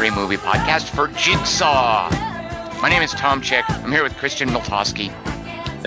three 0.00 0.10
movie 0.10 0.38
podcast 0.38 0.88
for 0.94 1.08
Jigsaw. 1.08 2.08
My 2.80 2.88
name 2.88 3.02
is 3.02 3.10
Tom 3.10 3.42
Chick. 3.42 3.68
I'm 3.68 3.92
here 3.92 4.02
with 4.02 4.16
Christian 4.16 4.48
Miltoski 4.48 5.12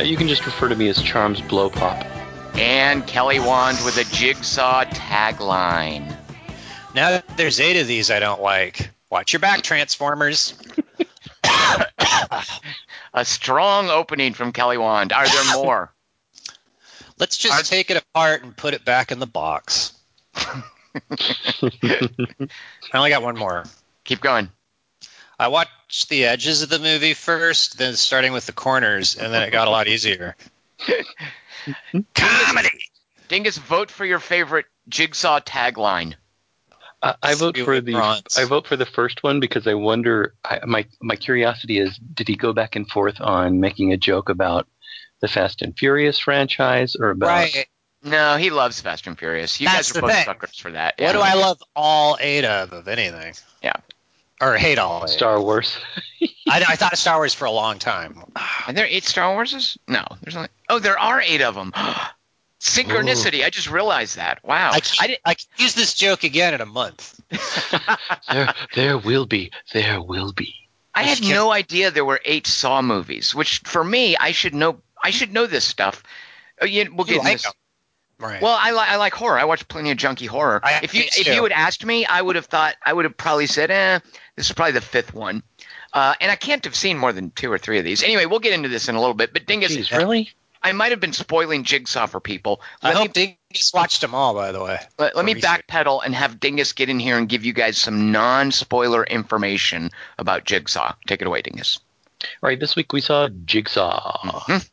you 0.03 0.15
can 0.17 0.27
just 0.27 0.45
refer 0.45 0.69
to 0.69 0.75
me 0.75 0.87
as 0.87 1.01
Charms 1.01 1.41
Blow 1.41 1.71
Pop. 1.71 2.05
and 2.55 3.07
Kelly 3.07 3.39
Wand 3.39 3.79
with 3.83 3.97
a 3.97 4.03
Jigsaw 4.03 4.85
tagline. 4.85 6.15
Now 6.93 7.23
there's 7.37 7.59
eight 7.59 7.79
of 7.79 7.87
these 7.87 8.11
I 8.11 8.19
don't 8.19 8.39
like. 8.39 8.91
Watch 9.09 9.33
your 9.33 9.39
back, 9.39 9.63
Transformers. 9.63 10.53
A 13.15 13.25
strong 13.25 13.89
opening 13.89 14.33
from 14.33 14.51
Kelly 14.51 14.77
Wand. 14.77 15.11
Are 15.11 15.27
there 15.27 15.55
more? 15.55 15.91
Let's 17.19 17.37
just 17.37 17.59
Are- 17.59 17.63
take 17.63 17.89
it 17.89 17.97
apart 17.97 18.43
and 18.43 18.55
put 18.55 18.75
it 18.75 18.85
back 18.85 19.11
in 19.11 19.17
the 19.17 19.25
box. 19.27 19.93
I 20.35 20.59
only 22.93 23.09
got 23.09 23.23
one 23.23 23.37
more. 23.37 23.63
Keep 24.05 24.21
going. 24.21 24.49
I 25.39 25.47
watched 25.47 26.09
the 26.09 26.25
edges 26.25 26.61
of 26.61 26.69
the 26.69 26.79
movie 26.79 27.13
first, 27.13 27.77
then 27.77 27.95
starting 27.95 28.33
with 28.33 28.45
the 28.45 28.53
corners, 28.53 29.15
and 29.15 29.33
then 29.33 29.41
it 29.43 29.51
got 29.51 29.67
a 29.67 29.71
lot 29.71 29.87
easier. 29.87 30.35
Comedy. 32.15 32.69
Dingus, 33.27 33.57
vote 33.57 33.89
for 33.89 34.05
your 34.05 34.19
favorite 34.19 34.65
Jigsaw 34.89 35.39
tagline. 35.39 36.15
I, 37.01 37.15
I 37.21 37.35
vote 37.35 37.57
for 37.57 37.81
the 37.81 37.93
bronze. 37.93 38.37
I 38.37 38.45
vote 38.45 38.67
for 38.67 38.77
the 38.77 38.85
first 38.85 39.23
one 39.23 39.39
because 39.39 39.67
I 39.67 39.73
wonder. 39.73 40.35
I, 40.45 40.59
my 40.65 40.85
my 41.01 41.15
curiosity 41.15 41.79
is, 41.79 41.97
did 41.97 42.27
he 42.27 42.35
go 42.35 42.53
back 42.53 42.75
and 42.75 42.87
forth 42.87 43.19
on 43.19 43.59
making 43.59 43.91
a 43.91 43.97
joke 43.97 44.29
about 44.29 44.67
the 45.21 45.27
Fast 45.27 45.61
and 45.61 45.77
Furious 45.77 46.19
franchise 46.19 46.95
or 46.95 47.09
about? 47.09 47.27
Right. 47.27 47.67
No, 48.05 48.35
he 48.35 48.49
loves 48.49 48.79
Fast 48.81 49.07
and 49.07 49.17
Furious. 49.17 49.59
You 49.61 49.67
That's 49.67 49.91
guys 49.93 49.97
are 49.97 50.01
both 50.01 50.11
thing. 50.11 50.25
suckers 50.25 50.57
for 50.57 50.71
that. 50.71 50.95
What 50.97 51.05
Yeah. 51.07 51.11
do 51.13 51.19
I 51.19 51.33
love 51.35 51.61
all 51.75 52.17
eight 52.19 52.43
of, 52.45 52.73
of 52.73 52.87
anything? 52.89 53.33
Yeah. 53.61 53.73
Or 54.43 54.57
hate 54.57 54.77
all 54.77 55.03
eight. 55.03 55.09
Star 55.09 55.41
Wars. 55.41 55.77
I, 56.47 56.63
I 56.67 56.75
thought 56.75 56.93
of 56.93 56.99
Star 56.99 57.17
Wars 57.17 57.33
for 57.33 57.45
a 57.45 57.51
long 57.51 57.79
time. 57.79 58.21
Are 58.67 58.73
there 58.73 58.85
eight 58.85 59.03
Star 59.03 59.35
Warses? 59.35 59.77
No, 59.87 60.05
there's 60.21 60.35
only. 60.35 60.49
Oh, 60.69 60.79
there 60.79 60.99
are 60.99 61.21
eight 61.21 61.41
of 61.41 61.55
them. 61.55 61.71
Synchronicity. 62.59 63.43
I 63.43 63.49
just 63.49 63.69
realized 63.69 64.15
that. 64.15 64.43
Wow. 64.43 64.71
I, 64.71 64.77
I 64.77 64.79
can, 64.79 65.07
did, 65.07 65.19
I 65.25 65.33
can 65.33 65.45
use 65.57 65.75
this 65.75 65.93
joke 65.93 66.23
again 66.23 66.53
in 66.53 66.61
a 66.61 66.65
month. 66.65 67.19
there, 68.31 68.53
there 68.73 68.97
will 68.97 69.25
be. 69.25 69.51
There 69.73 70.01
will 70.01 70.31
be. 70.31 70.55
I 70.95 71.03
had 71.03 71.21
no 71.21 71.51
idea 71.51 71.91
there 71.91 72.05
were 72.05 72.21
eight 72.23 72.47
Saw 72.47 72.81
movies. 72.81 73.35
Which 73.35 73.59
for 73.59 73.83
me, 73.83 74.15
I 74.15 74.31
should 74.31 74.53
know. 74.53 74.81
I 75.03 75.09
should 75.09 75.33
know 75.33 75.45
this 75.45 75.65
stuff. 75.65 76.03
Uh, 76.61 76.65
yeah, 76.65 76.85
we'll 76.91 77.07
You 77.07 77.15
get 77.15 77.15
into 77.15 77.29
like 77.29 77.41
this. 77.41 77.51
Them. 78.19 78.29
Right. 78.29 78.41
Well, 78.41 78.57
I, 78.59 78.71
li- 78.71 78.77
I 78.79 78.95
like 78.97 79.13
horror. 79.13 79.37
I 79.39 79.45
watch 79.45 79.67
plenty 79.67 79.91
of 79.91 79.97
junky 79.97 80.27
horror. 80.27 80.59
I 80.63 80.79
if 80.83 80.93
you 80.93 81.03
if 81.03 81.25
too. 81.25 81.33
you 81.33 81.43
had 81.43 81.51
asked 81.51 81.85
me, 81.85 82.05
I 82.05 82.21
would 82.21 82.35
have 82.35 82.45
thought 82.45 82.75
I 82.85 82.93
would 82.93 83.05
have 83.05 83.17
probably 83.17 83.47
said, 83.47 83.69
"Eh, 83.71 83.99
this 84.35 84.47
is 84.47 84.53
probably 84.53 84.73
the 84.73 84.81
fifth 84.81 85.13
one." 85.13 85.43
Uh, 85.91 86.15
and 86.21 86.31
I 86.31 86.35
can't 86.35 86.63
have 86.65 86.75
seen 86.75 86.97
more 86.97 87.13
than 87.13 87.29
two 87.31 87.51
or 87.51 87.57
three 87.59 87.77
of 87.77 87.85
these. 87.85 88.01
Anyway, 88.01 88.25
we'll 88.25 88.39
get 88.39 88.53
into 88.53 88.69
this 88.69 88.87
in 88.89 88.95
a 88.95 88.99
little 88.99 89.13
bit. 89.13 89.31
But 89.33 89.45
Dingus, 89.45 89.75
Jeez, 89.77 89.95
really? 89.95 90.31
I 90.65 90.71
might 90.71 90.91
have 90.91 90.99
been 90.99 91.13
spoiling 91.13 91.63
Jigsaw 91.65 92.07
for 92.07 92.19
people. 92.19 92.61
I 92.81 92.87
Let 92.89 92.97
hope 92.97 93.15
me 93.17 93.37
Dingus 93.51 93.71
watched 93.73 94.01
them 94.01 94.15
all, 94.15 94.33
by 94.33 94.51
the 94.53 94.63
way. 94.63 94.79
let, 94.97 95.15
let 95.15 95.23
me 95.25 95.33
research. 95.33 95.67
backpedal 95.67 96.01
and 96.05 96.15
have 96.15 96.39
Dingus 96.39 96.71
get 96.73 96.89
in 96.89 96.99
here 96.99 97.17
and 97.17 97.27
give 97.29 97.43
you 97.45 97.51
guys 97.53 97.77
some 97.77 98.11
non-spoiler 98.11 99.03
information 99.03 99.91
about 100.17 100.45
Jigsaw. 100.45 100.93
Take 101.05 101.21
it 101.21 101.27
away, 101.27 101.41
Dingus. 101.41 101.79
All 102.41 102.47
right. 102.47 102.59
This 102.59 102.75
week 102.77 102.93
we 102.93 103.01
saw 103.01 103.27
Jigsaw, 103.27 104.19
Mhm. 104.23 104.69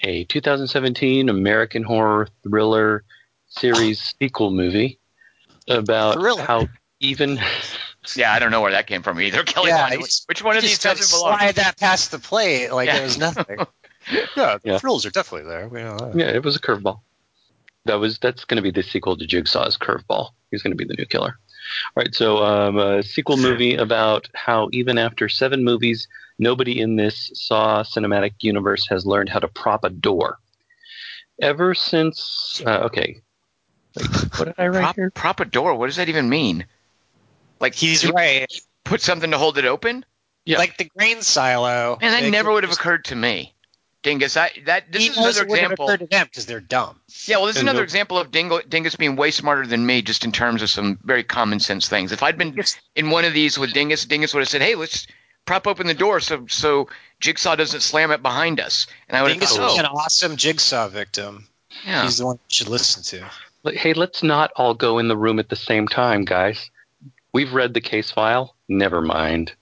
A 0.00 0.24
2017 0.24 1.28
American 1.28 1.82
horror 1.82 2.28
thriller 2.42 3.04
series 3.48 4.14
sequel 4.20 4.50
movie 4.50 4.98
about 5.68 6.14
Thriller? 6.14 6.42
how 6.42 6.68
even 7.00 7.38
Yeah, 8.16 8.32
I 8.32 8.38
don't 8.38 8.50
know 8.50 8.62
where 8.62 8.70
that 8.72 8.86
came 8.86 9.02
from 9.02 9.20
either. 9.20 9.42
Kelly, 9.44 9.68
Yeah, 9.68 9.82
Wand, 9.82 9.94
it's- 9.94 10.24
which 10.26 10.42
one 10.42 10.56
of 10.56 10.62
these 10.62 10.78
doesn't 10.78 11.18
belong? 11.18 11.38
slide 11.38 11.54
that 11.56 11.76
past 11.78 12.10
the 12.10 12.18
plate 12.18 12.70
like 12.72 12.86
Yeah. 12.86 12.96
it 12.98 13.02
was 13.02 13.18
nothing. 13.18 13.58
yeah, 14.36 14.58
the 14.58 14.60
Yeah. 14.64 14.78
frills 14.78 15.04
are 15.04 15.10
definitely 15.10 15.48
there. 15.50 15.68
We 15.68 15.80
know. 15.82 16.12
Yeah, 16.14 16.26
it 16.28 16.42
was 16.42 16.56
a 16.56 16.60
curveball. 16.60 17.00
That 17.84 17.96
was 17.96 18.18
that's 18.18 18.44
going 18.44 18.56
to 18.56 18.62
be 18.62 18.70
the 18.70 18.82
sequel 18.82 19.16
to 19.16 19.26
Jigsaw's 19.26 19.76
Curveball. 19.78 20.30
He's 20.50 20.62
going 20.62 20.72
to 20.72 20.76
be 20.76 20.84
the 20.84 20.94
new 20.94 21.06
killer. 21.06 21.38
All 21.96 22.02
right, 22.02 22.14
so 22.14 22.38
um, 22.44 22.78
a 22.78 23.02
sequel 23.02 23.36
movie 23.36 23.74
about 23.76 24.28
how 24.34 24.68
even 24.72 24.96
after 24.98 25.28
seven 25.28 25.64
movies, 25.64 26.06
nobody 26.38 26.80
in 26.80 26.96
this 26.96 27.30
Saw 27.34 27.82
cinematic 27.82 28.34
universe 28.40 28.86
has 28.88 29.04
learned 29.06 29.28
how 29.28 29.38
to 29.40 29.48
prop 29.48 29.84
a 29.84 29.90
door. 29.90 30.38
Ever 31.40 31.74
since, 31.74 32.62
uh, 32.66 32.80
okay, 32.86 33.20
Wait, 33.96 34.06
what 34.38 34.44
did 34.46 34.54
I 34.58 34.68
write 34.68 34.80
Prop, 34.82 34.96
here? 34.96 35.10
prop 35.10 35.40
a 35.40 35.44
door. 35.44 35.74
What 35.74 35.86
does 35.86 35.96
that 35.96 36.08
even 36.08 36.28
mean? 36.28 36.66
Like 37.60 37.74
He's 37.74 38.02
you 38.04 38.10
right. 38.10 38.46
Put 38.84 39.00
something 39.00 39.30
to 39.30 39.38
hold 39.38 39.58
it 39.58 39.64
open? 39.64 40.04
Yeah. 40.44 40.58
Like 40.58 40.76
the 40.78 40.84
grain 40.96 41.22
silo. 41.22 41.98
And 42.00 42.12
that 42.14 42.22
they 42.22 42.30
never 42.30 42.50
would 42.52 42.62
have 42.64 42.70
just- 42.70 42.80
occurred 42.80 43.04
to 43.06 43.16
me. 43.16 43.54
Dingus, 44.04 44.36
I 44.36 44.50
that 44.66 44.92
this 44.92 45.02
He 45.02 45.08
is 45.08 45.16
another 45.16 45.42
it 45.42 45.48
wouldn't 45.48 45.62
have 45.62 45.72
example. 45.72 45.86
occurred 45.86 46.00
to 46.00 46.06
them 46.06 46.26
because 46.30 46.46
they're 46.46 46.60
dumb. 46.60 47.00
Yeah, 47.26 47.38
well, 47.38 47.46
this 47.46 47.56
is 47.56 47.62
another 47.62 47.80
no- 47.80 47.82
example 47.82 48.16
of 48.16 48.30
Dingo, 48.30 48.60
Dingus 48.60 48.94
being 48.94 49.16
way 49.16 49.32
smarter 49.32 49.66
than 49.66 49.84
me, 49.84 50.02
just 50.02 50.24
in 50.24 50.30
terms 50.30 50.62
of 50.62 50.70
some 50.70 51.00
very 51.02 51.24
common 51.24 51.58
sense 51.58 51.88
things. 51.88 52.12
If 52.12 52.22
I'd 52.22 52.38
been 52.38 52.56
in 52.94 53.10
one 53.10 53.24
of 53.24 53.32
these 53.32 53.58
with 53.58 53.72
Dingus, 53.72 54.04
Dingus 54.04 54.32
would 54.34 54.40
have 54.40 54.48
said, 54.48 54.62
"Hey, 54.62 54.76
let's 54.76 55.08
prop 55.48 55.66
open 55.66 55.86
the 55.86 55.94
door 55.94 56.20
so 56.20 56.46
so 56.48 56.88
Jigsaw 57.20 57.56
doesn't 57.56 57.80
slam 57.80 58.10
it 58.12 58.22
behind 58.22 58.60
us." 58.60 58.86
And 59.08 59.16
I 59.16 59.22
would 59.22 59.32
have 59.32 59.40
Dingus 59.40 59.56
thought, 59.56 59.72
is 59.72 59.76
"Oh, 59.76 59.80
an 59.80 59.86
awesome 59.86 60.36
jigsaw 60.36 60.88
victim. 60.88 61.48
yeah." 61.84 62.04
He's 62.04 62.18
the 62.18 62.26
one 62.26 62.36
you 62.36 62.54
should 62.54 62.68
listen 62.68 63.02
to. 63.04 63.30
Hey, 63.76 63.92
let's 63.92 64.22
not 64.22 64.52
all 64.56 64.74
go 64.74 64.98
in 64.98 65.08
the 65.08 65.16
room 65.16 65.38
at 65.38 65.48
the 65.48 65.56
same 65.56 65.88
time, 65.88 66.24
guys. 66.24 66.70
We've 67.32 67.52
read 67.52 67.74
the 67.74 67.80
case 67.80 68.10
file. 68.10 68.54
Never 68.68 69.02
mind. 69.02 69.52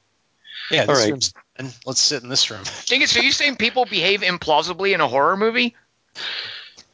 Yeah, 0.71 0.83
All 0.83 0.87
this 0.89 0.99
right. 0.99 1.11
room's 1.11 1.35
and 1.57 1.75
let's 1.87 2.01
sit 2.01 2.23
in 2.23 2.29
this 2.29 2.51
room. 2.51 2.63
Dingus, 2.87 3.17
are 3.17 3.23
you 3.23 3.33
saying 3.33 3.57
people 3.57 3.87
behave 3.87 4.21
implausibly 4.21 4.93
in 4.95 5.01
a 5.01 5.09
horror 5.09 5.37
movie? 5.37 5.75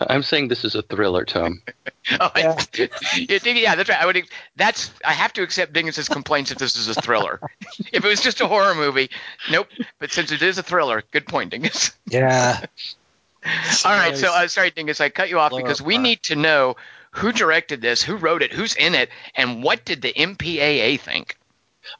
I'm 0.08 0.22
saying 0.22 0.48
this 0.48 0.64
is 0.64 0.74
a 0.74 0.82
thriller, 0.82 1.24
Tom. 1.24 1.62
Oh, 2.18 2.30
I- 2.34 2.40
Yeah. 2.40 2.56
yeah, 3.28 3.38
Ding- 3.38 3.56
yeah, 3.56 3.76
that's 3.76 3.88
right. 3.88 4.00
I 4.02 4.06
would. 4.06 4.24
That's. 4.56 4.90
I 5.04 5.12
have 5.12 5.32
to 5.34 5.42
accept 5.42 5.72
Dingus's 5.72 6.08
complaints 6.08 6.50
if 6.50 6.58
this 6.58 6.74
is 6.74 6.88
a 6.88 7.00
thriller. 7.00 7.38
if 7.92 8.04
it 8.04 8.08
was 8.08 8.20
just 8.20 8.40
a 8.40 8.48
horror 8.48 8.74
movie, 8.74 9.08
nope. 9.52 9.68
But 10.00 10.10
since 10.10 10.32
it 10.32 10.42
is 10.42 10.58
a 10.58 10.64
thriller, 10.64 11.04
good 11.12 11.26
point, 11.28 11.50
Dingus. 11.52 11.92
Yeah. 12.06 12.64
All 13.84 13.92
right, 13.96 14.16
so 14.16 14.32
uh, 14.32 14.48
sorry, 14.48 14.70
Dingus, 14.72 15.00
I 15.00 15.08
cut 15.10 15.28
you 15.28 15.38
off 15.38 15.52
because 15.56 15.80
we 15.82 15.96
need 16.02 16.22
to 16.24 16.36
know 16.36 16.76
who 17.12 17.30
directed 17.32 17.80
this, 17.82 18.02
who 18.02 18.16
wrote 18.16 18.42
it, 18.42 18.52
who's 18.52 18.74
in 18.76 18.94
it, 18.94 19.08
and 19.36 19.62
what 19.62 19.84
did 19.84 20.02
the 20.02 20.12
MPAA 20.12 20.98
think? 21.00 21.36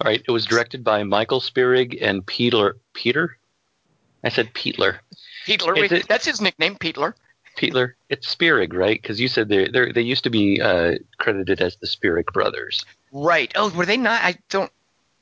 All 0.01 0.09
right, 0.11 0.23
it 0.27 0.31
was 0.31 0.47
directed 0.47 0.83
by 0.85 1.03
Michael 1.05 1.41
Spierig 1.41 1.99
and 2.01 2.25
Peter. 2.27 2.77
Peter? 2.95 3.37
I 4.25 4.29
said 4.31 4.53
Peetler. 4.55 4.99
Peetler, 5.47 5.77
Is 5.85 5.93
it- 5.93 6.09
that's 6.09 6.25
his 6.27 6.41
nickname, 6.41 6.77
Peetler. 6.77 7.15
Peetler. 7.57 7.95
It's 8.09 8.29
Spierig, 8.29 8.75
right? 8.75 9.01
Because 9.01 9.21
you 9.21 9.29
said 9.29 9.49
they 9.49 9.69
they 9.69 9.93
they 9.93 10.01
used 10.03 10.25
to 10.25 10.31
be 10.31 10.61
uh, 10.61 10.95
credited 11.19 11.61
as 11.61 11.77
the 11.77 11.87
Spierig 11.87 12.27
brothers. 12.27 12.85
Right. 13.13 13.53
Oh, 13.55 13.71
were 13.71 13.87
they 13.87 13.97
not? 13.97 14.23
I 14.23 14.39
don't. 14.49 14.71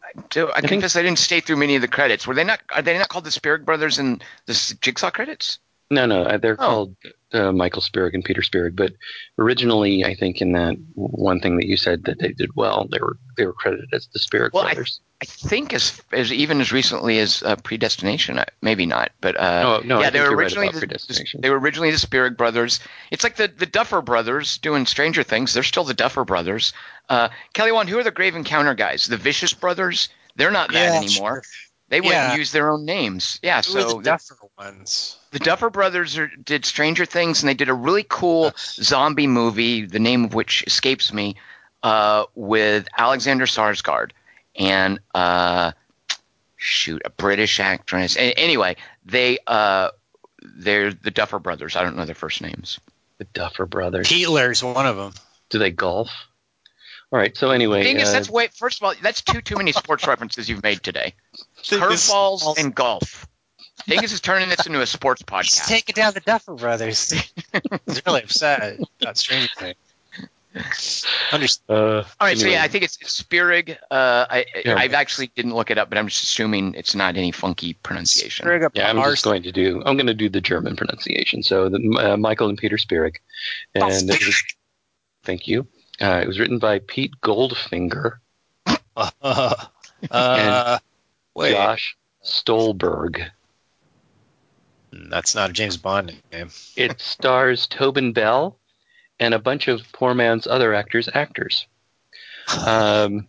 I, 0.03 0.21
do, 0.31 0.49
I, 0.51 0.61
think- 0.61 0.71
confess 0.71 0.97
I 0.97 1.03
didn't 1.03 1.19
stay 1.19 1.41
through 1.41 1.57
many 1.57 1.77
of 1.77 1.83
the 1.83 1.89
credits. 1.89 2.27
Were 2.27 2.35
they 2.35 2.45
not? 2.45 2.61
Are 2.71 2.83
they 2.83 2.97
not 2.99 3.09
called 3.09 3.25
the 3.25 3.31
Spierig 3.31 3.65
Brothers 3.65 3.99
in 3.99 4.21
the 4.47 4.77
Jigsaw 4.81 5.11
credits? 5.11 5.59
No, 5.91 6.07
no, 6.07 6.23
uh, 6.23 6.39
they're 6.39 6.55
Oh. 6.61 6.67
called 6.67 6.97
uh, 7.33 7.53
Michael 7.53 7.83
Spierig 7.83 8.15
and 8.15 8.25
Peter 8.25 8.43
Spierig. 8.43 8.75
But 8.77 8.93
originally, 9.39 10.05
I 10.05 10.15
think 10.15 10.41
in 10.41 10.53
that 10.53 10.77
one 10.95 11.41
thing 11.41 11.57
that 11.59 11.67
you 11.67 11.77
said 11.77 12.05
that 12.05 12.19
they 12.21 12.29
did 12.33 12.51
well, 12.57 12.89
they 12.91 12.99
were 13.01 13.17
they 13.37 13.47
were 13.47 13.53
credited 13.53 13.89
as 13.93 14.07
the 14.13 14.19
Spierig 14.19 14.53
Well, 14.53 14.65
I- 14.65 14.75
brothers. 14.75 15.01
I 15.23 15.27
think 15.27 15.75
as 15.75 16.01
as 16.13 16.33
even 16.33 16.61
as 16.63 16.73
recently 16.73 17.19
as 17.19 17.43
uh, 17.43 17.57
Predestination, 17.57 18.39
uh, 18.39 18.47
maybe 18.63 18.87
not, 18.87 19.11
but 19.21 19.39
uh, 19.39 19.63
No, 19.63 19.81
no, 19.81 19.97
yeah, 20.01 20.05
think 20.05 20.13
they 20.15 20.21
were 20.21 20.27
you're 20.27 20.37
right 20.37 20.43
originally 20.45 20.69
the, 20.71 21.39
they 21.41 21.51
were 21.51 21.59
originally 21.59 21.91
the 21.91 21.99
Spierig 21.99 22.37
Brothers. 22.39 22.81
It's 23.11 23.23
like 23.23 23.37
the 23.37 23.49
the 23.49 23.67
Duffer 23.67 24.01
Brothers 24.01 24.57
doing 24.59 24.87
Stranger 24.87 25.23
Things. 25.23 25.53
They're 25.53 25.63
still 25.63 25.85
the 25.85 25.93
Duffer 25.95 26.25
Brothers. 26.25 26.73
Uh, 27.11 27.29
Kelly 27.53 27.71
Wand, 27.73 27.89
who 27.91 27.99
are 27.99 28.03
the 28.05 28.11
Grave 28.11 28.35
Encounter 28.35 28.75
guys? 28.75 29.07
The 29.07 29.17
Vicious 29.19 29.53
Brothers. 29.53 30.09
They're 30.37 30.51
not 30.53 30.73
that 30.73 30.93
Yeah, 30.95 31.01
anymore. 31.01 31.43
sure. 31.43 31.70
They 31.91 32.01
went 32.01 32.13
Yeah. 32.15 32.31
and 32.31 32.39
used 32.39 32.53
their 32.55 32.71
own 32.71 32.85
names. 32.87 33.39
Yeah, 33.43 33.57
Who 33.59 33.63
so 33.73 33.89
the 33.89 33.95
the, 33.97 34.03
Duffer 34.03 34.37
ones? 34.57 35.17
the 35.33 35.39
Duffer 35.41 35.69
Brothers 35.71 36.17
are, 36.17 36.29
did 36.29 36.65
Stranger 36.65 37.05
Things, 37.05 37.43
and 37.43 37.49
they 37.49 37.55
did 37.55 37.69
a 37.69 37.75
really 37.75 38.07
cool 38.09 38.45
That's- 38.45 38.77
zombie 38.83 39.27
movie, 39.27 39.85
the 39.85 39.99
name 39.99 40.25
of 40.25 40.33
which 40.33 40.65
escapes 40.67 41.13
me, 41.13 41.37
uh, 41.83 42.25
with 42.35 42.87
Alexander 42.97 43.45
Sarsgaard 43.47 44.13
and 44.57 45.01
uh, 45.15 45.73
shoot, 46.57 47.03
a 47.05 47.11
British 47.11 47.59
actress. 47.61 48.17
A- 48.17 48.33
anyway, 48.39 48.77
they 49.05 49.39
uh, 49.47 49.91
they're 50.43 50.93
the 50.93 51.11
Duffer 51.11 51.39
Brothers. 51.39 51.75
I 51.77 51.83
don't 51.83 51.97
know 51.97 52.05
their 52.05 52.15
first 52.15 52.41
names. 52.41 52.79
The 53.19 53.25
Duffer 53.35 53.67
brothers. 53.67 54.09
Peetler's 54.09 54.63
one 54.63 54.87
of 54.87 54.97
them. 54.97 55.13
Do 55.51 55.59
they 55.59 55.71
golf? 55.71 56.09
All 57.13 57.19
right. 57.19 57.37
So 57.37 57.51
anyway, 57.51 57.83
thing 57.83 57.99
is, 57.99 58.09
uh, 58.09 58.13
that's 58.13 58.31
way. 58.31 58.49
First 58.55 58.81
of 58.81 58.85
all, 58.85 58.95
that's 59.03 59.23
too 59.23 59.41
too 59.41 59.57
many 59.57 59.73
sports 59.73 60.07
references 60.07 60.49
you've 60.49 60.63
made 60.63 60.83
today. 60.83 61.15
Curveballs 61.63 62.59
and 62.59 62.75
golf. 62.75 63.27
Dingus 63.87 64.13
is 64.13 64.21
turning 64.21 64.49
this 64.49 64.67
into 64.67 64.81
a 64.81 64.87
sports 64.87 65.23
He's 65.31 65.55
podcast. 65.55 65.67
taking 65.69 65.95
down 65.95 66.15
the 66.15 66.21
Duffer 66.21 66.55
Brothers. 66.55 67.11
He's 67.87 68.03
really 68.07 68.23
upset 68.23 68.79
about 69.01 69.17
Stranger 69.17 69.49
Things. 69.57 69.77
Understood. 71.33 71.65
Uh, 71.69 72.05
All 72.21 72.27
right, 72.27 72.37
so 72.37 72.49
yeah, 72.49 72.63
I 72.63 72.69
think 72.69 72.83
it's, 72.83 72.99
it's 73.01 73.13
Spierig. 73.13 73.79
Uh, 73.91 74.27
I 74.29 74.45
Yeah. 74.65 74.75
I 74.75 74.87
actually 74.87 75.29
didn't 75.29 75.55
look 75.55 75.71
it 75.71 75.79
up, 75.79 75.89
but 75.89 75.97
I'm 75.97 76.09
just 76.09 76.25
assuming 76.25 76.75
it's 76.75 76.95
not 76.95 77.17
any 77.17 77.31
funky 77.31 77.75
pronunciation. 77.75 78.47
Yeah, 78.75 78.91
I'm 78.91 78.97
just 78.97 79.25
going 79.25 79.45
to 79.45 79.53
do. 79.53 79.81
I'm 79.87 79.97
going 79.97 80.09
to 80.09 80.15
do 80.15 80.29
the 80.29 80.41
German 80.41 80.75
pronunciation. 80.75 81.45
So, 81.45 81.69
the, 81.69 81.79
uh, 81.99 82.17
Michael 82.17 82.49
and 82.49 82.59
Peter 82.59 82.79
Spierig, 82.79 83.21
and 83.77 83.85
it 83.85 84.27
was, 84.27 84.43
thank 85.23 85.47
you. 85.47 85.69
Uh, 86.01 86.21
it 86.23 86.27
was 86.27 86.39
written 86.39 86.59
by 86.59 86.79
Pete 86.79 87.13
Goldfinger, 87.23 88.19
Uh, 88.97 89.51
uh, 90.11 90.79
wait, 91.35 91.53
Josh 91.53 91.97
Stolberg. 92.23 93.23
that's 94.93 95.35
not 95.35 95.51
a 95.51 95.53
James 95.53 95.77
Bond 95.77 96.13
name. 96.33 96.51
It 96.77 97.01
stars 97.01 97.67
Tobin 97.67 98.13
Bell 98.13 98.57
and 99.19 99.35
a 99.35 99.39
bunch 99.39 99.69
of 99.69 99.83
poor 99.93 100.15
man's 100.15 100.47
other 100.47 100.75
actors. 100.75 101.09
Actors. 101.13 101.67
Um, 102.67 103.29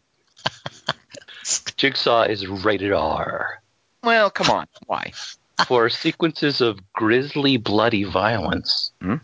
Jigsaw 1.77 2.24
is 2.24 2.47
rated 2.47 2.91
R 2.94 3.62
Well, 4.03 4.29
come 4.29 4.50
on, 4.50 4.67
why? 4.88 5.12
for 5.67 5.89
sequences 5.89 6.59
of 6.62 6.79
grisly, 6.94 7.57
bloody 7.57 8.03
violence 8.03 8.91
Hmm. 9.01 9.15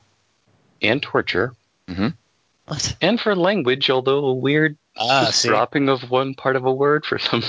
and 0.82 1.02
torture, 1.02 1.54
What? 2.68 2.96
and 3.02 3.20
for 3.20 3.36
language, 3.36 3.90
although 3.90 4.26
a 4.26 4.34
weird 4.34 4.78
Ah, 4.98 5.32
dropping 5.44 5.90
of 5.90 6.10
one 6.10 6.34
part 6.34 6.56
of 6.56 6.66
a 6.66 6.72
word 6.74 7.06
for 7.06 7.18
some. 7.20 7.44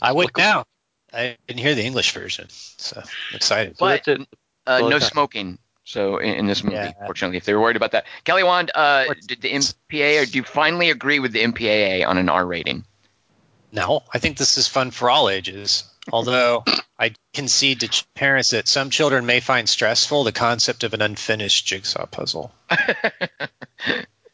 I 0.00 0.12
would 0.12 0.30
now. 0.36 0.64
I 1.12 1.36
didn't 1.46 1.60
hear 1.60 1.74
the 1.74 1.84
English 1.84 2.12
version, 2.12 2.46
so 2.48 2.98
I'm 2.98 3.36
excited. 3.36 3.76
So 3.76 3.84
But 3.84 4.04
that's 4.06 4.20
uh, 4.20 4.24
Well, 4.80 4.88
no 4.88 4.98
smoking. 5.00 5.58
So 5.84 6.16
in, 6.18 6.34
in 6.36 6.46
this 6.46 6.62
movie, 6.64 6.76
Yeah. 6.76 6.92
fortunately, 7.04 7.36
if 7.36 7.44
they 7.44 7.52
were 7.52 7.60
worried 7.60 7.76
about 7.76 7.92
that, 7.92 8.06
Kelly 8.24 8.44
Wand, 8.44 8.70
uh, 8.74 9.12
did 9.26 9.42
the 9.42 9.52
MPAA 9.52 10.22
or 10.22 10.26
do 10.26 10.38
you 10.38 10.44
finally 10.44 10.90
agree 10.90 11.18
with 11.18 11.32
the 11.32 11.42
MPAA 11.42 12.06
on 12.06 12.16
an 12.16 12.28
R 12.30 12.46
rating? 12.46 12.84
No, 13.72 14.02
I 14.14 14.18
think 14.18 14.38
this 14.38 14.56
is 14.56 14.68
fun 14.68 14.90
for 14.92 15.10
all 15.10 15.28
ages. 15.28 15.84
Although 16.12 16.64
I 16.98 17.14
concede 17.34 17.80
to 17.80 17.88
ch- 17.88 18.04
parents 18.14 18.50
that 18.50 18.68
some 18.68 18.90
children 18.90 19.26
may 19.26 19.40
find 19.40 19.68
stressful 19.68 20.24
the 20.24 20.32
concept 20.32 20.84
of 20.84 20.94
an 20.94 21.02
unfinished 21.02 21.66
jigsaw 21.66 22.06
puzzle. 22.06 22.52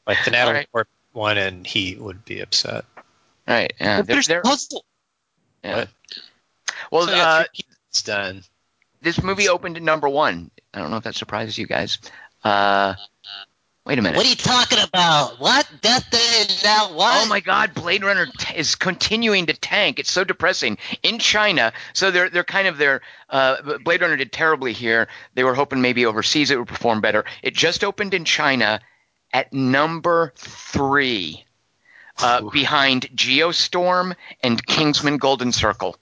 Like 0.08 0.25
the 0.25 0.31
Natalie 0.32 0.49
Alright. 0.55 0.72
Portman 0.72 0.94
one, 1.12 1.38
and 1.38 1.66
he 1.66 1.94
would 1.96 2.25
be 2.25 2.40
upset. 2.40 2.84
Right. 3.46 3.72
Yeah. 3.81 4.02
They're, 4.02 4.22
they're, 4.22 4.43
puzzle. 4.43 4.84
yeah. 5.62 5.84
Well, 6.90 7.06
So, 7.06 7.12
yeah, 7.14 7.28
uh, 7.28 7.44
three 7.44 7.64
pieces 7.90 8.02
done. 8.05 8.43
this 9.02 9.22
movie 9.22 9.49
opened 9.49 9.76
at 9.76 9.82
number 9.82 10.08
one. 10.08 10.50
I 10.75 10.81
don't 10.81 10.90
know 10.90 10.96
if 10.96 11.05
that 11.05 11.14
surprises 11.14 11.58
you 11.58 11.66
guys. 11.66 11.99
Uh, 12.44 12.94
wait 13.84 13.99
a 13.99 14.02
minute. 14.02 14.16
What 14.16 14.26
are 14.26 14.28
you 14.31 14.37
talking 14.37 14.78
about? 14.82 15.40
What? 15.40 15.69
Death 15.81 16.08
Day 16.10 16.44
now? 16.62 16.93
What? 16.94 17.26
Oh 17.26 17.28
my 17.28 17.40
God! 17.40 17.75
Blade 17.75 18.05
Runner 18.05 18.26
t- 18.26 18.56
is 18.56 18.76
continuing 18.76 19.46
to 19.46 19.55
tank. 19.55 19.99
It's 19.99 20.12
so 20.12 20.25
depressing 20.25 20.78
in 21.02 21.19
China. 21.19 21.72
So 21.94 22.10
they're 22.10 22.31
they're 22.31 22.44
kind 22.44 22.69
of 22.69 22.78
their 22.78 23.00
uh, 23.28 23.78
Blade 23.78 24.02
Runner 24.02 24.16
did 24.16 24.31
terribly 24.31 24.72
here. 24.72 25.08
They 25.34 25.43
were 25.44 25.55
hoping 25.55 25.81
maybe 25.81 26.06
overseas 26.06 26.50
it 26.50 26.58
would 26.58 26.69
perform 26.69 27.00
better. 27.00 27.25
It 27.43 27.55
just 27.55 27.82
opened 27.82 28.14
in 28.14 28.25
China 28.25 28.81
at 29.32 29.52
number 29.52 30.32
three, 30.36 31.44
uh, 32.19 32.42
behind 32.50 33.08
Geostorm 33.14 34.14
and 34.42 34.64
Kingsman 34.66 35.19
Golden 35.19 35.52
Circle. 35.52 35.96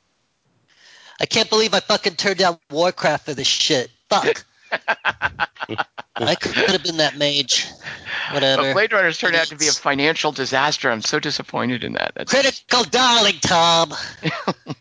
I 1.20 1.26
can't 1.26 1.49
believe 1.49 1.75
I 1.75 1.81
fucking 1.81 2.14
turned 2.14 2.38
down 2.38 2.58
Warcraft 2.70 3.26
for 3.26 3.34
this 3.34 3.46
shit. 3.46 3.90
Fuck. 4.08 4.44
I 6.17 6.34
could 6.34 6.55
have 6.70 6.82
been 6.82 6.99
that 6.99 7.17
mage. 7.17 7.67
Whatever. 8.32 8.62
But 8.62 8.73
Blade 8.75 8.93
Runner's 8.93 9.19
turned 9.19 9.37
out 9.37 9.46
to 9.49 9.56
be 9.56 9.69
a 9.69 9.72
financial 9.72 10.32
disaster. 10.32 10.90
I'm 10.90 11.02
so 11.02 11.19
disappointed 11.19 11.84
in 11.84 11.94
that. 11.94 12.12
That's 12.14 12.32
Critical 12.32 12.84
darling, 12.84 13.37
Tom. 13.40 13.93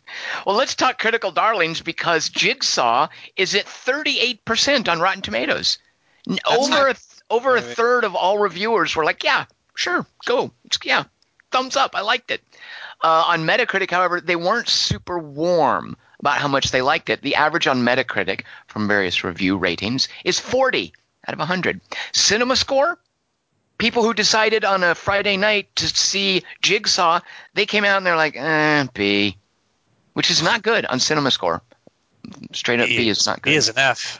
Well, 0.46 0.56
let's 0.56 0.76
talk 0.76 1.00
critical 1.00 1.32
darlings 1.32 1.82
because 1.82 2.30
Jigsaw 2.30 3.10
is 3.36 3.56
at 3.56 3.66
38% 3.66 4.88
on 4.88 5.00
Rotten 5.00 5.22
Tomatoes. 5.22 5.80
That's 6.26 6.40
over 6.48 6.70
not- 6.70 6.88
over 7.30 7.56
a 7.56 7.62
third 7.62 8.04
of 8.04 8.16
all 8.16 8.38
reviewers 8.38 8.96
were 8.96 9.06
like, 9.06 9.24
"Yeah, 9.24 9.46
sure, 9.76 10.06
go, 10.26 10.52
yeah, 10.84 11.04
thumbs 11.52 11.76
up, 11.76 11.96
I 11.96 12.02
liked 12.02 12.32
it." 12.32 12.42
Uh, 13.04 13.26
on 13.28 13.46
Metacritic, 13.46 13.92
however, 13.92 14.22
they 14.22 14.36
weren't 14.36 14.70
super 14.70 15.20
warm 15.20 15.98
about 16.20 16.38
how 16.38 16.48
much 16.48 16.72
they 16.72 16.82
liked 16.82 17.10
it. 17.10 17.22
The 17.22 17.36
average 17.36 17.68
on 17.68 17.84
Metacritic 17.84 18.44
from 18.68 18.88
various 18.88 19.24
review 19.24 19.58
ratings 19.58 20.08
is 20.24 20.40
40 20.40 20.94
out 21.28 21.34
of 21.34 21.40
100. 21.40 21.82
Cinema 22.14 22.56
score, 22.56 22.98
people 23.78 24.04
who 24.04 24.14
decided 24.14 24.64
on 24.64 24.84
a 24.84 24.96
Friday 24.96 25.38
night 25.38 25.76
to 25.76 25.88
see 25.88 26.44
Jigsaw, 26.62 27.20
they 27.54 27.66
came 27.66 27.84
out 27.84 27.98
and 27.98 28.06
they're 28.06 28.16
like, 28.16 28.36
eh, 28.36 28.88
B, 28.94 29.38
which 30.14 30.32
is 30.32 30.42
not 30.42 30.62
good 30.64 30.86
on 30.86 31.00
Cinema 31.00 31.32
Score. 31.32 31.62
Straight 32.54 32.80
up 32.80 32.88
B 32.88 33.10
is 33.10 33.28
not 33.28 33.42
good. 33.42 33.52
B 33.52 33.56
is 33.56 33.70
an 33.70 33.78
F. 33.78 34.20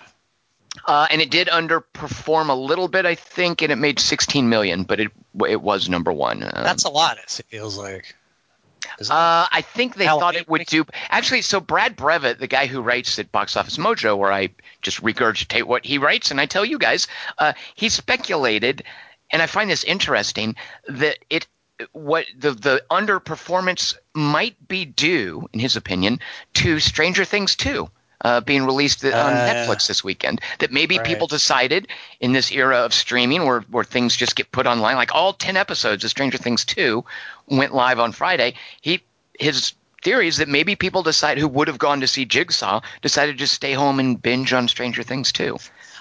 Uh, 0.88 1.08
and 1.10 1.22
it 1.22 1.32
did 1.32 1.48
underperform 1.48 2.50
a 2.50 2.54
little 2.54 2.88
bit, 2.88 3.06
I 3.06 3.16
think, 3.16 3.62
and 3.62 3.72
it 3.72 3.78
made 3.78 4.00
16 4.00 4.48
million, 4.48 4.84
but 4.84 5.00
it 5.00 5.12
it 5.48 5.62
was 5.62 5.90
number 5.90 6.14
one. 6.14 6.44
Um, 6.44 6.52
That's 6.54 6.86
a 6.86 6.90
lot. 6.90 7.18
It 7.18 7.42
feels 7.50 7.78
like. 7.78 8.16
Uh, 9.10 9.48
I 9.52 9.62
think 9.62 9.96
they 9.96 10.06
thought 10.06 10.36
it 10.36 10.48
would 10.48 10.66
do. 10.68 10.86
Actually, 11.10 11.42
so 11.42 11.60
Brad 11.60 11.96
Brevet, 11.96 12.40
the 12.40 12.48
guy 12.48 12.68
who 12.68 12.82
writes 12.82 13.18
at 13.20 13.32
Box 13.32 13.58
Office 13.58 13.78
Mojo, 13.78 14.18
where 14.18 14.32
I 14.32 14.50
just 14.82 15.02
regurgitate 15.02 15.64
what 15.64 15.86
he 15.86 15.98
writes 15.98 16.32
and 16.32 16.40
I 16.40 16.46
tell 16.46 16.64
you 16.64 16.78
guys, 16.78 17.08
uh, 17.38 17.54
he 17.74 17.90
speculated, 17.90 18.84
and 19.32 19.42
I 19.42 19.48
find 19.48 19.70
this 19.70 19.84
interesting 19.84 20.56
that 20.88 21.18
it 21.30 21.48
what 21.92 22.26
the 22.38 22.52
the 22.52 22.84
underperformance 22.90 23.96
might 24.14 24.68
be 24.68 24.86
due, 24.86 25.50
in 25.52 25.60
his 25.60 25.76
opinion, 25.76 26.20
to 26.54 26.80
Stranger 26.80 27.26
Things 27.26 27.56
2. 27.56 27.90
Uh, 28.22 28.40
being 28.42 28.66
released 28.66 29.04
on 29.04 29.12
Uh, 29.12 29.54
Netflix 29.54 29.88
this 29.88 30.04
weekend. 30.04 30.40
That 30.60 30.72
maybe 30.72 30.98
right. 30.98 31.06
people 31.06 31.28
decided 31.28 31.88
in 32.20 32.32
this 32.32 32.52
era 32.52 32.78
of 32.78 32.94
streaming 32.94 33.46
where, 33.46 33.60
where 33.70 33.84
things 33.84 34.16
just 34.16 34.36
get 34.36 34.52
put 34.52 34.66
online, 34.68 34.96
like 34.96 35.14
all 35.14 35.34
10 35.34 35.58
episodes 35.58 36.04
of 36.04 36.10
Stranger 36.10 36.38
Things 36.38 36.64
2 36.66 37.04
went 37.48 37.74
live 37.74 38.00
on 38.00 38.14
Friday. 38.14 38.56
He 38.82 39.04
His 39.38 39.74
theory 40.02 40.28
is 40.28 40.38
that 40.38 40.48
maybe 40.48 40.76
people 40.76 41.04
decide 41.04 41.38
who 41.38 41.48
would 41.48 41.68
have 41.68 41.78
gone 41.78 42.02
to 42.02 42.08
see 42.08 42.26
Jigsaw 42.26 42.82
decided 43.02 43.34
to 43.34 43.38
just 43.38 43.54
stay 43.54 43.74
home 43.74 44.00
and 44.00 44.22
binge 44.22 44.54
on 44.54 44.68
Stranger 44.70 45.04
Things 45.04 45.32
2. 45.34 45.58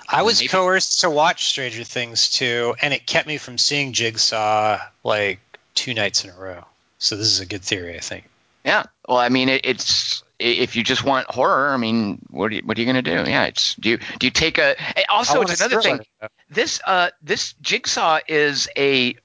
I 0.08 0.22
was 0.22 0.40
maybe- 0.40 0.48
coerced 0.48 1.00
to 1.00 1.10
watch 1.10 1.46
Stranger 1.46 1.82
Things 1.84 2.28
2, 2.30 2.76
and 2.80 2.94
it 2.94 3.06
kept 3.06 3.26
me 3.26 3.38
from 3.38 3.58
seeing 3.58 3.92
Jigsaw 3.92 4.78
like 5.02 5.40
two 5.74 5.94
nights 5.94 6.22
in 6.24 6.30
a 6.30 6.34
row. 6.34 6.64
So 6.98 7.16
this 7.16 7.26
is 7.26 7.40
a 7.40 7.46
good 7.46 7.62
theory, 7.62 7.96
I 7.96 8.00
think. 8.00 8.28
Yeah. 8.64 8.84
Well, 9.08 9.18
I 9.18 9.30
mean, 9.30 9.48
it, 9.48 9.62
it's 9.64 10.22
if 10.44 10.76
you 10.76 10.82
just 10.82 11.04
want 11.04 11.28
horror, 11.30 11.70
I 11.70 11.76
mean, 11.76 12.20
what 12.30 12.52
are 12.52 12.54
you, 12.54 12.62
what 12.64 12.76
are 12.76 12.80
you 12.80 12.90
going 12.90 13.02
to 13.02 13.24
do? 13.24 13.30
Yeah, 13.30 13.44
it's 13.44 13.74
do 13.74 13.90
you 13.90 13.98
do 14.18 14.26
you 14.26 14.30
take 14.30 14.58
a 14.58 14.78
eh, 14.98 15.04
also 15.08 15.40
it's 15.42 15.60
another 15.60 15.80
thing. 15.80 16.00
This 16.50 16.80
uh 16.86 17.10
this 17.22 17.54
Jigsaw 17.62 18.20
is 18.28 18.68
a 18.76 19.16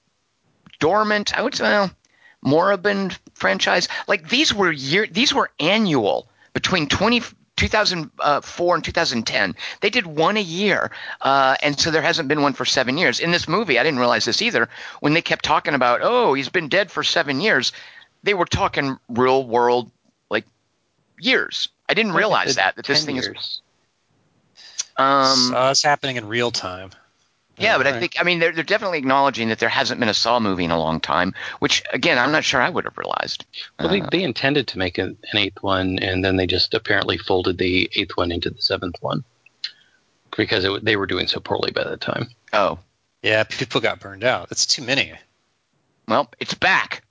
dormant, 0.78 1.36
I 1.36 1.42
would 1.42 1.54
say, 1.54 1.64
well, 1.64 1.90
moribund 2.42 3.18
franchise. 3.34 3.88
Like 4.08 4.28
these 4.28 4.54
were 4.54 4.72
year 4.72 5.06
these 5.06 5.34
were 5.34 5.50
annual 5.58 6.28
between 6.52 6.88
20 6.88 7.22
2004 7.56 8.74
and 8.74 8.84
2010. 8.84 9.54
They 9.82 9.90
did 9.90 10.06
one 10.06 10.38
a 10.38 10.42
year, 10.42 10.90
uh, 11.20 11.56
and 11.62 11.78
so 11.78 11.90
there 11.90 12.00
hasn't 12.00 12.26
been 12.28 12.40
one 12.40 12.54
for 12.54 12.64
seven 12.64 12.96
years. 12.96 13.20
In 13.20 13.32
this 13.32 13.46
movie, 13.46 13.78
I 13.78 13.82
didn't 13.82 13.98
realize 13.98 14.24
this 14.24 14.40
either. 14.40 14.70
When 15.00 15.12
they 15.12 15.20
kept 15.20 15.44
talking 15.44 15.74
about, 15.74 16.00
oh, 16.02 16.32
he's 16.32 16.48
been 16.48 16.68
dead 16.68 16.90
for 16.90 17.02
seven 17.02 17.40
years, 17.42 17.72
they 18.22 18.32
were 18.32 18.46
talking 18.46 18.98
real 19.10 19.46
world, 19.46 19.90
years. 21.20 21.68
I 21.88 21.94
didn't 21.94 22.12
realize 22.12 22.56
that 22.56 22.76
that 22.76 22.86
this 22.86 23.04
10 23.04 23.06
thing 23.06 23.16
is. 23.16 23.60
Um, 24.96 25.36
so 25.36 25.70
it's 25.70 25.82
happening 25.82 26.16
in 26.16 26.28
real 26.28 26.50
time. 26.50 26.90
yeah, 27.56 27.78
but 27.78 27.86
I 27.86 27.98
think 27.98 28.16
I 28.18 28.22
mean 28.22 28.38
they're 28.38 28.52
they're 28.52 28.64
definitely 28.64 28.98
acknowledging 28.98 29.48
that 29.48 29.58
there 29.58 29.68
hasn't 29.68 29.98
been 30.00 30.08
a 30.08 30.14
Saw 30.14 30.40
movie 30.40 30.64
in 30.64 30.70
a 30.70 30.78
long 30.78 31.00
time, 31.00 31.34
which 31.58 31.82
again 31.92 32.18
I'm 32.18 32.32
not 32.32 32.44
sure 32.44 32.60
I 32.60 32.68
would 32.70 32.84
have 32.84 32.96
realized. 32.98 33.44
Well, 33.78 33.88
they, 33.88 34.00
Uh, 34.02 34.08
they 34.10 34.22
intended 34.22 34.68
to 34.68 34.78
make 34.78 34.98
an, 34.98 35.16
an 35.32 35.38
eighth 35.38 35.62
one, 35.62 35.98
and 35.98 36.24
then 36.24 36.36
they 36.36 36.46
just 36.46 36.74
apparently 36.74 37.18
folded 37.18 37.58
the 37.58 37.90
eighth 37.96 38.16
one 38.16 38.30
into 38.32 38.50
the 38.50 38.60
seventh 38.62 38.96
one 39.00 39.24
because 40.36 40.64
it, 40.64 40.84
they 40.84 40.96
were 40.96 41.06
doing 41.06 41.26
so 41.26 41.40
poorly 41.40 41.70
by 41.72 41.84
that 41.84 42.00
time. 42.00 42.28
oh, 42.52 42.78
Yeah, 43.22 43.44
people 43.44 43.80
got 43.80 44.00
burned 44.00 44.24
out. 44.24 44.48
It's 44.50 44.66
too 44.66 44.82
many. 44.82 45.12
well, 46.08 46.30
it's 46.40 46.54
back. 46.54 47.02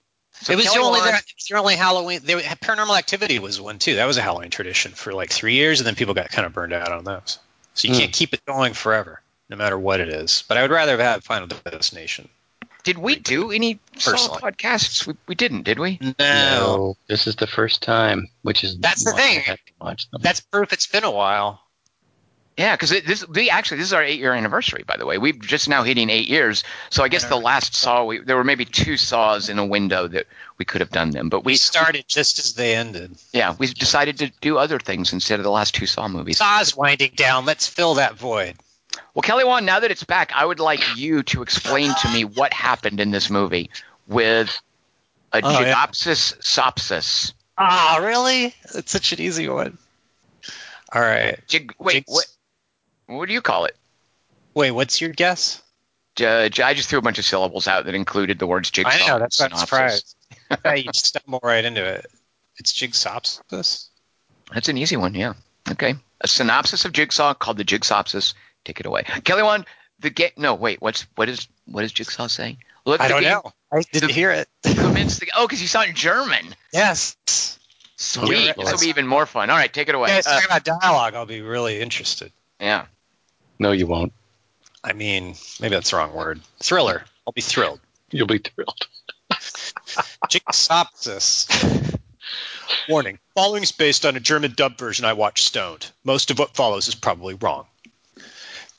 So 0.41 0.53
it 0.53 0.55
was 0.55 0.65
Kelly 0.65 0.79
only 0.79 0.99
Wand- 1.01 1.11
their, 1.11 1.15
it 1.17 1.33
was 1.35 1.45
their 1.49 1.57
only 1.57 1.75
Halloween. 1.75 2.21
They, 2.23 2.33
Paranormal 2.35 2.97
Activity 2.97 3.39
was 3.39 3.59
one 3.59 3.77
too. 3.79 3.95
That 3.95 4.05
was 4.05 4.17
a 4.17 4.21
Halloween 4.21 4.49
tradition 4.51 4.91
for 4.93 5.13
like 5.13 5.31
three 5.31 5.55
years, 5.55 5.79
and 5.79 5.87
then 5.87 5.95
people 5.95 6.13
got 6.13 6.29
kind 6.29 6.45
of 6.45 6.53
burned 6.53 6.73
out 6.73 6.91
on 6.91 7.03
those. 7.03 7.39
So 7.73 7.87
you 7.87 7.93
Hmm. 7.93 7.99
can't 8.01 8.13
keep 8.13 8.33
it 8.33 8.45
going 8.45 8.73
forever, 8.73 9.21
no 9.49 9.57
matter 9.57 9.77
what 9.77 9.99
it 9.99 10.09
is. 10.09 10.43
But 10.47 10.57
I 10.57 10.61
would 10.61 10.71
rather 10.71 10.91
have 10.91 10.99
had 10.99 11.23
Final 11.23 11.47
Destination. 11.47 12.29
Did 12.83 12.97
we 12.97 13.15
do 13.17 13.51
any 13.51 13.79
Saw 13.97 14.11
Personally. 14.11 14.39
podcasts? 14.41 15.05
We, 15.05 15.13
we 15.27 15.35
didn't, 15.35 15.63
did 15.63 15.79
we? 15.79 15.99
No, 16.17 16.95
this 17.07 17.27
is 17.27 17.35
the 17.35 17.45
first 17.47 17.81
time, 17.83 18.29
which 18.41 18.63
is 18.63 18.77
That's 18.77 19.03
the 19.03 19.11
thing. 19.11 19.39
I 19.39 19.41
had 19.41 19.57
to 19.57 19.73
watch 19.81 20.09
them. 20.09 20.21
that's 20.23 20.39
proof 20.39 20.71
it's 20.71 20.87
been 20.87 21.03
a 21.03 21.11
while. 21.11 21.61
Yeah, 22.59 22.75
because 22.75 22.89
this 22.89 23.25
we 23.25 23.49
actually 23.49 23.77
this 23.77 23.87
is 23.87 23.93
our 23.93 24.03
eight 24.03 24.19
year 24.19 24.33
anniversary, 24.33 24.83
by 24.85 24.97
the 24.97 25.05
way. 25.05 25.17
We've 25.17 25.39
just 25.39 25.69
now 25.69 25.83
hitting 25.83 26.09
eight 26.09 26.27
years. 26.27 26.65
So 26.89 27.03
I 27.03 27.07
guess 27.07 27.23
the 27.23 27.37
last 27.37 27.73
Saw 27.73 28.03
we 28.03 28.19
there 28.19 28.35
were 28.35 28.43
maybe 28.43 28.65
two 28.65 28.97
Saws 28.97 29.47
in 29.47 29.59
a 29.59 29.65
window 29.65 30.09
that 30.09 30.25
we 30.57 30.65
could 30.65 30.81
have 30.81 30.89
done 30.89 31.11
them, 31.11 31.29
but 31.29 31.45
We 31.45 31.53
we 31.53 31.55
started 31.55 32.05
just 32.05 32.37
as 32.37 32.55
they 32.55 32.75
ended. 32.75 33.15
yeah 33.31 33.55
we 33.57 33.67
decided 33.67 34.17
to 34.19 34.31
do 34.41 34.57
other 34.57 34.77
things 34.77 35.13
instead 35.13 35.39
of 35.39 35.45
the 35.45 35.49
last 35.51 35.73
two 35.73 35.85
Saw 35.85 36.09
movies. 36.09 36.39
Saw's 36.39 36.75
winding 36.75 37.13
down. 37.15 37.45
Let's 37.45 37.65
fill 37.65 37.93
that 37.93 38.15
void. 38.15 38.55
Well, 39.13 39.21
Kelly 39.21 39.45
Wand, 39.45 39.65
now 39.65 39.79
that 39.79 39.89
it's 39.91 40.03
back, 40.03 40.33
I 40.35 40.45
would 40.45 40.59
like 40.59 40.97
you 40.97 41.23
to 41.23 41.41
explain 41.41 41.93
to 42.01 42.09
me 42.11 42.25
what 42.25 42.51
happened 42.51 42.99
in 42.99 43.11
this 43.11 43.29
movie 43.29 43.69
with 44.07 44.49
a 45.31 45.39
Oh, 45.41 45.59
yeah. 45.61 45.85
Sopsis. 45.87 47.33
Ah, 47.57 47.99
really? 48.01 48.53
It's 48.75 48.91
such 48.91 49.13
an 49.13 49.21
easy 49.21 49.47
one. 49.47 49.77
All 50.91 51.01
right. 51.01 51.39
Jig, 51.47 51.73
wait, 51.79 51.93
Jigs- 52.05 52.11
what? 52.13 52.25
What 53.09 53.27
do 53.27 53.33
you 53.33 53.41
call 53.41 53.65
it? 53.65 53.75
Wait, 54.53 54.71
what's 54.71 55.01
your 55.01 55.09
guess? 55.09 55.63
I 56.19 56.49
just 56.49 56.89
threw 56.89 56.99
a 56.99 57.01
bunch 57.01 57.17
of 57.17 57.25
syllables 57.25 57.67
out 57.67 57.85
that 57.85 57.95
included 57.95 58.39
the 58.39 58.45
words 58.47 58.69
jigsaw. 58.69 58.91
I 58.91 59.07
know. 59.07 59.19
That's 59.19 59.39
why 59.39 59.49
surprised. 59.49 60.15
yeah, 60.65 60.73
you 60.75 60.83
just 60.91 61.07
stumble 61.07 61.39
right 61.41 61.63
into 61.63 61.83
it. 61.83 62.05
It's 62.57 62.73
Jigsopsis. 62.73 63.87
That's 64.53 64.69
an 64.69 64.77
easy 64.77 64.97
one, 64.97 65.15
yeah. 65.15 65.33
Okay. 65.71 65.95
A 66.21 66.27
synopsis 66.27 66.85
of 66.85 66.91
Jigsaw 66.91 67.33
called 67.33 67.57
the 67.57 67.63
Jigsopsis. 67.63 68.33
Take 68.65 68.79
it 68.79 68.85
away. 68.85 69.03
Kelly 69.23 69.43
Wand, 69.43 69.65
the 69.99 70.09
get 70.09 70.37
no, 70.37 70.53
wait, 70.55 70.81
what's 70.81 71.07
what 71.15 71.29
is 71.29 71.47
what 71.65 71.81
does 71.81 71.93
Jigsaw 71.93 72.27
saying? 72.27 72.57
Look 72.85 73.01
I 73.01 73.07
don't 73.07 73.21
game- 73.21 73.31
know. 73.31 73.53
I 73.71 73.81
didn't 73.91 74.11
hear 74.11 74.31
it. 74.31 74.49
Convince 74.63 75.19
the 75.19 75.31
oh, 75.37 75.47
because 75.47 75.61
you 75.61 75.67
saw 75.67 75.83
it 75.83 75.89
in 75.89 75.95
German. 75.95 76.55
Yes. 76.73 77.15
Sweet. 77.97 78.47
Right. 78.47 78.55
This 78.57 78.71
will 78.71 78.79
be 78.79 78.87
even 78.87 79.07
more 79.07 79.25
fun. 79.25 79.49
All 79.49 79.55
right, 79.57 79.71
take 79.71 79.89
it 79.89 79.95
away. 79.95 80.09
Guys, 80.09 80.27
Uh, 80.27 80.31
talking 80.33 80.47
about 80.47 80.63
dialogue, 80.63 81.15
I'll 81.15 81.25
be 81.25 81.41
really 81.41 81.79
interested. 81.79 82.31
yeah. 82.59 82.85
No, 83.59 83.71
you 83.71 83.87
won't. 83.87 84.13
I 84.83 84.93
mean, 84.93 85.35
maybe 85.59 85.75
that's 85.75 85.91
the 85.91 85.97
wrong 85.97 86.13
word. 86.13 86.39
Thriller. 86.63 87.03
I'll 87.27 87.33
be 87.33 87.41
thrilled. 87.41 87.81
You'll 88.11 88.27
be 88.27 88.39
thrilled. 88.39 88.87
Jigsopsis. 90.29 91.97
Warning. 92.87 93.19
Following 93.35 93.63
is 93.63 93.71
based 93.71 94.05
on 94.05 94.15
a 94.15 94.21
German 94.21 94.53
dub 94.55 94.77
version 94.77 95.05
I 95.05 95.13
watched 95.13 95.45
stoned. 95.45 95.91
Most 96.03 96.31
of 96.31 96.39
what 96.39 96.55
follows 96.55 96.87
is 96.87 96.95
probably 96.95 97.33
wrong. 97.33 97.65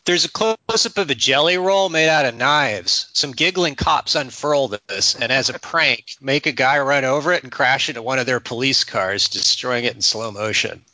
There's 0.06 0.24
a 0.24 0.30
close-up 0.30 0.96
of 0.96 1.10
a 1.10 1.14
jelly 1.14 1.58
roll 1.58 1.90
made 1.90 2.08
out 2.08 2.24
of 2.24 2.34
knives. 2.34 3.08
Some 3.12 3.32
giggling 3.32 3.74
cops 3.74 4.14
unfurl 4.14 4.68
this, 4.88 5.14
and 5.14 5.30
as 5.30 5.50
a 5.50 5.58
prank, 5.58 6.16
make 6.20 6.46
a 6.46 6.52
guy 6.52 6.78
run 6.78 7.04
over 7.04 7.32
it 7.32 7.42
and 7.42 7.52
crash 7.52 7.90
into 7.90 8.00
one 8.00 8.18
of 8.18 8.24
their 8.26 8.40
police 8.40 8.84
cars, 8.84 9.28
destroying 9.28 9.84
it 9.84 9.94
in 9.94 10.00
slow 10.00 10.30
motion. 10.30 10.84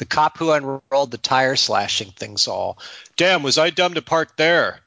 The 0.00 0.06
cop 0.06 0.38
who 0.38 0.50
unrolled 0.50 1.10
the 1.10 1.18
tire 1.18 1.56
slashing 1.56 2.12
things 2.12 2.48
all, 2.48 2.78
Damn, 3.18 3.42
was 3.42 3.58
I 3.58 3.68
dumb 3.68 3.92
to 3.92 4.00
park 4.00 4.34
there? 4.38 4.80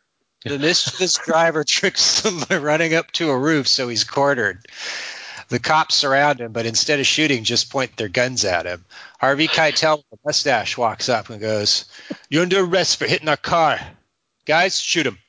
The 0.43 0.57
mischievous 0.57 1.19
driver 1.23 1.63
tricks 1.63 2.21
them 2.21 2.39
by 2.49 2.57
running 2.57 2.95
up 2.95 3.11
to 3.11 3.29
a 3.29 3.37
roof 3.37 3.67
so 3.67 3.87
he's 3.87 4.05
cornered. 4.05 4.65
The 5.49 5.59
cops 5.59 5.93
surround 5.93 6.41
him, 6.41 6.51
but 6.51 6.65
instead 6.65 6.99
of 6.99 7.05
shooting, 7.05 7.43
just 7.43 7.69
point 7.69 7.95
their 7.95 8.07
guns 8.09 8.43
at 8.43 8.65
him. 8.65 8.85
Harvey 9.19 9.47
Keitel 9.47 9.97
with 9.97 10.19
a 10.19 10.27
mustache 10.27 10.79
walks 10.79 11.09
up 11.09 11.29
and 11.29 11.39
goes, 11.39 11.85
You're 12.27 12.41
under 12.41 12.61
arrest 12.61 12.97
for 12.97 13.05
hitting 13.05 13.29
our 13.29 13.37
car. 13.37 13.79
Guys, 14.45 14.79
shoot 14.79 15.05
him. 15.05 15.19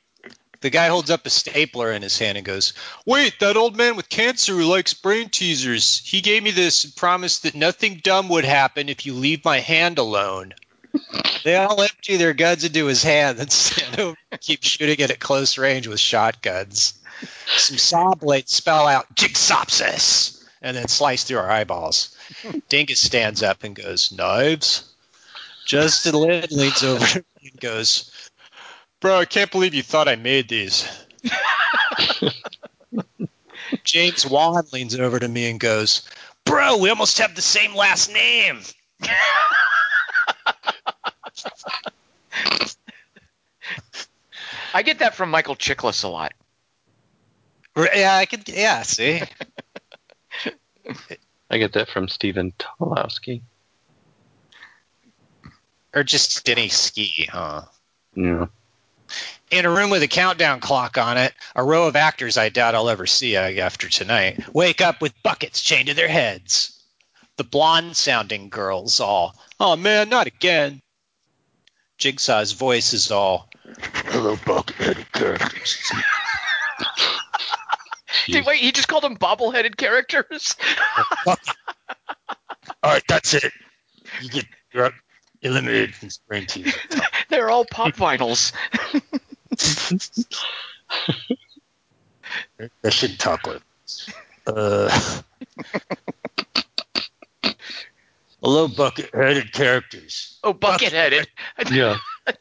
The 0.65 0.71
guy 0.71 0.87
holds 0.87 1.11
up 1.11 1.27
a 1.27 1.29
stapler 1.29 1.91
in 1.91 2.01
his 2.01 2.17
hand 2.17 2.39
and 2.39 2.43
goes, 2.43 2.73
Wait, 3.05 3.39
that 3.39 3.55
old 3.55 3.77
man 3.77 3.95
with 3.95 4.09
cancer 4.09 4.53
who 4.53 4.63
likes 4.63 4.95
brain 4.95 5.29
teasers. 5.29 6.01
He 6.03 6.21
gave 6.21 6.41
me 6.41 6.49
this 6.49 6.85
and 6.85 6.95
promised 6.95 7.43
that 7.43 7.53
nothing 7.53 8.01
dumb 8.03 8.29
would 8.29 8.45
happen 8.45 8.89
if 8.89 9.05
you 9.05 9.13
leave 9.13 9.45
my 9.45 9.59
hand 9.59 9.99
alone. 9.99 10.55
They 11.43 11.55
all 11.55 11.79
empty 11.79 12.17
their 12.17 12.33
guns 12.33 12.63
into 12.63 12.87
his 12.87 13.03
hand 13.03 13.37
and 13.39 13.51
stand 13.51 13.99
over 13.99 14.17
and 14.31 14.41
keep 14.41 14.63
shooting 14.63 14.95
it 14.97 15.11
at 15.11 15.19
close 15.19 15.59
range 15.59 15.85
with 15.85 15.99
shotguns. 15.99 16.95
Some 17.57 17.77
saw 17.77 18.15
blades 18.15 18.51
spell 18.51 18.87
out 18.87 19.13
Jigsopsis 19.13 20.43
and 20.63 20.75
then 20.75 20.87
slice 20.87 21.25
through 21.25 21.37
our 21.37 21.51
eyeballs. 21.51 22.17
Dingus 22.69 23.01
stands 23.01 23.43
up 23.43 23.63
and 23.63 23.75
goes, 23.75 24.11
Knives? 24.11 24.91
Justin 25.67 26.15
Lin 26.15 26.47
leans 26.49 26.81
over 26.81 27.23
and 27.43 27.59
goes, 27.59 28.11
Bro, 29.05 29.19
I 29.19 29.25
can't 29.25 29.51
believe 29.51 29.75
you 29.75 29.83
thought 29.83 30.07
I 30.07 30.15
made 30.15 30.49
these. 30.49 30.89
James 33.83 34.25
Wan 34.25 34.65
leans 34.73 34.95
over 34.95 35.19
to 35.19 35.27
me 35.27 35.47
and 35.47 35.59
goes, 35.59 36.01
Bro, 36.43 36.77
we 36.77 36.89
almost 36.89 37.19
have 37.19 37.35
the 37.35 37.41
same 37.43 37.75
last 37.75 38.11
name. 38.11 38.61
I 44.73 44.81
get 44.81 44.97
that 44.97 45.13
from 45.13 45.29
Michael 45.29 45.55
Chiklis 45.55 46.03
a 46.03 46.07
lot. 46.07 46.33
Yeah, 47.77 48.15
I 48.15 48.25
could. 48.25 48.49
Yeah, 48.49 48.81
see, 48.81 49.21
I 51.51 51.59
get 51.59 51.73
that 51.73 51.89
from 51.89 52.07
Stephen 52.07 52.53
Tobolowsky. 52.57 53.43
or 55.93 56.03
just 56.03 56.43
Denny 56.43 56.69
Ski, 56.69 57.29
huh? 57.31 57.65
Yeah. 58.15 58.47
In 59.51 59.65
a 59.65 59.69
room 59.69 59.91
with 59.91 60.01
a 60.01 60.07
countdown 60.07 60.59
clock 60.59 60.97
on 60.97 61.17
it, 61.17 61.33
a 61.55 61.63
row 61.63 61.87
of 61.87 61.95
actors 61.95 62.37
I 62.37 62.49
doubt 62.49 62.73
I'll 62.73 62.89
ever 62.89 63.05
see 63.05 63.37
uh, 63.37 63.63
after 63.63 63.89
tonight 63.89 64.43
wake 64.53 64.81
up 64.81 65.01
with 65.01 65.13
buckets 65.21 65.61
chained 65.61 65.87
to 65.87 65.93
their 65.93 66.07
heads. 66.07 66.71
The 67.37 67.43
blonde 67.43 67.95
sounding 67.95 68.49
girls 68.49 68.99
all, 68.99 69.35
oh 69.59 69.75
man, 69.75 70.09
not 70.09 70.27
again. 70.27 70.81
Jigsaw's 71.97 72.53
voice 72.53 72.93
is 72.93 73.11
all, 73.11 73.49
hello, 74.05 74.37
bucket 74.45 75.11
characters. 75.11 75.77
Dude, 78.25 78.45
wait, 78.45 78.59
he 78.59 78.71
just 78.71 78.87
called 78.87 79.03
them 79.03 79.17
bobbleheaded 79.17 79.77
characters. 79.77 80.55
All 81.27 81.35
right, 82.83 83.03
that's 83.07 83.33
it. 83.33 83.51
You 84.21 84.29
get 84.29 84.45
you're 84.73 84.91
eliminated 85.41 85.95
from 85.95 86.09
spring 86.09 86.45
team. 86.45 86.65
They're 87.29 87.49
all 87.49 87.65
pop 87.65 87.93
vinyls. 87.93 88.51
I 92.83 92.89
should 92.89 93.19
talk 93.19 93.45
with. 93.45 93.63
Uh, 94.47 95.21
hello, 98.41 98.67
bucket-headed 98.67 99.51
characters. 99.53 100.39
Oh, 100.43 100.53
bucket-headed. 100.53 101.27
Yeah. 101.71 101.97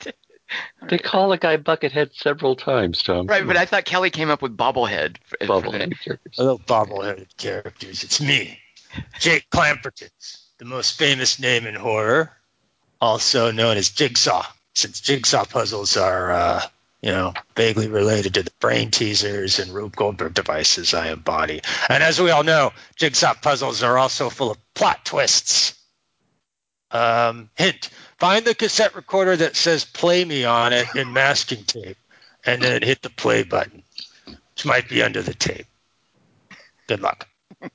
They 0.88 0.99
call 0.99 1.33
a 1.33 1.38
guy 1.38 1.56
Buckethead 1.56 2.14
several 2.14 2.54
times, 2.54 3.02
Tom. 3.02 3.26
right, 3.26 3.44
but 3.44 3.56
I 3.56 3.64
thought 3.64 3.85
Kelly 3.87 4.11
came 4.11 4.30
up 4.30 4.40
with 4.40 4.56
bobblehead. 4.56 5.16
for- 5.25 5.38
for 5.47 5.62
characters. 5.62 6.18
Hello, 6.37 6.59
bobble-headed 6.59 7.37
characters. 7.37 8.04
It's 8.04 8.21
me, 8.21 8.61
Jake 9.18 9.49
Clamperton, 9.50 10.11
the 10.59 10.64
most 10.64 10.97
famous 10.97 11.40
name 11.40 11.66
in 11.66 11.75
horror, 11.75 12.30
also 13.00 13.50
known 13.50 13.78
as 13.78 13.88
Jigsaw. 13.90 14.44
Since 14.75 15.00
jigsaw 15.00 15.44
puzzles 15.44 15.97
are, 15.97 16.30
uh, 16.30 16.62
you 17.04 17.11
know, 17.11 17.34
vaguely 17.54 17.87
related 17.87 18.32
to 18.32 18.42
the 18.42 18.50
brain 18.61 18.90
teasers 18.90 19.58
and 19.58 19.70
Rube 19.75 19.94
Goldberg 19.94 20.32
devices 20.32 20.94
I 20.94 21.11
embody. 21.11 21.61
And 21.90 22.02
as 22.02 22.18
we 22.18 22.30
all 22.30 22.44
know, 22.44 22.73
jigsaw 22.96 23.34
puzzles 23.34 23.82
are 23.82 23.99
also 23.99 24.30
full 24.30 24.50
of 24.50 24.75
plot 24.75 25.04
twists. 25.04 25.78
Um, 26.90 27.50
hint: 27.56 27.90
Find 28.16 28.42
the 28.46 28.54
cassette 28.54 28.94
recorder 28.94 29.37
that 29.37 29.54
says 29.54 29.84
"Play 29.84 30.25
Me" 30.25 30.46
on 30.46 30.73
it 30.73 30.87
in 30.94 31.12
masking 31.12 31.64
tape, 31.64 31.99
and 32.42 32.62
then 32.62 32.80
hit 32.80 33.02
the 33.02 33.11
play 33.11 33.42
button, 33.42 33.82
which 34.25 34.64
might 34.64 34.88
be 34.88 35.02
under 35.02 35.20
the 35.20 35.34
tape. 35.34 35.66
Good 36.87 37.00
luck. 37.00 37.28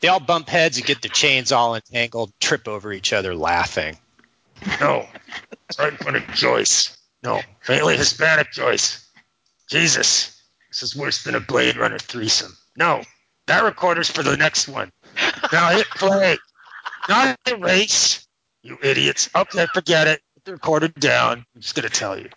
they 0.00 0.06
all 0.06 0.20
bump 0.20 0.48
heads 0.48 0.76
and 0.76 0.86
get 0.86 1.02
their 1.02 1.10
chains 1.10 1.50
all 1.50 1.74
entangled, 1.74 2.32
trip 2.38 2.68
over 2.68 2.92
each 2.92 3.12
other 3.12 3.34
laughing. 3.34 3.98
No, 4.80 5.08
it's 5.68 5.80
right 5.80 5.90
in 5.90 5.96
front 5.96 6.18
of 6.18 6.28
Joyce. 6.34 7.01
No, 7.22 7.40
faintly 7.60 7.96
Hispanic 7.96 8.50
Joyce. 8.52 9.08
Jesus, 9.68 10.42
this 10.70 10.82
is 10.82 10.96
worse 10.96 11.22
than 11.22 11.34
a 11.34 11.40
Blade 11.40 11.76
Runner 11.76 11.98
threesome. 11.98 12.56
No, 12.76 13.02
that 13.46 13.62
recorder's 13.62 14.10
for 14.10 14.22
the 14.22 14.36
next 14.36 14.68
one. 14.68 14.90
Now 15.52 15.70
hit 15.70 15.86
play. 15.90 16.38
Not 17.08 17.38
erase, 17.46 18.26
you 18.62 18.78
idiots. 18.82 19.28
Okay, 19.34 19.66
forget 19.72 20.08
it. 20.08 20.20
Put 20.34 20.44
the 20.44 20.52
recorder 20.52 20.88
down. 20.88 21.44
I'm 21.54 21.60
just 21.60 21.76
to 21.76 21.82
tell 21.82 22.18
you. 22.18 22.28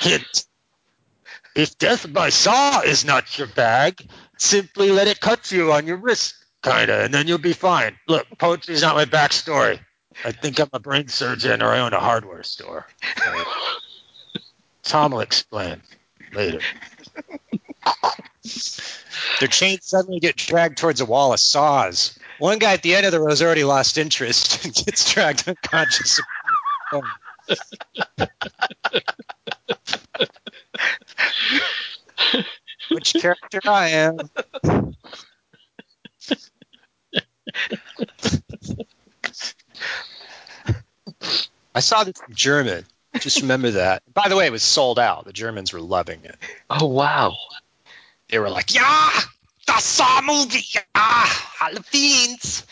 Hint. 0.00 0.46
If 1.54 1.76
death 1.78 2.12
by 2.12 2.28
saw 2.28 2.82
is 2.82 3.04
not 3.04 3.36
your 3.36 3.48
bag, 3.48 4.08
simply 4.36 4.92
let 4.92 5.08
it 5.08 5.18
cut 5.20 5.50
you 5.50 5.72
on 5.72 5.86
your 5.86 5.96
wrist, 5.96 6.34
kinda, 6.70 7.04
and 7.04 7.14
then 7.14 7.26
you'll 7.26 7.38
be 7.38 7.52
fine. 7.52 7.98
Look, 8.06 8.26
poetry's 8.38 8.82
not 8.82 8.96
my 8.96 9.04
backstory. 9.04 9.80
I 10.24 10.32
think 10.32 10.58
I'm 10.58 10.68
a 10.72 10.80
brain 10.80 11.08
surgeon 11.08 11.62
or 11.62 11.68
I 11.68 11.80
own 11.80 11.92
a 11.92 12.00
hardware 12.00 12.42
store. 12.42 12.86
Tom 14.82 15.12
will 15.12 15.20
explain 15.20 15.82
later. 16.32 16.60
Their 19.40 19.48
chains 19.48 19.86
suddenly 19.86 20.20
get 20.20 20.36
dragged 20.36 20.78
towards 20.78 21.00
a 21.00 21.04
wall 21.04 21.32
of 21.32 21.40
saws. 21.40 22.18
One 22.38 22.58
guy 22.58 22.72
at 22.72 22.82
the 22.82 22.94
end 22.94 23.06
of 23.06 23.12
the 23.12 23.20
row 23.20 23.28
has 23.28 23.42
already 23.42 23.64
lost 23.64 23.98
interest 23.98 24.64
and 24.64 24.74
gets 24.74 25.12
dragged 25.12 25.48
unconscious. 25.48 26.20
Which 32.90 33.14
character 33.14 33.60
I 33.66 33.88
am. 33.88 34.18
I 41.74 41.80
saw 41.80 42.04
this 42.04 42.20
in 42.28 42.34
German. 42.34 42.84
Just 43.20 43.40
remember 43.40 43.70
that. 43.72 44.02
By 44.12 44.28
the 44.28 44.36
way, 44.36 44.46
it 44.46 44.52
was 44.52 44.62
sold 44.62 44.98
out. 44.98 45.24
The 45.24 45.32
Germans 45.32 45.72
were 45.72 45.80
loving 45.80 46.24
it. 46.24 46.36
Oh 46.68 46.86
wow. 46.86 47.36
They 48.28 48.38
were 48.38 48.50
like, 48.50 48.74
"Yeah, 48.74 49.20
the 49.66 49.78
Saw 49.78 50.20
movie, 50.22 50.62
yeah, 50.74 51.32
alle 51.60 51.82
fiends." 51.82 52.66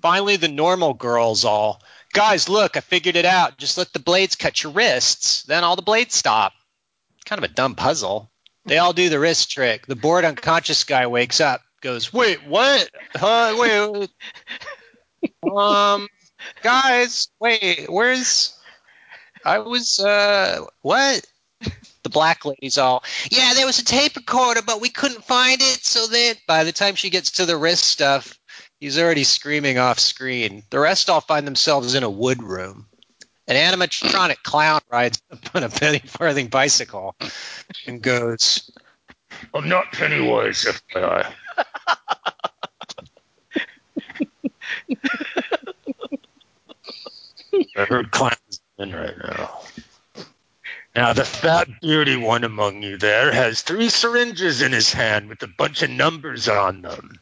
Finally, 0.00 0.36
the 0.36 0.48
normal 0.48 0.94
girls 0.94 1.44
all, 1.44 1.82
guys, 2.12 2.48
look, 2.48 2.76
I 2.76 2.80
figured 2.80 3.16
it 3.16 3.24
out. 3.24 3.58
Just 3.58 3.78
let 3.78 3.92
the 3.92 3.98
blades 3.98 4.36
cut 4.36 4.62
your 4.62 4.72
wrists. 4.72 5.42
Then 5.42 5.64
all 5.64 5.76
the 5.76 5.82
blades 5.82 6.14
stop. 6.14 6.52
Kind 7.24 7.42
of 7.42 7.50
a 7.50 7.54
dumb 7.54 7.74
puzzle. 7.74 8.30
They 8.64 8.78
all 8.78 8.92
do 8.92 9.08
the 9.08 9.18
wrist 9.18 9.50
trick. 9.50 9.86
The 9.86 9.96
bored 9.96 10.24
unconscious 10.24 10.84
guy 10.84 11.06
wakes 11.06 11.40
up, 11.40 11.62
goes, 11.80 12.12
"Wait, 12.12 12.44
what? 12.46 12.90
Huh? 13.14 13.54
Wait, 13.58 14.10
um, 15.56 16.08
guys, 16.62 17.28
wait, 17.40 17.86
where's? 17.88 18.56
I 19.44 19.58
was, 19.58 20.00
uh, 20.00 20.64
what?" 20.82 21.24
The 22.04 22.10
black 22.10 22.44
lady's 22.44 22.78
all, 22.78 23.04
"Yeah, 23.30 23.54
there 23.54 23.66
was 23.66 23.78
a 23.80 23.84
tape 23.84 24.16
recorder, 24.16 24.62
but 24.62 24.80
we 24.80 24.88
couldn't 24.88 25.24
find 25.24 25.60
it." 25.60 25.84
So 25.84 26.06
that 26.06 26.36
by 26.46 26.64
the 26.64 26.72
time 26.72 26.94
she 26.94 27.10
gets 27.10 27.32
to 27.32 27.46
the 27.46 27.56
wrist 27.56 27.84
stuff, 27.84 28.38
he's 28.80 28.98
already 28.98 29.24
screaming 29.24 29.78
off 29.78 29.98
screen. 29.98 30.62
The 30.70 30.78
rest 30.78 31.10
all 31.10 31.20
find 31.20 31.46
themselves 31.46 31.94
in 31.94 32.04
a 32.04 32.10
wood 32.10 32.42
room. 32.42 32.86
An 33.48 33.56
animatronic 33.56 34.42
clown 34.42 34.80
rides 34.90 35.20
up 35.32 35.38
on 35.54 35.64
a 35.64 35.68
penny 35.68 36.00
farthing 36.00 36.48
bicycle 36.48 37.16
and 37.86 38.02
goes, 38.02 38.70
I'm 39.54 39.68
not 39.68 39.92
Pennywise, 39.92 40.64
FYI. 40.64 41.32
I 47.76 47.84
heard 47.84 48.10
clowns 48.10 48.60
in 48.78 48.92
right 48.92 49.16
now. 49.18 49.60
Now, 50.94 51.12
the 51.12 51.24
fat, 51.24 51.68
beardy 51.80 52.16
one 52.16 52.42
among 52.44 52.82
you 52.82 52.96
there 52.96 53.32
has 53.32 53.62
three 53.62 53.88
syringes 53.88 54.62
in 54.62 54.72
his 54.72 54.92
hand 54.92 55.28
with 55.28 55.42
a 55.42 55.48
bunch 55.48 55.82
of 55.82 55.90
numbers 55.90 56.48
on 56.48 56.82
them. 56.82 57.20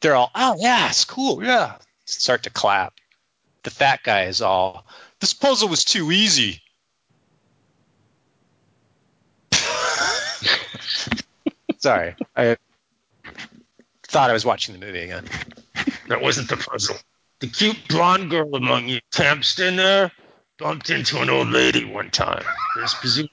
They're 0.00 0.16
all, 0.16 0.30
oh, 0.34 0.56
yeah, 0.58 0.88
it's 0.88 1.04
cool, 1.04 1.44
yeah. 1.44 1.76
Start 2.04 2.42
to 2.44 2.50
clap. 2.50 2.94
The 3.62 3.70
fat 3.70 4.00
guy 4.02 4.24
is 4.24 4.42
all, 4.42 4.86
this 5.20 5.34
puzzle 5.34 5.68
was 5.68 5.84
too 5.84 6.10
easy. 6.10 6.61
Sorry, 11.82 12.14
I 12.36 12.56
thought 14.04 14.30
I 14.30 14.32
was 14.32 14.44
watching 14.44 14.72
the 14.78 14.86
movie 14.86 15.00
again. 15.00 15.24
That 16.06 16.22
wasn't 16.22 16.48
the 16.48 16.56
puzzle. 16.56 16.94
The 17.40 17.48
cute 17.48 17.88
blonde 17.88 18.30
girl 18.30 18.54
among 18.54 18.88
you, 18.88 19.00
Tamston 19.10 19.76
there, 19.76 20.12
bumped 20.58 20.90
into 20.90 21.20
an 21.20 21.28
old 21.28 21.48
lady 21.48 21.84
one 21.84 22.10
time. 22.10 22.44
This 22.76 22.94
presumed 22.94 23.30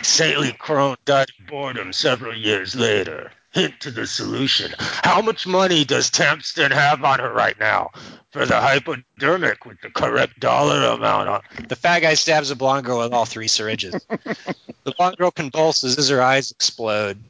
saintly 0.00 0.52
crone 0.52 0.96
died 1.04 1.26
of 1.38 1.46
boredom 1.46 1.92
several 1.92 2.34
years 2.34 2.74
later. 2.74 3.30
Hint 3.50 3.80
to 3.80 3.90
the 3.90 4.06
solution. 4.06 4.72
How 4.78 5.20
much 5.20 5.46
money 5.46 5.84
does 5.84 6.10
Tamston 6.10 6.70
have 6.70 7.04
on 7.04 7.18
her 7.18 7.34
right 7.34 7.58
now 7.60 7.90
for 8.30 8.46
the 8.46 8.58
hypodermic 8.58 9.66
with 9.66 9.78
the 9.82 9.90
correct 9.90 10.40
dollar 10.40 10.86
amount 10.86 11.28
on? 11.28 11.42
The 11.68 11.76
fat 11.76 12.00
guy 12.00 12.14
stabs 12.14 12.50
a 12.50 12.56
blonde 12.56 12.86
girl 12.86 13.00
with 13.00 13.12
all 13.12 13.26
three 13.26 13.48
syringes. 13.48 14.06
the 14.08 14.94
blonde 14.96 15.18
girl 15.18 15.30
convulses 15.30 15.98
as 15.98 16.08
her 16.08 16.22
eyes 16.22 16.50
explode. 16.50 17.22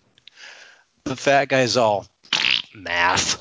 The 1.05 1.17
fat 1.17 1.49
guy's 1.49 1.77
all 1.77 2.07
math. 2.75 3.39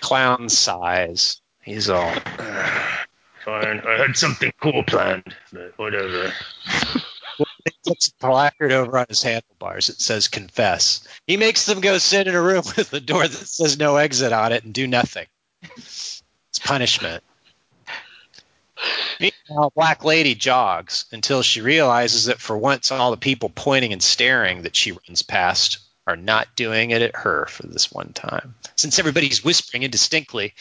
Clown 0.00 0.48
size. 0.48 1.40
He's 1.62 1.88
all 1.88 2.12
fine. 3.44 3.80
I 3.80 3.96
had 3.98 4.16
something 4.16 4.52
cool 4.60 4.82
planned, 4.84 5.34
but 5.52 5.72
whatever. 5.76 6.32
He 7.38 7.44
puts 7.86 8.08
a 8.08 8.14
placard 8.14 8.72
over 8.72 8.98
on 8.98 9.06
his 9.08 9.22
handlebars. 9.22 9.88
It 9.88 10.00
says 10.00 10.28
confess. 10.28 11.06
He 11.26 11.36
makes 11.36 11.66
them 11.66 11.80
go 11.80 11.98
sit 11.98 12.28
in 12.28 12.34
a 12.34 12.42
room 12.42 12.62
with 12.76 12.92
a 12.92 13.00
door 13.00 13.26
that 13.26 13.32
says 13.32 13.78
no 13.78 13.96
exit 13.96 14.32
on 14.32 14.52
it 14.52 14.64
and 14.64 14.74
do 14.74 14.86
nothing. 14.86 15.26
It's 15.62 16.22
punishment. 16.60 17.24
Meanwhile, 19.20 19.68
a 19.68 19.70
Black 19.70 20.04
Lady 20.04 20.34
jogs 20.34 21.06
until 21.12 21.42
she 21.42 21.60
realizes 21.60 22.26
that 22.26 22.40
for 22.40 22.56
once 22.56 22.90
all 22.90 23.10
the 23.10 23.16
people 23.16 23.48
pointing 23.48 23.92
and 23.92 24.02
staring 24.02 24.62
that 24.62 24.76
she 24.76 24.92
runs 24.92 25.22
past 25.22 25.78
are 26.06 26.16
not 26.16 26.54
doing 26.56 26.90
it 26.90 27.02
at 27.02 27.16
her 27.16 27.46
for 27.46 27.66
this 27.66 27.90
one 27.90 28.12
time. 28.12 28.54
Since 28.76 28.98
everybody's 28.98 29.44
whispering 29.44 29.82
indistinctly, 29.82 30.54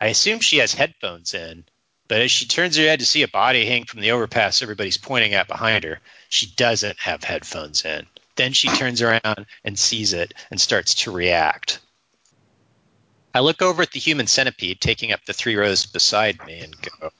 I 0.00 0.08
assume 0.08 0.40
she 0.40 0.58
has 0.58 0.74
headphones 0.74 1.34
in. 1.34 1.64
But 2.08 2.22
as 2.22 2.30
she 2.30 2.46
turns 2.46 2.76
her 2.76 2.82
head 2.82 2.98
to 2.98 3.06
see 3.06 3.22
a 3.22 3.28
body 3.28 3.64
hang 3.64 3.84
from 3.84 4.00
the 4.00 4.10
overpass 4.10 4.62
everybody's 4.62 4.98
pointing 4.98 5.34
at 5.34 5.46
behind 5.46 5.84
her, 5.84 6.00
she 6.28 6.46
doesn't 6.56 6.98
have 6.98 7.22
headphones 7.22 7.84
in. 7.84 8.06
Then 8.34 8.52
she 8.52 8.68
turns 8.68 9.00
around 9.00 9.46
and 9.64 9.78
sees 9.78 10.12
it 10.12 10.34
and 10.50 10.60
starts 10.60 10.94
to 10.96 11.12
react. 11.12 11.78
I 13.32 13.40
look 13.40 13.62
over 13.62 13.82
at 13.82 13.92
the 13.92 14.00
human 14.00 14.26
centipede 14.26 14.80
taking 14.80 15.12
up 15.12 15.24
the 15.24 15.32
three 15.32 15.54
rows 15.54 15.86
beside 15.86 16.44
me 16.46 16.58
and 16.60 16.74
go, 16.80 17.10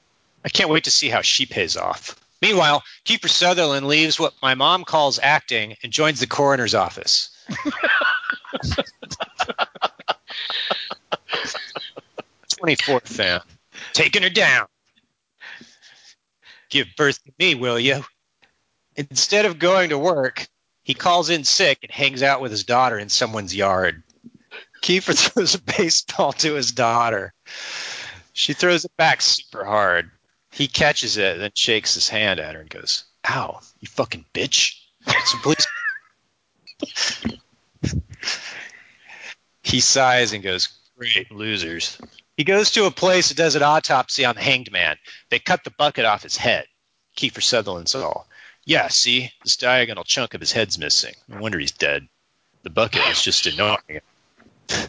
I 0.44 0.48
can't 0.48 0.70
wait 0.70 0.85
to 0.85 0.90
see 0.90 1.09
how 1.09 1.22
she 1.22 1.46
pays 1.46 1.76
off. 1.76 2.16
Meanwhile, 2.40 2.83
Kiefer 3.05 3.29
Sutherland 3.29 3.87
leaves 3.87 4.18
what 4.18 4.33
my 4.40 4.55
mom 4.55 4.85
calls 4.85 5.18
acting 5.22 5.76
and 5.83 5.92
joins 5.92 6.20
the 6.20 6.26
coroner's 6.26 6.74
office. 6.74 7.31
24th 12.61 13.09
fan. 13.09 13.40
Taking 13.92 14.22
her 14.22 14.31
down. 14.31 14.66
Give 16.68 16.87
birth 16.96 17.22
to 17.24 17.33
me, 17.38 17.55
will 17.55 17.79
you? 17.79 18.05
Instead 18.96 19.46
of 19.46 19.59
going 19.59 19.90
to 19.90 19.98
work, 19.98 20.46
he 20.83 20.94
calls 20.94 21.31
in 21.31 21.44
sick 21.44 21.79
and 21.83 21.90
hangs 21.90 22.22
out 22.22 22.40
with 22.40 22.50
his 22.50 22.64
daughter 22.64 22.98
in 22.98 23.09
someone's 23.09 23.55
yard. 23.55 24.03
Kiefer 24.83 25.16
throws 25.33 25.55
a 25.55 25.61
baseball 25.61 26.33
to 26.35 26.55
his 26.55 26.72
daughter. 26.72 27.33
She 28.33 28.53
throws 28.53 28.85
it 28.85 28.96
back 28.96 29.20
super 29.20 29.64
hard. 29.64 30.11
He 30.50 30.68
catches 30.68 31.16
it, 31.16 31.38
then 31.38 31.52
shakes 31.54 31.94
his 31.94 32.08
hand 32.08 32.40
at 32.40 32.54
her 32.54 32.60
and 32.60 32.70
goes, 32.70 33.04
Ow, 33.28 33.60
you 33.80 33.88
fucking 33.88 34.24
bitch. 34.34 34.76
So 35.24 35.38
please. 35.42 35.66
he 39.62 39.80
sighs 39.80 40.32
and 40.32 40.42
goes, 40.42 40.68
Great 40.96 41.30
losers. 41.30 41.98
He 42.36 42.44
goes 42.44 42.72
to 42.72 42.86
a 42.86 42.90
place 42.90 43.28
that 43.28 43.36
does 43.36 43.54
an 43.54 43.62
autopsy 43.62 44.24
on 44.24 44.34
the 44.34 44.40
hanged 44.40 44.72
man. 44.72 44.96
They 45.28 45.38
cut 45.38 45.64
the 45.64 45.70
bucket 45.70 46.04
off 46.04 46.22
his 46.22 46.36
head. 46.36 46.66
Kiefer 47.16 47.42
Sutherland's 47.42 47.94
all. 47.94 48.26
Yeah, 48.64 48.88
see, 48.88 49.32
this 49.42 49.56
diagonal 49.56 50.04
chunk 50.04 50.34
of 50.34 50.40
his 50.40 50.52
head's 50.52 50.78
missing. 50.78 51.14
No 51.28 51.38
wonder 51.38 51.58
he's 51.58 51.72
dead. 51.72 52.08
The 52.62 52.70
bucket 52.70 53.06
was 53.08 53.22
just 53.22 53.46
annoying. 53.46 54.00
A 54.70 54.88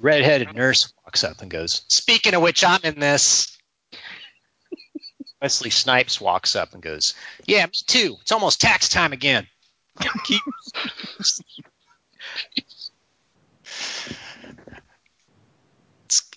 redheaded 0.00 0.54
nurse 0.54 0.92
walks 1.04 1.24
up 1.24 1.40
and 1.42 1.50
goes, 1.50 1.82
Speaking 1.88 2.34
of 2.34 2.42
which, 2.42 2.64
I'm 2.64 2.80
in 2.84 2.98
this. 2.98 3.56
Wesley 5.42 5.70
Snipes 5.70 6.20
walks 6.20 6.54
up 6.54 6.72
and 6.72 6.80
goes, 6.82 7.14
Yeah, 7.46 7.66
me 7.66 7.72
too. 7.86 8.16
It's 8.20 8.30
almost 8.30 8.60
tax 8.60 8.88
time 8.88 9.12
again. 9.12 9.48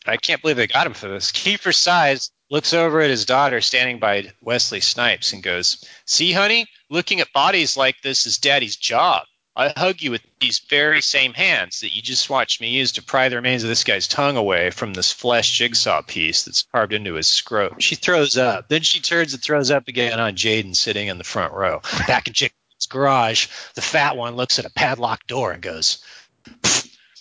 I 0.08 0.18
can't 0.18 0.41
believe 0.41 0.58
they 0.58 0.68
got 0.68 0.88
him 0.88 0.94
for 0.94 1.08
this. 1.08 1.32
Kiefer 1.32 1.74
Size 1.74 2.32
looks 2.50 2.74
over 2.74 3.00
at 3.02 3.10
his 3.12 3.26
daughter 3.26 3.62
standing 3.62 4.00
by 4.00 4.32
Wesley 4.41 4.82
Snipes 4.82 5.34
and 5.34 5.44
goes, 5.44 5.84
See, 6.06 6.32
honey, 6.32 6.65
looking 6.89 7.20
at 7.20 7.32
bodies 7.34 7.78
like 7.78 8.02
this 8.02 8.26
is 8.26 8.39
daddy's 8.39 8.76
job. 8.76 9.26
I 9.58 9.70
hug 9.70 10.02
you 10.02 10.12
with 10.12 10.22
these 10.41 10.60
very 10.60 11.02
same 11.02 11.34
hands 11.34 11.80
that 11.80 11.96
you 11.96 12.02
just 12.02 12.30
watched 12.30 12.60
me 12.60 12.72
use 12.72 12.94
to 12.94 13.04
pry 13.04 13.30
the 13.30 13.38
remains 13.38 13.63
of 13.63 13.70
this 13.70 13.86
guy's 13.86 14.08
tongue 14.08 14.36
away 14.36 14.70
from 14.70 14.94
this 14.94 15.13
flesh 15.13 15.50
jigsaw 15.58 16.02
piece 16.02 16.44
that's 16.44 16.63
carved 16.63 16.91
into 16.91 17.13
his 17.13 17.28
scrot. 17.28 17.82
She 17.82 17.96
throws 17.96 18.38
up. 18.38 18.68
Then 18.68 18.82
she 18.82 19.00
turns 19.00 19.34
and 19.34 19.41
throws 19.41 19.72
up 19.72 19.88
again 19.88 20.20
on 20.20 20.36
Jaden 20.36 20.76
sitting 20.76 21.08
in 21.08 21.18
the 21.18 21.24
front 21.24 21.54
row. 21.54 21.82
Back 22.06 22.28
in 22.28 22.34
Chicken's 22.34 22.88
garage, 22.89 23.48
the 23.76 23.82
fat 23.82 24.18
one 24.18 24.36
looks 24.36 24.60
at 24.60 24.65
a 24.65 24.72
padlocked 24.72 25.28
door 25.28 25.54
and 25.54 25.62
goes, 25.62 26.04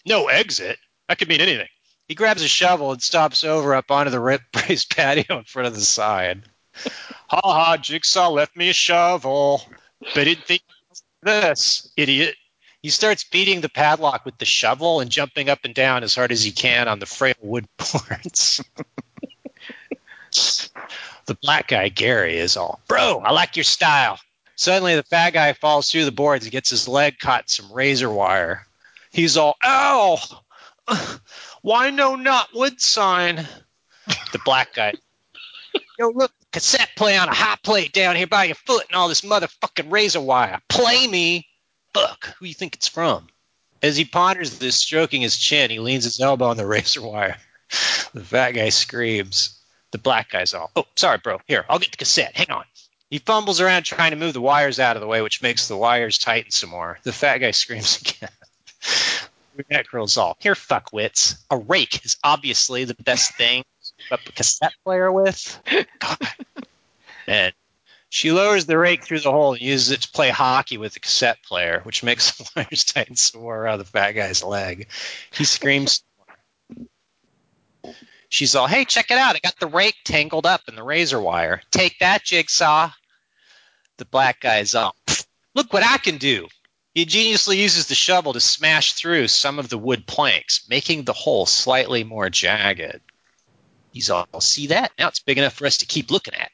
No 0.04 0.26
exit? 0.26 0.78
That 1.08 1.18
could 1.18 1.28
mean 1.28 1.40
anything. 1.40 1.68
He 2.08 2.16
grabs 2.16 2.42
a 2.42 2.48
shovel 2.48 2.90
and 2.90 3.02
stops 3.02 3.44
over 3.44 3.76
up 3.76 3.92
onto 3.92 4.10
the 4.10 4.20
raised 4.68 4.94
patio 4.94 5.38
in 5.38 5.44
front 5.44 5.68
of 5.68 5.74
the 5.76 5.80
sign. 5.82 6.44
ha 7.28 7.40
ha, 7.42 7.76
Jigsaw 7.76 8.30
left 8.30 8.56
me 8.56 8.70
a 8.70 8.74
shovel. 8.74 9.62
But 10.00 10.24
didn't 10.24 10.44
think 10.44 10.62
this, 11.24 11.90
idiot. 11.96 12.36
He 12.82 12.90
starts 12.90 13.24
beating 13.24 13.60
the 13.62 13.68
padlock 13.70 14.24
with 14.24 14.36
the 14.38 14.44
shovel 14.44 15.00
and 15.00 15.10
jumping 15.10 15.48
up 15.48 15.60
and 15.64 15.74
down 15.74 16.02
as 16.04 16.14
hard 16.14 16.32
as 16.32 16.44
he 16.44 16.52
can 16.52 16.86
on 16.86 16.98
the 16.98 17.06
frail 17.06 17.34
wood 17.40 17.66
boards. 17.78 18.62
the 21.26 21.34
black 21.42 21.68
guy, 21.68 21.88
Gary, 21.88 22.36
is 22.36 22.56
all, 22.56 22.80
Bro, 22.88 23.22
I 23.24 23.32
like 23.32 23.56
your 23.56 23.64
style. 23.64 24.18
Suddenly, 24.56 24.96
the 24.96 25.02
fat 25.02 25.30
guy 25.30 25.52
falls 25.54 25.90
through 25.90 26.04
the 26.04 26.12
boards 26.12 26.44
and 26.44 26.52
gets 26.52 26.70
his 26.70 26.86
leg 26.86 27.18
caught 27.18 27.42
in 27.42 27.48
some 27.48 27.72
razor 27.72 28.10
wire. 28.10 28.66
He's 29.10 29.36
all, 29.36 29.56
Ow! 29.64 30.18
Why 31.62 31.90
no 31.90 32.16
not 32.16 32.48
wood 32.54 32.80
sign? 32.80 33.36
The 34.32 34.40
black 34.44 34.74
guy, 34.74 34.92
Yo, 35.98 36.10
look, 36.10 36.32
cassette 36.54 36.90
play 36.94 37.18
on 37.18 37.28
a 37.28 37.34
hot 37.34 37.60
plate 37.64 37.92
down 37.92 38.14
here 38.14 38.28
by 38.28 38.44
your 38.44 38.54
foot 38.54 38.86
and 38.88 38.94
all 38.94 39.08
this 39.08 39.22
motherfucking 39.22 39.90
razor 39.90 40.20
wire. 40.20 40.60
Play 40.68 41.04
me. 41.04 41.48
Fuck, 41.92 42.26
who 42.38 42.46
you 42.46 42.54
think 42.54 42.76
it's 42.76 42.86
from? 42.86 43.26
As 43.82 43.96
he 43.96 44.04
ponders 44.04 44.60
this, 44.60 44.76
stroking 44.76 45.20
his 45.20 45.36
chin, 45.36 45.68
he 45.68 45.80
leans 45.80 46.04
his 46.04 46.20
elbow 46.20 46.46
on 46.46 46.56
the 46.56 46.64
razor 46.74 47.02
wire. 47.02 47.38
The 48.14 48.22
fat 48.22 48.52
guy 48.52 48.68
screams. 48.68 49.60
The 49.90 49.98
black 49.98 50.30
guy's 50.30 50.54
all, 50.54 50.70
oh, 50.76 50.86
sorry, 50.94 51.18
bro. 51.18 51.40
Here, 51.48 51.64
I'll 51.68 51.80
get 51.80 51.90
the 51.90 51.96
cassette. 51.96 52.36
Hang 52.36 52.52
on. 52.52 52.64
He 53.10 53.18
fumbles 53.18 53.60
around 53.60 53.82
trying 53.82 54.12
to 54.12 54.16
move 54.16 54.32
the 54.32 54.40
wires 54.40 54.78
out 54.78 54.96
of 54.96 55.00
the 55.00 55.08
way, 55.08 55.22
which 55.22 55.42
makes 55.42 55.66
the 55.66 55.76
wires 55.76 56.18
tighten 56.18 56.52
some 56.52 56.70
more. 56.70 57.00
The 57.02 57.12
fat 57.12 57.38
guy 57.38 57.50
screams 57.50 58.00
again. 58.00 58.30
Brunette 59.56 59.88
girl's 59.88 60.16
all, 60.16 60.36
here, 60.38 60.54
fuckwits. 60.54 61.36
A 61.50 61.56
rake 61.56 62.04
is 62.04 62.16
obviously 62.22 62.84
the 62.84 62.94
best 62.94 63.34
thing 63.34 63.64
a 64.10 64.18
cassette 64.18 64.74
player 64.84 65.10
with. 65.10 65.60
And 67.26 67.54
she 68.14 68.32
lowers 68.32 68.66
the 68.66 68.78
rake 68.78 69.02
through 69.02 69.20
the 69.20 69.30
hole 69.30 69.54
and 69.54 69.62
uses 69.62 69.90
it 69.90 70.02
to 70.02 70.12
play 70.12 70.30
hockey 70.30 70.76
with 70.76 70.94
the 70.94 71.00
cassette 71.00 71.42
player, 71.42 71.80
which 71.82 72.02
makes 72.02 72.30
the 72.36 72.48
wires 72.54 72.84
tighten 72.84 73.16
some 73.16 73.40
more 73.40 73.56
around 73.56 73.78
the 73.78 73.84
fat 73.84 74.12
guy's 74.12 74.42
leg. 74.42 74.88
He 75.32 75.44
screams. 75.44 76.02
She's 78.28 78.54
all, 78.54 78.66
hey, 78.66 78.84
check 78.84 79.10
it 79.10 79.18
out. 79.18 79.36
I 79.36 79.40
got 79.40 79.58
the 79.58 79.66
rake 79.66 79.96
tangled 80.04 80.46
up 80.46 80.62
in 80.68 80.74
the 80.74 80.82
razor 80.82 81.20
wire. 81.20 81.62
Take 81.70 81.98
that, 82.00 82.24
Jigsaw. 82.24 82.90
The 83.96 84.04
black 84.04 84.40
guy's 84.40 84.74
all, 84.74 84.96
look 85.54 85.72
what 85.72 85.84
I 85.84 85.98
can 85.98 86.18
do. 86.18 86.48
He 86.94 87.02
ingeniously 87.02 87.60
uses 87.60 87.86
the 87.86 87.94
shovel 87.94 88.32
to 88.32 88.40
smash 88.40 88.92
through 88.92 89.28
some 89.28 89.58
of 89.58 89.68
the 89.68 89.78
wood 89.78 90.06
planks, 90.06 90.68
making 90.68 91.04
the 91.04 91.12
hole 91.12 91.46
slightly 91.46 92.04
more 92.04 92.30
jagged. 92.30 93.00
He's 93.94 94.10
all, 94.10 94.26
see 94.40 94.66
that? 94.66 94.90
Now 94.98 95.06
it's 95.06 95.20
big 95.20 95.38
enough 95.38 95.54
for 95.54 95.66
us 95.66 95.78
to 95.78 95.86
keep 95.86 96.10
looking 96.10 96.34
at. 96.34 96.50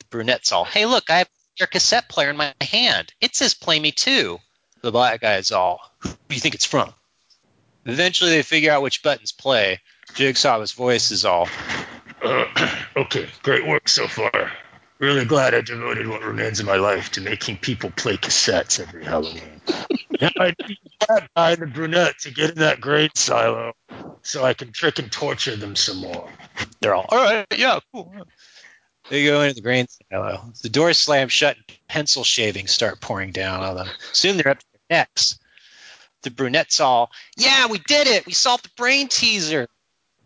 The 0.00 0.04
brunette's 0.10 0.50
all, 0.50 0.64
hey, 0.64 0.84
look, 0.84 1.08
I 1.08 1.18
have 1.18 1.28
your 1.56 1.68
cassette 1.68 2.08
player 2.08 2.30
in 2.30 2.36
my 2.36 2.52
hand. 2.60 3.12
It 3.20 3.36
says 3.36 3.54
play 3.54 3.78
me 3.78 3.92
too. 3.92 4.40
The 4.82 4.90
black 4.90 5.20
guy's 5.20 5.52
all, 5.52 5.80
who 6.00 6.08
do 6.08 6.34
you 6.34 6.40
think 6.40 6.56
it's 6.56 6.64
from? 6.64 6.92
Eventually 7.86 8.30
they 8.30 8.42
figure 8.42 8.72
out 8.72 8.82
which 8.82 9.04
buttons 9.04 9.30
play. 9.30 9.78
Jigsaw's 10.14 10.72
voice 10.72 11.12
is 11.12 11.24
all, 11.24 11.48
Uh, 12.20 12.46
okay, 12.96 13.28
great 13.44 13.64
work 13.64 13.88
so 13.88 14.08
far. 14.08 14.50
Really 15.00 15.24
glad 15.24 15.54
I 15.54 15.62
devoted 15.62 16.06
what 16.08 16.22
remains 16.22 16.60
of 16.60 16.66
my 16.66 16.76
life 16.76 17.10
to 17.12 17.22
making 17.22 17.56
people 17.56 17.90
play 17.90 18.18
cassettes 18.18 18.78
every 18.78 19.02
Halloween. 19.02 19.62
now 20.20 20.28
I 20.38 20.54
need 20.68 20.78
that 21.08 21.30
guy 21.34 21.54
the 21.54 21.66
brunette 21.66 22.18
to 22.20 22.30
get 22.30 22.50
in 22.50 22.56
that 22.56 22.82
grain 22.82 23.08
silo 23.14 23.72
so 24.20 24.44
I 24.44 24.52
can 24.52 24.72
trick 24.72 24.98
and 24.98 25.10
torture 25.10 25.56
them 25.56 25.74
some 25.74 26.02
more. 26.02 26.28
They're 26.82 26.94
all, 26.94 27.06
all 27.08 27.18
right, 27.18 27.46
yeah, 27.56 27.78
cool. 27.94 28.12
They 29.08 29.24
go 29.24 29.40
into 29.40 29.54
the 29.54 29.62
grain 29.62 29.86
silo. 30.12 30.52
The 30.60 30.68
door 30.68 30.92
slams 30.92 31.32
shut 31.32 31.56
and 31.56 31.78
pencil 31.88 32.22
shavings 32.22 32.70
start 32.70 33.00
pouring 33.00 33.32
down 33.32 33.62
on 33.62 33.76
them. 33.76 33.88
Soon 34.12 34.36
they're 34.36 34.52
up 34.52 34.58
to 34.58 34.66
their 34.72 34.98
necks. 34.98 35.38
The 36.24 36.30
brunette's 36.30 36.78
all, 36.78 37.10
yeah, 37.38 37.68
we 37.68 37.78
did 37.78 38.06
it. 38.06 38.26
We 38.26 38.34
solved 38.34 38.66
the 38.66 38.70
brain 38.76 39.08
teaser. 39.08 39.66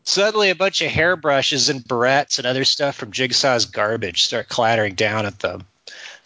Suddenly, 0.05 0.51
a 0.51 0.55
bunch 0.55 0.83
of 0.83 0.90
hairbrushes 0.90 1.71
and 1.71 1.83
barrettes 1.83 2.38
and 2.38 2.47
other 2.47 2.64
stuff 2.64 2.97
from 2.97 3.11
Jigsaw's 3.11 3.67
garbage 3.67 4.25
start 4.25 4.49
clattering 4.49 4.95
down 4.95 5.25
at 5.25 5.38
them. 5.38 5.67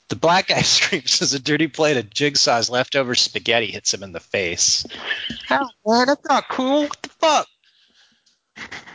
The 0.09 0.17
black 0.17 0.47
guy 0.49 0.63
screams 0.63 1.23
as 1.23 1.35
a 1.35 1.39
dirty 1.39 1.69
plate 1.69 1.97
of 1.97 2.11
Jigsaw's 2.11 2.69
leftover 2.69 3.15
spaghetti 3.15 3.67
hits 3.71 3.95
him 3.95 4.03
in 4.03 4.13
the 4.13 4.21
face. 4.21 4.85
How, 5.47 5.69
man? 5.87 6.07
That's 6.09 6.29
not 6.29 6.49
cool. 6.49 6.83
What 6.83 7.03
the 7.03 7.09
fuck? 7.09 7.49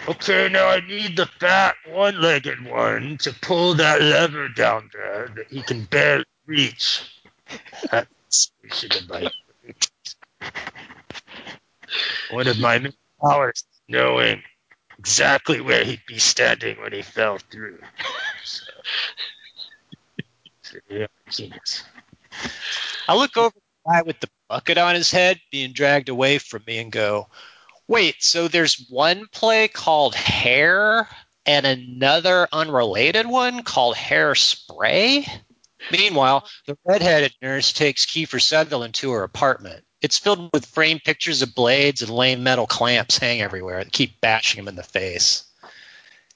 Okay, 0.10 0.50
now 0.50 0.68
I 0.68 0.82
need 0.82 1.16
the 1.16 1.28
fat 1.28 1.76
one 1.88 2.22
legged 2.22 2.66
one 2.66 3.18
to 3.20 3.34
pull 3.42 3.76
that 3.76 4.02
lever 4.02 4.50
down 4.50 4.90
there 4.92 5.30
that 5.36 5.48
he 5.50 5.62
can 5.62 5.86
barely 5.86 6.26
reach. 6.46 7.10
That's 7.90 8.52
should 8.72 8.94
have 8.94 9.10
like 9.10 9.32
one 12.32 12.48
of 12.48 12.60
my 12.60 12.92
powers 13.22 13.60
is 13.60 13.82
knowing 13.88 14.42
exactly 15.04 15.60
where 15.60 15.84
he'd 15.84 16.06
be 16.08 16.18
standing 16.18 16.80
when 16.80 16.94
he 16.94 17.02
fell 17.02 17.38
through. 17.38 17.78
So, 18.46 18.64
so 20.62 20.78
yeah, 20.90 21.08
genius. 21.30 21.84
I 23.10 23.18
look 23.18 23.36
over 23.36 23.54
the 23.54 23.92
guy 23.92 24.02
with 24.04 24.22
the 24.22 24.30
bucket 24.48 24.78
on 24.78 24.96
his 24.96 25.12
head 25.12 25.42
being 25.52 25.74
dragged 25.74 26.08
away 26.08 26.38
from 26.38 26.64
me 26.66 26.78
and 26.78 26.90
go, 26.90 27.28
wait, 27.86 28.24
so 28.24 28.48
there's 28.48 28.88
one 28.90 29.28
play 29.30 29.68
called 29.68 30.16
Hair 30.16 31.10
and 31.46 31.66
another 31.66 32.48
unrelated 32.54 33.28
one 33.28 33.64
called 33.64 33.98
Hairspray? 33.98 35.28
Meanwhile, 35.92 36.48
the 36.66 36.78
redheaded 36.86 37.34
nurse 37.42 37.74
takes 37.74 38.06
Kiefer 38.06 38.42
Sutherland 38.42 38.94
to 38.96 39.12
her 39.12 39.24
apartment. 39.24 39.84
It's 40.04 40.18
filled 40.20 40.50
with 40.52 40.66
framed 40.66 41.06
pictures 41.06 41.42
of 41.42 41.56
blades 41.56 42.02
and 42.02 42.12
lame 42.12 42.44
metal 42.44 42.68
clamps 42.68 43.18
hang 43.18 43.42
everywhere 43.42 43.82
that 43.82 43.94
keep 43.94 44.20
bashing 44.20 44.60
him 44.60 44.68
in 44.68 44.76
the 44.76 44.84
face. 44.84 45.46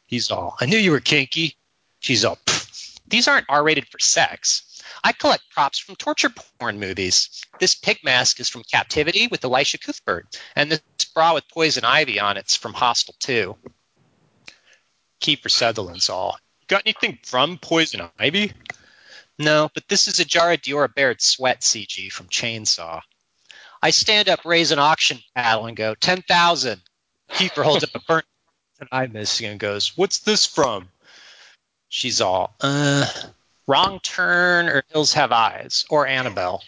He's 0.06 0.32
all, 0.32 0.56
I 0.62 0.65
knew 0.65 0.77
you 0.77 0.91
were 0.91 1.01
kinky. 1.01 1.58
She's 1.99 2.23
all, 2.23 2.38
"Pfft, 2.45 3.01
these 3.08 3.27
aren't 3.27 3.47
R 3.49 3.62
rated 3.62 3.89
for 3.89 3.99
sex. 3.99 4.82
I 5.03 5.12
collect 5.12 5.49
props 5.49 5.80
from 5.80 5.97
torture 5.97 6.30
porn 6.30 6.80
movies. 6.80 7.43
This 7.60 7.75
pig 7.75 7.99
mask 8.06 8.39
is 8.39 8.47
from 8.47 8.63
Captivity 8.63 9.27
with 9.27 9.43
Elisha 9.43 9.80
Cuthbert, 9.80 10.39
and 10.56 10.71
this 10.71 10.82
bra 11.13 11.34
with 11.34 11.49
Poison 11.49 11.84
Ivy 11.84 12.21
on 12.21 12.38
it's 12.38 12.56
from 12.56 12.73
Hostel 12.73 13.15
2. 13.19 13.58
Kiefer 15.19 15.51
Sutherland's 15.51 16.10
all, 16.10 16.38
got 16.67 16.84
anything 16.86 17.19
from 17.23 17.58
Poison 17.58 18.10
Ivy? 18.17 18.53
No, 19.38 19.69
but 19.73 19.89
this 19.89 20.08
is 20.08 20.21
a 20.21 20.25
jar 20.25 20.53
of 20.53 20.62
Dior 20.62 20.93
Baird 20.93 21.21
sweat 21.21 21.62
CG 21.62 22.10
from 22.10 22.30
Chainsaw. 22.30 23.01
I 23.82 23.92
stand 23.92 24.30
up, 24.30 24.46
raise 24.46 24.72
an 24.72 24.80
auction 24.80 25.20
paddle, 25.36 25.68
and 25.68 25.78
go, 25.78 25.96
10,000. 25.96 26.82
Kiefer 27.32 27.63
holds 27.63 27.84
up 27.84 27.90
a 27.96 28.00
burnt 28.00 28.26
and 28.80 28.90
I 28.92 29.06
and 29.06 29.60
goes, 29.60 29.98
What's 29.98 30.20
this 30.20 30.46
from? 30.46 30.90
She's 31.90 32.22
all, 32.22 32.56
uh, 32.62 33.06
Wrong 33.68 34.00
Turn 34.02 34.68
or 34.68 34.84
Hills 34.90 35.13
Have 35.13 35.32
Eyes 35.32 35.86
or 35.90 36.08
Annabelle. 36.08 36.63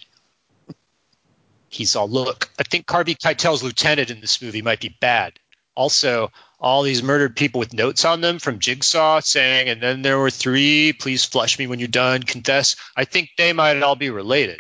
He's 1.70 1.96
all, 1.96 2.10
Look, 2.10 2.50
I 2.60 2.64
think 2.64 2.90
Harvey 2.90 3.16
Keitel's 3.16 3.64
lieutenant 3.64 4.10
in 4.10 4.22
this 4.22 4.42
movie 4.42 4.62
might 4.62 4.82
be 4.82 4.96
bad. 5.00 5.40
Also, 5.76 6.32
all 6.60 6.84
these 6.84 7.04
murdered 7.04 7.36
people 7.36 7.60
with 7.60 7.74
notes 7.74 8.04
on 8.04 8.22
them 8.22 8.40
from 8.40 8.60
Jigsaw 8.60 9.22
saying, 9.22 9.70
and 9.70 9.82
then 9.82 10.02
there 10.02 10.20
were 10.20 10.32
three, 10.32 10.94
please 10.94 11.24
flush 11.24 11.58
me 11.58 11.68
when 11.68 11.80
you're 11.80 11.88
done, 11.88 12.24
confess. 12.24 12.76
I 12.98 13.06
think 13.06 13.30
they 13.38 13.54
might 13.54 13.82
all 13.82 13.96
be 13.96 14.10
related. 14.10 14.60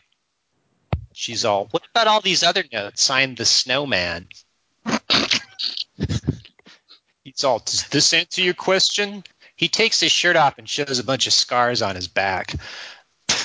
She's 1.20 1.44
all, 1.44 1.68
what 1.72 1.84
about 1.94 2.08
all 2.08 2.22
these 2.22 2.44
other 2.44 2.64
notes 2.72 3.04
signed 3.04 3.36
the 3.36 3.44
snowman? 3.44 4.30
He's 7.26 7.44
all, 7.44 7.60
does 7.60 7.86
this 7.90 8.14
answer 8.14 8.42
your 8.42 8.54
question? 8.54 9.26
He 9.58 9.68
takes 9.68 10.00
his 10.00 10.14
shirt 10.14 10.38
off 10.38 10.58
and 10.58 10.70
shows 10.70 10.98
a 10.98 11.04
bunch 11.04 11.28
of 11.28 11.34
scars 11.34 11.82
on 11.82 11.98
his 11.98 12.08
back. 12.08 12.56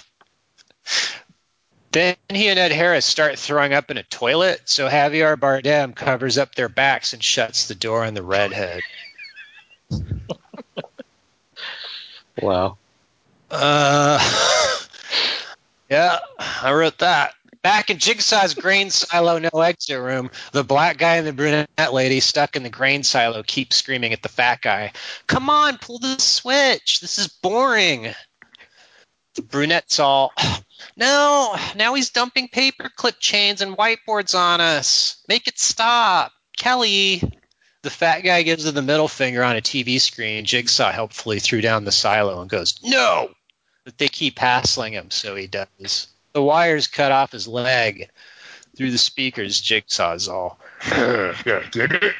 Then 1.90 2.16
he 2.28 2.48
and 2.48 2.58
Ed 2.58 2.72
Harris 2.72 3.06
start 3.06 3.38
throwing 3.38 3.72
up 3.72 3.88
in 3.88 3.98
a 3.98 4.02
toilet, 4.04 4.62
so 4.64 4.88
Javier 4.88 5.36
Bardem 5.36 5.94
covers 5.94 6.38
up 6.38 6.54
their 6.56 6.68
backs 6.68 7.12
and 7.12 7.22
shuts 7.22 7.68
the 7.68 7.76
door 7.76 8.04
on 8.04 8.14
the 8.14 8.22
redhead. 8.22 8.82
Wow. 12.40 12.78
Uh, 13.48 14.18
yeah, 15.88 16.18
I 16.38 16.72
wrote 16.72 16.98
that. 16.98 17.34
Back 17.64 17.88
in 17.88 17.96
Jigsaw's 17.96 18.52
grain 18.52 18.90
silo, 18.90 19.38
no 19.38 19.48
exit 19.48 19.98
room, 19.98 20.30
the 20.52 20.62
black 20.62 20.98
guy 20.98 21.16
and 21.16 21.26
the 21.26 21.32
brunette 21.32 21.94
lady 21.94 22.20
stuck 22.20 22.56
in 22.56 22.62
the 22.62 22.68
grain 22.68 23.02
silo 23.02 23.42
keep 23.42 23.72
screaming 23.72 24.12
at 24.12 24.22
the 24.22 24.28
fat 24.28 24.60
guy, 24.60 24.92
Come 25.26 25.48
on, 25.48 25.78
pull 25.78 25.98
the 25.98 26.18
switch. 26.18 27.00
This 27.00 27.16
is 27.16 27.28
boring. 27.28 28.14
The 29.36 29.42
brunette's 29.42 29.98
all, 29.98 30.34
No, 30.96 31.56
now 31.74 31.94
he's 31.94 32.10
dumping 32.10 32.48
paper 32.48 32.90
clip 32.94 33.18
chains 33.18 33.62
and 33.62 33.78
whiteboards 33.78 34.38
on 34.38 34.60
us. 34.60 35.24
Make 35.26 35.48
it 35.48 35.58
stop. 35.58 36.32
Kelly. 36.58 37.22
The 37.80 37.88
fat 37.88 38.20
guy 38.20 38.42
gives 38.42 38.66
her 38.66 38.72
the 38.72 38.82
middle 38.82 39.08
finger 39.08 39.42
on 39.42 39.56
a 39.56 39.62
TV 39.62 39.98
screen. 40.02 40.44
Jigsaw 40.44 40.92
helpfully 40.92 41.40
threw 41.40 41.62
down 41.62 41.84
the 41.84 41.92
silo 41.92 42.42
and 42.42 42.50
goes, 42.50 42.78
No! 42.84 43.30
But 43.86 43.96
they 43.96 44.08
keep 44.08 44.38
hassling 44.38 44.92
him, 44.92 45.10
so 45.10 45.34
he 45.34 45.46
does. 45.46 46.08
The 46.34 46.42
wires 46.42 46.88
cut 46.88 47.12
off 47.12 47.32
his 47.32 47.46
leg. 47.48 48.10
through 48.76 48.90
the 48.90 48.98
speakers. 48.98 49.60
Jigsaw's 49.60 50.28
all. 50.28 50.58
yeah, 50.90 51.62
get 51.70 51.92
it? 51.92 52.14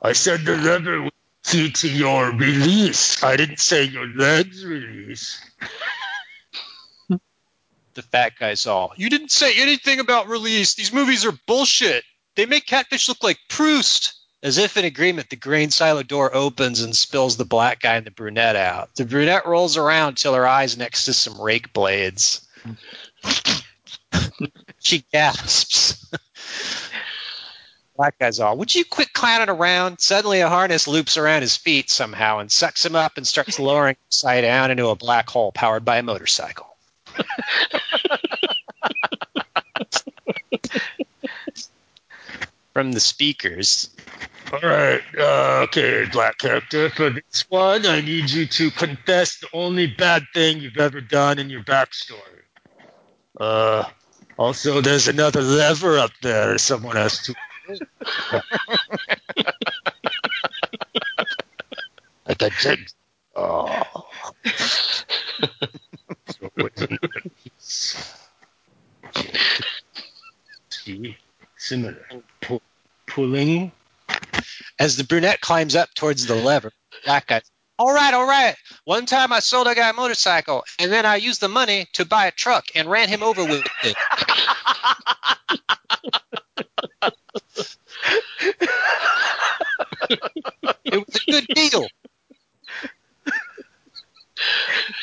I 0.00 0.12
said 0.12 0.44
the 0.44 0.56
lever 0.56 1.02
was 1.02 1.10
key 1.44 1.70
to 1.70 1.88
your 1.88 2.30
release. 2.32 3.22
I 3.22 3.36
didn't 3.36 3.58
say 3.60 3.84
your 3.84 4.06
legs 4.06 4.64
release. 4.64 5.40
The 7.94 8.02
fat 8.02 8.34
guy's 8.38 8.66
all. 8.66 8.92
You 8.98 9.08
didn't 9.08 9.30
say 9.30 9.54
anything 9.56 10.00
about 10.00 10.28
release. 10.28 10.74
These 10.74 10.92
movies 10.92 11.24
are 11.24 11.32
bullshit. 11.46 12.04
They 12.34 12.44
make 12.44 12.66
catfish 12.66 13.08
look 13.08 13.22
like 13.22 13.38
Proust. 13.48 14.12
As 14.42 14.58
if 14.58 14.76
in 14.76 14.84
agreement, 14.84 15.30
the 15.30 15.36
grain 15.36 15.70
silo 15.70 16.02
door 16.02 16.34
opens 16.34 16.82
and 16.82 16.94
spills 16.94 17.38
the 17.38 17.46
black 17.46 17.80
guy 17.80 17.96
and 17.96 18.04
the 18.06 18.10
brunette 18.10 18.54
out. 18.54 18.94
The 18.96 19.06
brunette 19.06 19.46
rolls 19.46 19.78
around 19.78 20.18
till 20.18 20.34
her 20.34 20.46
eyes 20.46 20.76
next 20.76 21.06
to 21.06 21.14
some 21.14 21.40
rake 21.40 21.72
blades. 21.72 22.46
She 24.78 25.04
gasps. 25.12 26.10
Black 27.96 28.18
guy's 28.18 28.40
all, 28.40 28.56
would 28.58 28.74
you 28.74 28.84
quit 28.84 29.12
clowning 29.14 29.48
around? 29.48 30.00
Suddenly, 30.00 30.40
a 30.40 30.48
harness 30.50 30.86
loops 30.86 31.16
around 31.16 31.40
his 31.40 31.56
feet 31.56 31.88
somehow 31.88 32.38
and 32.38 32.52
sucks 32.52 32.84
him 32.84 32.94
up 32.94 33.16
and 33.16 33.26
starts 33.26 33.58
lowering 33.58 33.94
him 33.94 34.10
side 34.10 34.42
down 34.42 34.70
into 34.70 34.88
a 34.88 34.94
black 34.96 35.30
hole 35.30 35.50
powered 35.50 35.84
by 35.84 35.96
a 35.98 36.02
motorcycle. 36.02 36.76
From 42.74 42.92
the 42.92 43.00
speakers, 43.00 43.88
All 44.52 44.60
right, 44.60 45.00
uh, 45.18 45.62
okay, 45.64 46.06
black 46.12 46.38
character. 46.38 46.90
For 46.90 47.10
this 47.10 47.44
one, 47.48 47.86
I 47.86 48.00
need 48.02 48.30
you 48.30 48.46
to 48.46 48.70
confess 48.70 49.38
the 49.38 49.48
only 49.54 49.86
bad 49.86 50.24
thing 50.34 50.60
you've 50.60 50.76
ever 50.76 51.00
done 51.00 51.38
in 51.38 51.50
your 51.50 51.62
backstory. 51.64 52.45
Uh, 53.36 53.84
also, 54.38 54.80
there's 54.80 55.08
another 55.08 55.42
lever 55.42 55.98
up 55.98 56.12
there. 56.22 56.58
Someone 56.58 56.96
has 56.96 57.22
to. 57.22 57.34
Like 62.26 62.42
a 62.42 62.50
jig. 62.50 62.88
Oh. 63.34 63.82
See, 70.70 71.16
similar. 71.56 72.06
Pu- 72.40 72.60
pulling 73.06 73.72
as 74.78 74.96
the 74.96 75.04
brunette 75.04 75.40
climbs 75.40 75.74
up 75.74 75.92
towards 75.94 76.26
the 76.26 76.34
lever, 76.34 76.72
black 77.04 77.26
guy. 77.26 77.42
All 77.78 77.92
right, 77.92 78.14
all 78.14 78.26
right. 78.26 78.56
One 78.84 79.04
time 79.04 79.32
I 79.32 79.40
sold 79.40 79.66
a 79.66 79.74
guy 79.74 79.90
a 79.90 79.92
motorcycle, 79.92 80.64
and 80.78 80.90
then 80.90 81.04
I 81.04 81.16
used 81.16 81.40
the 81.40 81.48
money 81.48 81.86
to 81.94 82.06
buy 82.06 82.26
a 82.26 82.30
truck 82.30 82.68
and 82.74 82.90
ran 82.90 83.08
him 83.10 83.22
over 83.22 83.44
with 83.44 83.66
it. 83.84 83.96
it 90.84 91.06
was 91.06 91.20
a 91.28 91.30
good 91.30 91.46
deal. 91.48 91.86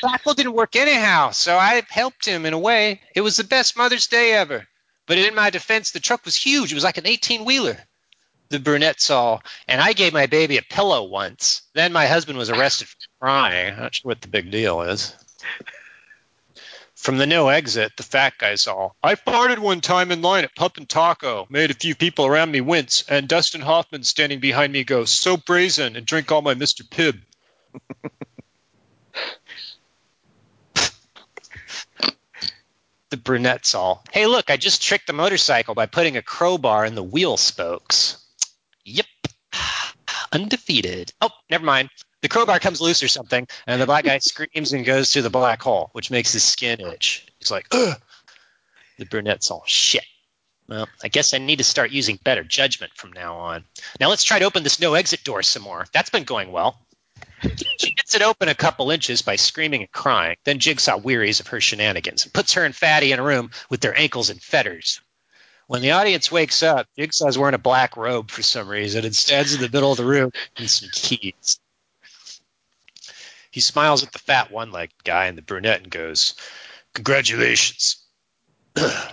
Backflip 0.04 0.36
didn't 0.36 0.54
work 0.54 0.76
anyhow, 0.76 1.32
so 1.32 1.58
I 1.58 1.84
helped 1.90 2.26
him 2.26 2.46
in 2.46 2.54
a 2.54 2.60
way. 2.60 3.02
It 3.16 3.22
was 3.22 3.38
the 3.38 3.44
best 3.44 3.78
Mother's 3.78 4.08
Day 4.08 4.34
ever. 4.34 4.68
But 5.06 5.18
in 5.20 5.36
my 5.36 5.50
defense, 5.50 5.92
the 5.92 6.00
truck 6.00 6.26
was 6.26 6.36
huge. 6.36 6.72
It 6.72 6.76
was 6.76 6.84
like 6.84 6.98
an 6.98 7.06
18 7.08 7.46
wheeler. 7.46 7.78
The 8.50 8.60
brunette 8.60 9.02
saw, 9.02 9.40
and 9.68 9.82
I 9.82 9.94
gave 9.94 10.14
my 10.14 10.28
baby 10.28 10.58
a 10.58 10.62
pillow 10.62 11.04
once. 11.04 11.64
Then 11.74 11.92
my 11.92 12.06
husband 12.06 12.38
was 12.38 12.50
arrested 12.50 12.88
for 12.88 12.98
crying. 13.20 13.74
I'm 13.74 13.80
not 13.80 13.96
sure 13.96 14.10
what 14.10 14.22
the 14.22 14.28
big 14.28 14.52
deal 14.52 14.82
is. 14.82 15.16
From 17.04 17.18
the 17.18 17.26
no 17.26 17.50
exit, 17.50 17.98
the 17.98 18.04
fat 18.04 18.38
guy 18.38 18.56
saw. 18.56 18.92
I 19.04 19.16
farted 19.16 19.60
one 19.60 19.82
time 19.82 20.10
in 20.10 20.22
line 20.22 20.46
at 20.46 20.56
Pup 20.56 20.78
and 20.78 20.88
Taco, 20.88 21.46
made 21.50 21.70
a 21.70 21.74
few 21.74 21.96
people 21.96 22.26
around 22.26 22.52
me 22.52 22.62
wince, 22.62 23.04
and 23.10 23.28
Dustin 23.28 23.60
Hoffman 23.60 24.04
standing 24.04 24.40
behind 24.40 24.72
me 24.72 24.86
goes, 24.86 25.12
so 25.12 25.36
brazen, 25.36 25.98
and 25.98 26.06
drink 26.06 26.32
all 26.32 26.42
my 26.42 26.54
Mr. 26.54 26.88
Pibb. 26.88 27.20
the 33.10 33.18
brunette 33.18 33.66
saw. 33.66 34.00
Hey, 34.14 34.26
look, 34.26 34.50
I 34.50 34.56
just 34.56 34.82
tricked 34.82 35.08
the 35.08 35.14
motorcycle 35.14 35.76
by 35.76 35.88
putting 35.88 36.16
a 36.16 36.22
crowbar 36.22 36.86
in 36.86 36.96
the 36.96 37.04
wheel 37.04 37.36
spokes. 37.36 38.23
Yep. 38.86 39.06
Undefeated. 40.32 41.14
Oh, 41.22 41.30
never 41.50 41.66
mind. 41.66 41.90
The 42.22 42.30
crowbar 42.30 42.60
comes 42.60 42.82
loose 42.82 43.04
or 43.04 43.08
something, 43.08 43.48
and 43.68 43.82
the 43.82 43.86
black 43.86 44.06
guy 44.06 44.18
screams 44.20 44.74
and 44.74 44.86
goes 44.86 45.12
to 45.12 45.22
the 45.22 45.30
black 45.30 45.62
hole, 45.62 45.90
which 45.94 46.12
makes 46.12 46.34
his 46.34 46.44
skin 46.44 46.82
itch. 46.82 47.26
He's 47.40 47.52
like, 47.52 47.68
ugh. 47.72 48.02
The 48.98 49.06
brunette's 49.06 49.52
all 49.52 49.64
shit. 49.66 50.06
Well, 50.68 50.88
I 51.04 51.10
guess 51.10 51.34
I 51.34 51.40
need 51.40 51.58
to 51.58 51.64
start 51.64 51.92
using 51.92 52.18
better 52.24 52.44
judgment 52.44 52.94
from 52.96 53.12
now 53.12 53.36
on. 53.36 53.66
Now 54.00 54.10
let's 54.10 54.24
try 54.24 54.40
to 54.40 54.46
open 54.46 54.64
this 54.64 54.80
no 54.80 54.94
exit 54.94 55.24
door 55.24 55.44
some 55.44 55.64
more. 55.64 55.86
That's 55.94 56.10
been 56.10 56.24
going 56.24 56.52
well. 56.52 56.80
She 57.78 57.92
gets 57.92 58.16
it 58.16 58.22
open 58.22 58.48
a 58.48 58.56
couple 58.56 58.90
inches 58.90 59.22
by 59.22 59.36
screaming 59.36 59.82
and 59.82 59.92
crying. 59.92 60.38
Then 60.46 60.60
Jigsaw 60.60 60.98
wearies 60.98 61.42
of 61.42 61.48
her 61.48 61.60
shenanigans 61.60 62.24
and 62.24 62.34
puts 62.34 62.54
her 62.54 62.64
and 62.64 62.76
Fatty 62.76 63.12
in 63.12 63.20
a 63.20 63.24
room 63.24 63.52
with 63.70 63.82
their 63.82 63.98
ankles 63.98 64.30
in 64.30 64.38
fetters. 64.38 65.02
When 65.74 65.82
the 65.82 65.94
audience 65.94 66.32
wakes 66.32 66.62
up, 66.62 66.86
Jigsaw's 66.96 67.36
wearing 67.36 67.56
a 67.56 67.58
black 67.58 67.98
robe 67.98 68.30
for 68.30 68.44
some 68.44 68.68
reason 68.68 69.06
and 69.06 69.16
stands 69.16 69.56
in 69.56 69.60
the 69.60 69.70
middle 69.70 69.90
of 69.90 69.98
the 69.98 70.06
room 70.06 70.30
with 70.60 70.70
some 70.70 70.90
keys. 70.94 71.60
He 73.50 73.60
smiles 73.60 74.04
at 74.04 74.12
the 74.12 74.20
fat 74.20 74.52
one 74.52 74.72
legged 74.72 75.04
guy 75.04 75.26
and 75.26 75.36
the 75.36 75.42
brunette 75.42 75.82
and 75.82 75.90
goes, 75.90 76.36
Congratulations. 76.94 78.06
Uh, 78.76 79.10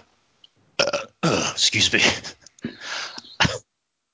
uh, 1.22 1.50
excuse 1.52 1.90
me. 1.94 2.02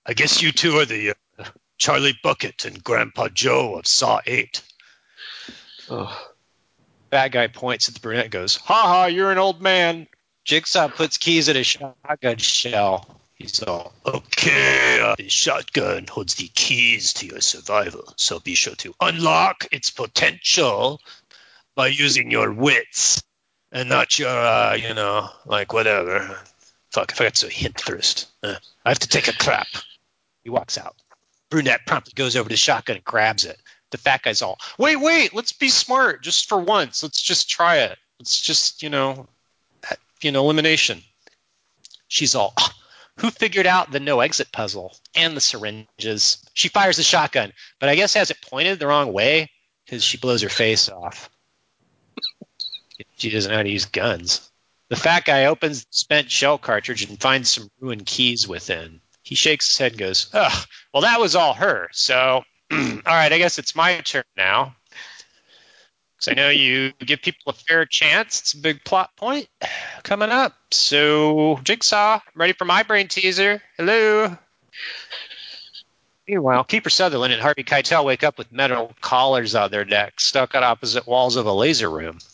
I 0.07 0.13
guess 0.13 0.41
you 0.41 0.53
two 0.53 0.79
are 0.79 0.85
the 0.85 1.15
uh, 1.41 1.45
Charlie 1.79 2.17
Bucket 2.23 2.65
and 2.65 2.85
Grandpa 2.85 3.27
Joe 3.27 3.75
of 3.75 3.89
Saw 3.89 4.21
8. 4.25 4.63
Oh, 5.91 6.29
Bad 7.11 7.33
guy 7.33 7.49
points 7.49 7.89
at 7.89 7.95
the 7.95 8.01
brunette 8.01 8.27
and 8.27 8.33
goes, 8.33 8.55
Ha 8.55 8.83
ha, 8.83 9.07
you're 9.07 9.33
an 9.33 9.39
old 9.39 9.61
man. 9.61 10.07
Jigsaw 10.47 10.87
puts 10.87 11.19
keys 11.19 11.49
in 11.49 11.57
a 11.57 11.65
shotgun 11.65 12.37
shell. 12.37 13.21
He's 13.35 13.63
all, 13.65 13.93
okay, 14.07 15.01
uh, 15.03 15.17
the 15.19 15.29
shotgun 15.29 16.07
holds 16.09 16.37
the 16.37 16.47
keys 16.47 17.15
to 17.15 17.27
your 17.27 17.41
survival, 17.41 18.15
so 18.17 18.39
be 18.39 18.55
sure 18.55 18.77
to 18.77 18.95
unlock 19.01 19.67
its 19.73 19.91
potential 19.91 21.01
by 21.75 21.89
using 21.89 22.31
your 22.31 22.53
wits 22.53 23.25
and 23.73 23.89
not 23.89 24.19
your, 24.21 24.31
uh, 24.31 24.75
you 24.75 24.95
know, 24.95 25.29
like 25.47 25.73
whatever. 25.73 26.39
Fuck, 26.93 27.13
I 27.13 27.17
forgot 27.17 27.35
to 27.35 27.49
hint 27.49 27.81
first. 27.81 28.29
Uh, 28.41 28.55
I 28.85 28.91
have 28.91 29.01
to 29.01 29.09
take 29.09 29.27
a 29.27 29.37
crap. 29.37 29.67
He 30.45 30.51
walks 30.51 30.79
out. 30.79 30.95
Brunette 31.51 31.87
promptly 31.87 32.13
goes 32.15 32.37
over 32.37 32.49
to 32.49 32.53
the 32.53 32.57
shotgun 32.57 32.97
and 32.97 33.05
grabs 33.05 33.45
it. 33.45 33.61
The 33.91 33.99
fat 33.99 34.23
guy's 34.23 34.43
all, 34.43 34.59
wait, 34.79 34.97
wait, 34.97 35.35
let's 35.35 35.53
be 35.53 35.71
smart 35.71 36.23
just 36.23 36.49
for 36.49 36.59
once. 36.59 37.03
Let's 37.03 37.21
just 37.21 37.51
try 37.51 37.79
it. 37.79 37.99
Let's 38.21 38.41
just, 38.41 38.83
you 38.85 38.91
know, 38.91 39.27
you 40.27 40.33
know, 40.33 40.43
elimination. 40.43 41.03
She's 42.09 42.35
all, 42.35 42.53
"Ah, 42.59 42.75
who 43.19 43.31
figured 43.31 43.67
out 43.67 43.93
the 43.93 44.01
no 44.01 44.21
exit 44.21 44.51
puzzle 44.51 44.99
and 45.15 45.37
the 45.37 45.41
syringes? 45.41 46.45
She 46.53 46.69
fires 46.69 46.97
the 46.97 47.05
shotgun, 47.05 47.53
but 47.79 47.89
I 47.89 47.95
guess 47.95 48.15
has 48.15 48.33
it 48.33 48.43
pointed 48.43 48.81
the 48.81 48.89
wrong 48.89 49.13
way 49.13 49.51
because 49.85 50.03
she 50.03 50.19
blows 50.19 50.43
her 50.43 50.49
face 50.49 50.89
off. 50.89 51.31
she 53.17 53.31
doesn't 53.31 53.51
know 53.51 53.57
how 53.59 53.63
to 53.63 53.71
use 53.71 53.87
guns. 53.87 54.51
The 54.89 54.97
fat 54.97 55.25
guy 55.25 55.47
opens 55.47 55.83
the 55.83 55.87
spent 55.91 56.29
shell 56.31 56.59
cartridge 56.59 57.05
and 57.05 57.21
finds 57.21 57.53
some 57.53 57.71
ruined 57.79 58.07
keys 58.07 58.49
within. 58.49 59.01
He 59.23 59.37
shakes 59.37 59.69
his 59.69 59.79
head 59.79 59.93
and 59.93 59.99
goes, 59.99 60.29
Ugh, 60.33 60.67
well, 60.93 61.03
that 61.03 61.21
was 61.21 61.37
all 61.37 61.55
her. 61.55 61.89
So, 61.93 62.43
all 62.73 62.79
right, 63.07 63.33
I 63.33 63.39
guess 63.39 63.59
it's 63.59 63.77
my 63.77 64.01
turn 64.01 64.25
now. 64.37 64.75
Because 66.17 66.29
I 66.29 66.35
know 66.35 66.49
you 66.49 66.93
give 67.01 67.21
people 67.21 67.51
a 67.51 67.53
fair 67.53 67.85
chance. 67.85 68.41
It's 68.41 68.55
a 68.55 68.59
big 68.59 68.85
plot 68.85 69.15
point 69.17 69.49
coming 70.03 70.31
up. 70.31 70.55
So, 70.71 71.61
Jigsaw, 71.63 72.21
ready 72.35 72.55
for 72.55 72.65
my 72.65 72.83
brain 72.83 73.09
teaser? 73.09 73.63
Hello. 73.77 74.37
Meanwhile, 76.27 76.65
Kiefer 76.65 76.91
Sutherland 76.91 77.33
and 77.33 77.43
Harvey 77.43 77.63
Keitel 77.63 78.05
wake 78.05 78.25
up 78.25 78.39
with 78.39 78.51
metal 78.51 78.95
collars 79.01 79.55
on 79.55 79.71
their 79.71 79.85
necks, 79.85 80.25
stuck 80.25 80.55
on 80.55 80.65
opposite 80.65 81.07
walls 81.07 81.37
of 81.37 81.47
a 81.47 81.53
laser 81.53 81.91
room. 81.91 82.19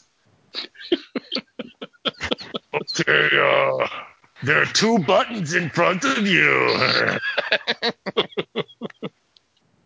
Okay, 2.75 3.29
uh, 3.33 3.87
there 4.43 4.63
are 4.63 4.67
two 4.67 4.99
buttons 5.01 5.55
in 5.55 5.69
front 5.71 6.05
of 6.05 6.27
you. 6.27 7.19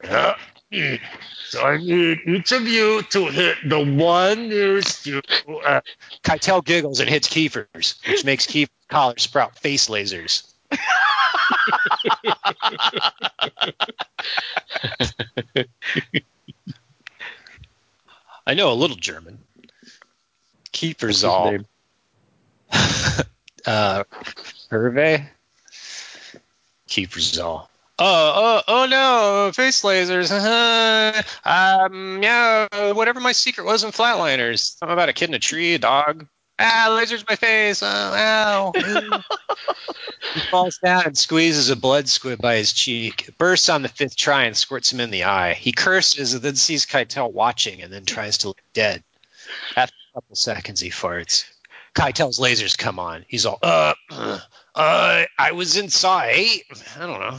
yeah. 0.04 0.36
So 1.48 1.62
I 1.62 1.76
need 1.76 2.18
each 2.26 2.50
of 2.50 2.66
you 2.66 3.02
to 3.02 3.26
hit 3.26 3.56
the 3.64 3.78
one 3.78 4.48
nearest 4.48 5.06
you. 5.06 5.22
Uh, 5.64 5.80
Keitel 6.24 6.64
giggles 6.64 6.98
and 6.98 7.08
hits 7.08 7.28
Kiefer's, 7.28 7.94
which 8.04 8.24
makes 8.24 8.48
Kiefer's 8.48 8.68
collar 8.88 9.14
sprout 9.16 9.56
face 9.56 9.88
lasers. 9.88 10.52
I 18.44 18.54
know 18.54 18.72
a 18.72 18.74
little 18.74 18.96
German. 18.96 19.38
Kiefer's 20.72 21.22
all 21.22 21.56
uh, 23.66 24.04
Hervé. 24.70 25.28
Kiefer's 26.88 27.38
all. 27.38 27.70
Oh, 27.98 28.32
oh, 28.36 28.62
oh 28.68 28.86
no, 28.86 29.52
face 29.54 29.82
lasers. 29.82 30.30
um, 31.44 32.22
yeah, 32.22 32.92
whatever 32.92 33.20
my 33.20 33.32
secret 33.32 33.64
was 33.64 33.84
in 33.84 33.90
Flatliners. 33.90 34.76
Something 34.78 34.92
about 34.92 35.08
a 35.08 35.14
kid 35.14 35.30
in 35.30 35.34
a 35.34 35.38
tree, 35.38 35.74
a 35.74 35.78
dog. 35.78 36.26
Ah, 36.58 36.88
lasers 36.90 37.26
my 37.28 37.36
face. 37.36 37.82
Oh, 37.82 37.86
ow. 37.86 38.72
he 40.34 40.40
falls 40.50 40.78
down 40.78 41.04
and 41.06 41.18
squeezes 41.18 41.70
a 41.70 41.76
blood 41.76 42.08
squid 42.08 42.38
by 42.38 42.56
his 42.56 42.72
cheek. 42.72 43.28
It 43.28 43.38
bursts 43.38 43.68
on 43.70 43.82
the 43.82 43.88
fifth 43.88 44.16
try 44.16 44.44
and 44.44 44.56
squirts 44.56 44.92
him 44.92 45.00
in 45.00 45.10
the 45.10 45.24
eye. 45.24 45.54
He 45.54 45.72
curses 45.72 46.34
and 46.34 46.42
then 46.42 46.56
sees 46.56 46.86
Keitel 46.86 47.32
watching 47.32 47.82
and 47.82 47.92
then 47.92 48.04
tries 48.04 48.38
to 48.38 48.48
look 48.48 48.60
dead. 48.74 49.04
After 49.74 49.94
a 50.10 50.20
couple 50.20 50.36
seconds, 50.36 50.80
he 50.80 50.90
farts. 50.90 51.44
Keitel's 51.96 52.38
lasers 52.38 52.76
come 52.76 52.98
on. 52.98 53.24
He's 53.26 53.46
all, 53.46 53.58
uh, 53.62 53.94
uh, 54.10 54.38
uh, 54.74 55.24
I 55.38 55.52
was 55.52 55.78
in 55.78 55.88
Saw 55.88 56.22
8. 56.22 56.64
I 56.96 57.06
don't 57.06 57.20
know. 57.20 57.38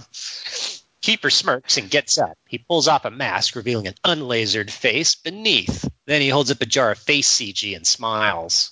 Kiefer 1.04 1.32
smirks 1.32 1.78
and 1.78 1.89
gets 1.89 2.17
up. 2.17 2.38
He 2.48 2.58
pulls 2.58 2.88
off 2.88 3.06
a 3.06 3.12
mask, 3.12 3.56
revealing 3.56 3.88
an 3.88 3.93
unlasered 4.04 4.72
face 4.72 5.15
beneath. 5.15 5.88
Then 6.06 6.22
he 6.22 6.30
holds 6.30 6.50
up 6.50 6.62
a 6.62 6.65
jar 6.65 6.91
of 6.91 6.98
face 6.98 7.30
CG 7.30 7.76
and 7.76 7.86
smiles. 7.86 8.72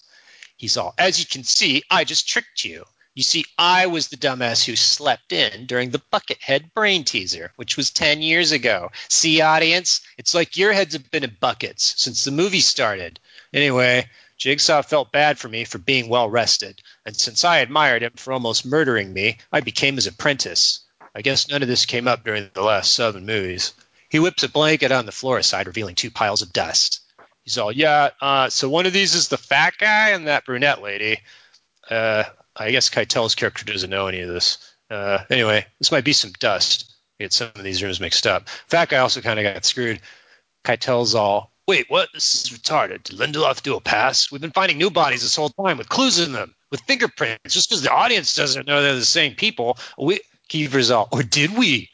He's 0.57 0.75
all, 0.75 0.95
as 0.97 1.19
you 1.19 1.25
can 1.27 1.43
see, 1.43 1.83
I 1.89 2.03
just 2.03 2.27
tricked 2.27 2.65
you. 2.65 2.85
You 3.13 3.23
see, 3.23 3.45
I 3.57 3.85
was 3.85 4.09
the 4.09 4.17
dumbass 4.17 4.65
who 4.65 4.75
slept 4.75 5.31
in 5.31 5.67
during 5.67 5.91
the 5.91 6.01
Buckethead 6.11 6.73
brain 6.73 7.05
teaser, 7.05 7.53
which 7.55 7.77
was 7.77 7.91
10 7.91 8.21
years 8.21 8.51
ago. 8.51 8.89
See, 9.07 9.39
audience? 9.39 10.01
It's 10.17 10.33
like 10.33 10.57
your 10.57 10.73
heads 10.73 10.93
have 10.93 11.09
been 11.11 11.23
in 11.23 11.37
buckets 11.39 11.93
since 11.97 12.25
the 12.25 12.31
movie 12.31 12.59
started. 12.59 13.19
Anyway, 13.53 14.09
Jigsaw 14.37 14.81
felt 14.81 15.11
bad 15.11 15.39
for 15.39 15.47
me 15.47 15.63
for 15.63 15.77
being 15.77 16.09
well 16.09 16.29
rested, 16.29 16.81
and 17.05 17.15
since 17.15 17.43
I 17.43 17.59
admired 17.59 18.03
him 18.03 18.13
for 18.15 18.33
almost 18.33 18.65
murdering 18.65 19.13
me, 19.13 19.37
I 19.51 19.61
became 19.61 19.95
his 19.95 20.07
apprentice. 20.07 20.81
I 21.15 21.21
guess 21.21 21.47
none 21.47 21.61
of 21.61 21.67
this 21.67 21.85
came 21.85 22.07
up 22.07 22.23
during 22.23 22.49
the 22.53 22.61
last 22.61 22.93
seven 22.93 23.25
movies. 23.25 23.73
He 24.09 24.19
whips 24.19 24.43
a 24.43 24.49
blanket 24.49 24.91
on 24.91 25.05
the 25.05 25.11
floor 25.11 25.37
aside, 25.37 25.67
revealing 25.67 25.95
two 25.95 26.11
piles 26.11 26.41
of 26.41 26.53
dust. 26.53 27.01
He's 27.43 27.57
all, 27.57 27.71
yeah, 27.71 28.09
uh, 28.21 28.49
so 28.49 28.69
one 28.69 28.85
of 28.85 28.93
these 28.93 29.15
is 29.15 29.27
the 29.27 29.37
fat 29.37 29.75
guy 29.77 30.09
and 30.09 30.27
that 30.27 30.45
brunette 30.45 30.81
lady. 30.81 31.19
Uh, 31.89 32.23
I 32.55 32.71
guess 32.71 32.89
Keitel's 32.89 33.35
character 33.35 33.65
doesn't 33.65 33.89
know 33.89 34.07
any 34.07 34.21
of 34.21 34.29
this. 34.29 34.57
Uh, 34.89 35.19
anyway, 35.29 35.65
this 35.79 35.91
might 35.91 36.03
be 36.03 36.13
some 36.13 36.31
dust. 36.39 36.91
Get 37.19 37.33
some 37.33 37.51
of 37.55 37.63
these 37.63 37.81
rooms 37.81 37.99
mixed 37.99 38.27
up. 38.27 38.49
Fat 38.67 38.89
guy 38.89 38.97
also 38.97 39.21
kind 39.21 39.39
of 39.39 39.43
got 39.43 39.63
screwed. 39.63 40.01
Keitel's 40.65 41.15
all, 41.15 41.51
wait, 41.67 41.89
what? 41.89 42.09
This 42.13 42.33
is 42.33 42.49
retarded. 42.57 43.03
Did 43.03 43.17
Lindelof 43.17 43.61
do 43.63 43.75
a 43.75 43.81
pass? 43.81 44.31
We've 44.31 44.41
been 44.41 44.51
finding 44.51 44.77
new 44.77 44.91
bodies 44.91 45.21
this 45.21 45.35
whole 45.35 45.49
time 45.49 45.77
with 45.77 45.89
clues 45.89 46.19
in 46.19 46.31
them, 46.31 46.55
with 46.71 46.81
fingerprints. 46.81 47.53
Just 47.53 47.69
because 47.69 47.81
the 47.81 47.91
audience 47.91 48.35
doesn't 48.35 48.67
know 48.67 48.81
they're 48.81 48.95
the 48.95 49.05
same 49.05 49.35
people, 49.35 49.77
we 49.97 50.19
Kiefer's 50.49 50.91
all, 50.91 51.07
or 51.11 51.23
did 51.23 51.57
we? 51.57 51.89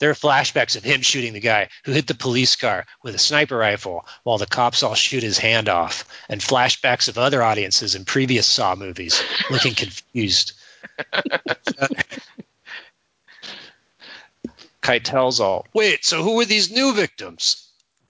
There 0.00 0.10
are 0.10 0.14
flashbacks 0.14 0.76
of 0.76 0.82
him 0.82 1.02
shooting 1.02 1.32
the 1.32 1.40
guy 1.40 1.68
who 1.84 1.92
hit 1.92 2.08
the 2.08 2.14
police 2.14 2.56
car 2.56 2.84
with 3.02 3.14
a 3.14 3.18
sniper 3.18 3.56
rifle 3.56 4.04
while 4.24 4.38
the 4.38 4.46
cops 4.46 4.82
all 4.82 4.94
shoot 4.94 5.22
his 5.22 5.38
hand 5.38 5.68
off, 5.68 6.04
and 6.28 6.40
flashbacks 6.40 7.08
of 7.08 7.16
other 7.16 7.42
audiences 7.42 7.94
in 7.94 8.04
previous 8.04 8.46
Saw 8.46 8.74
movies 8.74 9.22
looking 9.50 9.74
confused. 9.74 10.54
Keitel's 14.82 15.40
all, 15.40 15.66
wait, 15.72 16.04
so 16.04 16.22
who 16.22 16.34
were 16.36 16.44
these 16.44 16.70
new 16.70 16.92
victims? 16.92 17.63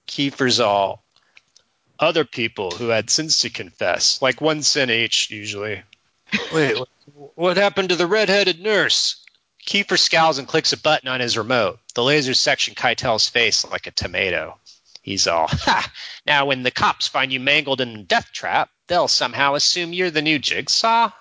Kiefer's 0.07 0.59
all, 0.59 1.03
other 1.99 2.25
people 2.25 2.71
who 2.71 2.89
had 2.89 3.09
sins 3.09 3.39
to 3.39 3.49
confess, 3.49 4.21
like 4.21 4.41
one 4.41 4.63
sin 4.63 4.89
each, 4.89 5.31
usually. 5.31 5.83
Wait, 6.53 6.77
what 7.35 7.57
happened 7.57 7.89
to 7.89 7.95
the 7.95 8.07
redheaded 8.07 8.59
nurse? 8.59 9.23
Kiefer 9.65 9.97
scowls 9.97 10.37
and 10.37 10.47
clicks 10.47 10.73
a 10.73 10.77
button 10.77 11.09
on 11.09 11.19
his 11.19 11.37
remote. 11.37 11.79
The 11.95 12.01
lasers 12.01 12.37
section 12.37 12.75
Keitel's 12.75 13.27
face 13.29 13.65
like 13.65 13.87
a 13.87 13.91
tomato. 13.91 14.57
He's 15.01 15.27
all, 15.27 15.47
ha! 15.47 15.91
Now, 16.25 16.47
when 16.47 16.63
the 16.63 16.71
cops 16.71 17.07
find 17.07 17.31
you 17.31 17.39
mangled 17.39 17.81
in 17.81 17.95
a 17.95 18.03
death 18.03 18.31
trap, 18.31 18.69
they'll 18.87 19.07
somehow 19.07 19.55
assume 19.55 19.93
you're 19.93 20.11
the 20.11 20.21
new 20.21 20.39
Jigsaw. 20.39 21.11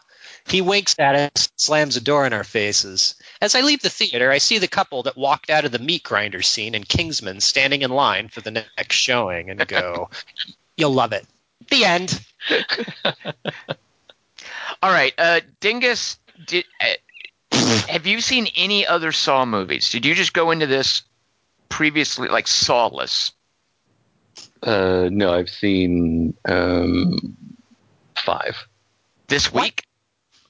He 0.47 0.61
winks 0.61 0.95
at 0.99 1.15
us, 1.15 1.49
slams 1.57 1.97
a 1.97 2.01
door 2.01 2.27
in 2.27 2.33
our 2.33 2.45
faces. 2.45 3.15
As 3.41 3.55
I 3.55 3.63
leave 3.63 3.81
the 3.81 3.89
theater, 3.89 4.31
I 4.31 4.39
see 4.39 4.59
the 4.59 4.69
couple 4.69 5.05
that 5.05 5.17
walked 5.17 5.49
out 5.49 5.65
of 5.65 5.73
the 5.73 5.79
meat 5.79 6.03
grinder 6.03 6.43
scene 6.43 6.75
in 6.75 6.85
Kingsman 6.85 7.41
standing 7.41 7.83
in 7.83 7.91
line 7.91 8.29
for 8.29 8.41
the 8.41 8.51
next 8.51 8.97
showing 8.97 9.51
and 9.51 9.67
go, 9.67 10.11
You'll 10.77 10.93
love 10.93 11.13
it. 11.13 11.25
The 11.71 11.85
end. 11.85 12.21
All 14.83 14.91
right, 14.91 15.15
uh, 15.17 15.41
Dingus. 15.61 16.19
Did, 16.47 16.65
uh, 16.81 16.95
have 17.89 18.07
you 18.07 18.21
seen 18.21 18.49
any 18.57 18.87
other 18.87 19.13
Saw 19.13 19.47
movies? 19.47 19.91
Did 19.91 20.05
you 20.05 20.15
just 20.15 20.33
go 20.33 20.51
into 20.51 20.67
this 20.67 21.03
previously, 21.69 22.29
like 22.29 22.47
Sawless? 22.47 23.33
Uh, 24.63 25.09
no, 25.11 25.33
I've 25.33 25.49
seen 25.49 26.35
um, 26.45 27.37
five. 28.17 28.67
This 29.29 29.53
week? 29.53 29.85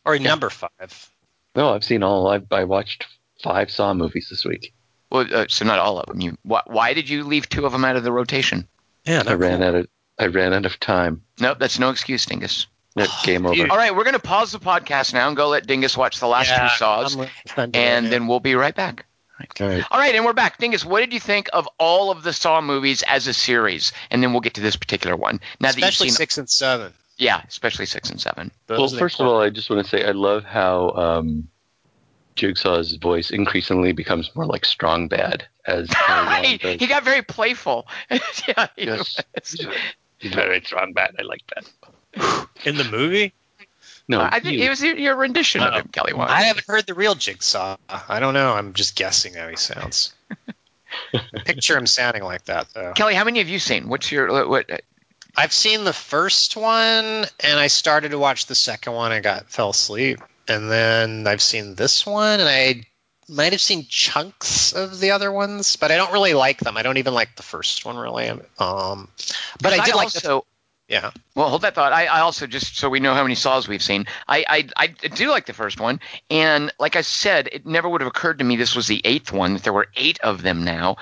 Or 0.05 0.19
number 0.19 0.51
five. 0.51 1.11
No, 1.57 1.75
I've 1.75 1.85
seen 1.85 2.03
all. 2.03 2.29
I, 2.29 2.41
I 2.51 2.65
watched 2.65 3.07
five 3.43 3.71
Saw 3.71 3.95
movies 3.95 4.29
this 4.31 4.45
week. 4.45 4.75
Well, 5.11 5.27
uh, 5.33 5.47
so 5.49 5.65
not 5.65 5.79
all 5.79 5.99
of 6.01 6.07
them. 6.07 6.21
You, 6.21 6.37
why, 6.43 6.63
why 6.67 6.95
did 6.95 7.09
you 7.09 7.25
leave 7.25 7.49
two 7.49 7.65
of 7.67 7.73
them 7.73 7.85
out 7.85 7.97
of 7.97 8.03
the 8.03 8.11
rotation? 8.13 8.67
Yeah, 9.05 9.23
I 9.27 9.35
ran 9.35 9.63
out 9.63 9.75
of 9.75 9.89
I 10.19 10.27
ran 10.27 10.53
out 10.53 10.67
of 10.67 10.81
time. 10.81 11.23
Nope, 11.41 11.59
that's 11.61 11.79
no 11.79 11.91
excuse, 11.91 12.27
Dingus. 12.27 12.67
No, 12.97 13.07
game 13.25 13.45
over. 13.45 13.69
All 13.71 13.77
right, 13.77 13.95
we're 13.95 14.05
going 14.05 14.15
to 14.15 14.21
pause 14.21 14.53
the 14.53 14.61
podcast 14.61 15.13
now 15.13 15.27
and 15.27 15.37
go 15.37 15.49
let 15.49 15.67
Dingus 15.67 15.97
watch 15.97 16.21
the 16.21 16.29
last 16.29 16.49
Yeah, 16.49 16.69
two 16.69 16.77
Saws, 16.77 17.17
I'm 17.17 17.29
fun 17.49 17.73
to 17.73 17.79
and 17.79 18.05
learn. 18.07 18.11
then 18.11 18.27
we'll 18.29 18.39
be 18.41 18.55
right 18.55 18.75
back. 18.75 19.07
All 19.61 19.67
right. 19.69 19.85
All 19.91 19.99
right, 19.99 20.15
and 20.15 20.25
we're 20.25 20.33
back. 20.33 20.59
Dingus, 20.59 20.85
what 20.85 21.01
did 21.01 21.13
you 21.13 21.19
think 21.19 21.49
of 21.53 21.69
all 21.79 22.13
of 22.13 22.23
the 22.23 22.33
Saw 22.33 22.61
movies 22.61 23.03
as 23.07 23.27
a 23.27 23.35
series? 23.35 23.93
And 24.13 24.23
then 24.23 24.33
we'll 24.33 24.41
get 24.43 24.55
to 24.55 24.61
this 24.61 24.77
particular 24.77 25.17
one. 25.17 25.41
Now 25.61 25.69
that 25.73 25.77
especially 25.77 26.07
you've 26.07 26.13
seen, 26.13 26.17
six 26.19 26.39
and 26.39 26.49
seven. 26.49 26.93
Yeah, 27.17 27.43
especially 27.49 27.87
six 27.87 28.11
and 28.11 28.21
seven. 28.21 28.51
Those 28.67 28.79
Well, 28.93 28.99
first 29.01 29.21
of 29.21 29.27
all, 29.27 29.41
I 29.41 29.51
just 29.51 29.71
want 29.71 29.83
to 29.85 29.89
say 29.89 30.05
I 30.05 30.11
love 30.13 30.45
how 30.45 30.91
um, 30.91 31.49
Jigsaw's 32.37 32.95
voice 32.95 33.31
increasingly 33.31 33.93
becomes 33.93 34.35
more 34.35 34.47
like 34.47 34.65
Strong 34.65 35.09
Bad 35.09 35.47
as 35.67 35.89
he, 36.45 36.57
he 36.57 36.87
got 36.87 37.05
very 37.05 37.23
playful. 37.23 37.87
yeah, 38.11 38.67
he 38.77 38.85
Yes. 38.87 39.21
was. 39.35 39.67
He's 40.19 40.33
very 40.35 40.61
Strong 40.63 40.93
Bad. 40.95 41.15
I 41.19 41.23
like 41.23 41.43
that. 41.55 42.49
in 42.65 42.77
the 42.77 42.85
movie. 42.85 43.33
No, 44.07 44.21
I 44.21 44.41
think 44.41 44.59
you. 44.59 44.67
it 44.67 44.69
was 44.69 44.83
your, 44.83 44.97
your 44.97 45.17
rendition 45.17 45.63
of 45.63 45.73
Oh. 45.73 45.77
him, 45.79 45.89
Kelly 45.89 46.13
Wand. 46.13 46.31
I 46.31 46.43
haven't 46.43 46.67
heard 46.67 46.87
the 46.87 46.93
real 46.95 47.15
Jigsaw. 47.15 47.77
I 47.89 48.21
don't 48.21 48.35
know. 48.35 48.53
I'm 48.53 48.75
just 48.75 48.97
guessing 48.97 49.33
how 49.35 49.49
he 49.49 49.57
sounds. 49.57 50.13
I 51.15 51.21
picture 51.45 51.77
him 51.79 51.87
sounding 51.87 52.23
like 52.23 52.45
that 52.45 52.69
though. 52.75 52.93
Kelly, 52.95 53.15
how 53.15 53.25
many 53.25 53.39
have 53.39 53.49
you 53.49 53.59
seen? 53.59 53.89
What's 53.89 54.13
your 54.13 54.47
what? 54.49 54.69
I've 55.37 55.53
seen 55.53 55.85
the 55.85 55.93
first 55.93 56.57
one, 56.57 57.27
and 57.41 57.59
I 57.59 57.67
started 57.67 58.11
to 58.11 58.19
watch 58.19 58.47
the 58.47 58.55
second 58.55 58.93
one. 58.93 59.13
and 59.13 59.23
got 59.23 59.51
fell 59.51 59.71
asleep, 59.71 60.21
and 60.49 60.71
then 60.71 61.27
I've 61.27 61.43
seen 61.43 61.75
this 61.75 62.07
one, 62.07 62.41
and 62.41 62.49
I 62.49 62.85
might 63.29 63.53
have 63.53 63.61
seen 63.61 63.87
chunks 63.89 64.73
of 64.73 65.01
the 65.01 65.13
other 65.13 65.33
ones, 65.33 65.77
but 65.77 65.91
I 65.91 65.97
don't 65.97 66.13
really 66.13 66.35
like 66.35 66.59
them. 66.59 66.77
I 66.77 66.83
don't 66.83 66.99
even 66.99 67.15
like 67.15 67.37
the 67.37 67.43
first 67.43 67.85
one 67.85 67.97
really. 67.97 68.29
Um, 68.59 69.09
but 69.61 69.73
I 69.73 69.85
did 69.85 69.95
like 69.95 70.13
the 70.13 70.29
also. 70.29 70.47
yeah. 70.89 71.11
Well, 71.35 71.49
hold 71.49 71.63
that 71.63 71.75
thought. 71.75 71.93
I, 71.93 72.07
I 72.07 72.21
also 72.21 72.47
just 72.47 72.77
so 72.77 72.89
we 72.89 73.01
know 73.01 73.15
how 73.15 73.23
many 73.23 73.35
saws 73.35 73.67
we've 73.67 73.83
seen. 73.83 74.07
I, 74.29 74.45
I 74.49 74.69
I 74.77 74.87
do 74.89 75.31
like 75.31 75.47
the 75.47 75.53
first 75.53 75.81
one, 75.81 76.01
and 76.31 76.73
like 76.79 76.97
I 76.97 77.01
said, 77.01 77.49
it 77.51 77.67
never 77.67 77.89
would 77.89 78.03
have 78.03 78.09
occurred 78.09 78.39
to 78.39 78.45
me 78.45 78.57
this 78.57 78.77
was 78.77 78.87
the 78.87 79.01
eighth 79.05 79.33
one. 79.33 79.55
That 79.55 79.65
there 79.65 79.73
were 79.73 79.89
eight 79.97 80.21
of 80.21 80.43
them 80.43 80.65
now, 80.65 80.97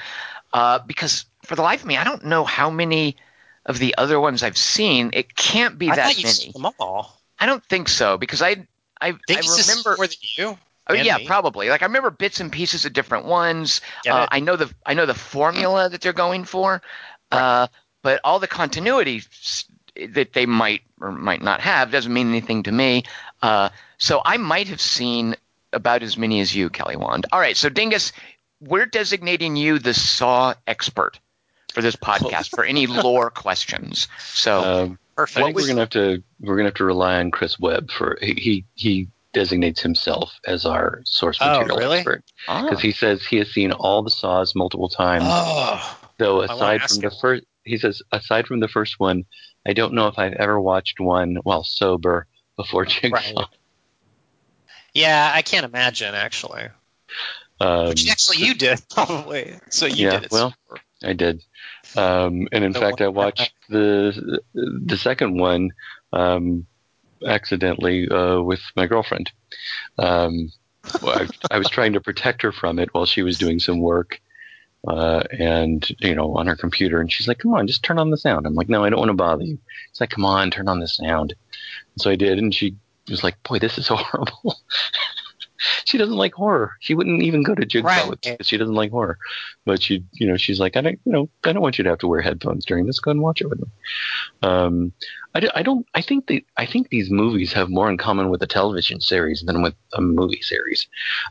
uh, 0.53 0.79
because 0.79 1.27
for 1.45 1.57
the 1.57 1.63
life 1.63 1.81
of 1.81 1.87
me, 1.87 1.97
I 1.97 2.05
don't 2.05 2.25
know 2.25 2.45
how 2.45 2.71
many 2.71 3.17
of 3.67 3.79
the 3.79 3.95
other 3.99 4.19
ones 4.21 4.43
I've 4.43 4.57
seen. 4.59 5.11
It 5.13 5.35
can't 5.35 5.79
be 5.79 5.91
I 5.91 5.97
that 5.97 6.17
many. 6.17 6.53
them 6.53 6.67
all. 6.79 7.19
I 7.39 7.47
don't 7.47 7.65
think 7.65 7.89
so 7.89 8.19
because 8.19 8.43
I 8.43 8.67
I, 9.01 9.09
I 9.09 9.13
Think 9.27 9.41
this 9.41 9.59
is 9.59 9.69
remember. 9.69 9.97
more 9.97 10.07
than 10.07 10.17
you. 10.37 10.59
Oh 10.89 10.95
yeah, 10.95 11.17
me. 11.19 11.27
probably. 11.27 11.69
Like 11.69 11.83
I 11.83 11.87
remember 11.87 12.11
bits 12.11 12.41
and 12.41 12.51
pieces 12.51 12.85
of 12.85 12.93
different 12.93 13.27
ones. 13.27 13.81
Uh. 14.09 14.27
I 14.31 14.41
know 14.41 14.57
the 14.57 14.73
I 14.85 14.95
know 14.95 15.07
the 15.07 15.15
formula 15.15 15.89
that 15.89 16.01
they're 16.01 16.13
going 16.13 16.45
for, 16.45 16.83
uh, 17.31 17.69
but 18.03 18.21
all 18.25 18.39
the 18.41 18.49
continuity 18.49 19.23
that 20.09 20.33
they 20.33 20.47
might 20.47 20.83
or 21.01 21.13
might 21.13 21.43
not 21.43 21.61
have 21.61 21.91
doesn't 21.91 22.13
mean 22.13 22.29
anything 22.29 22.65
to 22.65 22.73
me. 22.73 23.05
Uh, 23.41 23.69
so 23.99 24.21
I 24.25 24.37
might 24.39 24.69
have 24.69 24.81
seen 24.81 25.37
about 25.73 26.03
as 26.03 26.17
many 26.17 26.41
as 26.41 26.55
you, 26.55 26.69
Kelly 26.71 26.97
Wand. 26.97 27.27
All 27.33 27.41
right, 27.41 27.57
so 27.57 27.69
Dingus, 27.69 28.13
we're 28.61 28.87
designating 28.87 29.57
you 29.57 29.79
the 29.79 29.95
Saw 29.95 30.55
expert 30.67 31.19
for 31.73 31.83
this 31.83 31.97
podcast 31.97 32.51
for 32.51 32.65
any 32.65 32.87
lore 32.87 33.31
questions. 33.31 34.09
So 34.21 34.63
Um, 34.63 34.99
Perfect. 35.17 35.39
I 35.39 35.43
think 35.45 35.57
we're 35.57 35.67
gonna 35.67 35.81
have 35.81 35.91
to 35.91 36.23
we're 36.41 36.57
gonna 36.57 36.69
have 36.69 36.75
to 36.77 36.85
rely 36.85 37.17
on 37.19 37.31
Chris 37.31 37.59
Webb 37.59 37.91
for 37.91 38.17
he 38.23 38.33
he, 38.35 38.65
he 38.75 39.09
designates 39.35 39.81
himself 39.81 40.33
as 40.47 40.65
our 40.67 41.01
source 41.05 41.39
Oh, 41.41 41.49
material 41.51 41.77
really? 41.79 41.99
expert 41.99 42.25
ah, 42.49 42.63
because 42.63 42.81
he 42.81 42.93
says 42.93 43.25
he 43.25 43.37
has 43.37 43.51
seen 43.51 43.73
all 43.73 44.03
the 44.03 44.11
saws 44.11 44.55
multiple 44.55 44.89
times. 44.89 45.25
oh, 45.29 45.99
Though 46.19 46.37
wanna 46.39 46.53
aside 46.55 46.83
from 46.83 46.99
the 46.99 47.09
him. 47.09 47.13
first, 47.21 47.45
he 47.65 47.79
says 47.79 48.01
aside 48.11 48.47
from 48.47 48.61
the 48.61 48.69
first 48.69 48.99
one, 48.99 49.25
I 49.67 49.73
don't 49.75 49.93
know 49.95 50.09
if 50.09 50.19
I've 50.19 50.33
ever 50.35 50.61
watched 50.61 50.99
one 51.01 51.37
while 51.43 51.65
sober 51.65 52.27
before 52.57 52.85
Jigsaw. 52.87 53.11
Right. 53.15 53.47
yeah. 54.95 55.31
I 55.35 55.43
can't 55.43 55.65
imagine 55.65 56.15
actually. 56.15 56.69
Um, 57.61 57.89
Which 57.89 58.09
actually 58.11 58.39
you 58.39 58.55
did 58.55 58.81
probably. 58.91 59.55
So 59.69 59.87
you 59.87 60.07
Yeah, 60.07 60.11
did 60.13 60.25
it. 60.25 60.33
well, 60.33 60.55
I 61.05 61.13
did. 61.13 61.43
Um, 61.97 62.49
and 62.53 62.65
in 62.65 62.73
The 62.73 62.81
fact, 62.81 63.01
one- 63.01 63.07
I 63.07 63.09
watched 63.09 63.55
the 63.69 64.41
the 64.55 64.97
second 64.97 65.39
one 65.39 65.71
um, 66.13 66.67
accidentally 67.27 68.09
uh, 68.09 68.41
with 68.41 68.61
my 68.77 68.87
girlfriend. 68.87 69.31
Um, 69.99 70.53
I, 71.03 71.29
I 71.51 71.59
was 71.59 71.69
trying 71.69 71.93
to 71.93 72.01
protect 72.01 72.43
her 72.43 72.53
from 72.53 72.79
it 72.79 72.93
while 72.93 73.07
she 73.07 73.23
was 73.23 73.39
doing 73.39 73.59
some 73.61 73.81
work, 73.81 74.21
uh, 74.89 75.23
and 75.39 75.89
you 76.01 76.15
know, 76.15 76.35
on 76.37 76.47
her 76.47 76.57
computer. 76.57 77.01
And 77.01 77.11
she's 77.13 77.29
like, 77.29 77.39
"Come 77.39 77.55
on, 77.55 77.67
just 77.67 77.83
turn 77.85 77.99
on 77.99 78.11
the 78.11 78.17
sound." 78.17 78.47
I'm 78.47 78.55
like, 78.55 78.69
"No, 78.69 78.85
I 78.85 78.91
don't 78.91 78.99
want 78.99 79.11
to 79.11 79.15
bother 79.15 79.45
you." 79.45 79.59
She's 79.93 80.01
like, 80.01 80.11
"Come 80.11 80.25
on, 80.25 80.51
turn 80.51 80.69
on 80.69 80.81
the 80.81 80.89
sound." 80.89 81.35
And 81.95 82.03
so 82.03 82.11
I 82.11 82.17
did, 82.17 82.39
and 82.39 82.55
she 82.55 82.77
was 83.09 83.23
like, 83.23 83.41
"Boy, 83.45 83.59
this 83.59 83.79
is 83.79 83.89
horrible." 83.91 84.59
She 85.85 85.99
doesn't 85.99 86.17
like 86.17 86.35
horror. 86.35 86.73
She 86.81 86.95
wouldn't 86.95 87.23
even 87.23 87.43
go 87.43 87.55
to 87.55 87.65
Jigsaw 87.67 87.89
Right. 87.89 88.09
with 88.09 88.25
me 88.25 88.37
she 88.43 88.57
doesn't 88.57 88.75
like 88.75 88.91
horror. 88.91 89.19
But 89.65 89.83
she, 89.83 90.05
you 90.13 90.27
know, 90.27 90.37
she's 90.37 90.59
like, 90.61 90.77
I 90.77 90.81
don't, 90.81 91.01
you 91.05 91.13
know, 91.13 91.29
I 91.45 91.53
don't 91.53 91.63
want 91.63 91.79
you 91.79 91.85
to 91.85 91.91
have 91.91 91.99
to 92.01 92.09
wear 92.09 92.21
headphones 92.21 92.65
during 92.65 92.87
this. 92.87 92.99
Go 92.99 93.11
and 93.11 93.21
watch 93.23 93.41
it 93.41 93.49
with 93.49 93.61
me. 93.61 93.69
Um, 94.43 94.93
I, 95.35 95.49
I 95.55 95.63
don't. 95.63 95.87
I 95.95 96.03
think 96.03 96.27
the, 96.27 96.45
I 96.57 96.67
think 96.67 96.89
these 96.89 97.11
movies 97.11 97.53
have 97.53 97.71
more 97.71 97.89
in 97.91 97.97
common 97.99 98.29
with 98.29 98.43
a 98.43 98.47
television 98.47 99.01
series 99.01 99.43
than 99.43 99.63
with 99.63 99.75
a 99.95 100.01
movie 100.01 100.43
series. 100.43 100.87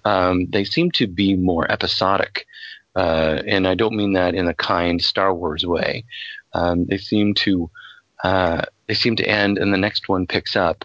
Um, 0.05 0.47
they 0.49 0.63
seem 0.63 0.91
to 0.91 1.07
be 1.07 1.35
more 1.35 1.69
episodic, 1.71 2.45
uh, 2.95 3.41
and 3.45 3.67
I 3.67 3.75
don't 3.75 3.95
mean 3.95 4.13
that 4.13 4.33
in 4.33 4.47
a 4.47 4.53
kind 4.53 5.01
Star 5.01 5.33
Wars 5.33 5.65
way. 5.65 6.05
Um, 6.53 6.85
they 6.87 6.97
seem 6.97 7.33
to, 7.35 7.69
uh, 8.23 8.63
they 8.87 8.93
seem 8.93 9.15
to 9.17 9.25
end, 9.27 9.57
and 9.57 9.73
the 9.73 9.77
next 9.77 10.09
one 10.09 10.25
picks 10.27 10.55
up, 10.55 10.83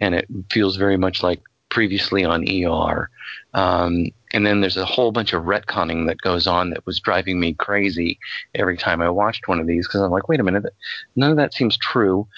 and 0.00 0.14
it 0.14 0.26
feels 0.50 0.76
very 0.76 0.96
much 0.96 1.22
like 1.22 1.40
previously 1.72 2.22
on 2.22 2.44
ER. 2.46 3.08
Um, 3.54 4.08
and 4.32 4.44
then 4.46 4.60
there's 4.60 4.76
a 4.76 4.84
whole 4.84 5.10
bunch 5.10 5.32
of 5.32 5.44
retconning 5.44 6.06
that 6.06 6.18
goes 6.18 6.46
on 6.46 6.68
that 6.70 6.84
was 6.84 7.00
driving 7.00 7.40
me 7.40 7.54
crazy 7.54 8.18
every 8.54 8.76
time 8.76 9.00
I 9.00 9.08
watched 9.08 9.48
one 9.48 9.58
of 9.58 9.66
these 9.66 9.88
because 9.88 10.02
I'm 10.02 10.10
like, 10.10 10.28
wait 10.28 10.38
a 10.38 10.42
minute, 10.42 10.66
none 11.16 11.30
of 11.30 11.38
that 11.38 11.54
seems 11.54 11.78
true. 11.78 12.28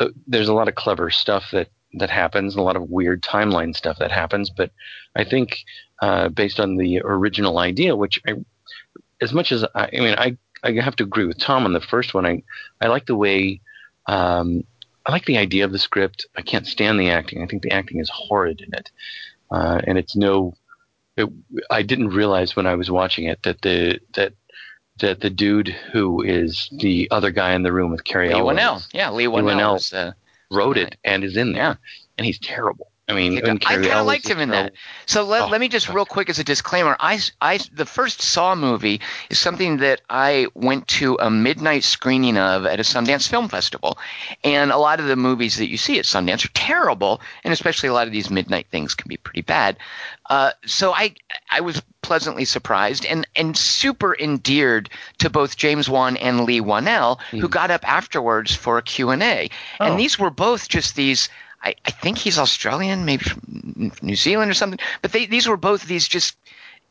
Uh, 0.00 0.08
there's 0.26 0.48
a 0.48 0.54
lot 0.54 0.66
of 0.66 0.74
clever 0.74 1.08
stuff 1.08 1.52
that 1.52 1.68
that 1.94 2.10
happens, 2.10 2.56
a 2.56 2.62
lot 2.62 2.76
of 2.76 2.90
weird 2.90 3.22
timeline 3.22 3.76
stuff 3.76 3.98
that 3.98 4.10
happens. 4.10 4.50
But 4.50 4.72
I 5.14 5.22
think 5.22 5.58
uh, 6.02 6.28
based 6.28 6.58
on 6.58 6.76
the 6.76 7.00
original 7.04 7.58
idea, 7.58 7.94
which 7.94 8.20
I, 8.26 8.34
as 9.20 9.32
much 9.32 9.52
as 9.52 9.64
I, 9.76 9.88
I 9.92 10.00
mean, 10.00 10.14
I 10.18 10.36
I 10.64 10.72
have 10.82 10.96
to 10.96 11.04
agree 11.04 11.26
with 11.26 11.38
Tom 11.38 11.64
on 11.64 11.74
the 11.74 11.80
first 11.80 12.12
one. 12.12 12.26
I 12.26 12.42
I 12.80 12.88
like 12.88 13.06
the 13.06 13.16
way. 13.16 13.60
Um, 14.06 14.64
I 15.06 15.12
like 15.12 15.24
the 15.24 15.38
idea 15.38 15.64
of 15.64 15.72
the 15.72 15.78
script. 15.78 16.26
I 16.36 16.42
can't 16.42 16.66
stand 16.66 17.00
the 17.00 17.10
acting. 17.10 17.42
I 17.42 17.46
think 17.46 17.62
the 17.62 17.72
acting 17.72 18.00
is 18.00 18.10
horrid 18.12 18.60
in 18.60 18.74
it, 18.74 18.90
uh, 19.50 19.80
and 19.86 19.98
it's 19.98 20.16
no. 20.16 20.54
It, 21.16 21.28
I 21.70 21.82
didn't 21.82 22.08
realize 22.08 22.54
when 22.54 22.66
I 22.66 22.74
was 22.74 22.90
watching 22.90 23.24
it 23.24 23.42
that 23.42 23.62
the 23.62 24.00
that 24.14 24.34
that 25.00 25.20
the 25.20 25.30
dude 25.30 25.68
who 25.68 26.22
is 26.22 26.68
the 26.78 27.08
other 27.10 27.30
guy 27.30 27.54
in 27.54 27.62
the 27.62 27.72
room 27.72 27.90
with 27.90 28.04
Cary 28.04 28.28
Leigh 28.28 28.34
Elwes 28.34 28.56
Whannell. 28.56 28.86
Yeah, 28.92 29.10
Leigh 29.10 29.26
Whannell. 29.26 29.44
Whannell. 29.44 29.72
was, 29.74 29.92
uh, 29.92 30.12
wrote 30.50 30.76
it 30.76 30.96
and 31.04 31.24
is 31.24 31.36
in 31.36 31.52
there, 31.52 31.78
and 32.18 32.26
he's 32.26 32.38
terrible. 32.38 32.90
I 33.10 33.12
mean, 33.14 33.38
I 33.38 33.40
kind 33.58 33.86
of 33.86 34.06
liked 34.06 34.28
him 34.28 34.38
in 34.38 34.50
that. 34.50 34.72
So 35.06 35.24
let, 35.24 35.42
Oh, 35.42 35.46
let 35.48 35.60
me 35.60 35.68
just 35.68 35.88
real 35.88 36.06
quick 36.06 36.30
as 36.30 36.38
a 36.38 36.44
disclaimer. 36.44 36.96
I, 37.00 37.18
I, 37.40 37.58
the 37.72 37.84
first 37.86 38.22
Saw 38.22 38.54
movie 38.54 39.00
is 39.28 39.38
something 39.38 39.78
that 39.78 40.00
I 40.08 40.46
went 40.54 40.86
to 40.88 41.16
a 41.20 41.30
midnight 41.30 41.84
screening 41.84 42.36
of 42.38 42.66
at 42.66 42.78
a 42.80 42.82
Sundance 42.82 43.28
Film 43.28 43.48
Festival, 43.48 43.98
and 44.44 44.70
a 44.70 44.76
lot 44.78 45.00
of 45.00 45.06
the 45.06 45.16
movies 45.16 45.56
that 45.58 45.68
you 45.68 45.76
see 45.76 45.98
at 45.98 46.04
Sundance 46.04 46.44
are 46.44 46.52
terrible, 46.54 47.20
and 47.44 47.52
especially 47.52 47.88
a 47.88 47.92
lot 47.92 48.06
of 48.06 48.12
these 48.12 48.30
midnight 48.30 48.66
things 48.70 48.94
can 48.94 49.08
be 49.08 49.16
pretty 49.16 49.42
bad. 49.42 49.76
Uh, 50.28 50.52
so 50.64 50.92
I, 50.94 51.14
I 51.50 51.60
was 51.60 51.82
pleasantly 52.02 52.44
surprised 52.44 53.04
and 53.04 53.26
and 53.36 53.56
super 53.56 54.16
endeared 54.16 54.88
to 55.18 55.28
both 55.28 55.56
James 55.56 55.88
Wan 55.88 56.16
and 56.16 56.44
Leigh 56.44 56.60
Whannell, 56.60 57.18
who 57.32 57.48
Mm. 57.48 57.50
got 57.50 57.70
up 57.70 57.86
afterwards 57.88 58.54
for 58.54 58.78
a 58.78 58.82
Q 58.82 59.10
and 59.10 59.22
A, 59.22 59.50
Oh. 59.80 59.84
and 59.86 59.98
these 59.98 60.18
were 60.18 60.30
both 60.30 60.68
just 60.68 60.94
these. 60.94 61.28
I, 61.62 61.74
I 61.84 61.90
think 61.90 62.18
he's 62.18 62.38
Australian, 62.38 63.04
maybe 63.04 63.24
from 63.24 63.92
New 64.02 64.16
Zealand 64.16 64.50
or 64.50 64.54
something. 64.54 64.78
But 65.02 65.12
they, 65.12 65.26
these 65.26 65.46
were 65.46 65.56
both 65.56 65.84
these 65.84 66.08
just 66.08 66.36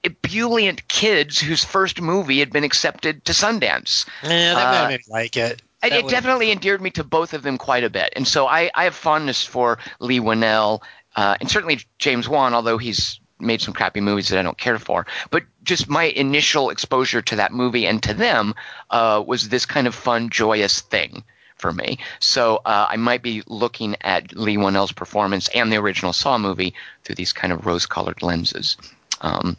ebullient 0.04 0.88
kids 0.88 1.40
whose 1.40 1.64
first 1.64 2.02
movie 2.02 2.40
had 2.40 2.52
been 2.52 2.64
accepted 2.64 3.26
to 3.26 3.34
Sundance. 3.34 4.06
Yeah, 4.24 4.54
that 4.54 4.86
Uh, 4.86 4.88
made 4.88 5.00
me 5.00 5.04
like 5.10 5.36
it. 5.38 5.52
It, 5.54 5.62
That 5.82 5.92
it 5.94 6.04
would- 6.06 6.12
definitely 6.12 6.52
endeared 6.52 6.82
me 6.82 6.92
to 6.92 7.04
both 7.04 7.34
of 7.34 7.42
them 7.44 7.58
quite 7.58 7.84
a 7.84 7.90
bit. 7.90 8.14
And 8.16 8.28
so 8.28 8.48
I, 8.48 8.70
I 8.76 8.84
have 8.86 8.96
fondness 8.96 9.44
for 9.44 9.80
Leigh 10.00 10.20
Whannell 10.20 10.82
uh, 11.16 11.36
and 11.42 11.50
certainly 11.50 11.80
James 11.98 12.30
Wan, 12.30 12.54
although 12.54 12.78
he's 12.78 13.20
made 13.40 13.62
some 13.62 13.74
crappy 13.74 14.02
movies 14.02 14.28
that 14.30 14.40
I 14.40 14.44
don't 14.44 14.58
care 14.58 14.78
for. 14.78 15.06
But 15.32 15.44
just 15.64 15.90
my 15.90 16.04
initial 16.04 16.70
exposure 16.70 17.22
to 17.24 17.38
that 17.38 17.52
movie 17.54 17.88
and 17.88 18.02
to 18.04 18.14
them 18.14 18.54
uh, 18.90 19.24
was 19.26 19.50
this 19.50 19.66
kind 19.66 19.88
of 19.88 19.96
fun, 19.96 20.30
joyous 20.30 20.82
thing 20.82 21.24
for 21.60 21.72
me. 21.72 22.00
So 22.20 22.62
uh, 22.66 22.88
I 22.90 22.98
might 22.98 23.22
be 23.22 23.44
looking 23.48 23.96
at 24.02 24.36
Leigh 24.36 24.58
Whannell's 24.58 24.92
performance 24.92 25.50
and 25.54 25.72
the 25.72 25.78
original 25.78 26.14
Saw 26.14 26.38
movie 26.38 26.74
through 27.04 27.16
these 27.16 27.34
kind 27.34 27.54
of 27.54 27.66
rose-colored 27.66 28.22
lenses. 28.22 28.78
Um, 29.22 29.58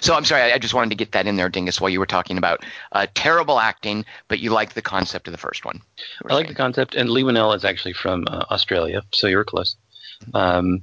so 0.00 0.14
I'm 0.14 0.24
sorry, 0.24 0.42
I 0.42 0.54
I 0.54 0.58
just 0.58 0.74
wanted 0.74 0.90
to 0.90 0.96
get 0.96 1.12
that 1.12 1.26
in 1.26 1.36
there, 1.36 1.48
Dingus, 1.48 1.80
while 1.80 1.90
you 1.90 1.98
were 1.98 2.06
talking 2.06 2.38
about 2.38 2.64
uh, 2.92 3.06
terrible 3.14 3.58
acting, 3.58 4.04
but 4.28 4.38
you 4.38 4.50
like 4.50 4.74
the 4.74 4.82
concept 4.82 5.28
of 5.28 5.32
the 5.32 5.38
first 5.38 5.64
one. 5.64 5.80
I 6.28 6.34
like 6.34 6.48
the 6.48 6.54
concept, 6.54 6.94
and 6.94 7.08
Lee 7.08 7.22
Winnell 7.22 7.56
is 7.56 7.64
actually 7.64 7.94
from 7.94 8.26
uh, 8.28 8.44
Australia, 8.50 9.02
so 9.12 9.26
you 9.28 9.36
were 9.36 9.44
close. 9.44 9.76
Um, 10.34 10.82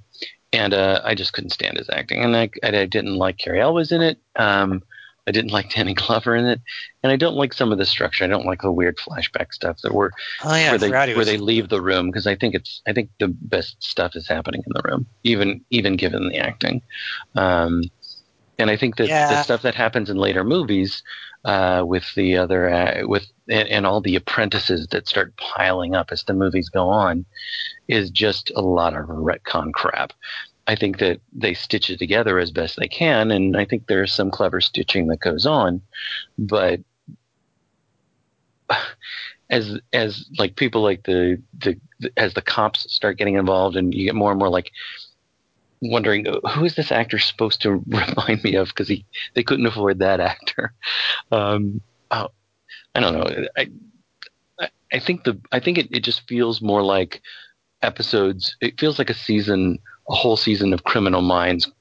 and 0.54 0.74
uh, 0.74 1.02
I 1.04 1.16
just 1.16 1.34
couldn't 1.34 1.52
stand 1.52 1.78
his 1.78 1.90
acting, 1.90 2.24
and 2.24 2.36
I, 2.36 2.50
I 2.64 2.86
didn't 2.86 3.16
like 3.16 3.38
Cary 3.38 3.62
Elwes 3.62 3.92
in 3.92 4.02
it. 4.02 4.18
Um, 4.36 4.82
I 5.28 5.32
didn't 5.32 5.52
like 5.52 5.70
Danny 5.72 5.94
Glover 5.94 6.36
in 6.36 6.46
it, 6.46 6.62
and 7.04 7.12
I 7.12 7.16
don't 7.16 7.36
like 7.36 7.54
some 7.54 7.72
of 7.72 7.78
the 7.78 7.86
structure. 7.86 8.24
I 8.24 8.28
don't 8.28 8.46
like 8.46 8.62
the 8.62 8.72
weird 8.72 8.98
flashback 8.98 9.54
stuff 9.54 9.78
that 9.84 9.94
were 9.94 10.12
Oh 10.44 10.56
yeah, 10.56 10.70
where 10.72 10.80
they 10.80 10.90
where 11.14 11.18
was. 11.18 11.26
they 11.26 11.38
leave 11.38 11.70
the 11.70 11.82
room 11.82 12.08
because 12.08 12.28
I 12.28 12.36
think 12.36 12.56
it's 12.56 12.82
I 12.88 12.94
think 12.94 13.10
the 13.20 13.28
best 13.30 13.84
stuff 13.84 14.16
is 14.16 14.28
happening 14.28 14.64
in 14.66 14.74
the 14.74 14.82
room, 14.90 15.08
even 15.24 15.66
even 15.72 15.96
given 15.98 16.28
the 16.30 16.38
acting. 16.38 16.82
Um, 17.36 17.84
and 18.58 18.70
I 18.70 18.78
think 18.78 18.96
that 18.98 19.12
the 19.28 19.38
stuff 19.38 19.62
that 19.64 19.76
happens 19.76 20.10
in 20.10 20.18
later 20.18 20.44
movies 20.44 21.04
uh, 21.44 21.84
with 21.86 22.06
the 22.16 22.38
other 22.38 22.70
uh, 22.70 23.02
with 23.08 23.26
and, 23.50 23.68
and 23.68 23.86
all 23.86 24.02
the 24.02 24.16
apprentices 24.16 24.88
that 24.92 25.08
start 25.08 25.36
piling 25.38 25.94
up 25.96 26.08
as 26.12 26.24
the 26.24 26.34
movies 26.34 26.70
go 26.70 26.88
on 26.90 27.26
is 27.88 28.12
just 28.12 28.52
a 28.56 28.62
lot 28.62 28.96
of 28.96 29.08
retcon 29.08 29.74
crap. 29.74 30.14
I 30.68 30.76
think 30.76 30.98
that 30.98 31.22
they 31.32 31.54
stitch 31.54 31.90
it 31.90 32.00
together 32.00 32.40
as 32.40 32.52
best 32.52 32.78
they 32.78 32.88
can, 32.88 33.32
and 33.32 33.56
I 33.56 33.66
think 33.66 33.88
there's 33.88 34.14
some 34.14 34.32
clever 34.32 34.62
stitching 34.62 35.08
that 35.08 35.20
goes 35.20 35.46
on, 35.46 35.82
but 36.38 36.80
as 39.50 39.80
as 39.94 40.26
like 40.38 40.56
people 40.56 40.82
like 40.82 41.04
the, 41.04 41.42
the 41.60 41.80
as 42.18 42.34
the 42.34 42.42
cops 42.42 42.92
start 42.94 43.18
getting 43.18 43.36
involved 43.36 43.76
and 43.76 43.94
you 43.94 44.06
get 44.06 44.16
more 44.16 44.32
and 44.32 44.40
more 44.40 44.50
like 44.50 44.72
wondering 45.82 46.26
who 46.54 46.66
is 46.66 46.76
this 46.76 46.92
actor 46.92 47.20
supposed 47.20 47.62
to 47.62 47.72
remind 47.88 48.44
me 48.44 48.56
of? 48.56 48.70
Because 48.70 48.88
he 48.88 49.06
they 49.34 49.44
couldn't 49.44 49.66
afford 49.68 50.00
that 50.00 50.20
actor. 50.20 50.74
Um 51.32 51.82
oh, 52.12 52.30
i 52.96 53.00
don't 53.00 53.14
know. 53.14 53.46
I 53.58 53.62
I- 54.60 54.70
i 54.94 55.00
think 55.00 55.24
the 55.26 55.40
i 55.52 55.60
think 55.60 55.78
it, 55.78 55.88
it 55.92 56.00
just 56.02 56.28
feels 56.28 56.62
more 56.62 56.82
like 56.82 57.22
episodes 57.82 58.56
it 58.62 58.80
feels 58.80 58.98
like 58.98 59.10
a 59.10 59.14
season 59.14 59.80
a 60.10 60.16
whole 60.16 60.38
season 60.38 60.74
of 60.74 60.84
criminal 60.84 61.22
minds 61.22 61.72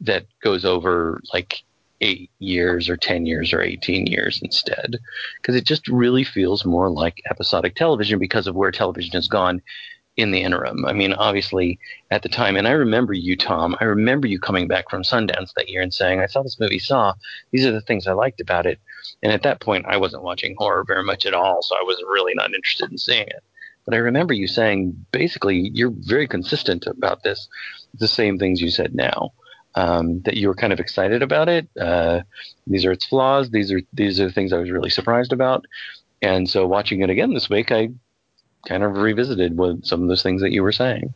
that 0.00 0.26
goes 0.42 0.64
over 0.64 1.20
like 1.32 1.62
eight 2.00 2.30
years 2.38 2.88
or 2.88 2.96
10 2.96 3.26
years 3.26 3.52
or 3.52 3.60
18 3.60 4.06
years 4.06 4.40
instead 4.42 4.98
because 5.40 5.56
it 5.56 5.64
just 5.64 5.88
really 5.88 6.22
feels 6.22 6.64
more 6.64 6.88
like 6.88 7.20
episodic 7.28 7.74
television 7.74 8.18
because 8.20 8.46
of 8.46 8.54
where 8.54 8.70
television 8.70 9.12
has 9.12 9.26
gone 9.26 9.60
in 10.18 10.32
the 10.32 10.42
interim. 10.42 10.84
I 10.84 10.92
mean, 10.92 11.12
obviously 11.12 11.78
at 12.10 12.22
the 12.22 12.28
time, 12.28 12.56
and 12.56 12.66
I 12.66 12.72
remember 12.72 13.12
you, 13.12 13.36
Tom. 13.36 13.76
I 13.80 13.84
remember 13.84 14.26
you 14.26 14.40
coming 14.40 14.66
back 14.66 14.90
from 14.90 15.04
Sundance 15.04 15.54
that 15.54 15.68
year 15.68 15.80
and 15.80 15.94
saying, 15.94 16.20
"I 16.20 16.26
saw 16.26 16.42
this 16.42 16.58
movie 16.58 16.80
Saw. 16.80 17.14
These 17.52 17.64
are 17.64 17.70
the 17.70 17.80
things 17.80 18.06
I 18.06 18.12
liked 18.12 18.40
about 18.40 18.66
it." 18.66 18.80
And 19.22 19.32
at 19.32 19.44
that 19.44 19.60
point, 19.60 19.86
I 19.86 19.96
wasn't 19.96 20.24
watching 20.24 20.56
horror 20.58 20.82
very 20.84 21.04
much 21.04 21.24
at 21.24 21.34
all, 21.34 21.62
so 21.62 21.76
I 21.76 21.82
was 21.82 22.02
really 22.02 22.34
not 22.34 22.52
interested 22.52 22.90
in 22.90 22.98
seeing 22.98 23.28
it. 23.28 23.44
But 23.88 23.96
I 23.96 24.00
remember 24.00 24.34
you 24.34 24.46
saying, 24.46 25.06
basically, 25.12 25.70
you're 25.72 25.94
very 25.94 26.28
consistent 26.28 26.86
about 26.86 27.22
this. 27.22 27.48
The 27.94 28.06
same 28.06 28.38
things 28.38 28.60
you 28.60 28.68
said 28.68 28.94
now. 28.94 29.32
Um, 29.76 30.20
that 30.22 30.36
you 30.36 30.48
were 30.48 30.54
kind 30.54 30.74
of 30.74 30.80
excited 30.80 31.22
about 31.22 31.48
it. 31.48 31.70
Uh, 31.80 32.20
these 32.66 32.84
are 32.84 32.92
its 32.92 33.06
flaws. 33.06 33.48
These 33.48 33.72
are 33.72 33.80
these 33.94 34.20
are 34.20 34.26
the 34.26 34.32
things 34.32 34.52
I 34.52 34.58
was 34.58 34.70
really 34.70 34.90
surprised 34.90 35.32
about. 35.32 35.64
And 36.20 36.50
so, 36.50 36.66
watching 36.66 37.00
it 37.00 37.08
again 37.08 37.32
this 37.32 37.48
week, 37.48 37.72
I 37.72 37.88
kind 38.66 38.82
of 38.82 38.96
revisited 38.96 39.56
with 39.56 39.86
some 39.86 40.02
of 40.02 40.08
those 40.08 40.22
things 40.22 40.42
that 40.42 40.52
you 40.52 40.62
were 40.62 40.72
saying. 40.72 41.14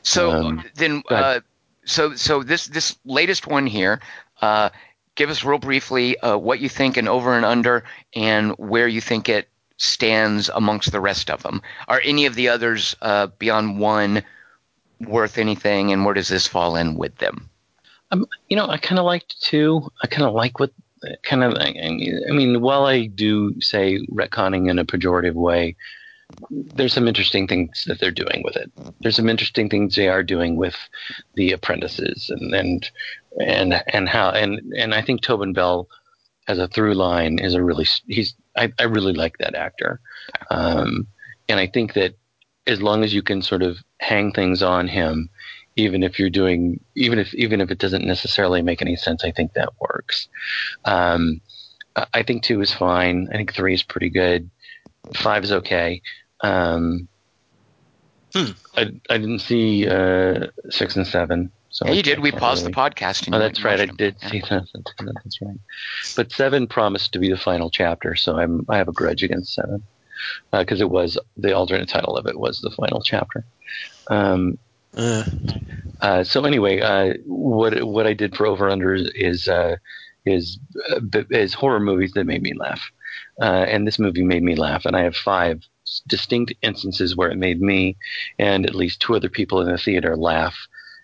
So 0.00 0.30
Um, 0.30 0.64
then, 0.74 1.02
uh, 1.10 1.40
so 1.84 2.14
so 2.14 2.42
this 2.42 2.66
this 2.68 2.96
latest 3.04 3.46
one 3.46 3.66
here, 3.66 4.00
uh, 4.40 4.70
give 5.16 5.28
us 5.28 5.44
real 5.44 5.58
briefly 5.58 6.18
uh, 6.20 6.38
what 6.38 6.60
you 6.60 6.70
think 6.70 6.96
and 6.96 7.10
over 7.10 7.36
and 7.36 7.44
under, 7.44 7.84
and 8.14 8.52
where 8.52 8.88
you 8.88 9.02
think 9.02 9.28
it 9.28 9.50
stands 9.78 10.48
amongst 10.54 10.92
the 10.92 11.00
rest 11.00 11.30
of 11.30 11.42
them. 11.42 11.62
Are 11.88 12.00
any 12.04 12.26
of 12.26 12.34
the 12.34 12.48
others 12.48 12.96
uh, 13.02 13.28
beyond 13.38 13.78
one 13.78 14.22
worth 15.00 15.38
anything, 15.38 15.92
and 15.92 16.04
where 16.04 16.14
does 16.14 16.28
this 16.28 16.46
fall 16.46 16.76
in 16.76 16.96
with 16.96 17.16
them? 17.16 17.50
You 18.48 18.56
know, 18.56 18.68
I 18.68 18.78
kind 18.78 18.98
of 18.98 19.04
liked 19.04 19.40
too. 19.42 19.90
I 20.02 20.06
kind 20.06 20.24
of 20.24 20.34
like 20.34 20.58
what 20.60 20.72
kind 21.22 21.44
of. 21.44 21.54
I 21.54 21.74
I 21.78 22.32
mean, 22.32 22.60
while 22.60 22.84
I 22.84 23.06
do 23.06 23.60
say 23.60 23.98
retconning 24.10 24.70
in 24.70 24.78
a 24.78 24.84
pejorative 24.84 25.34
way, 25.34 25.76
there's 26.50 26.92
some 26.92 27.08
interesting 27.08 27.46
things 27.46 27.84
that 27.86 28.00
they're 28.00 28.10
doing 28.10 28.42
with 28.44 28.56
it. 28.56 28.70
There's 29.00 29.16
some 29.16 29.28
interesting 29.28 29.68
things 29.68 29.94
they 29.94 30.08
are 30.08 30.22
doing 30.22 30.56
with 30.56 30.76
the 31.34 31.52
apprentices 31.52 32.30
and 32.30 32.54
and 32.54 32.90
and 33.40 33.82
and 33.88 34.08
how 34.08 34.30
and 34.30 34.60
and 34.74 34.94
I 34.94 35.02
think 35.02 35.20
Tobin 35.20 35.52
Bell 35.52 35.88
as 36.48 36.58
a 36.58 36.68
through 36.68 36.94
line 36.94 37.38
is 37.38 37.54
a 37.54 37.62
really 37.62 37.86
he's 38.06 38.34
I, 38.56 38.72
I 38.78 38.84
really 38.84 39.12
like 39.12 39.38
that 39.38 39.54
actor, 39.54 40.00
um, 40.50 41.06
and 41.48 41.60
I 41.60 41.66
think 41.66 41.94
that 41.94 42.14
as 42.66 42.82
long 42.82 43.04
as 43.04 43.14
you 43.14 43.22
can 43.22 43.42
sort 43.42 43.62
of 43.62 43.78
hang 44.00 44.32
things 44.32 44.62
on 44.62 44.88
him, 44.88 45.28
even 45.76 46.02
if 46.02 46.18
you're 46.18 46.30
doing 46.30 46.80
even 46.94 47.18
if 47.18 47.34
even 47.34 47.60
if 47.60 47.70
it 47.70 47.78
doesn't 47.78 48.04
necessarily 48.04 48.62
make 48.62 48.82
any 48.82 48.96
sense, 48.96 49.24
I 49.24 49.30
think 49.30 49.52
that 49.54 49.70
works. 49.80 50.28
Um, 50.84 51.40
I 52.12 52.22
think 52.22 52.42
two 52.42 52.60
is 52.60 52.72
fine. 52.72 53.28
I 53.32 53.36
think 53.36 53.54
three 53.54 53.74
is 53.74 53.82
pretty 53.82 54.10
good. 54.10 54.50
Five 55.14 55.44
is 55.44 55.52
okay. 55.52 56.02
Um, 56.40 57.08
Hmm. 58.36 58.50
I, 58.76 58.82
I 59.08 59.16
didn't 59.16 59.38
see 59.38 59.88
uh, 59.88 60.48
six 60.68 60.94
and 60.94 61.06
seven. 61.06 61.50
So 61.70 61.86
Yeah, 61.86 61.92
you 61.92 62.02
did. 62.02 62.20
We 62.20 62.32
paused 62.32 62.62
really- 62.62 62.72
the 62.72 62.78
podcast. 62.78 63.26
And 63.26 63.34
Oh, 63.34 63.38
that's 63.38 63.62
right. 63.64 63.80
I 63.80 63.84
watched 63.84 63.98
did 63.98 64.18
them. 64.20 64.30
see 64.30 64.40
that. 64.40 64.66
That's, 64.74 64.92
that's 65.24 65.42
right. 65.42 65.56
But 66.16 66.32
seven 66.32 66.66
promised 66.66 67.12
to 67.12 67.18
be 67.18 67.28
the 67.30 67.36
final 67.36 67.70
chapter, 67.70 68.14
so 68.14 68.38
I'm 68.38 68.64
I 68.68 68.76
have 68.78 68.88
a 68.88 68.92
grudge 68.92 69.22
against 69.22 69.54
seven 69.54 69.82
because 70.52 70.80
it 70.80 70.88
was 70.90 71.18
the 71.36 71.52
alternate 71.54 71.88
title 71.88 72.16
of 72.16 72.26
it 72.26 72.38
was 72.38 72.60
the 72.60 72.70
final 72.70 73.02
chapter. 73.02 73.44
Um, 74.08 74.58
Uh, 74.96 75.24
uh, 76.00 76.24
so 76.24 76.44
anyway, 76.46 76.80
uh, 76.80 77.12
what 77.26 77.82
what 77.84 78.06
I 78.06 78.14
did 78.14 78.34
for 78.34 78.46
over 78.46 78.70
under 78.70 78.94
is 78.94 79.10
is 79.14 79.48
uh, 79.48 79.76
is, 80.24 80.58
uh, 80.90 81.00
is 81.30 81.52
horror 81.52 81.80
movies 81.80 82.12
that 82.12 82.24
made 82.24 82.42
me 82.42 82.54
laugh, 82.54 82.80
uh, 83.42 83.44
and 83.68 83.86
this 83.86 83.98
movie 83.98 84.22
made 84.24 84.42
me 84.42 84.54
laugh, 84.54 84.86
and 84.86 84.96
I 84.96 85.02
have 85.02 85.14
five 85.14 85.62
distinct 86.08 86.54
instances 86.62 87.14
where 87.14 87.30
it 87.30 87.36
made 87.38 87.60
me 87.60 87.96
and 88.38 88.64
at 88.66 88.74
least 88.74 89.00
two 89.00 89.14
other 89.14 89.28
people 89.28 89.60
in 89.60 89.68
the 89.70 89.76
theater 89.78 90.16
laugh, 90.16 90.56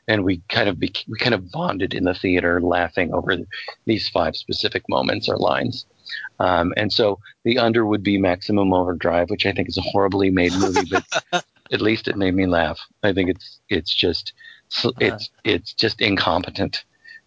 and 0.09 0.25
we 0.25 0.43
kind 0.49 0.69
of 0.69 0.79
bec 0.81 0.97
we 1.09 1.19
kind 1.19 1.35
of 1.35 1.51
bonded 1.51 1.95
in 1.95 2.05
the 2.05 2.15
theater 2.15 2.61
laughing 2.61 3.13
over 3.13 3.37
these 3.87 4.09
five 4.09 4.37
specific 4.37 4.83
moments 4.89 5.29
or 5.29 5.37
lines. 5.37 5.87
Um, 6.41 6.75
and 6.77 6.93
so 6.93 7.19
the 7.45 7.59
under 7.59 7.87
would 7.87 8.03
be 8.03 8.19
Maximum 8.19 8.73
Overdrive, 8.73 9.31
which 9.31 9.47
I 9.47 9.53
think 9.53 9.69
is 9.69 9.79
a 9.79 9.83
horribly 9.83 10.31
made 10.31 10.53
movie, 10.53 10.89
but 10.91 11.45
at 11.73 11.81
least 11.81 12.09
it 12.09 12.17
made 12.17 12.35
me 12.35 12.47
laugh. 12.47 12.79
I 13.03 13.13
think 13.13 13.31
it's 13.31 13.61
it's 13.69 13.95
just 13.95 14.33
it's 15.01 15.31
it's 15.45 15.73
just 15.73 16.01
incompetent. 16.01 16.85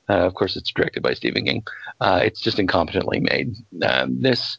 Uh, 0.07 0.25
of 0.25 0.35
course, 0.35 0.55
it's 0.55 0.71
directed 0.71 1.01
by 1.01 1.13
Stephen 1.13 1.45
King. 1.45 1.63
Uh, 1.99 2.19
it's 2.23 2.39
just 2.39 2.57
incompetently 2.57 3.21
made. 3.21 3.55
Um, 3.83 4.21
this 4.21 4.57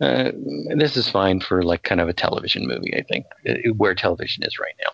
uh, 0.00 0.32
this 0.76 0.96
is 0.96 1.08
fine 1.08 1.40
for 1.40 1.62
like 1.62 1.82
kind 1.84 2.00
of 2.00 2.08
a 2.08 2.12
television 2.12 2.66
movie. 2.66 2.94
I 2.96 3.02
think 3.02 3.26
uh, 3.48 3.54
where 3.76 3.94
television 3.94 4.42
is 4.42 4.58
right 4.58 4.74
now. 4.84 4.90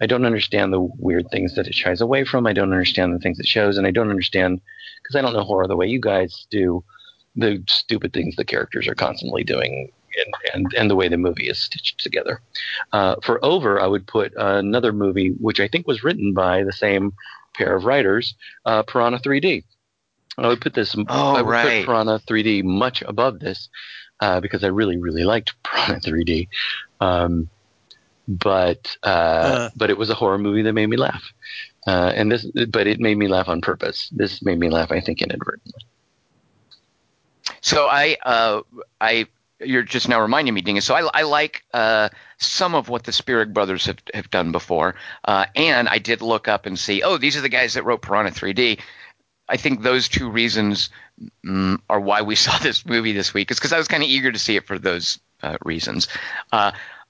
I 0.00 0.06
don't 0.06 0.26
understand 0.26 0.72
the 0.72 0.80
weird 0.80 1.30
things 1.30 1.54
that 1.54 1.66
it 1.66 1.74
shies 1.74 2.00
away 2.00 2.24
from. 2.24 2.46
I 2.46 2.52
don't 2.52 2.72
understand 2.72 3.14
the 3.14 3.18
things 3.18 3.38
it 3.38 3.46
shows, 3.46 3.78
and 3.78 3.86
I 3.86 3.90
don't 3.90 4.10
understand 4.10 4.60
because 5.02 5.16
I 5.16 5.22
don't 5.22 5.32
know 5.32 5.44
horror 5.44 5.66
the 5.66 5.76
way 5.76 5.86
you 5.86 6.00
guys 6.00 6.46
do. 6.50 6.84
The 7.36 7.62
stupid 7.68 8.12
things 8.12 8.36
the 8.36 8.44
characters 8.44 8.86
are 8.86 8.94
constantly 8.94 9.44
doing, 9.44 9.90
and 10.16 10.34
and, 10.54 10.74
and 10.78 10.90
the 10.90 10.96
way 10.96 11.08
the 11.08 11.16
movie 11.16 11.48
is 11.48 11.58
stitched 11.58 12.00
together. 12.00 12.40
Uh, 12.92 13.16
for 13.22 13.44
over, 13.44 13.80
I 13.80 13.86
would 13.86 14.06
put 14.06 14.32
another 14.36 14.92
movie 14.92 15.30
which 15.40 15.60
I 15.60 15.68
think 15.68 15.86
was 15.86 16.04
written 16.04 16.32
by 16.32 16.62
the 16.62 16.72
same 16.72 17.12
pair 17.54 17.76
of 17.76 17.84
writers, 17.84 18.34
uh, 18.66 18.82
Piranha 18.82 19.18
3D. 19.18 19.64
I 20.36 20.48
would 20.48 20.60
put 20.60 20.74
this. 20.74 20.94
Oh, 21.08 21.34
I 21.34 21.42
would 21.42 21.50
right. 21.50 21.80
put 21.80 21.86
Piranha 21.86 22.20
3D 22.28 22.64
much 22.64 23.02
above 23.02 23.38
this 23.40 23.68
uh, 24.20 24.40
because 24.40 24.64
I 24.64 24.68
really, 24.68 24.98
really 24.98 25.24
liked 25.24 25.54
Piranha 25.62 26.00
3D. 26.00 26.48
Um, 27.00 27.48
but 28.26 28.96
uh, 29.02 29.06
Uh. 29.06 29.70
but 29.76 29.90
it 29.90 29.98
was 29.98 30.10
a 30.10 30.14
horror 30.14 30.38
movie 30.38 30.62
that 30.62 30.72
made 30.72 30.86
me 30.88 30.96
laugh, 30.96 31.32
uh, 31.86 32.12
and 32.14 32.30
this. 32.32 32.44
But 32.44 32.86
it 32.86 33.00
made 33.00 33.16
me 33.16 33.28
laugh 33.28 33.48
on 33.48 33.60
purpose. 33.60 34.08
This 34.12 34.42
made 34.42 34.58
me 34.58 34.70
laugh, 34.70 34.90
I 34.92 35.00
think, 35.00 35.22
inadvertently. 35.22 35.82
So 37.60 37.86
I, 37.86 38.16
uh, 38.24 38.62
I, 39.00 39.26
you're 39.60 39.82
just 39.82 40.08
now 40.08 40.20
reminding 40.20 40.54
me, 40.54 40.60
Dingus. 40.60 40.84
So 40.84 40.94
I, 40.94 41.08
I 41.12 41.22
like 41.22 41.62
uh, 41.72 42.08
some 42.38 42.74
of 42.74 42.88
what 42.88 43.04
the 43.04 43.12
Spierig 43.12 43.52
brothers 43.54 43.86
have, 43.86 43.98
have 44.12 44.30
done 44.30 44.52
before, 44.52 44.96
uh, 45.24 45.46
and 45.54 45.88
I 45.88 45.98
did 45.98 46.22
look 46.22 46.48
up 46.48 46.66
and 46.66 46.78
see. 46.78 47.02
Oh, 47.02 47.16
these 47.18 47.36
are 47.36 47.40
the 47.40 47.48
guys 47.48 47.74
that 47.74 47.84
wrote 47.84 48.02
Piranha 48.02 48.30
3D. 48.30 48.80
I 49.48 49.56
think 49.58 49.82
those 49.82 50.08
two 50.08 50.30
reasons 50.30 50.88
mm, 51.44 51.78
are 51.88 52.00
why 52.00 52.22
we 52.22 52.34
saw 52.44 52.58
this 52.58 52.84
movie 52.86 53.12
this 53.12 53.34
week. 53.34 53.50
Is 53.50 53.58
because 53.58 53.72
I 53.72 53.78
was 53.78 53.88
kind 53.88 54.02
of 54.02 54.08
eager 54.08 54.32
to 54.32 54.38
see 54.38 54.56
it 54.56 54.66
for 54.66 54.78
those 54.78 55.18
uh, 55.42 55.56
reasons. 55.64 56.08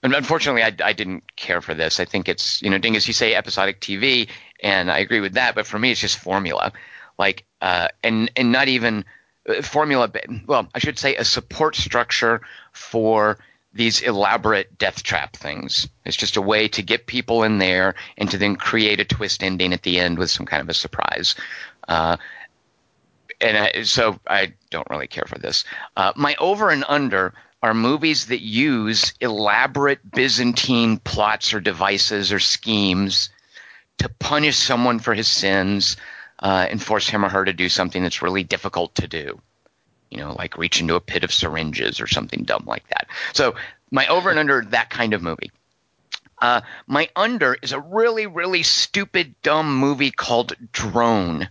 And 0.05 0.15
unfortunately, 0.15 0.63
I, 0.63 0.77
I 0.85 0.93
didn't 0.93 1.35
care 1.35 1.63
for 1.63 1.73
this. 1.73 1.99
I 1.99 2.05
think 2.05 2.29
it's 2.29 2.61
you 2.61 2.69
know, 2.69 2.77
Dingus, 2.77 3.09
you 3.09 3.15
say 3.15 3.35
episodic 3.35 3.81
TV, 3.81 4.29
and 4.63 4.91
I 4.91 4.99
agree 4.99 5.21
with 5.21 5.33
that. 5.33 5.55
But 5.55 5.67
for 5.67 5.79
me, 5.79 5.91
it's 5.91 6.01
just 6.01 6.19
formula, 6.19 6.75
like, 7.19 7.47
uh, 7.63 7.89
and 8.03 8.31
and 8.37 8.53
not 8.53 8.69
even 8.69 9.07
uh, 9.49 9.63
formula. 9.63 10.13
Well, 10.47 10.69
I 10.75 10.79
should 10.79 10.99
say 10.99 11.17
a 11.17 11.25
support 11.25 11.75
structure 11.75 12.43
for 12.73 13.39
these 13.73 14.03
elaborate 14.03 14.77
death 14.77 15.03
trap 15.03 15.37
things. 15.37 15.89
It's 16.05 16.19
just 16.19 16.37
a 16.37 16.43
way 16.43 16.69
to 16.69 16.83
get 16.83 17.07
people 17.07 17.43
in 17.43 17.57
there 17.57 17.95
and 18.19 18.31
to 18.31 18.37
then 18.37 18.57
create 18.57 19.01
a 19.01 19.05
twist 19.07 19.43
ending 19.43 19.73
at 19.73 19.83
the 19.83 19.99
end 19.99 20.19
with 20.19 20.31
some 20.31 20.45
kind 20.45 20.61
of 20.61 20.69
a 20.69 20.75
surprise. 20.75 21.35
Uh, 21.89 22.19
and 23.41 23.57
I, 23.57 23.83
so 23.83 24.21
I 24.27 24.53
don't 24.71 24.89
really 24.91 25.09
care 25.09 25.25
for 25.27 25.39
this. 25.39 25.65
Uh, 25.97 26.13
my 26.15 26.37
over 26.39 26.69
and 26.69 26.85
under 26.87 27.33
are 27.65 27.73
movies 27.73 28.27
that 28.27 28.43
use 28.43 29.15
elaborate 29.23 29.99
Byzantine 30.11 30.99
plots 30.99 31.55
or 31.55 31.61
devices 31.61 32.31
or 32.31 32.39
schemes 32.39 33.31
to 33.97 34.11
punish 34.11 34.59
someone 34.59 34.99
for 34.99 35.15
his 35.15 35.29
sins 35.29 35.97
uh, 36.41 36.67
and 36.69 36.83
force 36.83 37.09
him 37.09 37.25
or 37.25 37.31
her 37.31 37.43
to 37.43 37.55
do 37.55 37.71
something 37.71 38.03
that's 38.03 38.21
really 38.21 38.45
difficult 38.45 38.95
to 38.97 39.09
do. 39.09 39.41
You 40.11 40.19
know, 40.19 40.35
like 40.35 40.59
reach 40.59 40.79
into 40.79 40.95
a 40.95 41.01
pit 41.01 41.25
of 41.25 41.33
syringes 41.33 42.03
or 42.03 42.07
something 42.07 42.43
dumb 42.43 42.65
like 42.67 42.87
that. 42.89 43.07
So 43.33 43.55
my 43.91 44.09
over 44.09 44.29
and 44.29 44.39
under 44.39 44.63
that 44.67 44.91
kind 44.91 45.15
of 45.15 45.23
movie. 45.23 45.51
Uh, 46.43 46.61
my 46.87 47.09
under 47.17 47.57
is 47.63 47.73
a 47.73 47.81
really, 47.81 48.27
really 48.27 48.63
stupid, 48.63 49.35
dumb 49.41 49.75
movie 49.75 50.11
called 50.11 50.53
Drone 50.71 51.49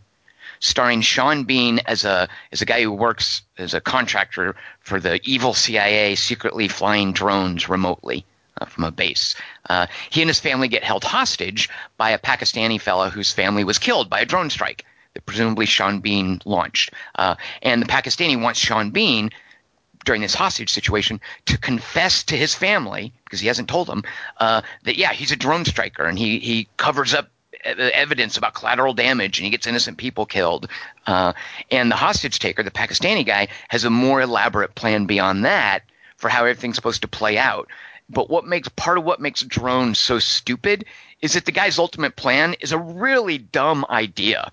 starring 0.64 1.01
Sean 1.01 1.43
Bean 1.43 1.80
as 1.86 2.05
a 2.05 2.28
as 2.51 2.61
a 2.61 2.66
guy 2.66 2.82
who 2.82 2.91
works 2.91 3.43
as 3.57 3.74
a 3.74 3.82
contractor 3.82 4.55
for 4.80 4.99
the 4.99 5.20
evil 5.24 5.53
CIA, 5.53 6.16
secretly 6.16 6.68
flying 6.68 7.11
drones 7.11 7.70
remotely 7.70 8.26
uh, 8.59 8.66
from 8.66 8.86
a 8.86 8.91
base. 8.91 9.36
Uh, 9.70 9.88
he 10.09 10.22
and 10.22 10.30
his 10.30 10.39
family 10.39 10.70
get 10.70 10.84
held 10.84 11.03
hostage 11.03 11.70
by 11.97 12.11
a 12.11 12.18
Pakistani 12.18 12.80
fellow 12.80 13.09
whose 13.09 13.32
family 13.32 13.64
was 13.64 13.78
killed 13.78 14.09
by 14.09 14.22
a 14.22 14.26
drone 14.26 14.49
strike 14.49 14.86
that 15.14 15.26
presumably 15.26 15.66
Sean 15.66 15.99
Bean 15.99 16.41
launched. 16.45 16.91
Uh, 17.16 17.36
and 17.61 17.82
the 17.82 17.86
Pakistani 17.86 18.41
wants 18.41 18.59
Sean 18.59 18.91
Bean 18.91 19.32
during 20.05 20.22
this 20.22 20.34
hostage 20.34 20.70
situation 20.70 21.20
to 21.45 21.57
confess 21.57 22.24
to 22.24 22.38
his 22.38 22.55
family 22.55 23.14
because 23.26 23.39
he 23.39 23.47
hasn't 23.47 23.70
told 23.70 23.88
them 23.88 24.03
uh, 24.38 24.61
that 24.84 24.97
yeah 24.97 25.14
he's 25.14 25.32
a 25.32 25.36
drone 25.36 25.66
striker 25.66 26.03
and 26.03 26.18
he 26.18 26.39
he 26.39 26.68
covers 26.78 27.14
up 27.14 27.30
evidence 27.66 28.38
about 28.38 28.53
collateral 28.53 28.93
damage 28.93 29.39
and 29.39 29.45
he 29.45 29.51
gets 29.51 29.68
innocent 29.68 29.97
people 29.97 30.26
killed. 30.26 30.68
Uh, 31.07 31.34
and 31.72 31.91
the 31.91 31.95
hostage 31.95 32.39
taker 32.39 32.64
the 32.64 32.72
pakistani 32.72 33.26
guy 33.26 33.47
has 33.70 33.84
a 33.84 33.89
more 33.89 34.22
elaborate 34.22 34.76
plan 34.76 35.05
beyond 35.05 35.45
that 35.45 35.84
for 36.18 36.30
how 36.30 36.41
everything's 36.41 36.76
supposed 36.76 37.01
to 37.01 37.07
play 37.07 37.38
out. 37.38 37.68
But 38.09 38.30
what 38.30 38.45
makes 38.45 38.68
part 38.70 38.97
of 38.97 39.03
what 39.03 39.22
makes 39.22 39.41
drone 39.41 39.95
so 39.95 40.20
stupid 40.20 40.86
is 41.22 41.34
that 41.34 41.45
the 41.45 41.51
guy's 41.51 41.80
ultimate 41.80 42.16
plan 42.16 42.55
is 42.59 42.72
a 42.72 42.78
really 42.78 43.38
dumb 43.38 43.86
idea. 43.89 44.51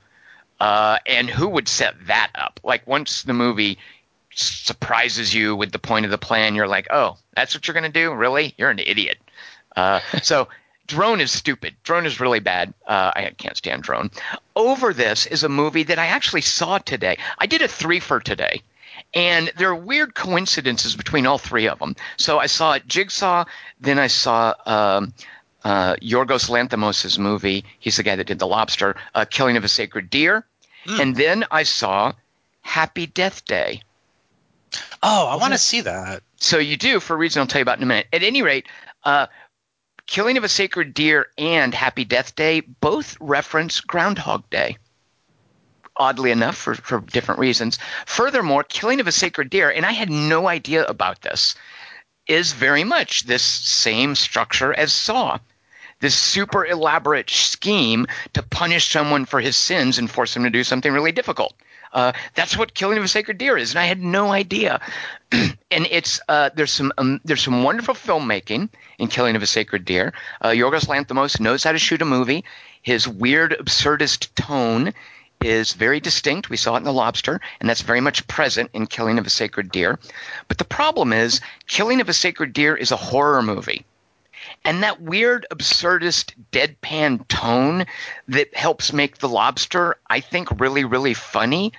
Uh, 0.61 0.99
and 1.07 1.29
who 1.29 1.49
would 1.49 1.69
set 1.69 1.95
that 2.07 2.31
up? 2.35 2.61
Like 2.63 2.87
once 2.87 3.23
the 3.23 3.33
movie 3.33 3.79
surprises 4.33 5.35
you 5.35 5.57
with 5.57 5.73
the 5.73 5.79
point 5.79 6.05
of 6.05 6.11
the 6.13 6.17
plan 6.17 6.55
you're 6.55 6.69
like 6.69 6.87
oh 6.91 7.17
that's 7.35 7.53
what 7.53 7.67
you're 7.67 7.75
going 7.75 7.91
to 7.91 7.91
do? 7.91 8.13
Really? 8.15 8.55
You're 8.57 8.71
an 8.71 8.79
idiot. 8.79 9.19
Uh, 9.75 10.01
so 10.23 10.49
drone 10.91 11.21
is 11.21 11.31
stupid 11.31 11.75
drone 11.83 12.05
is 12.05 12.21
really 12.21 12.41
bad 12.41 12.75
uh, 12.87 13.13
i 13.15 13.33
can't 13.39 13.57
stand 13.57 13.83
drone 13.83 14.11
over 14.55 14.93
this 14.93 15.27
is 15.27 15.45
a 15.45 15.49
movie 15.49 15.85
that 15.85 15.99
i 15.99 16.07
actually 16.07 16.41
saw 16.41 16.79
today 16.79 17.17
i 17.39 17.47
did 17.47 17.63
a 17.63 17.69
three 17.69 18.01
for 18.01 18.21
today 18.21 18.61
and 19.15 19.53
there 19.57 19.71
are 19.71 19.75
weird 19.75 20.15
coincidences 20.15 20.97
between 20.97 21.27
all 21.27 21.39
three 21.39 21.69
of 21.69 21.79
them 21.79 21.95
so 22.17 22.39
i 22.39 22.47
saw 22.47 22.79
jigsaw 22.81 23.45
then 23.81 23.99
i 23.99 24.09
saw 24.09 24.53
um, 24.67 25.15
uh, 25.63 25.95
Yorgos 25.97 26.49
Lanthimos' 26.49 27.19
movie. 27.19 27.67
He's 27.79 27.99
the 27.99 28.03
guy 28.03 28.17
that 28.17 28.27
did 28.27 28.39
The 28.39 28.47
Lobster, 28.47 28.97
uh, 29.15 29.27
Killing 29.29 29.59
of 29.59 29.65
a 29.65 29.69
Sacred 29.69 30.09
Deer. 30.09 30.47
And 30.87 31.15
then 31.15 31.45
I 31.51 31.65
saw 31.65 32.15
Happy 32.63 33.07
Death 33.07 33.45
Day. 33.45 33.83
oh, 35.03 35.27
I 35.27 35.37
want 35.37 35.53
to 35.53 35.59
see 35.59 35.83
that. 35.83 36.23
So 36.37 36.59
you 36.59 36.77
do 36.77 37.01
for 37.01 37.15
a 37.15 37.17
reason 37.17 37.41
I'll 37.41 37.47
tell 37.47 37.59
you 37.59 37.65
about 37.65 37.79
in 37.79 37.83
a 37.83 37.87
minute. 37.87 38.07
At 38.13 38.23
any 38.23 38.43
rate, 38.43 38.67
uh, 39.05 39.27
Killing 40.11 40.37
of 40.37 40.43
a 40.43 40.49
Sacred 40.49 40.93
Deer 40.93 41.29
and 41.39 41.73
Happy 41.73 42.05
Death 42.05 42.35
Day 42.35 42.63
both 42.63 43.17
reference 43.21 43.81
Groundhog 43.81 44.51
Day. 44.51 44.77
oddly 45.97 46.33
enough, 46.33 46.57
for, 46.57 46.75
for 46.75 46.99
different 46.99 47.39
reasons. 47.39 47.79
Furthermore, 48.07 48.65
Killing 48.65 48.99
of 48.99 49.07
a 49.07 49.13
Sacred 49.13 49.51
Deer, 49.51 49.71
and 49.71 49.87
I 49.87 49.93
had 49.93 50.11
no 50.11 50.49
idea 50.49 50.85
about 50.85 51.23
this, 51.23 51.55
is 52.27 52.53
very 52.53 52.83
much 52.83 53.23
this 53.23 53.43
same 53.43 54.17
structure 54.17 54.75
as 54.75 54.93
Saw. 54.93 55.39
This 56.01 56.17
super 56.17 56.67
elaborate 56.67 57.31
scheme 57.31 58.09
to 58.33 58.43
punish 58.43 58.91
someone 58.91 59.27
for 59.27 59.41
his 59.41 59.57
sins 59.57 59.99
and 59.99 60.11
force 60.11 60.35
him 60.35 60.43
to 60.43 60.51
do 60.51 60.65
something 60.65 60.93
really 60.93 61.13
difficult. 61.13 61.55
Uh, 61.93 62.13
that's 62.35 62.57
what 62.57 62.75
Killing 62.75 62.99
of 62.99 63.05
a 63.05 63.09
Sacred 63.09 63.39
Deer 63.39 63.57
is, 63.57 63.71
and 63.71 63.79
I 63.79 63.87
had 63.87 64.01
no 64.01 64.31
idea. 64.33 64.81
and 65.33 65.87
it's 65.91 66.21
uh, 66.29 66.51
there's 66.55 66.71
some 66.71 66.93
um, 66.99 67.21
there's 67.25 67.43
some 67.43 67.63
wonderful 67.63 67.95
filmmaking 67.95 68.69
in 68.99 69.09
Killing 69.09 69.37
of 69.37 69.43
a 69.43 69.47
Sacred 69.47 69.85
Deer. 69.85 70.13
Uh, 70.41 70.49
Yorgos 70.49 70.87
Lanthimos 70.87 71.41
knows 71.41 71.65
how 71.65 71.73
to 71.73 71.79
shoot 71.79 72.03
a 72.03 72.07
movie. 72.07 72.45
His 72.83 73.07
weird 73.07 73.57
absurdist 73.59 74.35
tone 74.35 74.93
is 75.43 75.73
very 75.73 76.01
distinct. 76.01 76.51
We 76.51 76.57
saw 76.57 76.75
it 76.75 76.79
in 76.79 76.85
The 76.85 76.93
Lobster, 76.93 77.41
and 77.61 77.69
that's 77.69 77.83
very 77.83 78.01
much 78.01 78.27
present 78.27 78.71
in 78.75 78.87
Killing 78.87 79.19
of 79.19 79.27
a 79.27 79.31
Sacred 79.31 79.71
Deer. 79.73 79.99
But 80.49 80.59
the 80.59 80.65
problem 80.65 81.13
is, 81.13 81.41
Killing 81.67 82.01
of 82.01 82.09
a 82.09 82.13
Sacred 82.15 82.53
Deer 82.53 82.77
is 82.77 82.93
a 82.93 82.97
horror 82.97 83.43
movie. 83.43 83.85
And 84.65 84.83
that 84.83 85.01
weird, 85.01 85.47
absurdist, 85.51 86.35
deadpan 86.53 87.27
tone 87.29 87.87
that 88.29 88.55
helps 88.55 88.93
make 88.93 89.19
The 89.19 89.29
Lobster, 89.29 89.97
I 90.09 90.21
think, 90.21 90.61
really, 90.61 90.85
really 90.85 91.15
funny, 91.15 91.73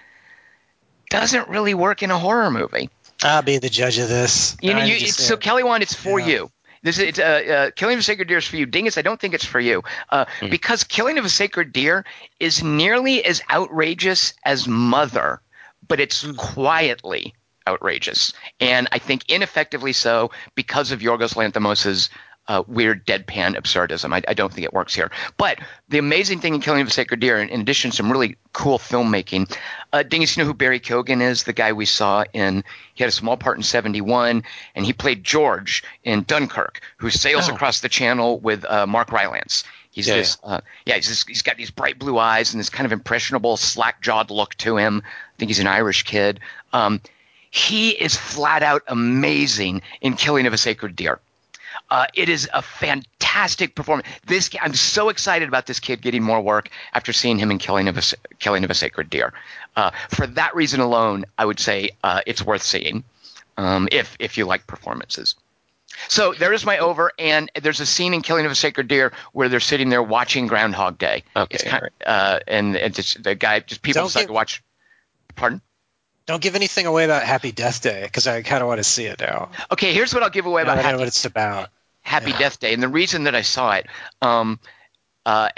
doesn't 1.09 1.49
really 1.49 1.73
work 1.73 2.03
in 2.03 2.11
a 2.11 2.17
horror 2.17 2.49
movie. 2.49 2.89
I'll 3.23 3.43
be 3.43 3.59
the 3.59 3.69
judge 3.69 3.97
of 3.99 4.09
this. 4.09 4.57
You 4.61 4.73
know, 4.73 4.83
you, 4.83 4.97
just- 4.99 5.19
so 5.19 5.37
Kelly 5.37 5.63
Wand, 5.63 5.83
it's 5.83 5.93
for 5.93 6.19
Yeah. 6.19 6.25
you. 6.27 6.51
This 6.83 6.97
is 6.97 7.03
it's, 7.09 7.19
uh, 7.19 7.21
uh, 7.23 7.71
Killing 7.75 7.93
of 7.93 7.99
a 7.99 8.03
Sacred 8.03 8.27
Deer 8.27 8.39
is 8.39 8.47
for 8.47 8.55
you. 8.55 8.65
Dingus, 8.65 8.97
I 8.97 9.03
don't 9.03 9.19
think 9.21 9.35
it's 9.35 9.45
for 9.45 9.59
you 9.59 9.83
uh, 10.09 10.25
because 10.49 10.83
Killing 10.83 11.19
of 11.19 11.25
a 11.25 11.29
Sacred 11.29 11.71
Deer 11.71 12.03
is 12.39 12.63
nearly 12.63 13.23
as 13.23 13.39
outrageous 13.51 14.33
as 14.43 14.67
Mother, 14.67 15.41
but 15.87 15.99
it's 15.99 16.25
quietly 16.37 17.35
outrageous, 17.67 18.33
and 18.59 18.87
I 18.91 18.97
think 18.97 19.29
ineffectively 19.29 19.93
so 19.93 20.31
because 20.55 20.91
of 20.91 21.01
Yorgos 21.01 21.35
Lanthimos's 21.35 22.09
uh, 22.51 22.63
weird 22.67 23.05
deadpan 23.05 23.55
absurdism. 23.55 24.13
I, 24.13 24.21
I 24.27 24.33
don't 24.33 24.51
think 24.53 24.65
it 24.65 24.73
works 24.73 24.93
here. 24.93 25.09
But 25.37 25.59
the 25.87 25.99
amazing 25.99 26.39
thing 26.41 26.53
in 26.55 26.61
Killing 26.61 26.81
of 26.81 26.87
a 26.87 26.91
Sacred 26.91 27.21
Deer, 27.21 27.39
in, 27.39 27.47
in 27.49 27.61
addition 27.61 27.91
to 27.91 27.95
some 27.97 28.11
really 28.11 28.35
cool 28.51 28.77
filmmaking, 28.77 29.55
uh, 29.93 30.03
Dingus, 30.03 30.35
you 30.35 30.43
know 30.43 30.47
who 30.47 30.53
Barry 30.53 30.79
Keoghan 30.81 31.21
is? 31.21 31.43
The 31.43 31.53
guy 31.53 31.71
we 31.71 31.85
saw 31.85 32.25
in, 32.33 32.63
he 32.93 33.03
had 33.03 33.07
a 33.07 33.13
small 33.13 33.37
part 33.37 33.55
in 33.55 33.63
71, 33.63 34.43
and 34.75 34.85
he 34.85 34.91
played 34.91 35.23
George 35.23 35.83
in 36.03 36.23
Dunkirk, 36.23 36.81
who 36.97 37.09
sails 37.09 37.49
Oh. 37.49 37.53
across 37.53 37.79
the 37.79 37.89
channel 37.89 38.37
with 38.39 38.65
uh, 38.65 38.85
Mark 38.85 39.11
Rylance. 39.13 39.63
He's 39.91 40.07
Yeah, 40.07 40.15
this, 40.17 40.37
Uh, 40.43 40.59
yeah, 40.85 40.95
he's, 40.95 41.07
this, 41.07 41.25
he's 41.25 41.41
got 41.41 41.55
these 41.57 41.71
bright 41.71 41.99
blue 41.99 42.17
eyes 42.17 42.53
and 42.53 42.59
this 42.59 42.69
kind 42.69 42.85
of 42.85 42.91
impressionable, 42.91 43.55
slack 43.55 44.01
jawed 44.01 44.29
look 44.29 44.55
to 44.55 44.75
him. 44.77 45.03
I 45.05 45.37
think 45.37 45.49
he's 45.49 45.59
an 45.59 45.67
Irish 45.67 46.03
kid. 46.03 46.39
Um, 46.73 46.99
he 47.49 47.91
is 47.91 48.15
flat 48.15 48.61
out 48.63 48.83
amazing 48.87 49.81
in 50.01 50.15
Killing 50.15 50.47
of 50.47 50.53
a 50.53 50.57
Sacred 50.57 50.95
Deer. 50.95 51.19
Uh, 51.91 52.07
it 52.13 52.29
is 52.29 52.49
a 52.53 52.61
fantastic 52.61 53.75
performance. 53.75 54.07
This 54.25 54.49
I'm 54.61 54.73
so 54.73 55.09
excited 55.09 55.49
about 55.49 55.65
this 55.67 55.81
kid 55.81 56.01
getting 56.01 56.23
more 56.23 56.39
work 56.41 56.69
after 56.93 57.11
seeing 57.11 57.37
him 57.37 57.51
in 57.51 57.57
Killing 57.57 57.89
of 57.89 57.97
a 57.97 58.01
Killing 58.39 58.63
of 58.63 58.71
a 58.71 58.73
Sacred 58.73 59.09
Deer. 59.09 59.33
Uh, 59.75 59.91
for 60.09 60.25
that 60.25 60.55
reason 60.55 60.79
alone, 60.79 61.25
I 61.37 61.45
would 61.45 61.59
say 61.59 61.91
uh, 62.03 62.21
it's 62.25 62.41
worth 62.41 62.63
seeing 62.63 63.03
um, 63.57 63.89
if 63.91 64.15
if 64.19 64.37
you 64.37 64.45
like 64.45 64.65
performances. 64.65 65.35
So 66.07 66.33
there 66.33 66.53
is 66.53 66.65
my 66.65 66.77
over, 66.77 67.11
and 67.19 67.51
there's 67.61 67.81
a 67.81 67.85
scene 67.85 68.13
in 68.13 68.21
Killing 68.21 68.45
of 68.45 68.51
a 68.53 68.55
Sacred 68.55 68.87
Deer 68.87 69.11
where 69.33 69.49
they're 69.49 69.59
sitting 69.59 69.89
there 69.89 70.01
watching 70.01 70.47
Groundhog 70.47 70.97
Day. 70.97 71.23
Okay, 71.35 71.55
it's 71.55 71.63
kind, 71.65 71.89
uh, 72.05 72.39
and 72.47 72.77
it's 72.77 73.15
the 73.15 73.35
guy 73.35 73.59
just 73.59 73.81
people 73.81 73.99
Don't 74.03 74.07
decide 74.07 74.21
get- 74.21 74.27
to 74.27 74.33
watch. 74.33 74.63
Pardon. 75.35 75.61
Don't 76.27 76.41
give 76.41 76.55
anything 76.55 76.85
away 76.85 77.03
about 77.03 77.23
Happy 77.23 77.51
Death 77.51 77.81
Day 77.81 78.03
because 78.03 78.27
I 78.27 78.41
kind 78.43 78.61
of 78.61 78.67
want 78.69 78.77
to 78.77 78.83
see 78.85 79.05
it 79.05 79.19
now. 79.19 79.49
Okay, 79.71 79.93
here's 79.93 80.13
what 80.13 80.23
I'll 80.23 80.29
give 80.29 80.45
away 80.45 80.61
Now 80.63 80.69
about 80.71 80.75
that 80.77 80.85
I 80.85 80.91
know 80.91 80.91
Happy 80.91 80.99
what 81.01 81.07
it's 81.09 81.25
about. 81.25 81.69
Happy 82.01 82.31
Yeah. 82.31 82.39
Death 82.39 82.59
Day, 82.59 82.73
and 82.73 82.81
the 82.81 82.89
reason 82.89 83.25
that 83.25 83.35
I 83.35 83.41
saw 83.41 83.73
it, 83.73 83.87
um, 84.21 84.59
uh, 85.25 85.49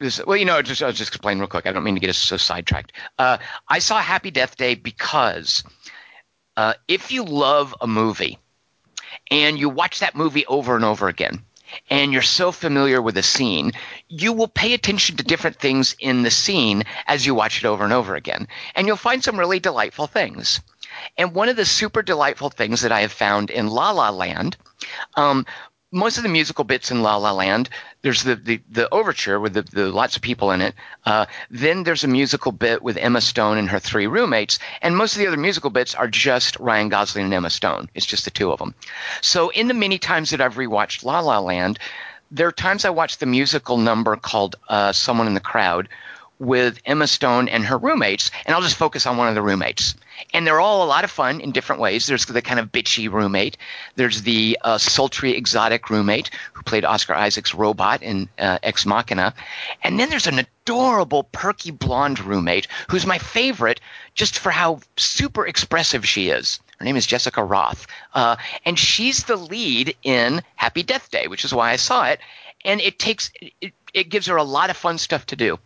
is 0.00 0.20
well, 0.26 0.36
you 0.36 0.44
know, 0.44 0.62
just 0.62 0.82
I'll 0.82 0.92
just 0.92 1.10
explain 1.10 1.38
real 1.38 1.48
quick. 1.48 1.66
I 1.66 1.72
don't 1.72 1.84
mean 1.84 1.94
to 1.94 2.00
get 2.00 2.10
us 2.10 2.18
so 2.18 2.36
sidetracked. 2.36 2.92
Uh, 3.18 3.38
I 3.68 3.78
saw 3.78 4.00
Happy 4.00 4.30
Death 4.30 4.56
Day 4.56 4.74
because 4.74 5.62
uh, 6.56 6.74
if 6.88 7.12
you 7.12 7.24
love 7.24 7.74
a 7.80 7.86
movie 7.86 8.38
and 9.30 9.58
you 9.58 9.68
watch 9.68 10.00
that 10.00 10.14
movie 10.14 10.46
over 10.46 10.76
and 10.76 10.84
over 10.84 11.08
again, 11.08 11.42
and 11.88 12.12
you're 12.12 12.22
so 12.22 12.52
familiar 12.52 13.00
with 13.00 13.16
a 13.16 13.22
scene, 13.22 13.72
you 14.08 14.32
will 14.32 14.48
pay 14.48 14.74
attention 14.74 15.16
to 15.16 15.22
different 15.22 15.56
things 15.56 15.94
in 15.98 16.22
the 16.22 16.30
scene 16.30 16.84
as 17.06 17.24
you 17.24 17.34
watch 17.34 17.58
it 17.58 17.66
over 17.66 17.84
and 17.84 17.92
over 17.92 18.14
again, 18.16 18.48
and 18.74 18.86
you'll 18.86 18.96
find 18.96 19.22
some 19.22 19.38
really 19.38 19.60
delightful 19.60 20.06
things. 20.06 20.60
And 21.16 21.34
one 21.34 21.48
of 21.48 21.56
the 21.56 21.64
super 21.64 22.02
delightful 22.02 22.50
things 22.50 22.82
that 22.82 22.92
I 22.92 23.02
have 23.02 23.12
found 23.12 23.50
in 23.50 23.68
La 23.68 23.90
La 23.92 24.10
Land, 24.10 24.56
um, 25.16 25.46
most 25.92 26.18
of 26.18 26.22
the 26.22 26.28
musical 26.28 26.64
bits 26.64 26.90
in 26.90 27.02
La 27.02 27.16
La 27.16 27.32
Land, 27.32 27.68
there's 28.02 28.22
the, 28.22 28.36
the, 28.36 28.60
the 28.70 28.88
overture 28.92 29.40
with 29.40 29.54
the, 29.54 29.62
the 29.62 29.90
lots 29.90 30.16
of 30.16 30.22
people 30.22 30.52
in 30.52 30.60
it. 30.60 30.74
Uh, 31.04 31.26
then 31.50 31.82
there's 31.82 32.04
a 32.04 32.08
musical 32.08 32.52
bit 32.52 32.82
with 32.82 32.96
Emma 32.96 33.20
Stone 33.20 33.58
and 33.58 33.68
her 33.68 33.80
three 33.80 34.06
roommates, 34.06 34.58
and 34.82 34.96
most 34.96 35.14
of 35.14 35.18
the 35.18 35.26
other 35.26 35.36
musical 35.36 35.70
bits 35.70 35.94
are 35.94 36.08
just 36.08 36.58
Ryan 36.60 36.88
Gosling 36.88 37.24
and 37.26 37.34
Emma 37.34 37.50
Stone. 37.50 37.90
It's 37.94 38.06
just 38.06 38.24
the 38.24 38.30
two 38.30 38.52
of 38.52 38.58
them. 38.58 38.74
So 39.20 39.50
in 39.50 39.68
the 39.68 39.74
many 39.74 39.98
times 39.98 40.30
that 40.30 40.40
I've 40.40 40.54
rewatched 40.54 41.04
La 41.04 41.20
La 41.20 41.40
Land, 41.40 41.78
there 42.30 42.46
are 42.46 42.52
times 42.52 42.84
I 42.84 42.90
watch 42.90 43.18
the 43.18 43.26
musical 43.26 43.76
number 43.76 44.14
called 44.14 44.54
uh, 44.68 44.92
Someone 44.92 45.26
in 45.26 45.34
the 45.34 45.40
Crowd 45.40 45.88
with 46.40 46.80
Emma 46.86 47.06
Stone 47.06 47.48
and 47.48 47.64
her 47.66 47.78
roommates, 47.78 48.30
and 48.44 48.54
I'll 48.54 48.62
just 48.62 48.76
focus 48.76 49.06
on 49.06 49.18
one 49.18 49.28
of 49.28 49.34
the 49.34 49.42
roommates. 49.42 49.94
And 50.32 50.46
they're 50.46 50.58
all 50.58 50.82
a 50.82 50.88
lot 50.88 51.04
of 51.04 51.10
fun 51.10 51.40
in 51.40 51.52
different 51.52 51.80
ways. 51.80 52.06
There's 52.06 52.24
the 52.24 52.42
kind 52.42 52.58
of 52.58 52.72
bitchy 52.72 53.10
roommate. 53.12 53.58
There's 53.94 54.22
the 54.22 54.58
uh, 54.62 54.78
sultry, 54.78 55.36
exotic 55.36 55.90
roommate 55.90 56.30
who 56.54 56.62
played 56.62 56.84
Oscar 56.84 57.14
Isaac's 57.14 57.54
robot 57.54 58.02
in 58.02 58.28
uh, 58.38 58.58
Ex 58.62 58.86
Machina. 58.86 59.34
And 59.84 60.00
then 60.00 60.08
there's 60.08 60.26
an 60.26 60.38
adorable, 60.38 61.24
perky 61.24 61.70
blonde 61.70 62.20
roommate 62.20 62.68
who's 62.88 63.06
my 63.06 63.18
favorite 63.18 63.80
just 64.14 64.38
for 64.38 64.50
how 64.50 64.80
super 64.96 65.46
expressive 65.46 66.06
she 66.06 66.30
is. 66.30 66.58
Her 66.78 66.86
name 66.86 66.96
is 66.96 67.06
Jessica 67.06 67.42
Rothe. 67.42 67.86
Uh, 68.14 68.36
and 68.64 68.78
she's 68.78 69.24
the 69.24 69.36
lead 69.36 69.94
in 70.02 70.42
Happy 70.56 70.82
Death 70.82 71.10
Day, 71.10 71.26
which 71.28 71.44
is 71.44 71.52
why 71.52 71.70
I 71.70 71.76
saw 71.76 72.06
it. 72.06 72.20
And 72.64 72.80
it 72.80 72.98
takes, 72.98 73.30
it, 73.60 73.74
it 73.92 74.08
gives 74.08 74.26
her 74.26 74.36
a 74.36 74.42
lot 74.42 74.70
of 74.70 74.76
fun 74.78 74.96
stuff 74.96 75.26
to 75.26 75.36
do. 75.36 75.58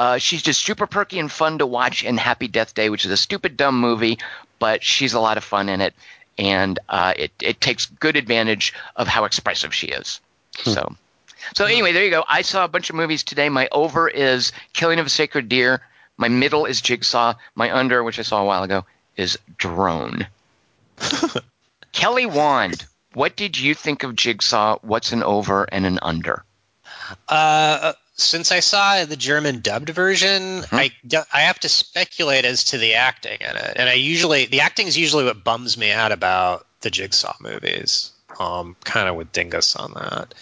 Uh, 0.00 0.16
she's 0.16 0.40
just 0.40 0.64
super 0.64 0.86
perky 0.86 1.18
and 1.18 1.30
fun 1.30 1.58
to 1.58 1.66
watch 1.66 2.02
in 2.02 2.16
Happy 2.16 2.48
Death 2.48 2.72
Day, 2.72 2.88
which 2.88 3.04
is 3.04 3.10
a 3.10 3.18
stupid, 3.18 3.58
dumb 3.58 3.78
movie, 3.78 4.18
but 4.58 4.82
she's 4.82 5.12
a 5.12 5.20
lot 5.20 5.36
of 5.36 5.44
fun 5.44 5.68
in 5.68 5.82
it, 5.82 5.92
and 6.38 6.78
uh, 6.88 7.12
it 7.18 7.32
it 7.42 7.60
takes 7.60 7.84
good 7.84 8.16
advantage 8.16 8.72
of 8.96 9.06
how 9.06 9.26
expressive 9.26 9.74
she 9.74 9.88
is. 9.88 10.22
So, 10.64 10.96
so 11.54 11.66
anyway, 11.66 11.92
there 11.92 12.02
you 12.02 12.10
go. 12.10 12.24
I 12.26 12.40
saw 12.40 12.64
a 12.64 12.68
bunch 12.68 12.88
of 12.88 12.96
movies 12.96 13.22
today. 13.22 13.50
My 13.50 13.68
over 13.72 14.08
is 14.08 14.52
Killing 14.72 15.00
of 15.00 15.04
a 15.04 15.10
Sacred 15.10 15.50
Deer. 15.50 15.82
My 16.16 16.28
middle 16.28 16.64
is 16.64 16.80
Jigsaw. 16.80 17.34
My 17.54 17.70
under, 17.70 18.02
which 18.02 18.18
I 18.18 18.22
saw 18.22 18.40
a 18.40 18.46
while 18.46 18.62
ago, 18.62 18.86
is 19.18 19.38
Drone. 19.58 20.26
Kelly 21.92 22.24
Wand, 22.24 22.86
what 23.12 23.36
did 23.36 23.58
you 23.58 23.74
think 23.74 24.02
of 24.02 24.16
Jigsaw? 24.16 24.78
What's 24.80 25.12
an 25.12 25.22
over 25.22 25.64
and 25.64 25.84
an 25.84 25.98
under? 26.00 26.42
Uh, 27.28 27.92
since 28.22 28.52
I 28.52 28.60
saw 28.60 29.04
the 29.04 29.16
German 29.16 29.60
dubbed 29.60 29.88
version, 29.90 30.62
Hmm. 30.62 30.74
I, 30.76 30.92
I 31.32 31.40
have 31.42 31.58
to 31.60 31.68
speculate 31.68 32.44
as 32.44 32.64
to 32.64 32.78
the 32.78 32.94
acting 32.94 33.38
in 33.40 33.56
it, 33.56 33.72
and 33.76 33.88
I 33.88 33.94
usually 33.94 34.46
the 34.46 34.60
acting 34.60 34.86
is 34.86 34.96
usually 34.96 35.24
what 35.24 35.42
bums 35.44 35.76
me 35.76 35.90
out 35.90 36.12
about 36.12 36.66
the 36.80 36.90
Jigsaw 36.90 37.34
movies. 37.40 38.12
Um, 38.38 38.76
kind 38.84 39.08
of 39.08 39.16
with 39.16 39.32
Dingus 39.32 39.76
on 39.76 39.92
that. 39.94 40.34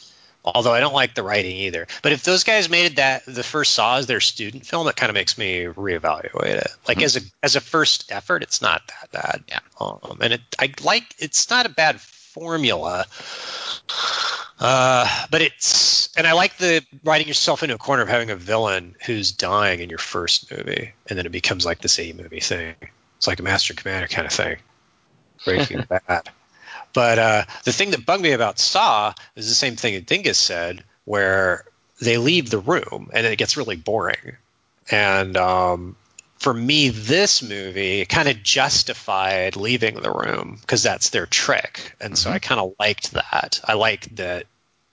Although 0.45 0.73
I 0.73 0.81
don't 0.81 0.95
like 0.95 1.15
the 1.15 1.23
writing 1.23 1.57
either. 1.57 1.87
But 2.01 2.13
if 2.13 2.23
those 2.23 2.45
guys 2.45 2.71
made 2.71 2.97
that 2.97 3.25
the 3.27 3.43
first 3.43 3.75
Saw 3.75 3.97
as 3.99 4.07
their 4.07 4.21
student 4.21 4.65
film, 4.65 4.87
it 4.89 4.95
kind 4.97 5.11
of 5.11 5.15
makes 5.15 5.37
me 5.37 5.65
reevaluate 5.65 6.45
it. 6.63 6.71
Like 6.87 6.99
Mhm. 6.99 7.03
as 7.05 7.17
a 7.17 7.21
as 7.43 7.57
a 7.57 7.61
first 7.61 8.11
effort, 8.13 8.43
it's 8.43 8.63
not 8.63 8.83
that 8.89 9.11
bad. 9.13 9.45
Yeah. 9.49 9.59
Um, 9.81 10.19
and 10.23 10.35
it 10.35 10.41
I 10.59 10.73
like 10.83 11.05
it's 11.19 11.51
not 11.51 11.67
a 11.67 11.71
bad 11.71 12.01
formula. 12.33 13.07
Uh, 14.61 15.27
but 15.31 15.41
it's 15.41 16.17
and 16.17 16.27
I 16.27 16.33
like 16.33 16.57
the 16.59 16.85
writing 17.05 17.29
yourself 17.29 17.63
into 17.63 17.75
a 17.75 17.79
corner 17.79 18.03
of 18.03 18.09
having 18.09 18.31
a 18.31 18.37
villain 18.37 18.97
who's 19.07 19.33
dying 19.33 19.81
in 19.81 19.89
your 19.89 19.99
first 19.99 20.51
movie, 20.51 20.93
and 21.07 21.19
then 21.19 21.27
it 21.27 21.33
becomes 21.33 21.65
like 21.65 21.81
this 21.81 21.99
A 21.99 22.13
movie 22.13 22.41
thing. 22.41 22.75
It's 23.17 23.27
like 23.27 23.39
a 23.39 23.43
Master 23.43 23.75
Commander 23.75 24.09
kind 24.09 24.27
of 24.27 24.33
thing. 24.33 24.57
Breaking 25.45 25.83
Bad. 25.89 26.29
But 26.93 27.19
uh, 27.19 27.45
the 27.65 27.73
thing 27.73 27.91
that 27.93 28.05
bugged 28.05 28.23
me 28.23 28.33
about 28.33 28.59
Saw 28.59 29.15
is 29.37 29.49
the 29.49 29.55
same 29.55 29.77
thing 29.77 29.95
that 29.95 30.07
Dingus 30.07 30.39
said, 30.39 30.83
where 31.05 31.65
they 32.01 32.17
leave 32.17 32.51
the 32.51 32.59
room 32.59 33.11
and 33.13 33.27
it 33.27 33.37
gets 33.37 33.57
really 33.57 33.77
boring. 33.77 34.37
And 34.91 35.37
um, 35.37 35.97
for 36.39 36.55
me, 36.55 36.89
this 36.89 37.43
movie 37.43 38.05
kind 38.07 38.29
of 38.29 38.43
justified 38.43 39.57
leaving 39.57 40.01
the 40.01 40.11
room 40.11 40.59
because 40.61 40.83
that's 40.83 41.11
their 41.11 41.27
trick, 41.27 41.97
and 42.01 42.17
so 42.17 42.31
I 42.31 42.39
kind 42.39 42.61
of 42.61 42.75
liked 42.79 43.13
that. 43.13 43.61
I 43.65 43.75
liked 43.75 44.17
that. 44.17 44.47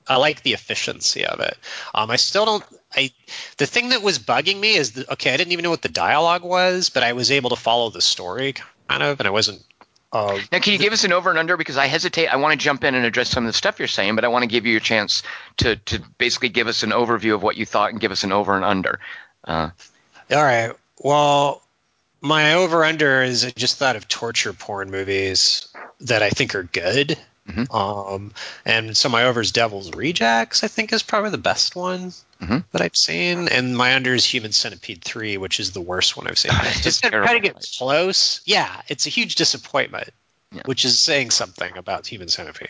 I 0.07 0.17
like 0.17 0.43
the 0.43 0.53
efficiency 0.53 1.25
of 1.25 1.39
it. 1.39 1.57
Um, 1.93 2.11
I 2.11 2.15
still 2.15 2.45
don't. 2.45 2.63
I 2.95 3.11
the 3.57 3.65
thing 3.65 3.89
that 3.89 4.01
was 4.01 4.19
bugging 4.19 4.59
me 4.59 4.75
is 4.75 4.93
that 4.93 5.09
okay, 5.11 5.33
I 5.33 5.37
didn't 5.37 5.53
even 5.53 5.63
know 5.63 5.69
what 5.69 5.81
the 5.81 5.89
dialogue 5.89 6.43
was, 6.43 6.89
but 6.89 7.03
I 7.03 7.13
was 7.13 7.31
able 7.31 7.51
to 7.51 7.55
follow 7.55 7.89
the 7.89 8.01
story 8.01 8.55
kind 8.89 9.03
of, 9.03 9.19
and 9.19 9.27
I 9.27 9.31
wasn't. 9.31 9.63
Uh, 10.11 10.39
Now, 10.51 10.59
can 10.59 10.73
you 10.73 10.79
give 10.79 10.93
us 10.93 11.03
an 11.03 11.11
over 11.11 11.29
and 11.29 11.37
under? 11.37 11.57
Because 11.57 11.77
I 11.77 11.87
hesitate. 11.87 12.27
I 12.27 12.37
want 12.37 12.53
to 12.53 12.63
jump 12.63 12.83
in 12.83 12.95
and 12.95 13.05
address 13.05 13.29
some 13.29 13.43
of 13.43 13.49
the 13.49 13.57
stuff 13.57 13.79
you're 13.79 13.87
saying, 13.87 14.15
but 14.15 14.23
I 14.23 14.29
want 14.29 14.43
to 14.43 14.47
give 14.47 14.65
you 14.65 14.77
a 14.77 14.79
chance 14.81 15.23
to 15.57 15.75
to 15.75 16.01
basically 16.17 16.49
give 16.49 16.67
us 16.67 16.83
an 16.83 16.91
overview 16.91 17.35
of 17.35 17.43
what 17.43 17.57
you 17.57 17.65
thought 17.65 17.91
and 17.91 17.99
give 17.99 18.11
us 18.11 18.23
an 18.23 18.31
over 18.31 18.55
and 18.55 18.63
under. 18.63 18.99
Uh, 19.43 19.69
all 20.31 20.43
right. 20.43 20.73
Well, 20.99 21.61
my 22.21 22.53
over 22.55 22.83
under 22.83 23.21
is 23.23 23.45
I 23.45 23.51
just 23.51 23.77
thought 23.77 23.95
of 23.95 24.07
torture 24.07 24.53
porn 24.53 24.89
movies 24.91 25.67
that 26.01 26.23
I 26.23 26.29
think 26.29 26.55
are 26.55 26.63
good. 26.63 27.17
Mhm. 27.47 27.71
Um, 27.73 28.33
and 28.65 28.97
so 28.97 29.07
my 29.07 29.25
over 29.25 29.39
is 29.39 29.51
Devil's 29.51 29.91
Rejects. 29.93 30.63
I 30.63 30.67
think 30.67 30.91
is 30.91 31.03
probably 31.03 31.29
the 31.29 31.37
best 31.37 31.75
one 31.75 32.11
Mhm. 32.41 32.63
that 32.71 32.81
I've 32.81 32.97
seen, 32.97 33.47
and 33.49 33.77
my 33.77 33.93
under 33.93 34.15
is 34.15 34.25
Human 34.25 34.51
Centipede 34.51 35.03
three, 35.03 35.37
which 35.37 35.59
is 35.59 35.71
the 35.71 35.81
worst 35.81 36.17
one 36.17 36.27
I've 36.27 36.39
seen. 36.39 36.51
It's 36.63 36.81
Just 36.81 37.03
to 37.03 37.11
terrible. 37.11 37.27
try 37.27 37.33
to 37.35 37.39
get 37.39 37.67
close. 37.77 38.41
Yeah, 38.45 38.81
it's 38.87 39.05
a 39.05 39.09
huge 39.09 39.35
disappointment, 39.35 40.09
Yeah. 40.51 40.63
which 40.65 40.85
is 40.85 40.99
saying 40.99 41.29
something 41.29 41.77
about 41.77 42.07
Human 42.07 42.29
Centipede. 42.29 42.69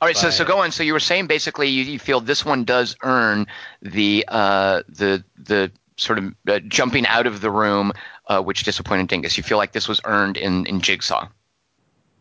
all 0.00 0.06
right, 0.06 0.16
so 0.16 0.30
so 0.30 0.44
go 0.44 0.58
on. 0.60 0.70
So 0.70 0.84
you 0.84 0.92
were 0.92 1.00
saying 1.00 1.26
basically 1.26 1.68
you, 1.68 1.82
you 1.84 1.98
feel 1.98 2.20
this 2.20 2.44
one 2.44 2.62
does 2.64 2.94
earn 3.02 3.48
the 3.82 4.24
uh, 4.28 4.82
the 4.88 5.24
the 5.36 5.72
sort 5.96 6.18
of 6.18 6.34
uh, 6.48 6.58
jumping 6.60 7.06
out 7.06 7.26
of 7.26 7.40
the 7.40 7.50
room, 7.50 7.92
uh, 8.26 8.40
which 8.40 8.64
disappointed 8.64 9.08
Dingus. 9.08 9.36
You 9.36 9.42
feel 9.42 9.58
like 9.58 9.72
this 9.72 9.88
was 9.88 10.00
earned 10.04 10.36
in 10.36 10.66
in 10.66 10.80
Jigsaw. 10.80 11.28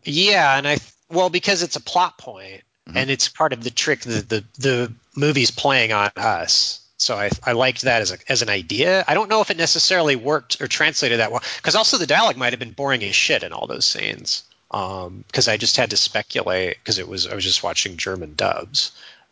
Yeah, 0.04 0.58
and 0.58 0.68
I 0.68 0.78
well 1.10 1.30
because 1.30 1.64
it's 1.64 1.76
a 1.76 1.82
plot 1.82 2.18
point, 2.18 2.64
Mhm. 2.90 2.96
and 2.96 3.10
it's 3.12 3.30
part 3.30 3.54
of 3.54 3.64
the 3.64 3.72
trick 3.72 4.02
that 4.02 4.30
the 4.30 4.44
the 4.58 4.94
movie's 5.16 5.52
playing 5.52 5.92
on 5.94 6.12
us. 6.16 6.80
So 6.98 7.16
I 7.18 7.30
I 7.44 7.52
liked 7.54 7.82
that 7.84 8.02
as 8.02 8.12
a 8.12 8.18
as 8.28 8.42
an 8.42 8.50
idea. 8.50 9.04
I 9.08 9.14
don't 9.14 9.30
know 9.30 9.42
if 9.42 9.52
it 9.52 9.58
necessarily 9.58 10.16
worked 10.16 10.62
or 10.62 10.68
translated 10.68 11.20
that 11.20 11.32
well 11.32 11.44
because 11.58 11.76
also 11.76 11.98
the 11.98 12.08
dialogue 12.08 12.38
might 12.38 12.54
have 12.54 12.60
been 12.60 12.72
boring 12.72 13.04
as 13.04 13.16
shit 13.16 13.44
in 13.44 13.54
all 13.54 13.68
those 13.68 13.86
scenes. 13.86 14.44
Um, 14.72 15.26
because 15.28 15.50
I 15.50 15.58
just 15.58 15.76
had 15.76 15.90
to 15.90 15.98
speculate 15.98 16.78
because 16.80 16.98
it 16.98 17.08
was 17.08 17.28
I 17.28 17.36
was 17.36 17.44
just 17.44 17.62
watching 17.64 17.98
German 17.98 18.36
dubs, 18.36 18.92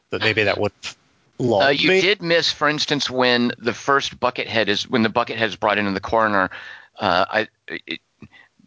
but 0.09 0.21
maybe 0.21 0.43
that 0.43 0.59
would. 0.59 0.73
Lull 1.39 1.61
Uh, 1.65 1.69
you 1.69 1.89
me. 1.89 2.01
did 2.01 2.21
miss, 2.21 2.51
for 2.51 2.69
instance, 2.69 3.09
when 3.09 3.51
the 3.57 3.73
first 3.73 4.19
buckethead 4.19 4.67
is 4.67 4.87
when 4.89 5.03
the 5.03 5.09
buckethead 5.09 5.41
is 5.47 5.55
brought 5.55 5.77
into 5.77 5.91
the 5.91 5.99
coroner. 5.99 6.49
Uh, 6.99 7.25
I, 7.29 7.47
it, 7.67 7.99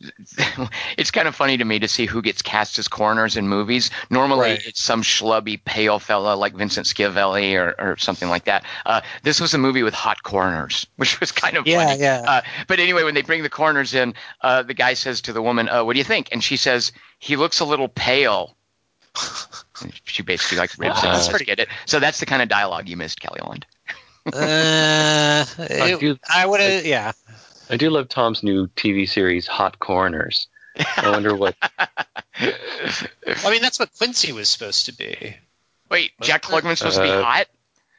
it's 0.98 1.12
kind 1.12 1.28
of 1.28 1.34
funny 1.36 1.56
to 1.56 1.64
me 1.64 1.78
to 1.78 1.86
see 1.86 2.06
who 2.06 2.22
gets 2.22 2.42
cast 2.42 2.78
as 2.78 2.88
coroners 2.88 3.36
in 3.36 3.48
movies. 3.48 3.90
Normally, 4.10 4.40
Right. 4.40 4.66
it's 4.66 4.82
some 4.82 5.02
schlubby, 5.02 5.62
pale 5.64 6.00
fella 6.00 6.34
like 6.34 6.54
Vincent 6.54 6.86
Schiavelli 6.86 7.54
or, 7.54 7.74
or 7.78 7.96
something 7.98 8.28
like 8.28 8.44
that. 8.44 8.64
Uh, 8.84 9.00
this 9.22 9.40
was 9.40 9.54
a 9.54 9.58
movie 9.58 9.82
with 9.84 9.94
hot 9.94 10.22
coroners, 10.24 10.86
which 10.96 11.20
was 11.20 11.30
kind 11.30 11.56
of 11.56 11.66
Yeah, 11.66 11.86
funny. 11.86 12.00
yeah. 12.02 12.24
Uh, 12.26 12.40
but 12.66 12.80
anyway, 12.80 13.04
when 13.04 13.14
they 13.14 13.22
bring 13.22 13.42
the 13.44 13.50
coroners 13.50 13.94
in, 13.94 14.14
uh, 14.40 14.62
the 14.64 14.74
guy 14.74 14.94
says 14.94 15.20
to 15.22 15.32
the 15.32 15.42
woman, 15.42 15.68
uh, 15.68 15.84
"What 15.84 15.92
do 15.92 15.98
you 15.98 16.04
think?" 16.04 16.28
And 16.32 16.42
she 16.42 16.56
says, 16.56 16.90
"He 17.18 17.36
looks 17.36 17.60
a 17.60 17.64
little 17.64 17.88
pale." 17.88 18.56
she 20.04 20.22
basically 20.22 20.58
like 20.58 20.70
ribs 20.78 21.02
it. 21.02 21.06
Wow. 21.06 21.12
Let's 21.12 21.42
get 21.42 21.60
it. 21.60 21.68
So 21.86 22.00
that's 22.00 22.20
the 22.20 22.26
kind 22.26 22.42
of 22.42 22.48
dialogue 22.48 22.88
you 22.88 22.96
missed, 22.96 23.20
Kelly 23.20 23.40
Wand. 23.44 23.66
Uh, 24.24 25.44
it- 25.58 25.98
do- 25.98 26.18
I 26.32 26.46
would 26.46 26.60
have. 26.60 26.86
Yeah. 26.86 27.10
I 27.68 27.76
do 27.76 27.90
love 27.90 28.08
Tom's 28.08 28.44
new 28.44 28.68
TV 28.68 29.08
series, 29.08 29.48
Hot 29.48 29.80
Coroners. 29.80 30.46
I 30.96 31.10
wonder 31.10 31.34
what. 31.34 31.56
I 32.38 33.50
mean, 33.50 33.62
that's 33.62 33.80
what 33.80 33.90
Quincy 33.98 34.32
was 34.32 34.48
supposed 34.48 34.86
to 34.86 34.94
be. 34.94 35.36
Wait, 35.90 36.12
Jack 36.22 36.42
Klugman's 36.42 36.78
supposed 36.78 36.98
to 36.98 37.02
be 37.02 37.10
Uh, 37.10 37.22
hot 37.22 37.46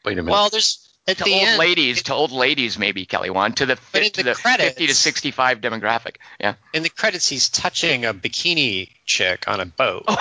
Wait 0.06 0.14
a 0.18 0.24
minute. 0.24 0.32
Well, 0.32 0.50
there's 0.50 0.93
at 1.08 1.18
to 1.18 1.24
the 1.24 1.34
old 1.34 1.43
end. 1.43 1.60
ladies, 1.60 2.04
to 2.04 2.14
old 2.14 2.32
ladies, 2.32 2.78
maybe 2.80 3.06
Kelly 3.06 3.30
Wand, 3.30 3.58
to 3.58 3.66
the 3.66 3.78
But 3.91 4.04
in 4.04 4.12
to 4.12 4.24
the 4.24 4.30
the 4.32 4.36
fifty 4.36 4.88
to 4.88 4.93
sixty-five 4.95 5.60
demographic. 5.62 6.16
Yeah. 6.39 6.56
in 6.74 6.84
the 6.84 6.89
credits 6.89 7.28
he's 7.28 7.49
touching 7.49 8.06
a 8.06 8.14
bikini 8.14 8.89
chick 9.06 9.45
on 9.47 9.60
a 9.60 9.66
boat. 9.66 10.06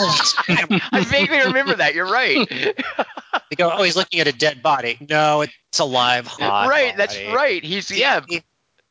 Oh. 0.00 0.34
Like, 0.48 0.82
I 0.92 1.00
vaguely 1.00 1.38
remember 1.38 1.74
that. 1.74 1.94
You're 1.94 2.08
right. 2.10 2.48
they 2.48 3.56
go, 3.56 3.72
oh, 3.72 3.82
he's 3.82 3.96
looking 3.96 4.20
at 4.20 4.28
a 4.28 4.32
dead 4.32 4.62
body. 4.62 4.96
No, 5.00 5.40
it's 5.40 5.78
a 5.80 5.84
live 5.84 6.28
hot. 6.28 6.68
right. 6.68 6.96
That's 6.96 7.18
right. 7.34 7.64
He's 7.64 7.90
yeah. 7.90 8.20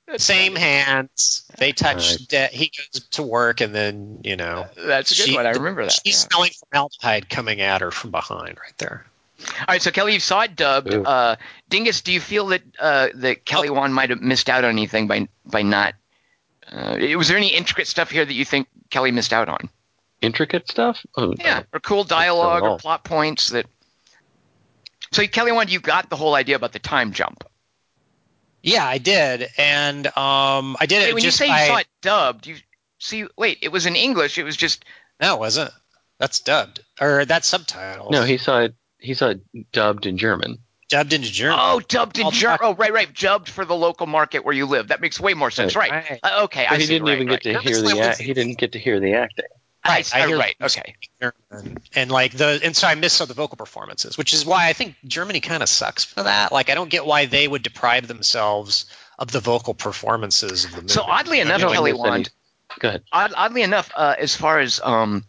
that's 0.05 0.23
Same 0.25 0.53
right. 0.55 0.61
hands. 0.61 1.45
They 1.57 1.71
touch. 1.71 2.11
Right. 2.11 2.27
dead. 2.27 2.51
he 2.51 2.71
goes 2.75 3.07
to 3.11 3.23
work, 3.23 3.61
and 3.61 3.73
then 3.73 4.19
you 4.25 4.35
know 4.35 4.65
That's 4.75 5.11
a 5.11 5.15
good 5.15 5.29
she- 5.29 5.35
one. 5.35 5.45
I 5.45 5.51
remember 5.51 5.83
that. 5.83 5.93
she's 6.03 6.23
yeah. 6.23 6.27
smelling 6.29 6.51
formaldehyde 6.59 7.29
coming 7.29 7.61
at 7.61 7.79
her 7.79 7.91
from 7.91 8.11
behind, 8.11 8.57
right 8.57 8.77
there. 8.77 9.05
All 9.39 9.65
right, 9.67 9.81
so 9.81 9.91
Kelly, 9.91 10.13
you 10.13 10.19
saw 10.19 10.41
it 10.41 10.55
dubbed. 10.55 10.93
Uh, 10.93 11.35
Dingus, 11.69 12.01
do 12.01 12.11
you 12.11 12.19
feel 12.19 12.47
that 12.47 12.63
uh, 12.79 13.09
that 13.15 13.45
Kelly 13.45 13.69
Wand 13.69 13.93
might 13.93 14.09
have 14.09 14.21
missed 14.21 14.49
out 14.49 14.63
on 14.63 14.71
anything 14.71 15.07
by 15.07 15.27
by 15.45 15.61
not? 15.61 15.93
Uh, 16.71 16.97
was 17.15 17.27
there 17.27 17.37
any 17.37 17.49
intricate 17.55 17.87
stuff 17.87 18.11
here 18.11 18.25
that 18.25 18.33
you 18.33 18.43
think 18.43 18.67
Kelly 18.89 19.11
missed 19.11 19.33
out 19.33 19.47
on? 19.47 19.69
Intricate 20.21 20.69
stuff? 20.69 21.05
Oh, 21.15 21.33
Yeah, 21.37 21.63
or 21.71 21.79
cool 21.79 22.03
dialogue 22.03 22.63
or 22.63 22.77
plot 22.79 23.03
points 23.03 23.49
that. 23.49 23.67
So 25.11 25.25
Kelly 25.27 25.51
Wand, 25.51 25.71
you 25.71 25.79
got 25.79 26.09
the 26.09 26.15
whole 26.15 26.35
idea 26.35 26.55
about 26.55 26.73
the 26.73 26.79
time 26.79 27.13
jump. 27.13 27.43
Yeah, 28.63 28.85
I 28.85 28.97
did, 28.97 29.47
and 29.57 30.05
um, 30.07 30.75
I 30.79 30.87
did 30.87 31.03
Hey, 31.03 31.09
it 31.09 31.13
when 31.13 31.23
you 31.23 31.31
say 31.31 31.47
by, 31.47 31.61
you 31.61 31.67
saw 31.67 31.77
it 31.77 31.87
dubbed, 32.01 32.47
you 32.47 32.55
see. 32.99 33.25
Wait, 33.37 33.59
it 33.61 33.71
was 33.71 33.85
in 33.85 33.95
English. 33.95 34.37
It 34.37 34.43
was 34.43 34.57
just. 34.57 34.83
No, 35.21 35.35
it 35.35 35.39
wasn't. 35.39 35.71
That's 36.17 36.39
dubbed 36.39 36.79
or 36.99 37.25
that's 37.25 37.47
subtitles. 37.47 38.11
No, 38.11 38.23
he 38.23 38.37
saw 38.37 38.61
it. 38.61 38.75
He 38.99 39.13
saw 39.13 39.29
it 39.29 39.71
dubbed 39.71 40.05
in 40.05 40.17
German. 40.17 40.59
dubbed 40.89 41.13
into 41.13 41.31
German. 41.31 41.59
Oh, 41.61 41.79
dubbed 41.79 42.17
in 42.17 42.25
I'll 42.25 42.31
German. 42.31 42.59
Oh, 42.61 42.73
right, 42.75 42.91
right. 42.93 43.13
Dubbed 43.13 43.49
for 43.49 43.65
the 43.65 43.75
local 43.75 44.07
market 44.07 44.43
where 44.45 44.53
you 44.55 44.65
live. 44.65 44.87
That 44.89 45.01
makes 45.01 45.19
way 45.19 45.33
more 45.33 45.51
sense. 45.51 45.75
Right. 45.75 45.91
Right. 45.91 46.19
Uh, 46.23 46.43
okay, 46.45 46.65
I 46.65 46.75
he 46.77 46.81
see. 46.83 46.93
didn't 46.93 47.07
Right, 47.07 47.15
even 47.15 47.27
right. 47.27 47.41
get 47.41 47.53
to 47.53 47.59
hear 47.59 47.77
the. 47.77 47.83
language- 47.87 48.05
Act, 48.05 48.21
he 48.21 48.33
didn't 48.33 48.57
get 48.57 48.71
to 48.73 48.79
hear 48.79 48.99
the 48.99 49.13
acting. 49.15 49.45
I, 49.83 49.89
Right, 49.89 50.15
I 50.15 50.23
I, 50.23 50.27
hear 50.27 50.37
right. 50.37 50.55
Okay. 50.61 50.95
German. 51.21 51.77
and 51.95 52.11
like 52.11 52.33
the 52.33 52.59
and 52.63 52.75
so 52.75 52.87
I 52.87 52.95
miss 52.95 53.13
some 53.13 53.25
of 53.25 53.29
the 53.29 53.35
vocal 53.35 53.55
performances, 53.55 54.17
which 54.17 54.33
is 54.33 54.45
why 54.45 54.67
I 54.67 54.73
think 54.73 54.95
Germany 55.05 55.39
kind 55.39 55.63
of 55.63 55.69
sucks 55.69 56.03
for 56.03 56.23
that. 56.23 56.51
Like 56.51 56.69
I 56.69 56.73
don't 56.75 56.89
get 56.89 57.05
why 57.05 57.25
they 57.25 57.47
would 57.47 57.63
deprive 57.63 58.05
themselves 58.07 58.85
of 59.17 59.31
the 59.31 59.39
vocal 59.39 59.73
performances 59.73 60.65
of 60.65 60.71
the 60.71 60.77
movie. 60.81 60.89
So 60.89 61.03
oddly 61.03 61.37
You 61.39 61.45
know, 61.45 61.55
enough, 61.55 61.67
like- 61.69 61.73
Kelly 61.75 61.93
Wand, 61.93 62.29
Go 62.79 62.89
ahead. 62.89 63.03
odd, 63.13 63.33
oddly 63.35 63.61
enough, 63.61 63.89
uh, 63.95 64.15
as 64.17 64.35
far 64.35 64.59
as 64.59 64.81
um, 64.83 65.23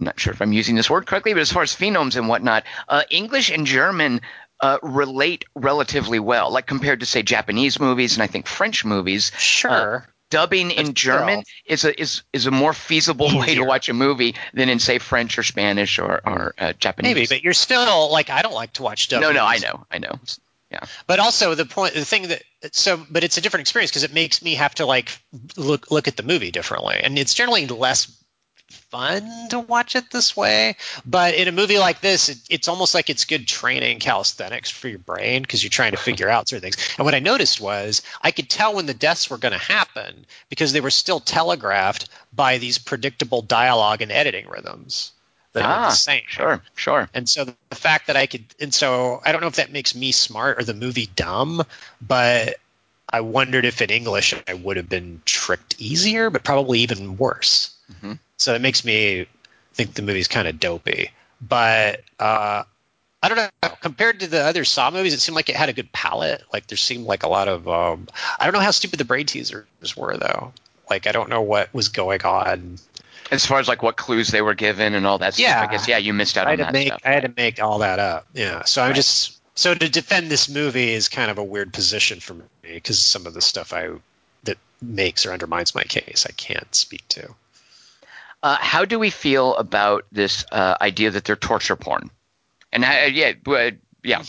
I'm 0.00 0.06
not 0.06 0.18
sure 0.18 0.32
if 0.32 0.40
I'm 0.40 0.52
using 0.52 0.76
this 0.76 0.88
word 0.88 1.06
correctly, 1.06 1.34
but 1.34 1.40
as 1.40 1.52
far 1.52 1.62
as 1.62 1.74
phenomes 1.74 2.16
and 2.16 2.26
whatnot, 2.26 2.64
uh, 2.88 3.02
English 3.10 3.50
and 3.50 3.66
German 3.66 4.22
uh, 4.60 4.78
relate 4.82 5.44
relatively 5.54 6.18
well, 6.18 6.50
like 6.50 6.66
compared 6.66 7.00
to 7.00 7.06
say 7.06 7.22
Japanese 7.22 7.78
movies 7.78 8.14
and 8.14 8.22
I 8.22 8.26
think 8.26 8.46
French 8.46 8.84
movies. 8.84 9.30
sure. 9.38 10.06
Dubbing 10.30 10.70
in 10.70 10.94
German 10.94 11.42
is 11.64 11.84
a 11.84 12.00
is 12.00 12.22
is 12.32 12.46
a 12.46 12.52
more 12.52 12.72
feasible 12.72 13.36
way 13.36 13.56
to 13.56 13.64
watch 13.64 13.88
a 13.88 13.92
movie 13.92 14.36
than 14.54 14.68
in 14.68 14.78
say 14.78 14.98
French 14.98 15.36
or 15.36 15.42
Spanish 15.42 15.98
or 15.98 16.20
or 16.24 16.54
uh, 16.56 16.72
Japanese. 16.74 17.14
Maybe, 17.14 17.26
but 17.26 17.42
you're 17.42 17.52
still 17.52 18.12
like 18.12 18.30
I 18.30 18.42
don't 18.42 18.54
like 18.54 18.72
to 18.74 18.84
watch 18.84 19.08
dub. 19.08 19.22
no, 19.22 19.32
no, 19.32 19.44
I 19.44 19.58
know, 19.58 19.84
I 19.90 19.98
know. 19.98 20.20
Yeah. 20.70 20.84
But 21.08 21.18
also 21.18 21.56
the 21.56 21.66
point, 21.66 21.94
the 21.94 22.04
thing 22.04 22.28
that 22.28 22.42
so, 22.70 23.04
but 23.10 23.24
it's 23.24 23.38
a 23.38 23.40
different 23.40 23.62
experience 23.62 23.90
because 23.90 24.04
it 24.04 24.14
makes 24.14 24.40
me 24.40 24.54
have 24.54 24.72
to 24.76 24.86
like 24.86 25.10
look 25.56 25.90
look 25.90 26.06
at 26.06 26.16
the 26.16 26.22
movie 26.22 26.52
differently, 26.52 27.00
and 27.02 27.18
it's 27.18 27.34
generally 27.34 27.66
less 27.66 28.06
fun 28.90 29.48
to 29.50 29.60
watch 29.60 29.96
it 29.96 30.10
this 30.10 30.36
way. 30.36 30.76
But 31.06 31.34
in 31.34 31.48
a 31.48 31.52
movie 31.52 31.78
like 31.78 32.00
this, 32.00 32.28
it, 32.28 32.38
it's 32.48 32.68
almost 32.68 32.94
like 32.94 33.10
it's 33.10 33.24
good 33.24 33.46
training 33.46 34.00
calisthenics 34.00 34.70
for 34.70 34.88
your 34.88 34.98
brain 34.98 35.42
because 35.42 35.62
you're 35.62 35.70
trying 35.70 35.92
to 35.92 35.96
figure 35.96 36.28
out 36.28 36.48
certain 36.48 36.62
things. 36.62 36.94
And 36.98 37.04
what 37.04 37.14
I 37.14 37.20
noticed 37.20 37.60
was 37.60 38.02
I 38.20 38.30
could 38.30 38.48
tell 38.48 38.74
when 38.74 38.86
the 38.86 38.94
deaths 38.94 39.30
were 39.30 39.38
going 39.38 39.52
to 39.52 39.58
happen 39.58 40.26
because 40.48 40.72
they 40.72 40.80
were 40.80 40.90
still 40.90 41.20
telegraphed 41.20 42.08
by 42.32 42.58
these 42.58 42.78
predictable 42.78 43.42
dialogue 43.42 44.02
and 44.02 44.12
editing 44.12 44.48
rhythms 44.48 45.12
that 45.52 45.64
Ah, 45.64 45.88
the 45.90 45.96
same. 45.96 46.22
Sure, 46.28 46.62
sure. 46.74 47.08
And 47.14 47.28
so 47.28 47.44
the 47.44 47.76
fact 47.76 48.06
that 48.06 48.16
I 48.16 48.26
could, 48.26 48.44
and 48.60 48.72
so 48.72 49.20
I 49.24 49.32
don't 49.32 49.40
know 49.40 49.48
if 49.48 49.56
that 49.56 49.72
makes 49.72 49.94
me 49.94 50.12
smart 50.12 50.60
or 50.60 50.64
the 50.64 50.74
movie 50.74 51.08
dumb, 51.16 51.62
but 52.00 52.56
I 53.12 53.22
wondered 53.22 53.64
if 53.64 53.82
in 53.82 53.90
English 53.90 54.34
I 54.46 54.54
would 54.54 54.76
have 54.76 54.88
been 54.88 55.22
tricked 55.24 55.80
easier, 55.80 56.30
but 56.30 56.44
probably 56.44 56.80
even 56.80 57.16
worse. 57.16 57.70
Mhm. 57.92 58.18
So 58.40 58.54
it 58.54 58.62
makes 58.62 58.86
me 58.86 59.26
think 59.74 59.92
the 59.92 60.00
movie's 60.00 60.26
kind 60.26 60.48
of 60.48 60.58
dopey. 60.58 61.10
But 61.42 62.00
uh, 62.18 62.62
I 63.22 63.28
don't 63.28 63.36
know. 63.36 63.68
Compared 63.82 64.20
to 64.20 64.26
the 64.28 64.40
other 64.40 64.64
Saw 64.64 64.90
movies, 64.90 65.12
it 65.12 65.20
seemed 65.20 65.36
like 65.36 65.50
it 65.50 65.56
had 65.56 65.68
a 65.68 65.74
good 65.74 65.92
palette. 65.92 66.42
Like 66.50 66.66
there 66.66 66.78
seemed 66.78 67.04
like 67.06 67.22
a 67.22 67.28
lot 67.28 67.48
of. 67.48 67.68
Um, 67.68 68.08
I 68.38 68.44
don't 68.44 68.54
know 68.54 68.60
how 68.60 68.70
stupid 68.70 68.98
the 68.98 69.04
brain 69.04 69.26
teasers 69.26 69.94
were 69.94 70.16
though. 70.16 70.54
Like 70.88 71.06
I 71.06 71.12
don't 71.12 71.28
know 71.28 71.42
what 71.42 71.72
was 71.74 71.90
going 71.90 72.22
on. 72.22 72.78
As 73.30 73.44
far 73.44 73.60
as 73.60 73.68
like 73.68 73.82
what 73.82 73.96
clues 73.96 74.28
they 74.28 74.40
were 74.40 74.54
given 74.54 74.94
and 74.94 75.06
all 75.06 75.18
that 75.18 75.34
stuff, 75.34 75.46
Yeah. 75.46 75.60
I 75.60 75.70
guess 75.70 75.86
yeah, 75.86 75.98
you 75.98 76.14
missed 76.14 76.38
out 76.38 76.46
I 76.46 76.52
on 76.52 76.58
had 76.58 76.58
to 76.58 76.64
that 76.64 76.72
make 76.72 76.86
stuff. 76.88 77.00
I 77.04 77.10
had 77.12 77.22
to 77.24 77.32
make 77.36 77.62
all 77.62 77.80
that 77.80 77.98
up. 77.98 78.26
Yeah. 78.32 78.64
So 78.64 78.80
I'm 78.80 78.88
Right. 78.88 78.96
just 78.96 79.38
so 79.54 79.74
to 79.74 79.88
defend 79.90 80.30
this 80.30 80.48
movie 80.48 80.94
is 80.94 81.08
kind 81.10 81.30
of 81.30 81.36
a 81.36 81.44
weird 81.44 81.74
position 81.74 82.20
for 82.20 82.32
me 82.32 82.44
because 82.62 82.98
some 82.98 83.26
of 83.26 83.34
the 83.34 83.42
stuff 83.42 83.74
I 83.74 83.90
that 84.44 84.56
makes 84.80 85.26
or 85.26 85.32
undermines 85.32 85.74
my 85.74 85.82
case 85.84 86.24
I 86.26 86.32
can't 86.32 86.74
speak 86.74 87.06
to. 87.08 87.34
Uh, 88.42 88.56
how 88.58 88.84
do 88.84 88.98
we 88.98 89.10
feel 89.10 89.54
about 89.56 90.06
this 90.12 90.44
uh, 90.50 90.76
idea 90.80 91.10
that 91.10 91.24
they're 91.24 91.36
torture 91.36 91.76
porn? 91.76 92.10
And 92.72 92.84
uh, 92.84 93.08
yeah, 93.12 93.32
uh, 93.46 93.70
yeah, 94.02 94.22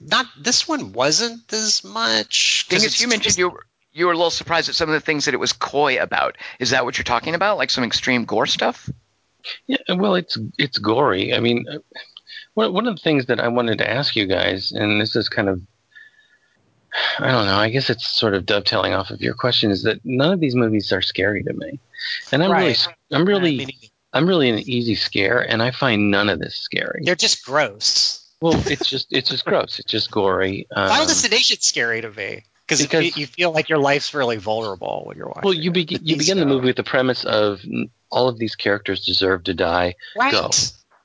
not 0.00 0.26
this 0.38 0.68
one 0.68 0.92
wasn't 0.92 1.52
as 1.52 1.82
much. 1.82 2.66
'cause 2.68 2.78
Dingus, 2.80 2.92
it's 2.94 3.00
you 3.02 3.08
mentioned 3.08 3.36
you 3.38 3.48
were, 3.50 3.66
you 3.92 4.06
were 4.06 4.12
a 4.12 4.16
little 4.16 4.30
surprised 4.30 4.68
at 4.68 4.76
some 4.76 4.88
of 4.88 4.92
the 4.92 5.00
things 5.00 5.24
that 5.24 5.34
it 5.34 5.38
was 5.40 5.52
coy 5.52 6.00
about. 6.00 6.36
Is 6.60 6.70
that 6.70 6.84
what 6.84 6.98
you're 6.98 7.04
talking 7.04 7.34
about? 7.34 7.58
Like 7.58 7.70
some 7.70 7.84
extreme 7.84 8.24
gore 8.24 8.46
stuff? 8.46 8.88
Yeah, 9.66 9.78
well, 9.88 10.14
it's 10.14 10.38
it's 10.58 10.78
gory. 10.78 11.34
I 11.34 11.40
mean, 11.40 11.66
uh, 11.68 11.78
one 12.54 12.72
one 12.72 12.86
of 12.86 12.94
the 12.96 13.02
things 13.02 13.26
that 13.26 13.40
I 13.40 13.48
wanted 13.48 13.78
to 13.78 13.90
ask 13.90 14.14
you 14.14 14.26
guys, 14.26 14.72
and 14.72 15.00
this 15.00 15.16
is 15.16 15.28
kind 15.28 15.48
of, 15.48 15.60
I 17.18 17.30
don't 17.30 17.46
know. 17.46 17.56
I 17.56 17.70
guess 17.70 17.90
it's 17.90 18.06
sort 18.06 18.34
of 18.34 18.46
dovetailing 18.46 18.94
off 18.94 19.10
of 19.10 19.20
your 19.20 19.34
question, 19.34 19.70
is 19.70 19.82
that 19.82 20.00
none 20.04 20.32
of 20.32 20.40
these 20.40 20.54
movies 20.54 20.92
are 20.92 21.02
scary 21.02 21.42
to 21.44 21.52
me, 21.52 21.78
and 22.32 22.42
I'm 22.42 22.52
really, 22.52 22.76
I'm 23.12 23.24
really, 23.24 23.90
I'm 24.12 24.26
really 24.26 24.50
an 24.50 24.58
easy 24.58 24.94
scare, 24.94 25.40
and 25.40 25.62
I 25.62 25.70
find 25.70 26.10
none 26.10 26.28
of 26.28 26.38
this 26.38 26.56
scary. 26.56 27.02
they're 27.04 27.14
just 27.14 27.44
gross. 27.44 28.24
Well, 28.40 28.54
it's 28.66 28.88
just 28.88 29.08
it's 29.10 29.30
just 29.30 29.44
gross. 29.44 29.78
It's 29.78 29.90
just 29.90 30.10
gory. 30.10 30.66
Um, 30.74 30.88
Final 30.88 31.06
Destination's 31.06 31.64
scary 31.64 32.00
to 32.02 32.10
me 32.10 32.44
because 32.66 32.80
because- 32.80 33.16
you 33.16 33.26
feel 33.26 33.50
like 33.50 33.68
your 33.68 33.78
life's 33.78 34.14
really 34.14 34.36
vulnerable 34.36 35.02
when 35.06 35.16
you're 35.16 35.26
watching. 35.26 35.42
well, 35.42 35.54
you 35.54 35.72
begin 35.72 36.00
you 36.04 36.16
begin 36.18 36.38
the 36.38 36.46
movie 36.46 36.66
with 36.66 36.76
the 36.76 36.84
premise 36.84 37.24
of 37.24 37.60
all 38.10 38.28
of 38.28 38.38
these 38.38 38.54
characters 38.54 39.04
deserve 39.04 39.44
to 39.44 39.54
die. 39.54 39.94
right. 40.16 40.32
go. 40.32 40.50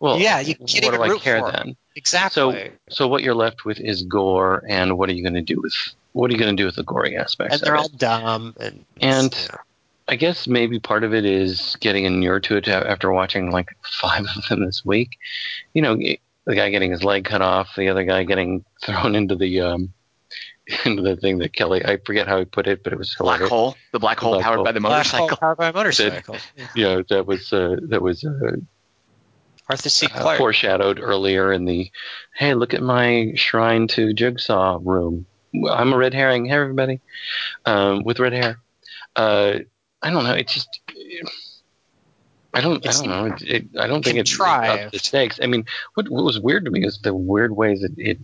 Well, 0.03 0.19
Yeah, 0.19 0.41
you 0.41 0.53
can't 0.55 0.61
what 0.69 0.83
even 0.83 0.91
do 0.95 1.01
I 1.03 1.07
root 1.07 1.21
care 1.21 1.39
for 1.39 1.47
'em. 1.47 1.53
then? 1.67 1.75
Exactly. 1.95 2.41
So 2.43 2.69
so 2.89 3.07
what 3.07 3.23
you're 3.23 3.33
left 3.35 3.63
with 3.63 3.79
is 3.79 4.03
gore, 4.03 4.61
and 4.67 4.97
what 4.97 5.09
are 5.09 5.13
you 5.13 5.23
going 5.23 5.35
to 5.35 5.41
do 5.41 5.61
with 5.61 5.73
what 6.11 6.29
are 6.29 6.33
you 6.33 6.39
going 6.39 6.55
to 6.55 6.61
do 6.61 6.65
with 6.65 6.75
the 6.75 6.83
gory 6.83 7.15
aspects? 7.15 7.53
and 7.55 7.61
they're 7.63 7.75
of 7.75 7.79
all 7.79 7.85
it? 7.85 7.97
dumb 7.97 8.53
and 8.59 8.85
And- 8.99 9.47
I 10.09 10.17
guess 10.17 10.47
maybe 10.47 10.81
part 10.81 11.05
of 11.05 11.13
it 11.13 11.23
is 11.23 11.77
getting 11.79 12.03
inured 12.03 12.43
to 12.43 12.57
it 12.57 12.67
after 12.67 13.09
watching 13.13 13.49
like 13.51 13.69
five 14.01 14.25
of 14.35 14.45
them 14.49 14.65
this 14.65 14.83
week. 14.83 15.17
You 15.73 15.81
know, 15.81 15.95
the 15.95 16.55
guy 16.55 16.69
getting 16.71 16.91
his 16.91 17.05
leg 17.05 17.23
cut 17.23 17.41
off, 17.41 17.69
the 17.77 17.87
other 17.87 18.03
guy 18.03 18.23
getting 18.25 18.65
thrown 18.83 19.15
into 19.15 19.35
the 19.35 19.61
um 19.61 19.93
into 20.85 21.01
the 21.01 21.15
thing 21.15 21.37
that 21.37 21.53
Kelly 21.53 21.85
I 21.85 21.97
forget 22.05 22.27
how 22.27 22.37
he 22.39 22.43
put 22.43 22.67
it, 22.67 22.83
but 22.83 22.91
it 22.91 22.99
was 22.99 23.15
Black 23.17 23.39
hole, 23.41 23.77
the 23.93 23.99
black 23.99 24.19
hole 24.19 24.33
Black 24.33 24.43
powered 24.43 24.57
hole. 24.57 24.65
by 24.65 24.71
the 24.73 24.81
Black 24.81 25.05
Hole 25.07 25.19
motorcycle. 25.21 25.37
powered 25.37 25.57
by 25.57 25.67
a 25.69 25.73
motorcycle. 25.73 26.35
Yeah. 26.75 27.01
That 27.09 27.25
was 27.25 27.53
uh, 27.53 27.77
that 27.87 28.01
was 28.01 28.25
uh, 28.25 28.57
Arthur 29.73 29.89
C. 29.89 30.07
uh, 30.13 30.37
foreshadowed 30.37 30.99
earlier 30.99 31.51
in 31.51 31.65
the 31.65 31.91
hey 32.35 32.53
look 32.53 32.75
at 32.75 32.83
my 32.83 33.33
shrine 33.33 33.87
to 33.87 34.13
jigsaw 34.13 34.79
room. 34.79 35.25
I'm 35.67 35.93
a 35.93 35.97
red 35.97 36.13
herring. 36.13 36.45
Hey 36.45 36.53
everybody. 36.53 37.01
Um, 37.65 38.03
with 38.03 38.19
red 38.19 38.33
hair. 38.33 38.59
Uh, 39.15 39.59
i 39.99 40.11
don't 40.11 40.25
know. 40.25 40.33
It's 40.33 40.53
just 40.53 40.79
i 42.53 42.61
don't 42.61 42.85
i 42.85 42.91
don't 42.91 43.07
know. 43.07 43.25
It, 43.25 43.41
it, 43.41 43.65
i 43.79 43.87
don't 43.87 44.05
think 44.05 44.19
it's 44.19 44.39
up 44.39 44.91
the 44.91 44.99
stakes. 44.99 45.39
I 45.41 45.47
mean 45.47 45.65
what, 45.95 46.07
what 46.07 46.23
was 46.23 46.39
weird 46.39 46.65
to 46.65 46.71
me 46.71 46.85
is 46.85 46.99
the 46.99 47.15
weird 47.15 47.55
ways 47.55 47.81
that 47.81 47.97
it 47.97 48.19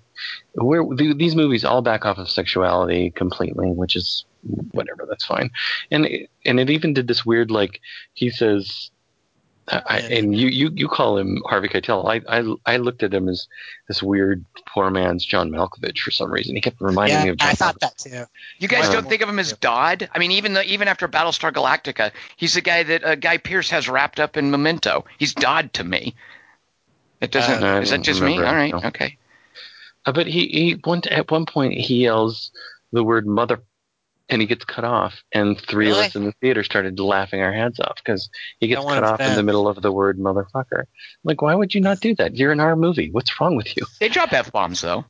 where 0.54 0.84
the, 0.84 1.16
these 1.16 1.36
movies 1.36 1.66
all 1.66 1.82
back 1.82 2.06
off 2.06 2.20
of 2.20 2.30
sexuality 2.30 3.10
completely 3.10 3.72
which 3.72 3.96
is 3.96 4.24
whatever. 4.70 5.08
That's 5.10 5.26
fine. 5.26 5.50
And 5.90 6.06
it, 6.06 6.30
and 6.46 6.60
it 6.60 6.70
even 6.70 6.94
did 6.94 7.08
this 7.08 7.26
weird 7.26 7.50
like 7.50 7.82
he 8.14 8.30
says 8.30 8.92
I, 9.72 10.00
and 10.00 10.36
you, 10.36 10.48
you, 10.48 10.72
you 10.74 10.88
call 10.88 11.18
him 11.18 11.42
Harvey 11.46 11.68
Keitel. 11.68 12.06
I, 12.08 12.40
I, 12.40 12.74
I 12.74 12.78
looked 12.78 13.04
at 13.04 13.14
him 13.14 13.30
as 13.30 13.48
this 13.88 14.02
weird 14.02 14.44
poor 14.68 14.90
man's 14.90 15.24
John 15.24 15.52
Malkovich 15.52 16.00
for 16.00 16.12
some 16.12 16.32
reason. 16.32 16.56
He 16.56 16.62
kept 16.62 16.82
reminding 16.82 17.18
yeah, 17.18 17.24
me 17.26 17.30
of 17.30 17.38
John 17.38 17.50
I 17.50 17.54
thought 17.54 17.76
Malkovich. 17.76 17.80
that 17.80 17.98
too. 17.98 18.26
You 18.58 18.68
guys 18.68 18.88
Um, 18.88 18.94
don't 18.94 19.10
think 19.10 19.22
of 19.22 19.30
him 19.30 19.38
as 19.38 19.54
Dodd? 19.54 20.10
I 20.14 20.20
mean, 20.20 20.32
even 20.32 20.54
though, 20.54 20.64
even 20.66 20.88
after 20.88 21.08
Battlestar 21.08 21.52
Galactica, 21.52 22.12
he's 22.36 22.56
the 22.56 22.62
guy 22.62 22.84
that 22.84 23.04
uh, 23.04 23.16
Guy 23.16 23.38
Pearce 23.38 23.70
has 23.70 23.88
wrapped 23.88 24.20
up 24.20 24.38
in 24.38 24.50
Memento. 24.50 25.06
He's 25.20 25.34
Dodd 25.34 25.74
to 25.74 25.84
me. 25.84 26.16
It 27.22 27.32
doesn't. 27.32 27.64
Uh, 27.64 27.82
is 27.82 27.92
that 27.92 28.02
just 28.02 28.22
me? 28.22 28.38
All 28.38 28.44
right. 28.44 28.72
no. 28.72 28.80
Okay. 28.80 29.18
Uh, 30.06 30.14
but 30.14 30.26
he, 30.26 30.48
he 30.48 30.80
one, 30.84 31.02
at 31.12 31.30
one 31.30 31.46
point 31.46 31.74
he 31.74 32.04
yells 32.04 32.52
the 32.92 33.04
word 33.04 33.28
mother 33.28 33.62
and 34.30 34.42
he 34.42 34.48
gets 34.48 34.66
cut 34.66 34.84
off. 34.84 35.24
And 35.32 35.60
three 35.60 35.88
Really? 35.88 36.00
of 36.00 36.06
us 36.08 36.16
in 36.16 36.26
the 36.26 36.34
theater 36.42 36.64
started 36.64 37.00
laughing 37.00 37.42
our 37.42 37.54
heads 37.54 37.80
off 37.80 37.96
because 38.04 38.30
he 38.60 38.68
gets 38.68 38.84
cut 38.86 39.04
off 39.04 39.20
in 39.20 39.36
the 39.36 39.44
middle 39.44 39.68
of 39.68 39.82
the 39.82 39.92
word 39.92 40.20
motherfucker. 40.20 40.84
Like, 41.24 41.42
why 41.42 41.56
would 41.56 41.74
you 41.74 41.82
not 41.82 42.00
do 42.00 42.16
that? 42.16 42.36
You're 42.36 42.52
in 42.52 42.60
our 42.60 42.76
movie. 42.76 43.10
What's 43.12 43.40
wrong 43.42 43.56
with 43.56 43.76
you? 43.76 43.86
They 44.00 44.10
drop 44.10 44.32
f 44.32 44.52
bombs 44.52 44.82
though. 44.82 45.06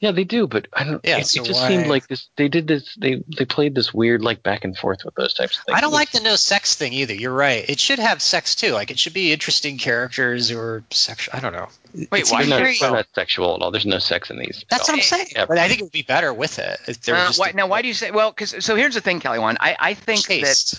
Yeah, 0.00 0.10
they 0.10 0.24
do, 0.24 0.46
but 0.46 0.68
I 0.72 0.84
don't. 0.84 1.00
Yeah, 1.02 1.18
it, 1.18 1.26
so 1.26 1.42
it 1.42 1.46
just 1.46 1.60
why- 1.62 1.68
seemed 1.68 1.86
like 1.86 2.06
this. 2.08 2.28
They 2.36 2.48
did 2.48 2.66
this. 2.66 2.94
They 2.96 3.22
they 3.38 3.44
played 3.46 3.74
this 3.74 3.94
weird 3.94 4.22
like 4.22 4.42
back 4.42 4.64
and 4.64 4.76
forth 4.76 5.04
with 5.04 5.14
those 5.14 5.32
types 5.32 5.56
of 5.56 5.64
things. 5.64 5.78
I 5.78 5.80
don't 5.80 5.92
like 5.92 6.10
the 6.10 6.20
no 6.20 6.36
sex 6.36 6.74
thing 6.74 6.92
either. 6.92 7.14
You're 7.14 7.32
right. 7.32 7.64
It 7.68 7.80
should 7.80 7.98
have 7.98 8.20
sex 8.20 8.54
too. 8.54 8.72
Like 8.72 8.90
it 8.90 8.98
should 8.98 9.14
be 9.14 9.32
interesting 9.32 9.78
characters 9.78 10.50
or 10.50 10.84
sexual. 10.90 11.34
I 11.36 11.40
don't 11.40 11.52
know. 11.54 11.68
Wait, 12.10 12.20
It's 12.22 12.32
why 12.32 12.38
They're 12.38 12.46
even 12.46 12.50
not, 12.50 12.58
very- 12.58 12.76
they're 12.80 12.90
not 12.90 13.06
sexual 13.14 13.54
at 13.54 13.62
all. 13.62 13.70
There's 13.70 13.86
no 13.86 13.98
sex 13.98 14.28
in 14.30 14.38
these. 14.38 14.64
That's 14.68 14.88
what 14.88 14.96
I'm 14.96 15.02
saying. 15.02 15.28
Yeah. 15.34 15.46
But 15.46 15.58
I 15.58 15.68
think 15.68 15.80
it 15.80 15.84
would 15.84 15.92
be 15.92 16.02
better 16.02 16.34
with 16.34 16.58
it. 16.58 16.78
If 16.86 17.00
there 17.02 17.14
Uh, 17.16 17.32
why, 17.36 17.48
a- 17.50 17.52
now, 17.54 17.66
why 17.68 17.80
do 17.80 17.88
you 17.88 17.94
say? 17.94 18.10
Well, 18.10 18.30
because 18.30 18.62
so 18.64 18.76
here's 18.76 18.94
the 18.94 19.00
thing, 19.00 19.20
Kelly. 19.20 19.38
One, 19.38 19.56
I, 19.60 19.76
I 19.78 19.94
think 19.94 20.26
that 20.26 20.74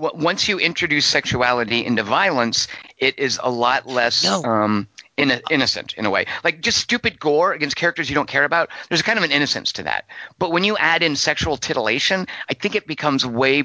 once 0.00 0.48
you 0.48 0.58
introduce 0.58 1.06
sexuality 1.06 1.84
into 1.84 2.02
violence, 2.02 2.66
it 2.98 3.18
is 3.18 3.38
a 3.42 3.50
lot 3.50 3.86
less 3.86 4.24
No. 4.24 4.42
um, 4.42 4.88
inno- 5.18 5.40
innocent 5.50 5.94
in 5.94 6.06
a 6.06 6.10
way. 6.10 6.26
Like 6.44 6.60
just 6.60 6.78
stupid 6.78 7.18
gore 7.18 7.52
against 7.52 7.76
characters 7.76 8.08
you 8.08 8.14
don't 8.14 8.28
care 8.28 8.44
about. 8.44 8.70
There's 8.88 9.00
a 9.00 9.04
kind 9.04 9.18
of 9.18 9.24
an 9.24 9.30
innocence 9.32 9.72
to 9.72 9.82
that. 9.84 10.06
But 10.38 10.52
when 10.52 10.64
you 10.64 10.76
add 10.76 11.02
in 11.02 11.16
sexual 11.16 11.56
titillation, 11.56 12.26
I 12.48 12.54
think 12.54 12.74
it 12.74 12.86
becomes 12.86 13.24
way 13.26 13.64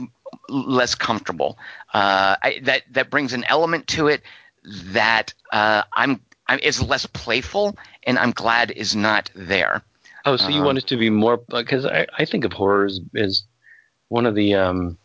less 0.49 0.95
comfortable. 0.95 1.57
Uh, 1.93 2.35
I, 2.41 2.59
that 2.63 2.83
that 2.91 3.09
brings 3.09 3.33
an 3.33 3.43
element 3.45 3.87
to 3.87 4.07
it 4.07 4.21
that 4.63 5.33
uh, 5.53 5.83
I'm, 5.93 6.19
I'm 6.47 6.59
is 6.59 6.81
less 6.81 7.05
playful, 7.05 7.77
and 8.03 8.19
I'm 8.19 8.31
glad 8.31 8.71
is 8.71 8.95
not 8.95 9.29
there. 9.35 9.81
Oh, 10.25 10.35
so 10.35 10.49
you 10.49 10.59
Um, 10.59 10.65
want 10.65 10.77
it 10.77 10.87
to 10.87 10.97
be 10.97 11.09
more? 11.09 11.37
Because 11.37 11.85
I, 11.85 12.05
I 12.17 12.25
think 12.25 12.43
of 12.43 12.51
horror 12.51 12.85
as, 12.85 12.99
as 13.15 13.43
one 14.09 14.25
of 14.25 14.35
the 14.35 14.55
um, 14.55 14.97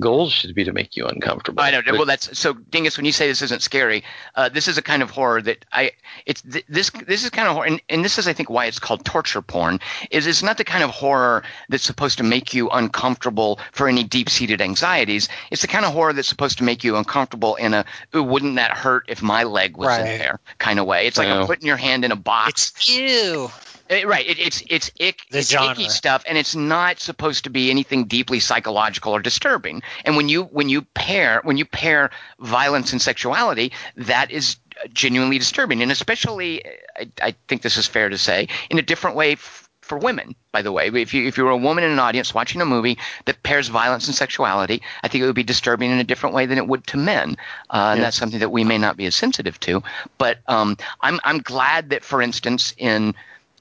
goals 0.00 0.32
should 0.32 0.54
be 0.54 0.64
to 0.64 0.72
make 0.72 0.96
you 0.96 1.06
uncomfortable. 1.06 1.62
I 1.62 1.70
know. 1.70 1.82
But- 1.84 1.94
Well, 1.94 2.04
that's 2.04 2.38
so, 2.38 2.52
Dingus. 2.52 2.96
When 2.96 3.06
you 3.06 3.12
say 3.12 3.28
this 3.28 3.42
isn't 3.42 3.62
scary, 3.62 4.04
uh, 4.34 4.48
this 4.48 4.68
is 4.68 4.78
a 4.78 4.82
kind 4.82 5.02
of 5.02 5.10
horror 5.10 5.40
that 5.42 5.64
I. 5.72 5.92
It's 6.26 6.42
th- 6.42 6.64
this. 6.68 6.90
This 6.90 7.24
is 7.24 7.30
kind 7.30 7.48
of 7.48 7.54
horror, 7.54 7.66
and, 7.66 7.80
and 7.88 8.04
this 8.04 8.18
is, 8.18 8.28
I 8.28 8.32
think, 8.32 8.50
why 8.50 8.66
it's 8.66 8.78
called 8.78 9.04
torture 9.04 9.42
porn. 9.42 9.80
Is 10.10 10.26
it's 10.26 10.42
not 10.42 10.58
the 10.58 10.64
kind 10.64 10.84
of 10.84 10.90
horror 10.90 11.42
that's 11.68 11.84
supposed 11.84 12.18
to 12.18 12.24
make 12.24 12.52
you 12.54 12.68
uncomfortable 12.70 13.58
for 13.72 13.88
any 13.88 14.04
deep-seated 14.04 14.60
anxieties. 14.60 15.28
It's 15.50 15.62
the 15.62 15.68
kind 15.68 15.84
of 15.84 15.92
horror 15.92 16.12
that's 16.12 16.28
supposed 16.28 16.58
to 16.58 16.64
make 16.64 16.84
you 16.84 16.96
uncomfortable 16.96 17.54
in 17.56 17.74
a 17.74 17.84
"Ooh, 18.14 18.22
"wouldn't 18.22 18.56
that 18.56 18.72
hurt 18.72 19.04
if 19.08 19.22
my 19.22 19.44
leg 19.44 19.76
was 19.76 19.96
in 19.98 20.18
there" 20.18 20.40
kind 20.58 20.78
of 20.78 20.86
way. 20.86 21.06
It's 21.06 21.18
like 21.18 21.28
Wow. 21.28 21.42
a 21.44 21.46
putting 21.46 21.66
your 21.66 21.76
hand 21.76 22.04
in 22.04 22.12
a 22.12 22.16
box. 22.16 22.72
It's 22.76 22.88
ew. 22.96 23.50
Uh, 23.90 24.06
right. 24.06 24.26
It, 24.26 24.38
it's 24.38 24.62
it's 24.68 24.90
ick, 25.00 25.26
it's 25.30 25.52
icky 25.52 25.88
stuff, 25.88 26.24
and 26.26 26.36
it's 26.36 26.54
not 26.54 26.98
supposed 26.98 27.44
to 27.44 27.50
be 27.50 27.70
anything 27.70 28.04
deeply 28.04 28.40
psychological 28.40 29.12
or 29.12 29.20
disturbing. 29.20 29.82
And 30.04 30.16
when 30.16 30.28
you 30.28 30.44
when 30.44 30.68
you 30.68 30.82
pair 30.82 31.40
when 31.44 31.56
you 31.56 31.64
pair 31.64 32.10
violence 32.40 32.92
and 32.92 33.00
sexuality, 33.00 33.72
that 33.96 34.30
is 34.30 34.56
genuinely 34.92 35.38
disturbing, 35.38 35.82
and 35.82 35.92
especially 35.92 36.64
I, 36.96 37.10
I 37.22 37.34
think 37.48 37.62
this 37.62 37.76
is 37.76 37.86
fair 37.86 38.08
to 38.08 38.18
say 38.18 38.48
in 38.70 38.78
a 38.78 38.82
different 38.82 39.16
way. 39.16 39.32
F- 39.32 39.62
for 39.82 39.98
women, 39.98 40.34
by 40.50 40.62
the 40.62 40.72
way, 40.72 40.88
if 40.88 41.14
you 41.14 41.28
if 41.28 41.38
you 41.38 41.44
were 41.44 41.50
a 41.50 41.56
woman 41.56 41.84
in 41.84 41.92
an 41.92 42.00
audience 42.00 42.34
watching 42.34 42.60
a 42.60 42.66
movie 42.66 42.98
that 43.26 43.40
pairs 43.44 43.68
violence 43.68 44.08
and 44.08 44.16
sexuality, 44.16 44.82
I 45.04 45.06
think 45.06 45.22
it 45.22 45.26
would 45.26 45.36
be 45.36 45.44
disturbing 45.44 45.92
in 45.92 46.00
a 46.00 46.04
different 46.04 46.34
way 46.34 46.46
than 46.46 46.58
it 46.58 46.66
would 46.66 46.84
to 46.88 46.96
men, 46.96 47.36
uh, 47.70 47.92
and 47.94 48.02
that's 48.02 48.16
something 48.16 48.40
that 48.40 48.50
we 48.50 48.64
may 48.64 48.78
not 48.78 48.96
be 48.96 49.06
as 49.06 49.14
sensitive 49.14 49.60
to. 49.60 49.84
But 50.18 50.38
um, 50.48 50.76
I'm 51.00 51.20
I'm 51.22 51.38
glad 51.38 51.90
that, 51.90 52.02
for 52.02 52.20
instance, 52.20 52.74
in 52.76 53.14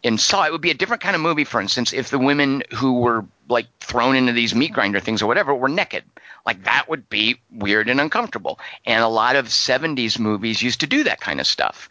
in 0.06 0.20
Saw, 0.20 0.46
it 0.46 0.52
would 0.52 0.62
be 0.62 0.70
a 0.70 0.76
different 0.76 1.02
kind 1.02 1.16
of 1.16 1.22
movie, 1.24 1.46
for 1.46 1.60
instance, 1.60 1.92
if 1.92 2.12
the 2.12 2.20
women 2.20 2.62
who 2.72 3.00
were 3.00 3.26
like 3.50 3.66
thrown 3.80 4.16
into 4.16 4.34
these 4.34 4.54
meat 4.54 4.72
grinder 4.72 5.00
things 5.00 5.24
or 5.24 5.26
whatever 5.26 5.56
were 5.56 5.68
naked. 5.68 6.04
Like 6.46 6.66
that 6.66 6.88
would 6.88 7.10
be 7.10 7.40
weird 7.52 7.90
and 7.90 8.00
uncomfortable. 8.00 8.60
And 8.86 9.04
a 9.04 9.08
lot 9.08 9.36
of 9.36 9.48
70s 9.48 10.20
movies 10.20 10.62
used 10.62 10.82
to 10.82 10.88
do 10.88 11.06
that 11.06 11.22
kind 11.22 11.40
of 11.40 11.48
stuff. 11.48 11.90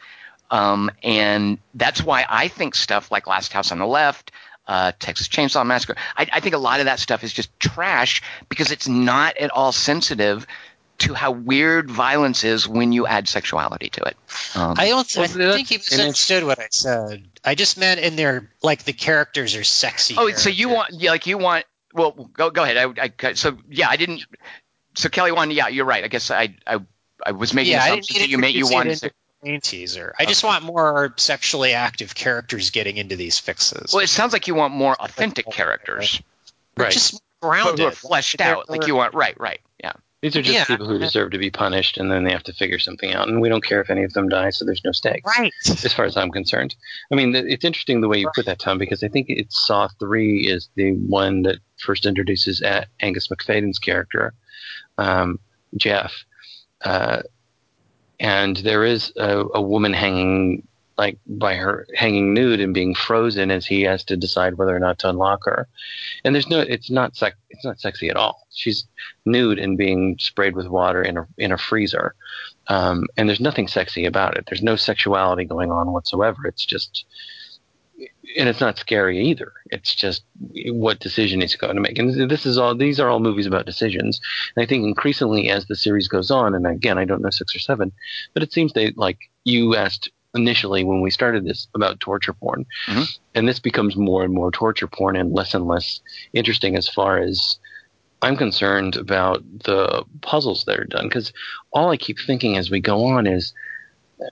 Um, 0.53 0.93
and 1.03 1.59
that's 1.75 2.05
why 2.05 2.25
I 2.29 2.47
think 2.47 2.77
stuff 2.77 3.11
like 3.11 3.27
Last 3.27 3.53
House 3.53 3.73
on 3.73 3.81
the 3.81 3.87
Left, 3.87 4.31
uh, 4.69 4.93
Texas 5.01 5.27
Chainsaw 5.27 5.67
Massacre, 5.67 5.97
I, 6.17 6.29
I 6.35 6.39
think 6.39 6.55
a 6.55 6.59
lot 6.59 6.79
of 6.79 6.87
that 6.87 7.01
stuff 7.01 7.25
is 7.25 7.33
just 7.33 7.51
trash 7.59 8.23
because 8.49 8.71
it's 8.71 8.87
not 8.87 9.37
at 9.39 9.51
all 9.51 9.73
sensitive 9.73 10.47
to 10.99 11.15
how 11.15 11.33
weird 11.33 11.91
violence 11.91 12.45
is 12.45 12.69
when 12.69 12.93
you 12.93 13.07
add 13.07 13.29
sexuality 13.29 13.91
to 13.91 14.03
it. 14.03 14.17
Um, 14.55 14.75
I 14.79 14.89
don't. 14.89 15.09
Well, 15.17 15.25
I 15.25 15.27
think 15.57 15.69
he 15.69 15.75
and 15.77 15.83
misunderstood 15.85 16.45
what 16.45 16.59
I 16.59 16.69
said. 16.71 17.27
I 17.45 17.55
just 17.55 17.77
meant 17.79 18.01
in 18.01 18.17
their 18.17 18.51
like 18.63 18.85
the 18.85 18.93
characters 18.93 19.57
are 19.57 19.65
sexy. 19.65 20.15
Oh, 20.17 20.31
so 20.31 20.51
you 20.51 20.69
want 20.69 20.95
yeah, 20.95 21.11
like 21.11 21.27
you 21.27 21.39
want? 21.39 21.65
Well, 21.93 22.13
go 22.13 22.51
go 22.51 22.63
ahead. 22.63 22.77
I, 22.99 23.13
I 23.27 23.33
so 23.35 23.59
yeah, 23.69 23.89
I 23.89 23.97
didn't. 23.97 24.25
So 24.95 25.09
Kelly 25.09 25.33
Wand, 25.33 25.53
yeah, 25.53 25.69
you're 25.69 25.85
right. 25.85 26.05
I 26.05 26.09
guess 26.09 26.31
I 26.31 26.55
I, 26.67 26.79
I 27.25 27.33
was 27.33 27.53
making 27.55 27.73
Yeah, 27.73 27.83
I 27.83 27.91
didn't 27.91 28.01
assumptions 28.01 28.15
mean 28.19 28.23
that 28.23 28.31
you 28.31 28.39
meant 28.39 28.55
you 28.55 28.65
introduce 28.67 29.03
it 29.03 29.13
wanted. 29.43 29.53
into 29.53 29.61
To, 29.61 29.71
teaser. 29.71 30.15
I 30.19 30.25
just 30.25 30.45
want 30.45 30.65
more 30.65 31.13
sexually 31.17 31.75
active 31.75 32.15
characters 32.15 32.71
getting 32.71 32.97
into 32.97 33.17
these 33.17 33.39
fixes. 33.39 33.93
well, 33.93 34.03
it 34.03 34.09
sounds 34.09 34.33
like 34.33 34.47
you 34.47 34.55
want 34.55 34.73
more 34.73 34.95
authentic 34.95 35.51
characters, 35.51 36.23
Right. 36.77 36.91
just 36.93 37.13
who 37.13 37.19
grounded, 37.49 37.87
are 37.87 37.91
fleshed 37.91 38.41
out. 38.41 38.71
Like 38.71 38.87
you 38.87 38.95
want, 38.95 39.15
right, 39.15 39.39
right, 39.39 39.61
yeah. 39.61 39.64
These 40.25 40.37
are 40.37 40.41
just 40.43 40.55
Yeah. 40.55 40.65
people 40.65 40.89
who 40.89 40.99
deserve 40.99 41.33
to 41.33 41.39
be 41.39 41.51
punished, 41.51 41.99
and 41.99 42.11
then 42.11 42.25
they 42.25 42.31
have 42.33 42.45
to 42.45 42.55
figure 42.55 42.79
something 42.79 43.13
out. 43.13 43.29
And 43.29 43.43
we 43.43 43.51
don't 43.51 43.63
care 43.63 43.83
if 43.83 43.91
any 43.91 44.05
of 44.05 44.15
them 44.15 44.31
die, 44.31 44.49
so 44.49 44.65
there's 44.65 44.81
no 44.83 44.91
stakes. 44.93 45.31
Right. 45.39 45.53
as 45.67 45.93
far 45.93 46.07
as 46.07 46.17
I'm 46.17 46.31
concerned. 46.31 46.75
I 47.13 47.15
mean, 47.15 47.35
it's 47.35 47.63
interesting 47.63 48.01
the 48.01 48.09
way 48.09 48.17
you 48.17 48.31
put 48.35 48.47
that, 48.47 48.59
Tom, 48.59 48.79
because 48.79 49.03
I 49.03 49.09
think 49.09 49.27
it's 49.29 49.67
Saw 49.67 49.87
3 50.01 50.47
is 50.49 50.71
the 50.77 50.93
one 50.93 51.43
that 51.43 51.59
first 51.77 52.07
introduces 52.07 52.63
A- 52.63 52.87
Angus 53.01 53.29
Macfadyen's 53.29 53.79
character, 53.79 54.33
um, 54.97 55.39
Jeff. 55.77 56.15
Uh, 56.83 57.21
and 58.19 58.57
there 58.57 58.83
is 58.85 59.13
a, 59.17 59.45
a 59.55 59.61
woman 59.61 59.93
hanging 59.93 60.67
like 60.97 61.19
by 61.27 61.55
her 61.55 61.87
hanging 61.95 62.35
nude 62.35 62.61
and 62.61 62.73
being 62.73 62.95
frozen 62.95 63.51
as 63.51 63.67
he 63.67 63.83
has 63.83 64.05
to 64.05 64.17
decide 64.17 64.55
whether 64.55 64.75
or 64.75 64.81
not 64.81 64.99
to 65.01 65.09
unlock 65.09 65.45
her. 65.45 65.69
And 66.25 66.35
there's 66.35 66.49
no, 66.49 66.61
it's 66.61 66.91
not 66.91 67.13
it's 67.51 67.65
not 67.65 67.81
sexy 67.81 68.09
at 68.09 68.17
all. 68.17 68.47
She's 68.53 68.87
nude 69.25 69.59
and 69.59 69.77
being 69.77 70.17
sprayed 70.19 70.55
with 70.55 70.69
water 70.69 71.03
in 71.03 71.17
a 71.17 71.27
in 71.37 71.53
a 71.53 71.59
freezer. 71.59 72.15
Um, 72.69 73.07
and 73.17 73.29
there's 73.29 73.41
nothing 73.41 73.69
sexy 73.69 74.05
about 74.05 74.37
it. 74.37 74.45
There's 74.47 74.63
no 74.63 74.77
sexuality 74.77 75.45
going 75.45 75.71
on 75.71 75.93
whatsoever. 75.93 76.47
It's 76.47 76.65
just, 76.65 77.05
and 78.39 78.49
it's 78.49 78.61
not 78.61 78.79
scary 78.79 79.21
either. 79.27 79.53
It's 79.67 79.95
just 79.95 80.23
what 80.69 81.01
decision 81.01 81.41
he's 81.41 81.57
going 81.57 81.75
to 81.75 81.83
make. 81.83 81.99
And 81.99 82.31
this 82.31 82.47
is 82.47 82.57
all; 82.57 82.75
these 82.75 83.01
are 83.01 83.11
all 83.11 83.21
movies 83.21 83.47
about 83.47 83.67
decisions. 83.67 84.21
And 84.57 84.63
I 84.63 84.67
think 84.67 84.85
increasingly 84.85 85.51
as 85.51 85.67
the 85.67 85.77
series 85.77 86.09
goes 86.09 86.31
on, 86.31 86.55
and 86.55 86.67
again, 86.67 86.99
I 86.99 87.05
don't 87.05 87.23
know 87.23 87.31
six 87.31 87.55
or 87.55 87.61
seven, 87.61 87.93
but 88.33 88.43
it 88.43 88.53
seems 88.53 88.73
they 88.73 88.93
like 88.93 89.19
you 89.45 89.77
asked 89.77 90.11
initially 90.35 90.85
when 90.85 91.01
we 91.01 91.11
started 91.11 91.45
this 91.45 91.69
about 91.75 92.01
torture 92.01 92.33
porn, 92.33 92.65
Mhm. 92.89 93.09
and 93.35 93.49
this 93.49 93.61
becomes 93.61 93.97
more 93.97 94.25
and 94.25 94.35
more 94.35 94.51
torture 94.51 94.87
porn 94.89 95.17
and 95.17 95.33
less 95.33 95.55
and 95.55 95.67
less 95.67 96.01
interesting 96.33 96.77
as 96.77 96.89
far 96.89 97.19
as 97.19 97.59
I'm 98.23 98.37
concerned 98.37 98.97
about 98.97 99.43
the 99.65 100.05
puzzles 100.23 100.65
that 100.65 100.79
are 100.79 100.85
done 100.85 101.09
because 101.09 101.33
all 101.73 101.91
I 101.91 101.97
keep 101.97 102.19
thinking 102.27 102.57
as 102.57 102.71
we 102.71 102.81
go 102.81 103.05
on 103.05 103.27
is 103.27 103.53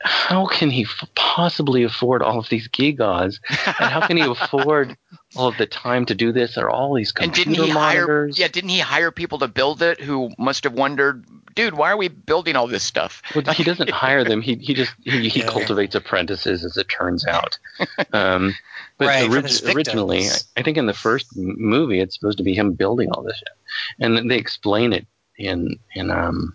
how 0.02 0.46
can 0.46 0.70
he 0.70 0.84
f- 0.84 1.08
possibly 1.16 1.82
afford 1.82 2.22
all 2.22 2.38
of 2.38 2.48
these 2.48 2.68
gigas 2.68 3.38
and 3.50 3.90
how 3.90 4.06
can 4.06 4.16
he 4.16 4.24
afford 4.30 4.96
all 5.36 5.48
of 5.48 5.58
the 5.58 5.66
time 5.66 6.06
to 6.06 6.14
do 6.14 6.32
this 6.32 6.56
or 6.56 6.70
all 6.70 6.94
these 6.94 7.12
And 7.12 7.34
computer 7.34 7.50
didn't 7.50 7.66
he 7.66 7.70
hire? 7.70 8.06
monitors 8.06 8.38
Yeah, 8.38 8.48
didn't 8.48 8.70
he 8.70 8.78
hire 8.78 9.10
people 9.10 9.38
to 9.40 9.48
build 9.48 9.82
it 9.82 10.00
who 10.00 10.30
must 10.38 10.64
have 10.64 10.72
wondered, 10.72 11.26
dude, 11.54 11.74
why 11.74 11.90
are 11.90 11.96
we 11.96 12.08
building 12.08 12.56
all 12.56 12.66
this 12.66 12.82
stuff? 12.82 13.22
well, 13.34 13.44
he 13.54 13.64
doesn't 13.64 13.90
hire 14.04 14.24
them 14.24 14.40
he, 14.42 14.56
he 14.56 14.74
just 14.74 14.92
he, 15.02 15.28
he 15.28 15.40
Yeah. 15.40 15.46
cultivates 15.46 15.94
apprentices 15.94 16.64
as 16.64 16.76
it 16.76 16.88
turns 16.88 17.26
out 17.26 17.58
um, 18.12 18.54
but 18.98 19.08
Right, 19.08 19.24
from 19.24 19.44
orig- 19.44 19.74
originally. 19.74 20.26
I 20.56 20.62
think 20.62 20.76
in 20.76 20.86
the 20.86 20.94
first 20.94 21.26
movie 21.36 22.00
it's 22.00 22.14
supposed 22.18 22.38
to 22.38 22.44
be 22.44 22.54
him 22.54 22.72
building 22.72 23.10
all 23.12 23.22
this 23.22 23.36
shit 23.36 23.48
and 24.00 24.30
they 24.30 24.36
explain 24.38 24.92
it 24.92 25.06
in 25.38 25.76
in 25.94 26.10
um 26.10 26.54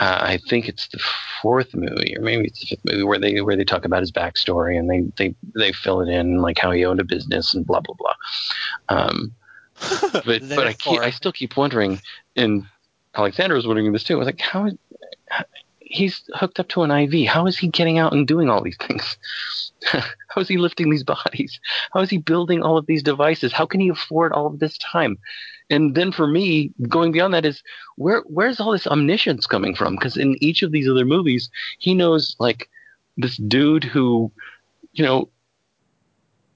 uh, 0.00 0.18
I 0.20 0.38
think 0.48 0.68
it's 0.68 0.86
the 0.86 1.00
fourth 1.42 1.74
movie, 1.74 2.16
or 2.16 2.22
maybe 2.22 2.44
it's 2.46 2.60
the 2.60 2.66
fifth 2.66 2.84
movie, 2.84 3.02
where 3.02 3.18
they 3.18 3.40
where 3.40 3.56
they 3.56 3.64
talk 3.64 3.84
about 3.84 3.98
his 4.00 4.12
backstory 4.12 4.78
and 4.78 4.88
they 4.88 5.02
they 5.18 5.34
they 5.56 5.72
fill 5.72 6.00
it 6.02 6.08
in 6.08 6.38
like 6.38 6.56
how 6.56 6.70
he 6.70 6.84
owned 6.84 7.00
a 7.00 7.04
business 7.04 7.52
and 7.52 7.66
blah 7.66 7.80
blah 7.80 7.96
blah. 7.98 8.14
Um, 8.88 9.32
but 10.24 10.40
but 10.48 10.68
I 10.68 10.72
keep, 10.74 11.00
I 11.00 11.10
still 11.10 11.32
keep 11.32 11.56
wondering, 11.56 12.00
and 12.36 12.64
Alexander 13.18 13.56
was 13.56 13.66
wondering 13.66 13.92
this 13.92 14.04
too. 14.04 14.14
I 14.14 14.18
was 14.18 14.26
like, 14.26 14.40
how 14.40 14.66
is 14.66 14.74
he's 15.88 16.22
hooked 16.34 16.60
up 16.60 16.68
to 16.68 16.82
an 16.82 16.90
IV. 16.90 17.28
How 17.28 17.46
is 17.46 17.58
he 17.58 17.68
getting 17.68 17.98
out 17.98 18.12
and 18.12 18.26
doing 18.26 18.48
all 18.48 18.62
these 18.62 18.76
things? 18.76 19.16
how 19.84 20.40
is 20.40 20.48
he 20.48 20.58
lifting 20.58 20.90
these 20.90 21.04
bodies? 21.04 21.58
How 21.92 22.00
is 22.00 22.10
he 22.10 22.18
building 22.18 22.62
all 22.62 22.76
of 22.76 22.86
these 22.86 23.02
devices? 23.02 23.52
How 23.52 23.66
can 23.66 23.80
he 23.80 23.88
afford 23.88 24.32
all 24.32 24.46
of 24.46 24.58
this 24.58 24.78
time? 24.78 25.18
And 25.70 25.94
then 25.94 26.12
for 26.12 26.26
me, 26.26 26.72
going 26.88 27.12
beyond 27.12 27.34
that 27.34 27.44
is 27.44 27.62
where 27.96 28.22
where's 28.26 28.60
all 28.60 28.72
this 28.72 28.86
omniscience 28.86 29.46
coming 29.46 29.74
from? 29.74 29.94
Because 29.96 30.16
in 30.16 30.36
each 30.42 30.62
of 30.62 30.72
these 30.72 30.88
other 30.88 31.04
movies, 31.04 31.50
he 31.78 31.94
knows 31.94 32.36
like 32.38 32.68
this 33.16 33.36
dude 33.36 33.84
who, 33.84 34.32
you 34.92 35.04
know, 35.04 35.28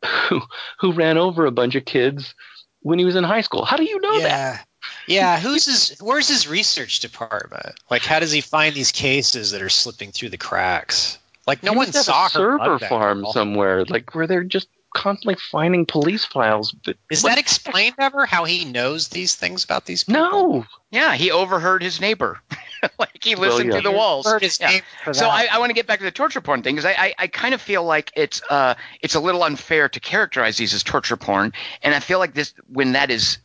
who 0.28 0.40
who 0.80 0.92
ran 0.92 1.18
over 1.18 1.44
a 1.44 1.50
bunch 1.50 1.74
of 1.74 1.84
kids 1.84 2.34
when 2.80 2.98
he 2.98 3.04
was 3.04 3.16
in 3.16 3.24
high 3.24 3.42
school. 3.42 3.64
How 3.64 3.76
do 3.76 3.84
you 3.84 4.00
know 4.00 4.20
that? 4.20 4.66
Yeah. 5.06 5.34
Yeah, 5.36 5.40
who's 5.40 5.66
his? 5.66 5.98
Where's 6.00 6.28
his 6.28 6.48
research 6.48 7.00
department? 7.00 7.74
Like, 7.90 8.02
how 8.02 8.18
does 8.20 8.32
he 8.32 8.40
find 8.40 8.74
these 8.74 8.92
cases 8.92 9.50
that 9.52 9.62
are 9.62 9.68
slipping 9.68 10.12
through 10.12 10.30
the 10.30 10.38
cracks? 10.38 11.18
Like, 11.46 11.62
no 11.62 11.72
He 11.72 11.78
one 11.78 11.92
saw 11.92 12.20
a 12.20 12.24
her 12.24 12.28
server 12.28 12.78
farm 12.78 13.22
well. 13.22 13.32
somewhere, 13.32 13.84
like 13.84 14.14
where 14.14 14.26
they're 14.26 14.44
just 14.44 14.68
constantly 14.94 15.36
finding 15.50 15.86
police 15.86 16.24
files. 16.24 16.70
But 16.84 16.96
Is 17.10 17.22
what- 17.24 17.30
that 17.30 17.38
explained 17.38 17.94
ever? 17.98 18.26
How 18.26 18.44
he 18.44 18.64
knows 18.64 19.08
these 19.08 19.34
things 19.34 19.64
about 19.64 19.86
these 19.86 20.04
people? 20.04 20.22
no? 20.22 20.66
Yeah, 20.90 21.14
he 21.14 21.30
overheard 21.32 21.82
his 21.82 22.00
neighbor. 22.00 22.40
like 22.98 23.22
he 23.24 23.34
Well, 23.34 23.50
listened 23.50 23.68
yeah. 23.70 23.80
through 23.80 23.90
the 23.90 23.96
walls. 23.96 24.26
Heard 24.26 24.42
his 24.42 24.60
Yeah. 24.60 24.80
So. 25.12 25.28
I, 25.28 25.48
I 25.50 25.58
want 25.58 25.70
to 25.70 25.74
get 25.74 25.86
back 25.86 25.98
to 26.00 26.04
the 26.04 26.10
torture 26.10 26.40
porn 26.42 26.62
thing 26.62 26.74
because 26.76 26.84
I, 26.84 26.92
I, 27.06 27.14
I 27.20 27.26
kind 27.28 27.54
of 27.54 27.60
feel 27.62 27.82
like 27.84 28.12
it's 28.14 28.42
uh 28.50 28.74
it's 29.00 29.14
a 29.14 29.20
little 29.20 29.42
unfair 29.44 29.88
to 29.88 30.00
characterize 30.00 30.56
these 30.58 30.74
as 30.74 30.82
torture 30.82 31.16
porn, 31.16 31.52
and 31.82 31.94
I 31.94 32.00
feel 32.00 32.18
like 32.18 32.34
this 32.34 32.52
when 32.68 32.92
that 32.92 33.10
is 33.10 33.38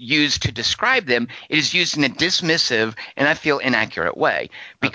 used 0.00 0.42
to 0.42 0.52
describe 0.52 1.06
them, 1.06 1.28
it 1.48 1.58
is 1.58 1.74
used 1.74 1.96
in 1.96 2.04
a 2.04 2.08
dismissive 2.08 2.94
and 3.16 3.28
I 3.28 3.34
feel 3.34 3.58
inaccurate 3.58 4.16
way 4.16 4.50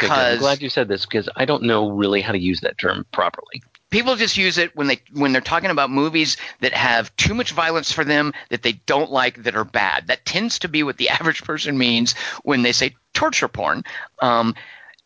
Okay. 0.10 0.34
I'm 0.34 0.39
glad 0.39 0.62
you 0.62 0.70
said 0.70 0.88
this 0.88 1.06
because 1.06 1.30
I 1.36 1.45
don't 1.45 1.64
know 1.64 1.91
really 1.91 2.22
how 2.22 2.32
to 2.32 2.39
use 2.39 2.62
that 2.62 2.78
term 2.78 3.06
properly. 3.12 3.62
people 3.89 4.16
just 4.16 4.36
use 4.36 4.58
it 4.58 4.76
when 4.76 4.88
they 4.88 4.99
when 5.14 5.32
they're 5.32 5.41
talking 5.41 5.70
about 5.70 5.89
movies 5.89 6.38
that 6.60 6.74
have 6.74 7.16
too 7.16 7.34
much 7.34 7.51
violence 7.51 7.91
for 7.91 8.03
them 8.03 8.34
that 8.49 8.64
they 8.64 8.74
don't 8.74 9.12
like 9.12 9.43
that 9.43 9.56
are 9.56 9.64
bad. 9.64 10.08
That 10.08 10.26
tends 10.26 10.60
to 10.60 10.68
be 10.68 10.84
what 10.84 10.97
the 10.97 11.10
average 11.18 11.43
person 11.43 11.78
means 11.78 12.14
when 12.43 12.62
they 12.62 12.72
say 12.72 12.95
torture 13.14 13.47
porn. 13.47 13.84
Um, 14.22 14.56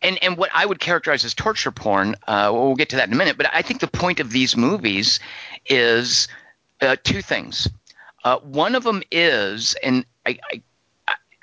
and 0.02 0.18
and 0.24 0.38
what 0.38 0.50
I 0.54 0.66
would 0.66 0.80
characterize 0.80 1.26
as 1.26 1.34
torture 1.34 1.72
porn, 1.72 2.16
uh, 2.28 2.50
well, 2.54 2.68
we'll 2.68 2.76
get 2.76 2.90
to 2.90 2.96
that 2.98 3.08
in 3.08 3.14
a 3.14 3.18
minute. 3.18 3.38
But 3.38 3.54
I 3.54 3.62
think 3.62 3.82
the 3.82 3.88
point 3.88 4.20
of 4.20 4.32
these 4.32 4.56
movies 4.56 5.20
is 5.66 6.28
uh, 6.82 6.96
two 7.04 7.22
things. 7.22 7.68
Uh, 8.24 8.38
one 8.40 8.76
of 8.76 8.84
them 8.84 9.02
is, 9.12 9.76
and 9.84 10.06
I, 10.26 10.40
I 10.52 10.62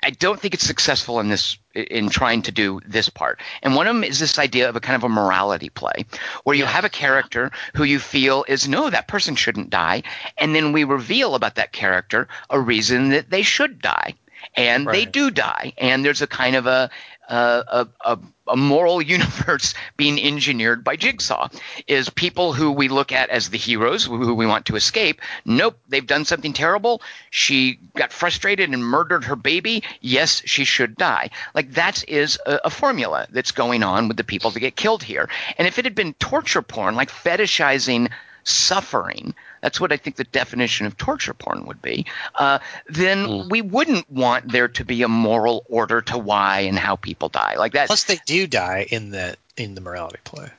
I 0.03 0.11
don't 0.11 0.39
think 0.39 0.53
it's 0.53 0.65
successful 0.65 1.19
in 1.19 1.27
this 1.27 1.57
in 1.73 2.09
trying 2.09 2.43
to 2.43 2.51
do 2.51 2.79
this 2.85 3.09
part. 3.09 3.41
And 3.61 3.75
one 3.75 3.87
of 3.87 3.95
them 3.95 4.03
is 4.03 4.19
this 4.19 4.39
idea 4.39 4.69
of 4.69 4.75
a 4.75 4.79
kind 4.79 4.95
of 4.95 5.03
a 5.03 5.09
morality 5.09 5.69
play, 5.69 6.05
where 6.43 6.55
you 6.55 6.65
have 6.65 6.85
a 6.85 6.89
character 6.89 7.51
who 7.75 7.83
you 7.83 7.99
feel 7.99 8.45
is 8.47 8.69
no, 8.69 8.89
that 8.89 9.07
person 9.07 9.35
shouldn't 9.35 9.69
die, 9.69 10.03
and 10.37 10.55
then 10.55 10.71
we 10.71 10.83
reveal 10.83 11.35
about 11.35 11.55
that 11.55 11.73
character 11.73 12.27
a 12.49 12.59
reason 12.59 13.09
that 13.09 13.29
they 13.29 13.41
should 13.41 13.81
die, 13.81 14.13
and 14.55 14.87
they 14.87 15.05
do 15.05 15.29
die, 15.31 15.73
and 15.77 16.05
there's 16.05 16.21
a 16.21 16.27
kind 16.27 16.55
of 16.55 16.67
a 16.67 16.89
a, 17.27 17.35
a, 17.35 17.87
a, 18.05 18.19
a 18.49 18.57
moral 18.57 19.01
universe 19.17 19.73
being 19.95 20.21
engineered 20.21 20.83
by 20.83 20.95
Jigsaw. 20.95 21.49
Is 21.87 22.09
people 22.09 22.53
who 22.53 22.71
we 22.71 22.87
look 22.87 23.11
at 23.11 23.29
as 23.29 23.49
the 23.49 23.57
heroes 23.57 24.05
who 24.05 24.33
we 24.33 24.45
want 24.45 24.65
to 24.67 24.75
escape. 24.75 25.21
Nope, 25.45 25.77
they've 25.87 26.05
done 26.05 26.25
something 26.25 26.53
terrible. 26.53 27.01
She 27.29 27.79
got 27.95 28.13
frustrated 28.13 28.69
and 28.69 28.85
murdered 28.85 29.25
her 29.25 29.35
baby. 29.35 29.83
Yes, 30.01 30.41
she 30.45 30.65
should 30.65 30.95
die. 30.95 31.29
Like 31.53 31.71
that 31.73 32.07
is 32.07 32.37
a, 32.45 32.61
a 32.65 32.69
formula 32.69 33.27
that's 33.29 33.51
going 33.51 33.83
on 33.83 34.07
with 34.07 34.17
the 34.17 34.23
people 34.23 34.51
that 34.51 34.59
get 34.59 34.75
killed 34.75 35.03
here. 35.03 35.29
And 35.57 35.67
if 35.67 35.79
it 35.79 35.85
had 35.85 35.95
been 35.95 36.13
torture 36.13 36.61
porn, 36.61 36.95
like 36.95 37.09
fetishizing 37.09 38.11
suffering, 38.43 39.35
that's 39.61 39.79
what 39.79 39.91
I 39.91 39.97
think 39.97 40.15
the 40.15 40.23
definition 40.23 40.85
of 40.85 40.97
torture 40.97 41.33
porn 41.33 41.65
would 41.65 41.81
be, 41.81 42.05
uh, 42.35 42.59
then 42.87 43.25
Mm. 43.27 43.49
we 43.49 43.61
wouldn't 43.61 44.09
want 44.11 44.51
there 44.51 44.67
to 44.67 44.85
be 44.85 45.03
a 45.03 45.07
moral 45.07 45.65
order 45.69 46.01
to 46.01 46.17
why 46.17 46.61
and 46.61 46.77
how 46.77 46.95
people 46.95 47.29
die. 47.29 47.55
Like 47.57 47.73
that. 47.73 47.87
Plus, 47.87 48.03
they 48.05 48.19
do 48.25 48.47
die 48.47 48.85
in 48.89 49.09
the 49.11 49.35
in 49.55 49.75
the 49.75 49.81
morality 49.81 50.19
play. 50.23 50.49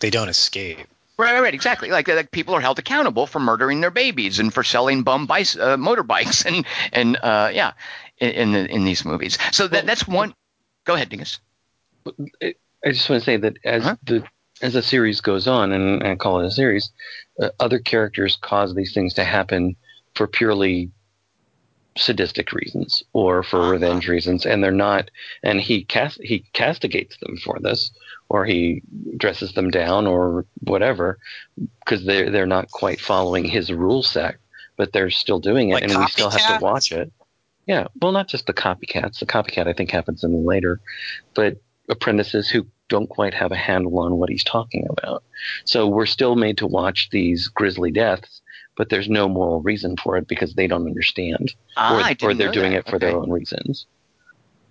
They 0.00 0.10
don't 0.10 0.28
escape. 0.28 0.78
Right, 1.16 1.32
right, 1.32 1.40
right, 1.40 1.54
exactly. 1.54 1.90
Like, 1.90 2.06
like 2.06 2.30
people 2.30 2.54
are 2.54 2.60
held 2.60 2.78
accountable 2.78 3.26
for 3.26 3.40
murdering 3.40 3.80
their 3.80 3.90
babies 3.90 4.38
and 4.38 4.54
for 4.54 4.62
selling 4.62 5.02
bum 5.02 5.26
bice, 5.26 5.56
uh, 5.56 5.76
motorbikes 5.76 6.46
and 6.50 6.64
and 6.92 7.16
uh, 7.16 7.50
yeah, 7.52 7.72
in 8.18 8.30
in, 8.30 8.52
the, 8.52 8.66
in 8.72 8.84
these 8.84 9.04
movies. 9.04 9.36
So 9.52 9.66
that, 9.68 9.86
that's 9.86 10.06
one. 10.06 10.34
Go 10.84 10.94
ahead, 10.94 11.08
Dingus. 11.08 11.40
I 12.06 12.54
just 12.86 13.08
want 13.10 13.20
to 13.22 13.24
say 13.24 13.36
that 13.36 13.56
as 13.64 13.82
Huh? 13.82 13.96
the 14.04 14.24
as 14.62 14.72
the 14.74 14.82
series 14.82 15.20
goes 15.20 15.46
on, 15.46 15.72
and 15.72 16.02
I 16.04 16.16
call 16.16 16.40
it 16.40 16.46
a 16.46 16.50
series, 16.50 16.90
uh, 17.42 17.50
other 17.60 17.78
characters 17.78 18.36
cause 18.40 18.74
these 18.74 18.92
things 18.94 19.14
to 19.14 19.24
happen 19.24 19.76
for 20.14 20.26
purely 20.26 20.90
sadistic 21.96 22.52
reasons 22.52 23.02
or 23.12 23.42
for 23.42 23.58
Uh-huh. 23.60 23.72
revenge 23.72 24.08
reasons, 24.08 24.46
and 24.46 24.62
they're 24.62 24.70
not. 24.70 25.10
And 25.42 25.60
he 25.60 25.84
cast 25.84 26.20
he 26.22 26.44
castigates 26.52 27.16
them 27.18 27.36
for 27.44 27.58
this, 27.60 27.90
or 28.28 28.44
he 28.44 28.82
dresses 29.16 29.52
them 29.54 29.70
down, 29.70 30.06
or 30.06 30.46
whatever, 30.60 31.18
because 31.80 32.04
they're 32.04 32.30
they're 32.30 32.46
not 32.46 32.70
quite 32.70 33.00
following 33.00 33.44
his 33.44 33.72
rule 33.72 34.02
set, 34.02 34.36
but 34.76 34.92
they're 34.92 35.10
still 35.10 35.40
doing 35.40 35.70
it, 35.70 35.74
Like 35.74 35.84
and 35.84 35.98
we 35.98 36.06
still 36.06 36.30
have 36.30 36.58
to 36.58 36.64
watch 36.64 36.92
it. 36.92 37.12
Yeah, 37.66 37.88
well, 38.00 38.12
not 38.12 38.28
just 38.28 38.46
the 38.46 38.54
copycats. 38.54 39.18
The 39.18 39.26
copycat 39.26 39.66
I 39.66 39.72
think 39.72 39.90
happens 39.90 40.24
in 40.24 40.46
later, 40.46 40.80
but 41.34 41.56
apprentices 41.90 42.48
who 42.48 42.66
don't 42.88 43.08
quite 43.08 43.34
have 43.34 43.52
a 43.52 43.56
handle 43.56 43.98
on 43.98 44.16
what 44.16 44.28
he's 44.30 44.44
talking 44.44 44.86
about. 44.90 45.22
So 45.64 45.86
we're 45.86 46.06
still 46.06 46.36
made 46.36 46.58
to 46.58 46.66
watch 46.66 47.08
these 47.10 47.48
grisly 47.48 47.90
deaths, 47.90 48.40
but 48.76 48.88
there's 48.88 49.08
no 49.08 49.28
moral 49.28 49.60
reason 49.60 49.96
for 49.96 50.16
it 50.16 50.26
because 50.28 50.54
they 50.54 50.66
don't 50.66 50.86
understand, 50.86 51.52
Ah, 51.76 52.14
or, 52.22 52.30
or 52.30 52.34
they're 52.34 52.52
doing 52.52 52.72
that. 52.72 52.86
it 52.86 52.88
for 52.88 52.98
their 52.98 53.16
own 53.16 53.30
reasons. 53.30 53.86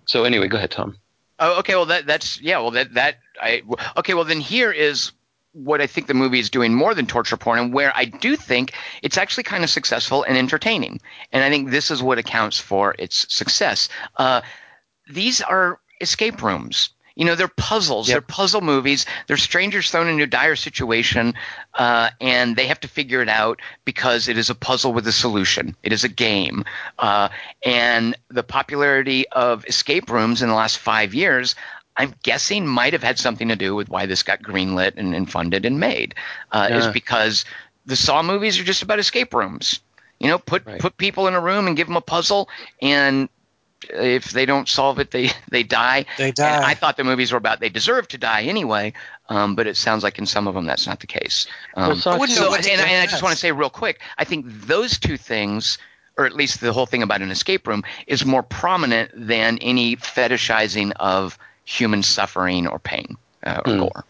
So 0.06 0.24
anyway, 0.24 0.48
go 0.48 0.56
ahead, 0.56 0.70
Tom. 0.70 0.96
Oh, 1.38 1.58
okay. 1.60 1.74
Well, 1.76 1.86
that 1.86 2.06
that's 2.06 2.40
yeah. 2.40 2.58
Well, 2.58 2.72
that 2.72 2.94
that 2.94 3.18
I 3.40 3.62
okay. 3.96 4.14
Well, 4.14 4.24
then 4.24 4.40
here 4.40 4.72
is 4.72 5.12
what 5.52 5.80
I 5.80 5.86
think 5.86 6.06
the 6.06 6.14
movie 6.14 6.40
is 6.40 6.50
doing 6.50 6.74
more 6.74 6.94
than 6.94 7.06
torture 7.06 7.36
porn, 7.36 7.58
and 7.58 7.72
where 7.72 7.92
I 7.96 8.06
do 8.06 8.34
think 8.36 8.72
it's 9.02 9.16
actually 9.16 9.44
kind 9.44 9.62
of 9.64 9.70
successful 9.70 10.22
and 10.24 10.36
entertaining. 10.36 11.00
And 11.32 11.44
I 11.44 11.50
think 11.50 11.70
this 11.70 11.90
is 11.90 12.02
what 12.02 12.18
accounts 12.18 12.58
for 12.58 12.94
its 12.98 13.32
success. 13.32 13.88
Uh, 14.16 14.40
these 15.08 15.40
are 15.40 15.78
escape 16.00 16.42
rooms. 16.42 16.90
You 17.18 17.24
know, 17.24 17.34
they're 17.34 17.48
puzzles. 17.48 18.08
Yep. 18.08 18.14
They're 18.14 18.20
puzzle 18.36 18.60
movies. 18.60 19.04
They're 19.26 19.36
strangers 19.36 19.90
thrown 19.90 20.06
into 20.06 20.22
a 20.22 20.26
dire 20.28 20.54
situation, 20.54 21.34
uh, 21.74 22.10
and 22.20 22.54
they 22.54 22.68
have 22.68 22.78
to 22.80 22.88
figure 22.88 23.20
it 23.20 23.28
out 23.28 23.60
because 23.84 24.28
it 24.28 24.38
is 24.38 24.50
a 24.50 24.54
puzzle 24.54 24.92
with 24.92 25.06
a 25.08 25.12
solution. 25.12 25.74
It 25.82 25.92
is 25.92 26.04
a 26.04 26.08
game. 26.08 26.64
Uh, 26.96 27.28
and 27.66 28.16
the 28.30 28.44
popularity 28.44 29.28
of 29.28 29.66
escape 29.66 30.10
rooms 30.10 30.42
in 30.42 30.48
the 30.48 30.54
last 30.54 30.78
five 30.78 31.12
years, 31.12 31.56
I'm 31.96 32.14
guessing, 32.22 32.68
might 32.68 32.92
have 32.92 33.02
had 33.02 33.18
something 33.18 33.48
to 33.48 33.56
do 33.56 33.74
with 33.74 33.88
why 33.88 34.06
this 34.06 34.22
got 34.22 34.40
greenlit 34.40 34.92
and, 34.96 35.12
and 35.12 35.28
funded 35.28 35.64
and 35.66 35.80
made. 35.80 36.14
Uh, 36.52 36.68
Is 36.70 36.86
because 36.86 37.44
the 37.84 37.96
Saw 37.96 38.22
movies 38.22 38.60
are 38.60 38.64
just 38.64 38.82
about 38.84 39.00
escape 39.00 39.34
rooms. 39.34 39.80
You 40.20 40.28
know, 40.28 40.38
put 40.38 40.64
Right. 40.66 40.80
put 40.80 40.96
people 40.96 41.26
in 41.26 41.34
a 41.34 41.40
room 41.40 41.66
and 41.66 41.76
give 41.76 41.88
them 41.88 41.96
a 41.96 42.00
puzzle, 42.00 42.48
and 42.80 43.28
if 43.82 44.30
they 44.30 44.46
don't 44.46 44.68
solve 44.68 44.98
it, 44.98 45.10
they 45.10 45.30
they 45.50 45.62
die. 45.62 46.06
They 46.16 46.28
And 46.28 46.36
die. 46.36 46.70
I 46.70 46.74
thought 46.74 46.96
the 46.96 47.04
movies 47.04 47.32
were 47.32 47.38
about 47.38 47.60
they 47.60 47.68
deserve 47.68 48.08
to 48.08 48.18
die 48.18 48.42
anyway, 48.42 48.92
um, 49.28 49.54
but 49.54 49.66
it 49.66 49.76
sounds 49.76 50.02
like 50.02 50.18
in 50.18 50.26
some 50.26 50.46
of 50.46 50.54
them 50.54 50.66
that's 50.66 50.86
not 50.86 51.00
the 51.00 51.06
case. 51.06 51.46
Um, 51.74 51.88
Well, 51.88 51.96
Saw 51.96 52.12
I 52.14 52.26
so, 52.26 52.54
and, 52.54 52.66
and 52.66 52.80
I 52.80 53.06
just 53.06 53.22
want 53.22 53.32
to 53.32 53.38
say 53.38 53.52
real 53.52 53.70
quick, 53.70 54.00
I 54.16 54.24
think 54.24 54.46
those 54.48 54.98
two 54.98 55.16
things, 55.16 55.78
or 56.16 56.26
at 56.26 56.34
least 56.34 56.60
the 56.60 56.72
whole 56.72 56.86
thing 56.86 57.02
about 57.02 57.22
an 57.22 57.30
escape 57.30 57.66
room, 57.66 57.84
is 58.06 58.24
more 58.24 58.42
prominent 58.42 59.10
than 59.14 59.58
any 59.58 59.96
fetishizing 59.96 60.92
of 60.96 61.38
human 61.64 62.02
suffering 62.02 62.66
or 62.66 62.78
pain 62.78 63.16
uh, 63.46 63.60
or 63.64 63.72
Hmm. 63.72 63.80
gore. 63.80 64.04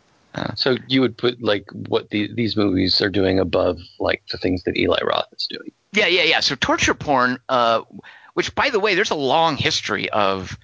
So 0.54 0.76
you 0.86 1.00
would 1.00 1.18
put 1.18 1.42
like 1.42 1.66
what 1.72 2.10
the, 2.10 2.30
these 2.32 2.56
movies 2.56 3.00
are 3.00 3.10
doing 3.10 3.38
above 3.40 3.78
like 3.98 4.22
the 4.30 4.38
things 4.38 4.62
that 4.64 4.76
Eli 4.76 4.98
Roth 5.02 5.26
is 5.32 5.48
doing. 5.50 5.72
Yeah, 5.92 6.06
yeah, 6.06 6.22
yeah. 6.22 6.40
So 6.40 6.54
torture 6.54 6.94
porn, 6.94 7.38
uh, 7.48 7.82
which 8.38 8.54
by 8.54 8.70
the 8.70 8.78
way, 8.78 8.94
there's 8.94 9.10
a 9.10 9.16
long 9.16 9.56
history 9.56 10.08
of 10.10 10.56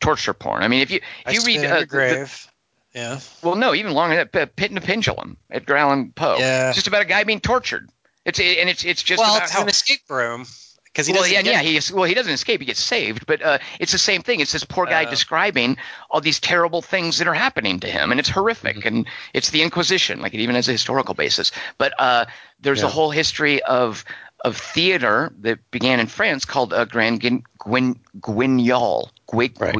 torture 0.00 0.34
porn. 0.34 0.64
I 0.64 0.68
mean, 0.68 0.80
if 0.80 0.90
you 0.90 1.00
if 1.28 1.34
you 1.34 1.42
read 1.44 1.58
uh, 1.58 1.68
your 1.68 1.80
the- 1.80 1.86
grave. 1.86 2.48
yeah. 2.92 3.20
Well, 3.40 3.54
no, 3.54 3.72
even 3.72 3.92
longer 3.92 4.16
than 4.16 4.28
that. 4.32 4.56
Pit 4.56 4.72
and 4.72 4.76
the 4.76 4.80
Pendulum, 4.80 5.36
Edgar 5.48 5.76
Allan 5.76 6.10
Poe. 6.10 6.38
Yeah. 6.40 6.70
It's 6.70 6.74
just 6.74 6.88
about 6.88 7.02
a 7.02 7.04
guy 7.04 7.22
being 7.22 7.38
tortured. 7.38 7.88
It's 8.24 8.40
and 8.40 8.68
it's 8.68 8.84
it's 8.84 9.04
just 9.04 9.20
well, 9.20 9.32
about 9.32 9.44
it's 9.44 9.52
how. 9.52 9.62
an 9.62 9.68
escape 9.68 10.00
room 10.10 10.44
because 10.86 11.06
he 11.06 11.12
well, 11.12 11.22
doesn't. 11.22 11.44
yeah, 11.46 11.60
yeah, 11.60 11.62
he 11.62 11.94
well, 11.94 12.02
he 12.02 12.14
doesn't 12.14 12.32
escape; 12.32 12.58
he 12.58 12.66
gets 12.66 12.80
saved. 12.80 13.26
But 13.26 13.42
uh, 13.42 13.58
it's 13.78 13.92
the 13.92 13.98
same 13.98 14.22
thing. 14.22 14.40
It's 14.40 14.50
this 14.50 14.64
poor 14.64 14.86
guy 14.86 15.04
Uh. 15.04 15.10
describing 15.10 15.76
all 16.10 16.20
these 16.20 16.40
terrible 16.40 16.82
things 16.82 17.18
that 17.18 17.28
are 17.28 17.34
happening 17.34 17.78
to 17.80 17.86
him, 17.86 18.10
and 18.10 18.18
it's 18.18 18.28
horrific. 18.28 18.78
Mm-hmm. 18.78 18.88
And 18.88 19.06
it's 19.34 19.50
the 19.50 19.62
Inquisition, 19.62 20.20
like 20.20 20.34
it 20.34 20.40
even 20.40 20.56
has 20.56 20.68
a 20.68 20.72
historical 20.72 21.14
basis. 21.14 21.52
But 21.78 21.92
uh, 21.96 22.24
there's 22.58 22.82
a 22.82 22.88
whole 22.88 23.12
history 23.12 23.62
of 23.62 24.04
of 24.44 24.56
theater 24.56 25.32
that 25.40 25.58
began 25.70 26.00
in 26.00 26.06
France 26.06 26.44
called 26.44 26.72
uh, 26.72 26.84
Grand 26.84 27.20
Guin- 27.20 27.44
Guin- 27.64 28.00
Guignol. 28.20 29.10
Gui- 29.26 29.52
Right. 29.58 29.74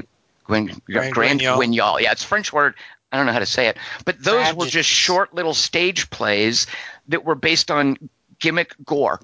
Guin- 0.48 0.80
Grand 0.86 1.12
Grand 1.14 1.40
Guignol. 1.40 1.58
Guignol. 1.58 2.00
Yeah, 2.00 2.12
it's 2.12 2.24
a 2.24 2.26
French 2.26 2.52
word. 2.52 2.74
I 3.12 3.16
don't 3.16 3.26
know 3.26 3.32
how 3.32 3.38
to 3.40 3.46
say 3.46 3.66
it. 3.68 3.76
But 4.04 4.22
those 4.22 4.54
were 4.54 4.66
just 4.66 4.88
short 4.88 5.34
little 5.34 5.54
stage 5.54 6.10
plays 6.10 6.66
that 7.08 7.24
were 7.24 7.34
based 7.34 7.70
on 7.70 7.96
gimmick 8.38 8.74
gore. 8.84 9.20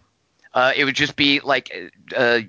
Uh, 0.52 0.72
it 0.74 0.84
would 0.84 0.96
just 0.96 1.14
be 1.16 1.40
like 1.40 1.70
uh, 2.16 2.40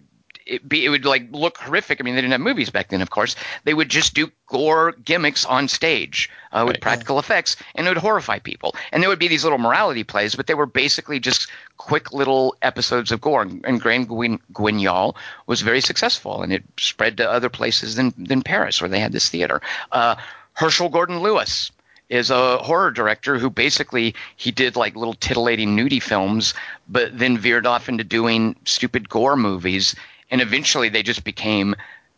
it 0.47 0.67
be 0.67 0.85
it 0.85 0.89
would 0.89 1.05
like 1.05 1.27
look 1.31 1.57
horrific. 1.57 1.99
I 1.99 2.03
mean, 2.03 2.15
they 2.15 2.21
didn't 2.21 2.31
have 2.31 2.41
movies 2.41 2.69
back 2.69 2.89
then, 2.89 3.01
of 3.01 3.09
course. 3.09 3.35
They 3.63 3.73
would 3.73 3.89
just 3.89 4.13
do 4.13 4.31
gore 4.47 4.93
gimmicks 4.93 5.45
on 5.45 5.67
stage 5.67 6.29
uh, 6.51 6.63
with 6.65 6.75
Right. 6.75 6.81
practical 6.81 7.19
effects, 7.19 7.57
and 7.75 7.85
it 7.85 7.89
would 7.89 7.97
horrify 7.97 8.39
people. 8.39 8.75
And 8.91 9.03
there 9.03 9.09
would 9.09 9.19
be 9.19 9.27
these 9.27 9.43
little 9.43 9.57
morality 9.59 10.03
plays, 10.03 10.35
but 10.35 10.47
they 10.47 10.53
were 10.53 10.65
basically 10.65 11.19
just 11.19 11.47
quick 11.77 12.13
little 12.13 12.55
episodes 12.61 13.11
of 13.11 13.21
gore. 13.21 13.41
And, 13.43 13.63
and 13.65 13.81
Grand 13.81 14.07
Guin- 14.07 14.39
Guignol 14.53 15.15
was 15.45 15.61
very 15.61 15.81
successful, 15.81 16.41
and 16.41 16.53
it 16.53 16.63
spread 16.79 17.17
to 17.17 17.29
other 17.29 17.49
places 17.49 17.95
than 17.95 18.13
than 18.17 18.41
Paris, 18.41 18.81
where 18.81 18.89
they 18.89 18.99
had 18.99 19.11
this 19.11 19.29
theater. 19.29 19.61
Uh, 19.91 20.15
Herschel 20.53 20.89
Gordon 20.89 21.19
Lewis 21.19 21.71
is 22.09 22.31
a 22.31 22.57
horror 22.59 22.89
director 22.89 23.37
who 23.37 23.49
basically 23.49 24.15
he 24.37 24.49
did 24.51 24.77
like 24.77 24.95
little 24.95 25.13
titillating 25.13 25.75
nudie 25.75 26.01
films, 26.01 26.53
but 26.87 27.17
then 27.19 27.37
veered 27.37 27.67
off 27.67 27.89
into 27.89 28.03
doing 28.05 28.55
stupid 28.63 29.09
gore 29.09 29.35
movies, 29.35 29.93
and 30.29 30.41
eventually 30.41 30.89
they 30.89 31.03
just 31.03 31.23
became 31.23 31.75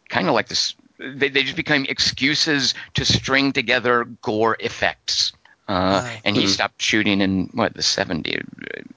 kind 0.10 0.28
of 0.28 0.34
like 0.34 0.48
this. 0.48 0.76
They, 0.98 1.30
they 1.30 1.44
just 1.44 1.56
became 1.56 1.86
excuses 1.88 2.74
to 2.96 3.06
string 3.06 3.52
together 3.54 4.06
gore 4.22 4.58
effects. 4.60 5.34
Uh, 5.68 6.02
Ah. 6.04 6.20
and 6.26 6.36
he 6.36 6.46
Mhm. 6.46 6.50
stopped 6.50 6.82
shooting 6.82 7.22
in 7.22 7.48
what 7.54 7.76
the 7.76 7.84
70s, 7.84 8.44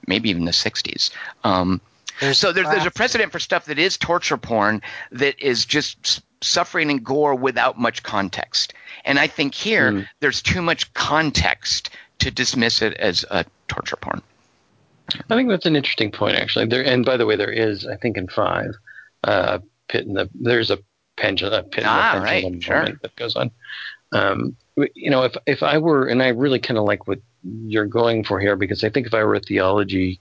maybe 0.07 0.29
even 0.31 0.45
the 0.45 0.51
60s. 0.51 1.11
Um, 1.43 1.79
There's 2.19 2.39
so 2.39 2.51
there's, 2.51 2.67
there's 2.67 2.85
a 2.85 2.91
precedent 2.91 3.31
for 3.31 3.39
stuff 3.39 3.65
that 3.65 3.77
is 3.77 3.95
torture 3.97 4.37
porn 4.37 4.81
that 5.11 5.39
is 5.39 5.65
just 5.65 6.21
suffering 6.41 6.89
and 6.89 7.03
gore 7.03 7.35
without 7.35 7.79
much 7.79 8.01
context. 8.03 8.73
And 9.05 9.19
I 9.19 9.27
think 9.27 9.53
here 9.53 9.91
Mm. 9.91 10.07
there's 10.19 10.41
too 10.41 10.61
much 10.63 10.91
context 10.95 11.91
to 12.19 12.31
dismiss 12.31 12.81
it 12.81 12.93
as 12.95 13.23
a 13.29 13.45
torture 13.67 13.95
porn. 13.95 14.21
I 15.29 15.35
think 15.35 15.49
that's 15.49 15.65
an 15.65 15.75
interesting 15.75 16.11
point, 16.11 16.37
actually. 16.37 16.65
There, 16.65 16.83
and 16.83 17.05
by 17.05 17.17
the 17.17 17.25
way, 17.25 17.35
there 17.35 17.51
is, 17.51 17.85
I 17.85 17.97
think, 17.97 18.17
in 18.17 18.27
five, 18.27 18.73
uh, 19.23 19.59
pit 19.87 20.05
in 20.05 20.13
the 20.13 20.29
there's 20.33 20.71
a 20.71 20.79
pendulum, 21.17 21.53
a 21.53 21.63
pit 21.63 21.83
Ah, 21.85 22.15
in 22.15 22.21
the 22.21 22.27
pendulum 22.27 22.53
right, 22.53 22.63
sure. 22.63 22.99
that 23.01 23.15
goes 23.15 23.35
on. 23.35 23.51
Um, 24.11 24.55
you 24.95 25.09
know, 25.09 25.23
if 25.23 25.35
if 25.45 25.63
I 25.63 25.77
were, 25.77 26.07
and 26.07 26.21
I 26.21 26.29
really 26.29 26.59
kind 26.59 26.77
of 26.77 26.85
like 26.85 27.07
what 27.07 27.19
you're 27.43 27.85
going 27.85 28.23
for 28.23 28.39
here, 28.39 28.55
because 28.55 28.83
I 28.83 28.89
think 28.89 29.07
if 29.07 29.13
I 29.13 29.23
were 29.23 29.35
a 29.35 29.39
theology, 29.39 30.19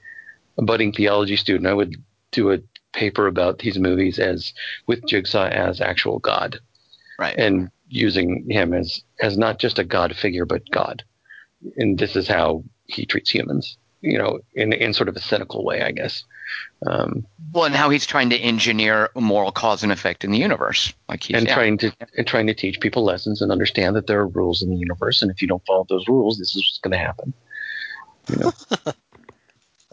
a 0.59 0.63
budding 0.63 0.93
theology 0.93 1.37
student, 1.37 1.67
I 1.67 1.75
would 1.75 1.97
do 2.33 2.53
a 2.53 2.59
paper 2.93 3.27
about 3.27 3.59
these 3.59 3.79
movies 3.79 4.19
as 4.19 4.53
with 4.87 5.07
Jigsaw 5.07 5.47
as 5.49 5.81
actual 5.81 6.19
God, 6.19 6.59
Right. 7.19 7.35
and 7.39 7.71
using 7.89 8.47
him 8.51 8.73
as 8.75 9.03
as 9.21 9.37
not 9.39 9.59
just 9.59 9.79
a 9.79 9.85
God 9.85 10.17
figure, 10.17 10.47
but 10.47 10.69
God, 10.71 11.03
and 11.77 11.99
this 11.99 12.17
is 12.17 12.29
how 12.29 12.65
he 12.87 13.05
treats 13.07 13.31
humans. 13.31 13.77
You 14.03 14.19
know, 14.19 14.41
in 14.55 14.73
in 14.73 14.93
sort 14.93 15.09
of 15.09 15.17
a 15.17 15.21
cynical 15.21 15.65
way, 15.65 15.83
I 15.83 15.93
guess. 15.93 16.25
Um, 16.87 17.27
well, 17.53 17.65
and 17.65 17.75
how 17.75 17.89
he's 17.89 18.05
trying 18.05 18.31
to 18.31 18.37
engineer 18.37 19.11
a 19.17 19.21
moral 19.21 19.53
cause 19.53 19.83
and 19.83 19.93
effect 19.93 20.25
in 20.25 20.31
the 20.31 20.39
universe, 20.39 20.93
like 21.09 21.23
he's 21.23 21.37
and 21.37 21.47
yeah. 21.47 21.55
trying 21.55 21.79
to 21.79 21.93
and 22.17 22.27
trying 22.27 22.49
to 22.49 22.55
teach 22.55 22.81
people 22.81 23.05
lessons 23.05 23.41
and 23.41 23.51
understand 23.51 23.97
that 23.97 24.07
there 24.07 24.21
are 24.21 24.27
rules 24.27 24.63
in 24.63 24.71
the 24.71 24.77
universe, 24.77 25.23
and 25.23 25.31
if 25.31 25.41
you 25.41 25.49
don't 25.49 25.65
follow 25.65 25.87
those 25.89 26.07
rules, 26.09 26.39
this 26.39 26.55
is 26.55 26.63
what's 26.63 26.79
going 26.79 26.93
to 26.93 26.99
happen. 26.99 27.33
You 28.29 28.53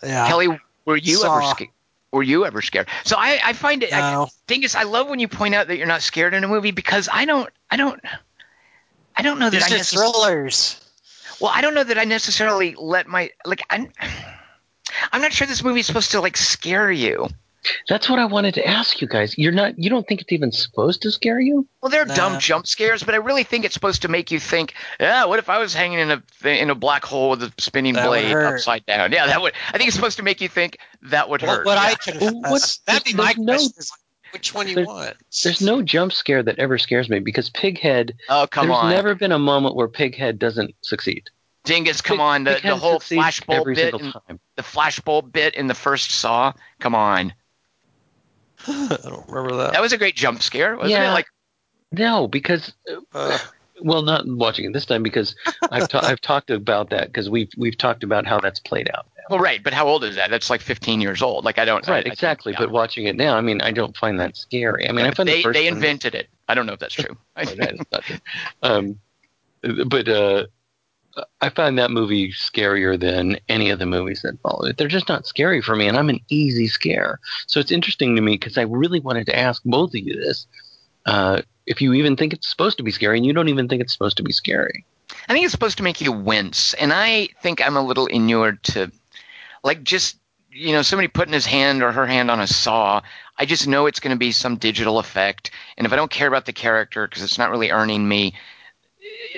Yeah. 0.03 0.27
Kelly, 0.27 0.47
were 0.85 0.97
you 0.97 1.23
ever 1.23 1.41
scared? 1.43 1.71
Were 2.11 2.23
you 2.23 2.45
ever 2.45 2.61
scared? 2.61 2.87
So 3.03 3.15
I, 3.17 3.39
I 3.43 3.53
find 3.53 3.83
it. 3.83 3.93
I, 3.93 4.25
thing 4.47 4.63
is, 4.63 4.73
I 4.73 4.83
love 4.83 5.09
when 5.09 5.19
you 5.19 5.27
point 5.27 5.53
out 5.53 5.67
that 5.67 5.77
you're 5.77 5.87
not 5.87 6.01
scared 6.01 6.33
in 6.33 6.43
a 6.43 6.47
movie 6.47 6.71
because 6.71 7.07
I 7.11 7.25
don't. 7.25 7.49
I 7.69 7.77
don't. 7.77 8.01
I 9.15 9.21
don't 9.21 9.37
know 9.37 9.49
that 9.49 9.69
These 9.69 9.71
I 9.71 9.75
are 9.75 9.79
necess- 9.79 9.93
thrillers. 9.93 10.88
Well, 11.39 11.51
I 11.53 11.61
don't 11.61 11.73
know 11.73 11.83
that 11.83 11.97
I 11.97 12.03
necessarily 12.05 12.75
let 12.77 13.07
my 13.07 13.31
like. 13.45 13.61
I'm. 13.69 13.91
I'm 15.11 15.21
not 15.21 15.31
sure 15.31 15.45
this 15.47 15.63
movie's 15.63 15.85
supposed 15.85 16.11
to 16.11 16.21
like 16.21 16.35
scare 16.35 16.91
you. 16.91 17.27
That's 17.89 18.09
what 18.09 18.19
I 18.19 18.25
wanted 18.25 18.53
to 18.55 18.65
ask 18.65 19.01
you 19.01 19.07
guys. 19.07 19.37
You're 19.37 19.51
not. 19.51 19.77
You 19.77 19.89
don't 19.89 20.07
think 20.07 20.21
it's 20.21 20.31
even 20.31 20.51
supposed 20.51 21.01
to 21.03 21.11
scare 21.11 21.39
you? 21.39 21.67
Well, 21.81 21.89
they're 21.91 22.05
Nah. 22.05 22.15
dumb 22.15 22.39
jump 22.39 22.65
scares, 22.67 23.03
but 23.03 23.13
I 23.13 23.17
really 23.17 23.43
think 23.43 23.65
it's 23.65 23.73
supposed 23.73 24.01
to 24.03 24.07
make 24.07 24.31
you 24.31 24.39
think. 24.39 24.73
Yeah, 24.99 25.25
what 25.25 25.39
if 25.39 25.49
I 25.49 25.59
was 25.59 25.73
hanging 25.73 25.99
in 25.99 26.11
a 26.11 26.47
in 26.47 26.69
a 26.69 26.75
black 26.75 27.03
hole 27.05 27.31
with 27.31 27.43
a 27.43 27.53
spinning 27.59 27.93
That 27.93 28.07
blade 28.07 28.33
upside 28.33 28.85
down? 28.85 29.11
Yeah, 29.11 29.27
that 29.27 29.41
would. 29.41 29.53
I 29.73 29.77
think 29.77 29.87
it's 29.89 29.95
supposed 29.95 30.17
to 30.17 30.23
make 30.23 30.41
you 30.41 30.47
think 30.49 30.77
that 31.03 31.29
would 31.29 31.41
What, 31.41 31.49
hurt. 31.49 31.65
what 31.65 31.75
Yeah. 31.77 31.83
I 31.83 31.95
could 31.95 32.13
have. 32.15 32.21
Well, 32.33 32.51
what's- 32.51 32.77
That'd 32.87 33.03
be 33.03 33.13
my 33.13 33.33
no- 33.37 33.53
question. 33.53 33.73
Is 33.77 33.91
like, 33.91 33.99
which 34.31 34.53
one 34.53 34.67
you 34.67 34.75
there's- 34.75 34.87
want? 34.87 35.15
There's 35.43 35.61
no 35.61 35.81
jump 35.81 36.11
scare 36.13 36.43
that 36.43 36.59
ever 36.59 36.77
scares 36.77 37.09
me 37.09 37.19
because 37.19 37.49
Pighead. 37.49 38.11
oh 38.29 38.47
come 38.49 38.67
there's 38.67 38.77
on, 38.79 38.89
never 38.91 39.15
been 39.15 39.31
a 39.31 39.39
moment 39.39 39.75
where 39.75 39.87
Pighead 39.87 40.37
doesn't 40.39 40.75
succeed. 40.81 41.29
Dingus! 41.65 42.01
Come 42.01 42.17
Pig- 42.17 42.21
on, 42.21 42.43
the, 42.45 42.59
the 42.63 42.75
whole 42.75 42.99
flashbulb 42.99 43.75
bit, 43.75 43.93
in, 43.93 44.11
time. 44.11 44.39
the 44.55 44.63
flashbulb 44.63 45.31
bit 45.31 45.55
in 45.55 45.67
the 45.67 45.73
first 45.75 46.11
Saw. 46.11 46.53
Come 46.79 46.95
on, 46.95 47.33
I 48.67 48.97
don't 49.03 49.27
remember 49.29 49.57
that. 49.57 49.73
that 49.73 49.81
was 49.81 49.93
a 49.93 49.97
great 49.97 50.15
jump 50.15 50.41
scare, 50.41 50.75
wasn't 50.75 50.91
Yeah. 50.91 51.09
it? 51.11 51.13
Like, 51.13 51.27
No, 51.91 52.27
because 52.27 52.73
Uh, 53.13 53.37
well, 53.81 54.01
not 54.01 54.23
watching 54.27 54.65
it 54.65 54.73
this 54.73 54.85
time 54.85 55.03
because 55.03 55.35
I've 55.71 55.87
ta- 55.89 56.01
I've 56.03 56.21
talked 56.21 56.49
about 56.49 56.89
that 56.91 57.07
because 57.07 57.29
we've 57.29 57.49
we've 57.57 57.77
talked 57.77 58.03
about 58.03 58.25
how 58.25 58.39
that's 58.39 58.59
played 58.59 58.89
out. 58.93 59.07
Well, 59.29 59.39
right, 59.39 59.63
but 59.63 59.73
how 59.73 59.87
old 59.87 60.03
is 60.03 60.15
that? 60.15 60.29
That's 60.29 60.49
like 60.49 60.61
15 60.61 61.01
years 61.01 61.21
old. 61.21 61.45
Like, 61.45 61.57
I 61.59 61.65
don't. 61.65 61.87
Right, 61.87 62.05
I- 62.05 62.09
exactly. 62.11 62.53
yeah. 62.53 62.59
But 62.59 62.71
watching 62.71 63.05
it 63.07 63.15
now, 63.15 63.35
I 63.37 63.41
mean, 63.41 63.61
I 63.61 63.71
don't 63.71 63.95
find 63.95 64.19
that 64.19 64.35
scary. 64.37 64.87
I 64.87 64.91
mean, 64.91 65.05
I 65.05 65.11
find 65.11 65.27
they 65.29 65.41
the 65.43 65.51
they 65.51 65.65
one- 65.65 65.75
invented 65.77 66.15
it. 66.15 66.27
I 66.47 66.55
don't 66.55 66.65
know 66.65 66.73
if 66.73 66.79
that's 66.79 66.93
true. 66.95 67.15
That 67.35 67.73
is 67.73 68.05
true. 68.05 68.17
um, 68.63 68.99
but 69.87 70.07
uh, 70.07 70.45
I 71.41 71.49
find 71.49 71.77
that 71.77 71.91
movie 71.91 72.31
scarier 72.31 72.99
than 72.99 73.37
any 73.49 73.69
of 73.69 73.79
the 73.79 73.85
movies 73.85 74.21
that 74.23 74.39
follow 74.41 74.65
it. 74.65 74.77
They're 74.77 74.87
just 74.87 75.09
not 75.09 75.27
scary 75.27 75.61
for 75.61 75.75
me, 75.75 75.87
and 75.87 75.97
I'm 75.97 76.09
an 76.09 76.19
easy 76.29 76.67
scare. 76.67 77.19
So 77.47 77.59
it's 77.59 77.71
interesting 77.71 78.15
to 78.15 78.21
me 78.21 78.33
because 78.33 78.57
I 78.57 78.63
really 78.63 78.99
wanted 78.99 79.25
to 79.27 79.37
ask 79.37 79.61
both 79.65 79.89
of 79.89 79.95
you 80.01 80.15
this. 80.15 80.47
uh, 81.05 81.41
if 81.65 81.81
you 81.81 81.93
even 81.93 82.15
think 82.15 82.33
it's 82.33 82.49
supposed 82.49 82.77
to 82.77 82.83
be 82.83 82.89
scary, 82.91 83.17
and 83.17 83.25
you 83.25 83.33
don't 83.33 83.49
even 83.49 83.67
think 83.67 83.81
it's 83.81 83.93
supposed 83.93 84.17
to 84.17 84.23
be 84.23 84.31
scary. 84.31 84.85
I 85.27 85.33
think 85.33 85.43
it's 85.45 85.51
supposed 85.51 85.77
to 85.77 85.83
make 85.83 86.01
you 86.01 86.11
wince, 86.11 86.73
and 86.75 86.91
I 86.91 87.27
think 87.43 87.61
I'm 87.65 87.77
a 87.77 87.81
little 87.85 88.07
inured 88.07 88.63
to, 88.63 88.91
like, 89.63 89.83
just 89.83 90.17
you 90.51 90.73
know, 90.73 90.81
somebody 90.81 91.07
putting 91.07 91.33
his 91.33 91.45
hand 91.45 91.83
or 91.83 91.91
her 91.91 92.07
hand 92.07 92.31
on 92.31 92.39
a 92.39 92.47
saw. 92.47 93.01
I 93.37 93.45
just 93.45 93.67
know 93.67 93.85
it's 93.85 93.99
going 93.99 94.15
to 94.15 94.19
be 94.19 94.31
some 94.31 94.57
digital 94.57 94.97
effect, 94.99 95.51
and 95.77 95.85
if 95.85 95.93
I 95.93 95.95
don't 95.95 96.09
care 96.11 96.27
about 96.27 96.45
the 96.45 96.53
character 96.53 97.07
because 97.07 97.23
it's 97.23 97.37
not 97.37 97.51
really 97.51 97.69
earning 97.71 98.05
me, 98.07 98.33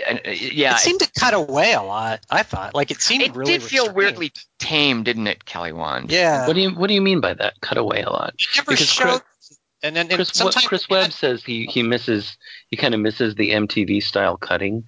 uh, 0.10 0.16
yeah, 0.26 0.74
it 0.76 0.80
seemed 0.80 1.02
to 1.02 1.12
cut 1.20 1.34
away 1.34 1.74
a 1.74 1.82
lot. 1.82 2.22
I 2.30 2.44
thought, 2.44 2.74
like, 2.74 2.92
it 2.92 3.02
seemed 3.02 3.24
it 3.24 3.36
really 3.36 3.54
did 3.54 3.64
feel 3.64 3.84
restrained. 3.88 3.98
weirdly 3.98 4.32
tame, 4.58 5.04
didn't 5.04 5.28
it, 5.28 5.46
Kelly 5.46 5.72
Wand? 5.74 6.12
Yeah, 6.12 6.48
What 6.48 6.54
do 6.54 6.62
you 6.62 6.70
What 6.72 6.88
do 6.88 6.94
you 6.94 7.02
mean 7.02 7.20
by 7.22 7.34
that? 7.36 7.60
Cut 7.62 7.78
away 7.78 8.02
a 8.02 8.10
lot. 8.10 8.34
it 8.40 8.48
never 8.56 8.72
Because 8.72 8.88
showed. 8.88 9.22
and 9.84 9.96
then 9.96 10.08
and 10.08 10.16
Chris, 10.16 10.30
sometimes 10.34 10.66
Chris 10.68 10.90
Webb 10.90 11.04
had- 11.04 11.14
says 11.14 11.44
he 11.44 11.66
he 11.66 11.84
misses 11.84 12.38
he 12.70 12.78
kind 12.78 12.94
of 12.96 13.00
misses 13.02 13.36
the 13.36 13.52
MTV 13.52 14.02
style 14.02 14.38
cutting 14.38 14.86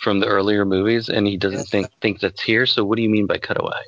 from 0.00 0.18
the 0.20 0.26
earlier 0.26 0.64
movies, 0.64 1.08
and 1.08 1.26
he 1.26 1.36
doesn't 1.36 1.58
Yeah. 1.60 1.64
think 1.82 1.88
think 2.00 2.20
that's 2.20 2.40
here. 2.42 2.66
So 2.66 2.84
what 2.84 2.96
do 2.96 3.02
you 3.02 3.10
mean 3.10 3.26
by 3.26 3.38
cutaway? 3.38 3.82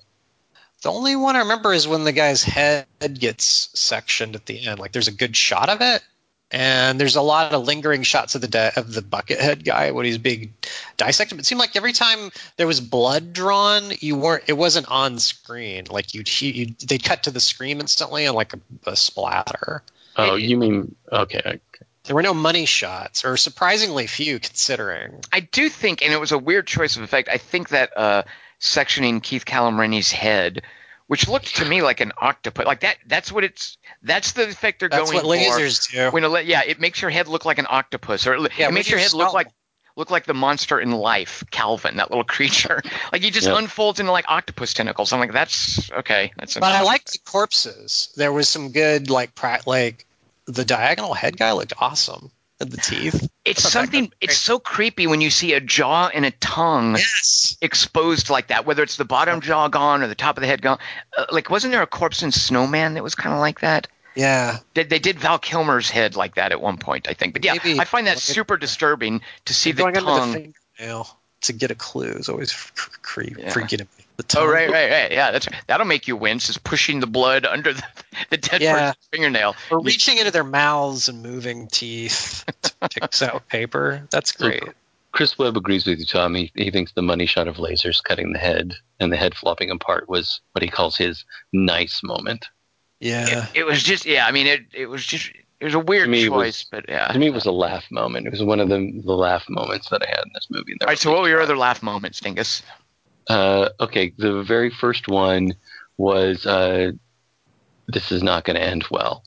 The 0.82 0.90
only 0.90 1.14
one 1.16 1.36
I 1.36 1.40
remember 1.40 1.72
is 1.72 1.86
when 1.86 2.04
the 2.04 2.12
guy's 2.12 2.42
head 2.42 2.86
gets 3.18 3.68
sectioned 3.74 4.34
at 4.34 4.46
the 4.46 4.66
end. 4.66 4.78
Like 4.78 4.92
there's 4.92 5.08
a 5.08 5.12
good 5.12 5.36
shot 5.36 5.68
of 5.68 5.82
it, 5.82 6.02
and 6.50 6.98
there's 6.98 7.16
a 7.16 7.22
lot 7.22 7.52
of 7.52 7.64
lingering 7.66 8.02
shots 8.02 8.34
of 8.34 8.40
the 8.40 8.48
di- 8.48 8.72
of 8.76 8.92
the 8.92 9.02
buckethead 9.02 9.62
guy 9.64 9.90
when 9.90 10.06
he's 10.06 10.16
being 10.18 10.54
dissected. 10.96 11.36
But 11.36 11.42
it 11.44 11.46
seemed 11.46 11.58
like 11.58 11.76
every 11.76 11.92
time 11.92 12.30
there 12.56 12.66
was 12.66 12.80
blood 12.80 13.32
drawn, 13.34 13.92
you 14.00 14.16
weren't. 14.16 14.44
It 14.46 14.54
wasn't 14.54 14.90
on 14.90 15.18
screen. 15.18 15.84
Like 15.90 16.14
you'd, 16.14 16.40
you'd 16.40 16.78
they'd 16.80 17.04
cut 17.04 17.24
to 17.24 17.30
the 17.30 17.40
screen 17.40 17.80
instantly 17.80 18.24
and 18.24 18.34
like 18.34 18.54
a, 18.54 18.58
a 18.90 18.96
splatter. 18.96 19.82
Oh, 20.16 20.36
It- 20.36 20.42
you 20.42 20.56
mean 20.56 20.94
okay? 21.12 21.42
okay. 21.44 21.60
There 22.04 22.16
were 22.16 22.22
no 22.22 22.32
money 22.34 22.64
shots, 22.64 23.26
or 23.26 23.36
surprisingly 23.36 24.06
few 24.06 24.38
considering. 24.40 25.20
I 25.30 25.40
do 25.40 25.68
think, 25.68 26.02
and 26.02 26.12
it 26.14 26.18
was 26.18 26.32
a 26.32 26.38
weird 26.38 26.66
choice 26.66 26.96
of 26.96 27.02
effect. 27.02 27.28
I 27.28 27.36
think 27.36 27.68
that 27.68 27.94
uh, 27.96 28.22
sectioning 28.60 29.22
Keith 29.22 29.44
Callum 29.44 29.78
Rennie's 29.80 30.12
head, 30.12 30.62
which 31.06 31.28
looked 31.28 31.56
to 31.56 31.64
me 31.64 31.82
like 31.82 32.00
an 32.00 32.12
octopus, 32.18 32.66
like 32.66 32.80
that. 32.80 32.96
That's 33.06 33.32
what 33.32 33.44
it's. 33.44 33.78
That's 34.02 34.32
the 34.32 34.48
effect 34.48 34.80
they're 34.80 34.88
That's 34.88 35.10
going 35.10 35.24
what 35.26 35.38
for. 35.38 35.60
lasers 35.60 35.90
do. 35.90 36.10
When 36.10 36.24
it, 36.24 36.46
yeah, 36.46 36.62
it 36.66 36.80
makes 36.80 37.00
your 37.02 37.10
head 37.10 37.26
look 37.28 37.44
like 37.44 37.58
an 37.58 37.66
octopus, 37.68 38.26
or 38.26 38.34
it, 38.34 38.52
Yeah, 38.58 38.68
it 38.68 38.72
makes 38.74 38.88
your 38.88 38.98
your 38.98 39.04
head 39.08 39.14
look 39.14 39.32
like 39.32 39.48
look 39.96 40.10
like 40.10 40.24
the 40.24 40.34
monster 40.34 40.78
in 40.80 40.92
life, 40.92 41.42
Calvin, 41.50 41.96
that 41.96 42.10
little 42.10 42.24
creature. 42.36 42.80
like 43.12 43.22
he 43.22 43.30
just 43.30 43.46
Yep. 43.48 43.58
unfolds 43.58 43.98
into 44.00 44.12
like 44.12 44.24
octopus 44.28 44.72
tentacles. 44.72 45.12
I'm 45.12 45.20
like, 45.20 45.32
that's 45.32 45.90
okay. 45.90 46.32
That's. 46.36 46.54
But 46.54 46.62
I 46.72 46.82
liked 46.82 47.12
the 47.12 47.18
corpses. 47.24 48.12
There 48.16 48.32
was 48.32 48.48
some 48.48 48.70
good 48.72 49.10
like 49.10 49.34
pra- 49.34 49.62
like 49.66 50.06
the 50.46 50.64
diagonal 50.64 51.14
head 51.14 51.36
guy 51.36 51.52
looked 51.52 51.72
awesome. 51.78 52.30
The 52.60 52.76
teeth. 52.76 53.28
It's 53.44 53.64
I 53.64 53.68
thought 53.70 53.90
that 53.90 53.92
something. 53.92 54.12
It's 54.20 54.36
so 54.36 54.58
creepy 54.58 55.06
when 55.06 55.20
you 55.22 55.30
see 55.30 55.54
a 55.54 55.60
jaw 55.60 56.08
and 56.12 56.26
a 56.26 56.30
tongue. 56.30 56.92
Yes. 56.96 57.56
exposed 57.62 58.28
like 58.30 58.48
that, 58.48 58.66
whether 58.66 58.82
it's 58.82 58.96
the 58.96 59.04
bottom 59.06 59.40
jaw 59.40 59.68
gone 59.68 60.02
or 60.02 60.06
the 60.08 60.14
top 60.14 60.36
of 60.36 60.42
the 60.42 60.46
head 60.46 60.60
gone. 60.62 60.78
Uh, 61.16 61.24
like, 61.32 61.48
wasn't 61.50 61.72
there 61.72 61.82
a 61.82 61.86
corpse 61.86 62.22
in 62.22 62.32
Snowman 62.32 62.94
that 62.94 63.02
was 63.02 63.14
kind 63.14 63.34
of 63.34 63.40
like 63.40 63.60
that? 63.60 63.86
Yeah. 64.14 64.58
They, 64.74 64.84
they 64.84 64.98
did 64.98 65.18
Val 65.18 65.38
Kilmer's 65.38 65.88
head 65.88 66.16
like 66.16 66.34
that 66.34 66.52
at 66.52 66.60
one 66.60 66.76
point, 66.76 67.08
I 67.08 67.14
think. 67.14 67.32
But 67.32 67.44
yeah, 67.44 67.54
Maybe- 67.54 67.80
I 67.80 67.84
find 67.84 68.06
that 68.06 68.18
super 68.18 68.56
disturbing 68.56 69.22
to 69.46 69.54
see 69.54 69.72
the 69.72 69.82
going 69.82 69.96
under 69.96 70.10
tongue. 70.10 70.32
the 70.32 70.52
fingernail 70.78 71.18
to 71.42 71.52
get 71.54 71.70
a 71.70 71.74
clue 71.74 72.12
is 72.12 72.28
always 72.28 72.52
creep, 73.02 73.38
Yeah. 73.38 73.50
freaking 73.52 73.80
me. 73.80 73.99
The 74.28 74.38
oh, 74.40 74.46
right, 74.46 74.70
right, 74.70 74.90
right. 74.90 75.12
Yeah, 75.12 75.30
that's 75.30 75.48
that'll 75.66 75.86
make 75.86 76.06
you 76.08 76.16
wince. 76.16 76.48
Is 76.48 76.58
pushing 76.58 77.00
the 77.00 77.06
blood 77.06 77.44
under 77.46 77.72
the, 77.72 77.82
the 78.30 78.36
dead 78.36 78.60
Yeah. 78.62 78.90
person's 78.90 79.08
fingernail. 79.12 79.54
Or 79.70 79.80
reaching 79.80 80.18
into 80.18 80.30
their 80.30 80.44
mouths 80.44 81.08
and 81.08 81.22
moving 81.22 81.66
teeth 81.68 82.44
to 82.62 82.72
pick 82.90 83.22
out 83.22 83.48
paper. 83.48 84.06
That's 84.10 84.32
great. 84.32 84.62
Chris 85.12 85.36
Webb 85.38 85.56
agrees 85.56 85.86
with 85.86 85.98
you, 85.98 86.06
Tom. 86.06 86.34
He, 86.36 86.52
he 86.54 86.70
thinks 86.70 86.92
the 86.92 87.02
money 87.02 87.26
shot 87.26 87.48
of 87.48 87.56
lasers 87.56 88.00
cutting 88.02 88.32
the 88.32 88.38
head 88.38 88.74
and 89.00 89.10
the 89.12 89.16
head 89.16 89.34
flopping 89.34 89.70
apart 89.70 90.08
was 90.08 90.40
what 90.52 90.62
he 90.62 90.68
calls 90.68 90.96
his 90.96 91.24
nice 91.52 92.00
moment. 92.04 92.46
Yeah. 93.00 93.46
It, 93.52 93.60
it 93.60 93.64
was 93.64 93.82
just, 93.82 94.06
yeah. 94.06 94.26
I 94.26 94.30
mean, 94.30 94.46
it 94.46 94.60
it 94.72 94.86
was 94.86 95.04
just 95.04 95.30
it 95.58 95.64
was 95.64 95.74
a 95.74 95.78
weird 95.80 96.08
me, 96.08 96.24
it 96.24 96.28
choice, 96.28 96.64
was- 96.64 96.66
but 96.70 96.84
yeah. 96.88 97.08
To 97.08 97.18
me, 97.18 97.26
it 97.26 97.34
was 97.34 97.46
a 97.46 97.50
laugh 97.52 97.90
moment. 97.90 98.26
It 98.26 98.30
was 98.30 98.42
one 98.44 98.60
of 98.60 98.68
the 98.68 99.00
the 99.04 99.12
laugh 99.14 99.44
moments 99.48 99.88
that 99.90 100.02
I 100.02 100.06
had 100.08 100.24
in 100.24 100.30
this 100.32 100.46
movie. 100.48 100.76
All 100.80 100.86
right. 100.86 100.98
So, 100.98 101.10
what 101.10 101.22
were 101.22 101.28
your 101.28 101.40
other 101.42 101.56
laugh 101.56 101.82
moments, 101.82 102.20
Dingus? 102.20 102.62
Uh, 103.30 103.68
okay, 103.78 104.12
the 104.18 104.42
very 104.42 104.70
first 104.70 105.06
one 105.06 105.52
was 105.96 106.46
uh, 106.46 106.90
"This 107.86 108.10
is 108.10 108.24
not 108.24 108.44
going 108.44 108.56
to 108.56 108.62
end 108.62 108.86
well." 108.90 109.22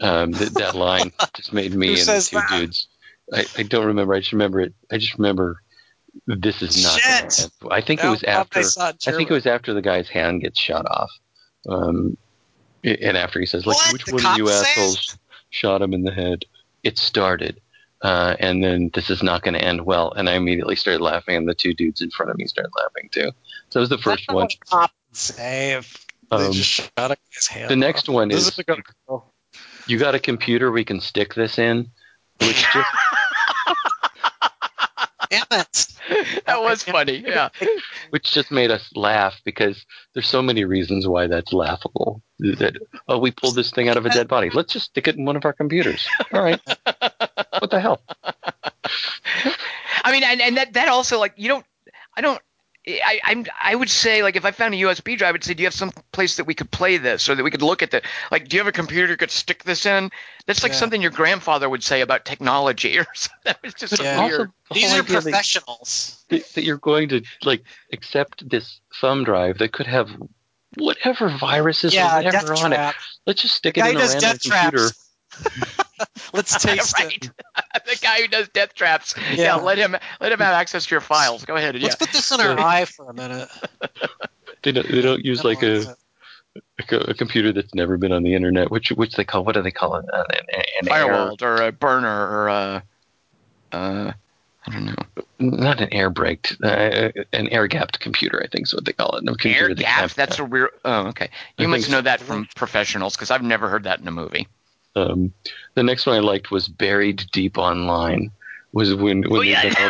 Um, 0.00 0.32
th- 0.32 0.50
that 0.54 0.74
line 0.74 1.12
just 1.34 1.52
made 1.52 1.72
me 1.72 1.90
and 1.90 2.08
the 2.08 2.26
two 2.28 2.36
that? 2.36 2.48
dudes. 2.50 2.88
I, 3.32 3.46
I 3.56 3.62
don't 3.62 3.86
remember. 3.86 4.14
I 4.14 4.18
just 4.18 4.32
remember 4.32 4.60
it. 4.60 4.74
I 4.90 4.98
just 4.98 5.16
remember 5.16 5.62
this 6.26 6.60
is 6.60 6.82
not. 6.82 7.00
Shit! 7.00 7.40
end 7.40 7.52
well. 7.62 7.72
I 7.72 7.80
think 7.82 8.02
it 8.02 8.08
was 8.08 8.24
after. 8.24 8.62
I 8.80 8.92
think 9.12 9.30
it 9.30 9.34
was 9.34 9.46
after 9.46 9.74
the 9.74 9.82
guy's 9.82 10.08
hand 10.08 10.40
gets 10.40 10.58
shot 10.58 10.86
off. 10.86 11.10
Um, 11.68 12.16
and 12.82 13.16
after 13.16 13.38
he 13.38 13.46
says, 13.46 13.64
like, 13.64 13.76
What? 13.76 13.92
which 13.92 14.04
The 14.06 14.14
one 14.14 14.26
of 14.26 14.38
you 14.38 14.48
says? 14.48 14.62
assholes 14.62 15.18
shot 15.50 15.82
him 15.82 15.94
in 15.94 16.02
the 16.02 16.12
head? 16.12 16.46
It 16.82 16.98
started. 16.98 17.60
Uh, 18.02 18.34
and 18.38 18.62
then 18.64 18.90
this 18.94 19.10
is 19.10 19.22
not 19.22 19.42
going 19.42 19.54
to 19.54 19.62
end 19.62 19.84
well. 19.84 20.12
And 20.12 20.28
I 20.28 20.34
immediately 20.34 20.76
started 20.76 21.02
laughing, 21.02 21.36
and 21.36 21.48
the 21.48 21.54
two 21.54 21.74
dudes 21.74 22.00
in 22.00 22.10
front 22.10 22.30
of 22.30 22.38
me 22.38 22.46
started 22.46 22.72
laughing 22.76 23.08
too. 23.12 23.30
So 23.70 23.78
that 23.78 23.80
was 23.80 23.88
the 23.90 23.98
first 23.98 24.24
That's 24.26 24.34
one. 24.34 24.44
what 24.44 24.54
cops 24.70 24.94
would 25.10 25.16
say 25.16 25.72
if 25.74 26.06
they 26.30 26.36
Um, 26.36 26.52
just 26.52 26.68
shot 26.70 26.90
a 26.98 27.16
guy's 27.34 27.46
hand. 27.48 27.70
the 27.70 27.76
next 27.76 28.08
off. 28.08 28.14
one 28.14 28.28
This 28.28 28.46
is- 28.48 28.58
a 28.58 28.64
good. 28.64 28.80
You 29.86 29.98
got 29.98 30.14
a 30.14 30.20
computer 30.20 30.70
we 30.70 30.84
can 30.84 31.00
stick 31.00 31.34
this 31.34 31.58
in? 31.58 31.90
Which 32.40 32.64
just 32.72 32.88
Damn 35.30 35.44
it. 35.52 35.86
that 36.46 36.60
was 36.60 36.82
funny. 36.82 37.22
Yeah. 37.24 37.50
which 38.10 38.32
just 38.32 38.50
made 38.50 38.70
us 38.72 38.90
laugh 38.96 39.40
because 39.44 39.84
there's 40.14 40.26
so 40.28 40.42
many 40.42 40.64
reasons 40.64 41.06
why 41.06 41.28
that's 41.28 41.52
laughable. 41.52 42.20
That 42.40 42.76
oh, 43.08 43.18
we 43.18 43.30
pulled 43.30 43.54
this 43.54 43.70
thing 43.70 43.88
out 43.88 43.96
of 43.96 44.06
a 44.06 44.10
dead 44.10 44.26
body. 44.26 44.50
Let's 44.50 44.72
just 44.72 44.86
stick 44.86 45.06
it 45.06 45.14
in 45.16 45.24
one 45.24 45.36
of 45.36 45.44
our 45.44 45.52
computers. 45.52 46.08
All 46.32 46.42
right. 46.42 46.60
what 47.60 47.70
the 47.70 47.80
hell? 47.80 48.00
I 50.04 50.12
mean, 50.12 50.22
and, 50.24 50.40
and 50.40 50.56
that 50.56 50.72
that 50.74 50.88
also 50.88 51.18
like 51.18 51.34
you 51.36 51.48
don't, 51.48 51.64
I 52.16 52.20
don't. 52.20 52.40
I, 52.88 53.20
I'm 53.22 53.44
I 53.62 53.74
would 53.74 53.90
say 53.90 54.22
like 54.22 54.36
if 54.36 54.44
I 54.46 54.52
found 54.52 54.72
a 54.74 54.78
USB 54.78 55.16
drive, 55.18 55.34
I'd 55.34 55.44
say, 55.44 55.52
do 55.54 55.62
you 55.62 55.66
have 55.66 55.74
some 55.74 55.92
place 56.12 56.36
that 56.38 56.44
we 56.46 56.54
could 56.54 56.70
play 56.70 56.96
this 56.96 57.28
or 57.28 57.34
that 57.34 57.44
we 57.44 57.50
could 57.50 57.62
look 57.62 57.82
at 57.82 57.90
the 57.90 58.02
like? 58.32 58.48
Do 58.48 58.56
you 58.56 58.60
have 58.60 58.66
a 58.68 58.72
computer 58.72 59.12
you 59.12 59.18
could 59.18 59.30
stick 59.30 59.64
this 59.64 59.84
in? 59.84 60.10
That's 60.46 60.62
like 60.62 60.72
Yeah. 60.72 60.78
something 60.78 61.02
your 61.02 61.10
grandfather 61.10 61.68
would 61.68 61.84
say 61.84 62.00
about 62.00 62.24
technology 62.24 62.98
or 62.98 63.06
something. 63.14 63.38
That 63.44 63.62
was 63.62 63.74
just 63.74 63.96
so 63.96 64.02
Yeah. 64.02 64.20
Also, 64.20 64.44
the 64.44 64.74
These 64.74 64.94
are 64.94 65.02
professionals. 65.02 66.24
that, 66.30 66.42
that 66.54 66.64
you're 66.64 66.78
going 66.78 67.10
to 67.10 67.22
like 67.44 67.62
accept 67.92 68.48
this 68.48 68.80
thumb 69.00 69.24
drive 69.24 69.58
that 69.58 69.72
could 69.72 69.86
have 69.86 70.08
whatever 70.76 71.28
viruses 71.28 71.98
or 71.98 72.02
whatever 72.04 72.54
death 72.54 72.64
on 72.64 72.72
it. 72.72 72.94
Let's 73.26 73.42
just 73.42 73.54
stick 73.56 73.76
it 73.76 73.80
in 73.84 73.96
a 73.96 73.98
random 73.98 74.20
death 74.20 74.40
computer. 74.42 74.78
traps. 74.78 75.09
Let's 76.32 76.62
taste 76.62 76.98
right. 76.98 77.24
it. 77.24 77.30
the 77.86 77.98
guy 78.00 78.22
who 78.22 78.28
does 78.28 78.48
death 78.48 78.74
traps. 78.74 79.14
Yeah. 79.16 79.34
Yeah. 79.36 79.54
let 79.56 79.78
him 79.78 79.96
let 80.20 80.32
him 80.32 80.38
have 80.38 80.54
access 80.54 80.86
to 80.86 80.94
your 80.94 81.00
files. 81.00 81.44
Go 81.44 81.56
ahead. 81.56 81.76
Yeah. 81.76 81.84
Let's 81.84 81.96
put 81.96 82.10
this 82.10 82.30
in 82.32 82.40
our 82.40 82.58
eye 82.58 82.84
for 82.84 83.10
a 83.10 83.14
minute. 83.14 83.48
They 84.62 84.72
don't, 84.72 84.88
they 84.88 85.00
don't 85.00 85.24
use 85.24 85.44
like 85.44 85.62
a, 85.62 85.96
a 86.78 86.96
a 86.96 87.14
computer 87.14 87.52
that's 87.52 87.74
never 87.74 87.96
been 87.96 88.12
on 88.12 88.22
the 88.22 88.34
internet, 88.34 88.70
which 88.70 88.90
which 88.90 89.14
they 89.14 89.24
call 89.24 89.44
what 89.44 89.54
do 89.54 89.62
they 89.62 89.70
call 89.70 89.96
it? 89.96 90.04
An, 90.12 90.24
an, 90.30 90.62
an 90.80 90.88
firewall 90.88 91.36
or 91.42 91.62
a 91.62 91.72
burner 91.72 92.08
or 92.08 92.48
a 92.48 92.82
uh, 93.72 94.12
I 94.66 94.70
don't 94.70 94.84
know. 94.84 95.24
not 95.38 95.80
an 95.80 95.92
air 95.92 96.10
braked, 96.10 96.56
uh, 96.62 97.10
an 97.32 97.48
air 97.48 97.66
gapped 97.66 98.00
computer. 98.00 98.42
I 98.42 98.46
think 98.48 98.66
is 98.66 98.74
what 98.74 98.84
they 98.84 98.92
call 98.92 99.16
it. 99.16 99.24
No 99.24 99.32
computer 99.32 99.70
Air 99.70 99.74
that 99.74 100.12
That's 100.14 100.38
a 100.38 100.44
real. 100.44 100.68
Oh, 100.84 101.08
okay. 101.08 101.30
You 101.56 101.66
I 101.66 101.70
must 101.70 101.90
know 101.90 101.98
so. 101.98 102.02
that 102.02 102.20
from 102.20 102.46
professionals 102.54 103.16
because 103.16 103.30
I've 103.30 103.42
never 103.42 103.68
heard 103.68 103.84
that 103.84 104.00
in 104.00 104.08
a 104.08 104.12
movie. 104.12 104.48
Um, 104.96 105.32
the 105.74 105.82
next 105.82 106.06
one 106.06 106.16
I 106.16 106.20
liked 106.20 106.50
was 106.50 106.66
buried 106.68 107.24
deep 107.32 107.58
online. 107.58 108.32
Was 108.72 108.94
when 108.94 109.22
when 109.22 109.38
Oh, 109.40 109.42
yeah. 109.42 109.62
did 109.62 109.76
all 109.78 109.88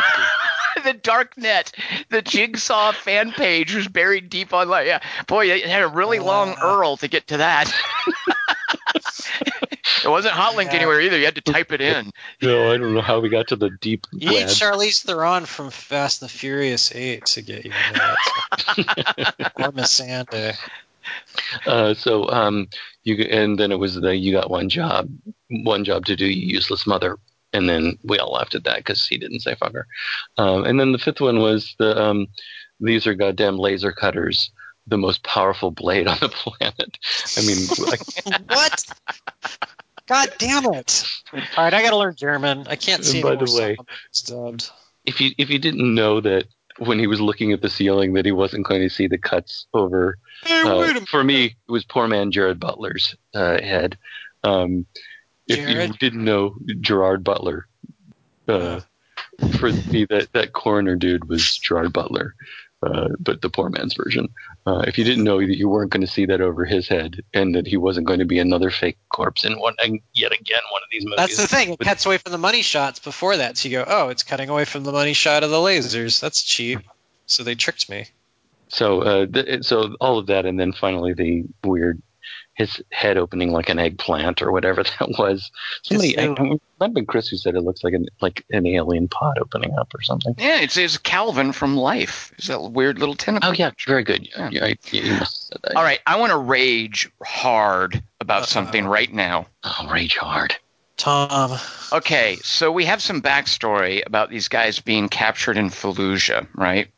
the- 0.75 0.83
the 0.83 0.93
dark 0.93 1.37
net, 1.37 1.71
the 2.09 2.21
Jigsaw 2.21 2.91
fan 2.93 3.31
page 3.31 3.73
was 3.75 3.87
buried 3.87 4.29
deep 4.29 4.53
online. 4.53 4.87
Yeah, 4.87 4.99
boy, 5.27 5.45
it 5.51 5.65
had 5.65 5.83
a 5.83 5.87
really 5.87 6.19
long 6.19 6.51
Uh. 6.51 6.55
URL 6.77 6.99
to 6.99 7.07
get 7.07 7.27
to 7.27 7.37
that. 7.37 7.71
it 10.03 10.07
wasn't 10.09 10.33
hot 10.33 10.55
link 10.55 10.71
Yeah. 10.71 10.77
anywhere 10.77 10.99
either. 11.01 11.17
You 11.17 11.25
had 11.25 11.35
to 11.35 11.41
type 11.41 11.71
it 11.71 11.81
in. 11.81 12.11
no, 12.41 12.71
I 12.71 12.77
don't 12.77 12.93
know 12.93 13.01
how 13.01 13.19
we 13.19 13.29
got 13.29 13.47
to 13.49 13.55
the 13.55 13.69
deep 13.69 14.07
You 14.11 14.29
need 14.29 14.35
web. 14.45 14.47
Charlize 14.49 15.03
Theron 15.03 15.45
from 15.45 15.69
Fast 15.69 16.21
and 16.21 16.29
the 16.29 16.33
Furious 16.33 16.91
8 16.93 17.25
to 17.27 17.41
get 17.41 17.65
you 17.65 17.71
that. 17.71 18.17
or 19.57 19.71
Missandei. 19.71 20.55
Uh, 21.65 21.93
so 21.93 22.29
um, 22.29 22.67
you 23.03 23.15
and 23.29 23.57
then 23.59 23.71
it 23.71 23.79
was 23.79 23.95
the 23.95 24.15
you 24.15 24.31
got 24.31 24.49
one 24.49 24.69
job, 24.69 25.09
one 25.49 25.83
job 25.83 26.05
to 26.05 26.15
do, 26.15 26.25
you 26.25 26.47
useless 26.47 26.87
mother, 26.87 27.17
and 27.53 27.67
then 27.67 27.97
we 28.03 28.17
all 28.17 28.31
laughed 28.33 28.55
at 28.55 28.63
that 28.63 28.77
because 28.77 29.05
he 29.05 29.17
didn't 29.17 29.41
say 29.41 29.55
fucker. 29.55 29.83
Um, 30.37 30.63
and 30.65 30.79
then 30.79 30.91
the 30.91 30.97
fifth 30.97 31.19
one 31.21 31.39
was 31.39 31.75
the 31.79 31.99
um, 32.01 32.27
these 32.79 33.05
are 33.05 33.13
goddamn 33.13 33.57
laser 33.57 33.91
cutters, 33.91 34.51
the 34.87 34.97
most 34.97 35.23
powerful 35.23 35.71
blade 35.71 36.07
on 36.07 36.17
the 36.21 36.29
planet. 36.29 36.97
I 37.37 37.41
mean, 37.45 37.67
like, 37.87 38.01
what? 38.49 38.85
God 40.07 40.29
damn 40.37 40.65
it. 40.73 41.05
All 41.33 41.39
right, 41.57 41.73
I 41.73 41.81
got 41.81 41.91
to 41.91 41.97
learn 41.97 42.15
German. 42.15 42.65
I 42.67 42.75
can't 42.75 43.03
see 43.03 43.21
by 43.21 43.35
the 43.35 43.51
way- 43.55 43.77
so 44.11 44.45
dubbed. 44.45 44.69
if 45.05 45.19
you 45.21 45.31
if 45.37 45.49
you 45.49 45.59
didn't 45.59 45.93
know 45.95 46.21
that 46.21 46.45
when 46.81 46.97
he 46.97 47.05
was 47.05 47.21
looking 47.21 47.53
at 47.53 47.61
the 47.61 47.69
ceiling 47.69 48.13
that 48.13 48.25
he 48.25 48.31
wasn't 48.31 48.65
going 48.65 48.81
to 48.81 48.89
see 48.89 49.05
the 49.05 49.17
cuts 49.17 49.67
over 49.73 50.17
uh, 50.49 50.77
wait 50.79 50.89
a 50.89 50.93
minute. 50.93 51.07
for 51.09 51.23
me 51.23 51.45
it 51.45 51.71
was 51.71 51.85
poor 51.85 52.07
man 52.07 52.31
Gerard 52.31 52.59
Butler's 52.59 53.15
uh, 53.35 53.61
head. 53.61 53.97
Um, 54.43 54.87
if 55.47 55.59
you 55.59 55.93
didn't 55.99 56.23
know 56.23 56.55
Gerard 56.79 57.23
Butler 57.23 57.67
uh, 58.47 58.79
for 59.59 59.71
me 59.71 60.05
that 60.09 60.29
that 60.33 60.53
coroner 60.53 60.95
dude 60.95 61.29
was 61.29 61.57
Gerard 61.57 61.93
Butler 61.93 62.33
uh, 62.83 63.09
but 63.19 63.41
the 63.41 63.49
poor 63.49 63.69
man's 63.69 63.93
version 63.93 64.27
uh, 64.65 64.83
if 64.87 64.97
you 64.97 65.03
didn't 65.03 65.23
know 65.23 65.39
that 65.39 65.57
you 65.57 65.69
weren't 65.69 65.91
going 65.91 66.01
to 66.01 66.11
see 66.11 66.25
that 66.25 66.41
over 66.41 66.65
his 66.65 66.87
head 66.87 67.21
and 67.33 67.55
that 67.55 67.67
he 67.67 67.77
wasn't 67.77 68.05
going 68.05 68.19
to 68.19 68.25
be 68.25 68.39
another 68.39 68.69
fake 68.69 68.97
corpse 69.09 69.45
in 69.45 69.59
one 69.59 69.75
and 69.83 69.99
yet 70.13 70.31
again 70.31 70.61
one 70.71 70.81
of 70.81 70.89
these 70.91 71.03
movies 71.03 71.17
That's 71.17 71.37
the 71.37 71.47
thing. 71.47 71.73
It 71.73 71.79
cuts 71.79 72.05
away 72.05 72.17
from 72.17 72.31
the 72.31 72.37
money 72.37 72.61
shots 72.61 72.99
before 72.99 73.37
that. 73.37 73.57
So 73.57 73.69
you 73.69 73.77
go, 73.77 73.85
oh, 73.87 74.09
it's 74.09 74.23
cutting 74.23 74.49
away 74.49 74.65
from 74.65 74.83
the 74.83 74.91
money 74.91 75.13
shot 75.13 75.43
of 75.43 75.49
the 75.49 75.57
lasers. 75.57 76.19
That's 76.19 76.41
cheap. 76.41 76.79
So 77.25 77.43
they 77.43 77.55
tricked 77.55 77.89
me. 77.89 78.07
So, 78.67 79.01
uh, 79.01 79.25
th- 79.25 79.65
so 79.65 79.95
all 79.99 80.17
of 80.17 80.27
that, 80.27 80.45
and 80.45 80.59
then 80.59 80.71
finally 80.71 81.13
the 81.13 81.43
weird, 81.63 82.01
his 82.53 82.81
head 82.91 83.17
opening 83.17 83.51
like 83.51 83.69
an 83.69 83.79
eggplant 83.79 84.41
or 84.41 84.51
whatever 84.51 84.83
that 84.99 85.09
was. 85.17 85.49
Somebody, 85.83 86.17
I, 86.17 86.23
It's- 86.31 86.37
I 86.39 86.43
might 86.43 86.59
have 86.87 86.93
been 86.93 87.05
Chris 87.05 87.27
who 87.29 87.37
said 87.37 87.55
it 87.55 87.61
looks 87.61 87.83
like 87.83 87.93
an 87.93 88.07
like 88.21 88.43
an 88.51 88.65
alien 88.65 89.07
pod 89.07 89.37
opening 89.39 89.73
up 89.77 89.93
or 89.93 90.01
something. 90.01 90.33
Yeah, 90.37 90.59
it's, 90.61 90.77
it's 90.77 90.97
Calvin 90.97 91.51
from 91.53 91.77
Life. 91.77 92.31
It's 92.37 92.47
that 92.47 92.61
weird 92.71 92.97
little 92.99 93.15
tentacle. 93.15 93.49
Oh 93.51 93.53
yeah, 93.53 93.71
very 93.85 94.03
good. 94.03 94.27
Yeah. 94.27 94.49
Yeah, 94.51 94.65
I, 94.65 94.75
yeah, 94.91 95.01
you 95.03 95.11
must 95.13 95.19
have 95.19 95.27
said 95.27 95.57
that. 95.63 95.75
All 95.75 95.83
right, 95.83 95.99
I 96.07 96.19
want 96.19 96.31
to 96.31 96.37
rage 96.37 97.09
hard 97.23 98.01
about 98.19 98.41
Uh-oh. 98.41 98.45
something 98.47 98.85
right 98.85 99.11
now. 99.13 99.45
Oh, 99.63 99.89
rage 99.91 100.17
hard. 100.17 100.55
Tom. 100.97 101.57
Okay, 101.91 102.35
so 102.43 102.71
we 102.71 102.85
have 102.85 103.01
some 103.01 103.21
backstory 103.23 104.03
about 104.05 104.29
these 104.29 104.47
guys 104.47 104.79
being 104.79 105.09
captured 105.09 105.57
in 105.57 105.69
Fallujah, 105.69 106.47
right? 106.55 106.89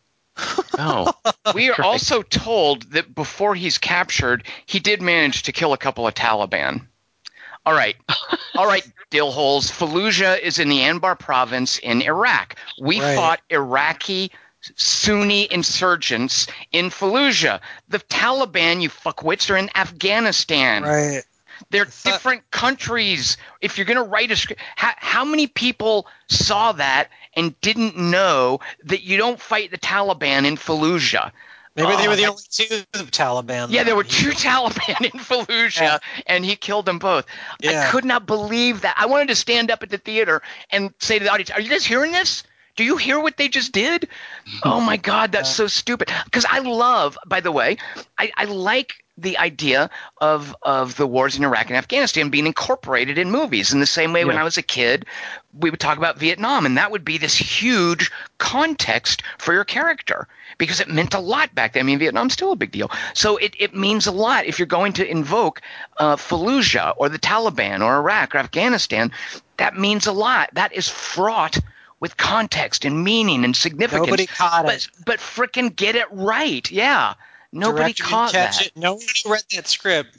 Oh, 0.78 1.14
We 1.54 1.70
are 1.70 1.84
also 1.84 2.22
told 2.24 2.92
that 2.94 3.14
before 3.14 3.54
he's 3.56 3.78
captured, 3.78 4.44
he 4.66 4.80
did 4.80 5.02
manage 5.02 5.44
to 5.44 5.52
kill 5.52 5.74
a 5.74 5.78
couple 5.78 6.08
of 6.08 6.14
Taliban. 6.14 6.88
All 7.66 7.74
right, 7.74 7.96
all 8.58 8.66
right, 8.66 8.86
dillholes. 9.12 9.72
Fallujah 9.72 10.40
is 10.40 10.60
in 10.60 10.70
the 10.70 10.80
Anbar 10.80 11.18
province 11.18 11.78
in 11.80 12.02
Iraq. 12.02 12.56
We 12.82 13.00
Right. 13.00 13.16
fought 13.16 13.42
Iraqi 13.50 14.32
Sunni 14.76 15.48
insurgents 15.52 16.48
in 16.72 16.90
Fallujah. 16.90 17.60
The 17.90 18.00
Taliban, 18.00 18.82
you 18.82 18.90
fuckwits, 18.90 19.50
are 19.50 19.58
in 19.58 19.70
Afghanistan. 19.76 20.84
Right. 20.84 21.24
They're 21.74 21.86
different 21.86 22.50
countries. 22.52 23.38
If 23.60 23.78
you're 23.78 23.86
going 23.86 23.98
to 23.98 24.04
write 24.04 24.32
a 24.32 24.36
script, 24.36 24.62
how, 24.76 24.92
how 24.96 25.26
many 25.26 25.48
people 25.48 26.08
saw 26.30 26.72
that 26.74 27.10
and 27.36 27.60
didn't 27.62 27.98
know 27.98 28.60
that 28.84 29.02
you 29.02 29.18
don't 29.18 29.40
fight 29.40 29.72
the 29.72 29.80
Taliban 29.80 30.46
in 30.46 30.56
Fallujah? 30.56 31.32
Maybe 31.76 31.96
they 31.96 32.06
Oh, 32.06 32.10
were 32.12 32.16
the 32.16 32.28
only 32.28 32.44
two 32.52 32.84
Taliban. 33.10 33.72
Yeah, 33.72 33.84
there 33.84 33.96
were 33.96 34.04
two 34.04 34.30
Taliban 34.30 35.02
in 35.12 35.20
Fallujah, 35.20 35.82
Yeah. 35.82 35.98
and 36.28 36.46
he 36.46 36.56
killed 36.56 36.86
them 36.86 37.00
both. 37.00 37.26
I 37.68 37.90
could 37.90 38.06
not 38.06 38.28
believe 38.28 38.82
that. 38.82 38.94
I 38.96 39.08
wanted 39.08 39.30
to 39.30 39.36
stand 39.36 39.72
up 39.72 39.82
at 39.82 39.90
the 39.90 39.98
theater 39.98 40.44
and 40.70 40.94
say 41.00 41.18
to 41.18 41.26
the 41.26 41.32
audience, 41.32 41.50
"Are 41.50 41.60
you 41.60 41.70
guys 41.72 41.84
hearing 41.84 42.12
this? 42.12 42.44
Do 42.76 42.84
you 42.84 42.98
hear 42.98 43.20
what 43.20 43.38
they 43.38 43.48
just 43.48 43.72
did? 43.72 44.08
Oh 44.64 44.80
my 44.82 44.98
God, 44.98 45.32
that's 45.32 45.50
Yeah. 45.50 45.56
so 45.56 45.68
stupid." 45.68 46.12
Because 46.26 46.46
I 46.48 46.60
love, 46.60 47.18
by 47.26 47.40
the 47.40 47.52
way, 47.52 47.78
I, 48.20 48.32
I 48.38 48.46
like 48.46 49.03
the 49.18 49.38
idea 49.38 49.90
of 50.20 50.56
of 50.64 50.96
the 50.96 51.06
wars 51.06 51.38
in 51.38 51.44
Iraq 51.44 51.68
and 51.68 51.78
Afghanistan 51.78 52.30
being 52.30 52.48
incorporated 52.48 53.18
in 53.18 53.30
movies 53.30 53.72
in 53.72 53.80
the 53.80 53.86
same 53.86 54.12
way 54.12 54.26
when 54.26 54.38
I 54.38 54.44
was 54.44 54.58
a 54.58 54.64
kid, 54.64 55.06
we 55.58 55.70
would 55.70 55.80
talk 55.80 55.98
about 55.98 56.18
Vietnam, 56.18 56.66
and 56.66 56.78
that 56.78 56.92
would 56.92 57.06
be 57.06 57.20
this 57.20 57.36
huge 57.36 58.12
context 58.40 59.22
for 59.38 59.54
your 59.54 59.66
character 59.66 60.28
because 60.58 60.80
it 60.80 60.88
meant 60.88 61.14
a 61.14 61.20
lot 61.20 61.54
back 61.54 61.74
then. 61.74 61.82
I 61.82 61.84
mean, 61.84 62.00
Vietnam's 62.00 62.34
still 62.34 62.52
a 62.52 62.56
big 62.56 62.72
deal, 62.72 62.90
so 63.14 63.38
it, 63.38 63.56
it 63.60 63.76
means 63.76 64.08
a 64.08 64.12
lot 64.12 64.46
if 64.46 64.58
you're 64.58 64.66
going 64.66 64.94
to 64.94 65.08
invoke 65.08 65.62
uh, 65.98 66.16
Fallujah 66.16 66.96
or 66.98 67.10
the 67.10 67.20
Taliban 67.20 67.82
or 67.82 67.98
Iraq 67.98 68.34
or 68.34 68.40
Afghanistan. 68.40 69.12
That 69.58 69.78
means 69.78 70.08
a 70.08 70.12
lot. 70.12 70.50
That 70.54 70.74
is 70.74 70.90
fraught 70.90 71.60
with 72.00 72.18
context 72.18 72.84
and 72.84 73.04
meaning 73.04 73.46
and 73.46 73.56
significance. 73.56 74.08
Nobody 74.08 74.26
caught 74.26 74.66
but 74.66 74.76
it. 74.76 74.88
but 75.06 75.20
frickin' 75.20 75.76
get 75.76 75.96
it 75.96 76.08
right, 76.12 76.70
yeah. 76.72 77.14
Nobody 77.54 77.94
caught 77.94 78.32
catch 78.32 78.58
that. 78.58 78.66
It. 78.68 78.78
No 78.78 78.96
one 78.96 79.04
who 79.24 79.32
read 79.32 79.44
that 79.56 79.68
script 79.68 80.18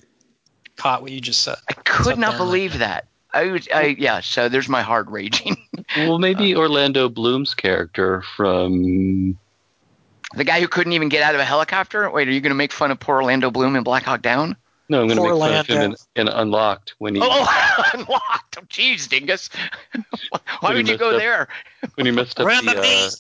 caught 0.76 1.02
what 1.02 1.10
you 1.12 1.20
just 1.20 1.42
said. 1.42 1.56
I 1.68 1.72
could 1.74 2.18
not 2.18 2.30
there 2.32 2.38
like 2.38 2.38
believe 2.38 2.78
that. 2.78 3.06
I, 3.32 3.46
was- 3.50 3.68
I 3.74 3.96
yeah. 3.98 4.20
So 4.20 4.48
there's 4.48 4.68
my 4.68 4.82
heart 4.82 5.08
raging. 5.08 5.56
well, 5.98 6.18
maybe 6.18 6.54
Orlando 6.56 7.08
Bloom's 7.08 7.54
character 7.54 8.22
from 8.36 9.36
the 10.36 10.44
guy 10.44 10.60
who 10.60 10.68
couldn't 10.68 10.92
even 10.92 11.08
get 11.08 11.22
out 11.22 11.34
of 11.34 11.40
a 11.40 11.44
helicopter. 11.44 12.08
Wait, 12.10 12.28
are 12.28 12.32
you 12.32 12.40
going 12.40 12.50
to 12.50 12.56
make 12.56 12.72
fun 12.72 12.90
of 12.90 13.00
poor 13.00 13.16
Orlando 13.16 13.50
Bloom 13.50 13.74
in 13.76 13.82
Black 13.82 14.04
Hawk 14.04 14.22
Down? 14.22 14.56
no, 14.88 15.00
I'm 15.00 15.08
going 15.08 15.16
to 15.16 15.22
make 15.24 15.40
fun 15.40 15.54
of 15.54 15.66
him 15.66 15.82
in, 15.82 15.96
in 16.16 16.28
Unlocked 16.28 16.94
when 16.98 17.14
he 17.16 17.20
Oh, 17.24 17.84
unlocked. 17.94 18.58
Oh, 18.58 18.62
Jeez, 18.68 19.08
dingus. 19.08 19.48
Why 20.60 20.74
would 20.74 20.88
you 20.88 20.96
go 20.98 21.10
up 21.12 21.18
there? 21.18 21.48
when 21.96 22.06
he 22.06 22.12
messed 22.12 22.38
up 22.38 22.46
Remember 22.46 22.74
the 22.74 22.80
me? 22.82 23.06
uh, 23.06 23.10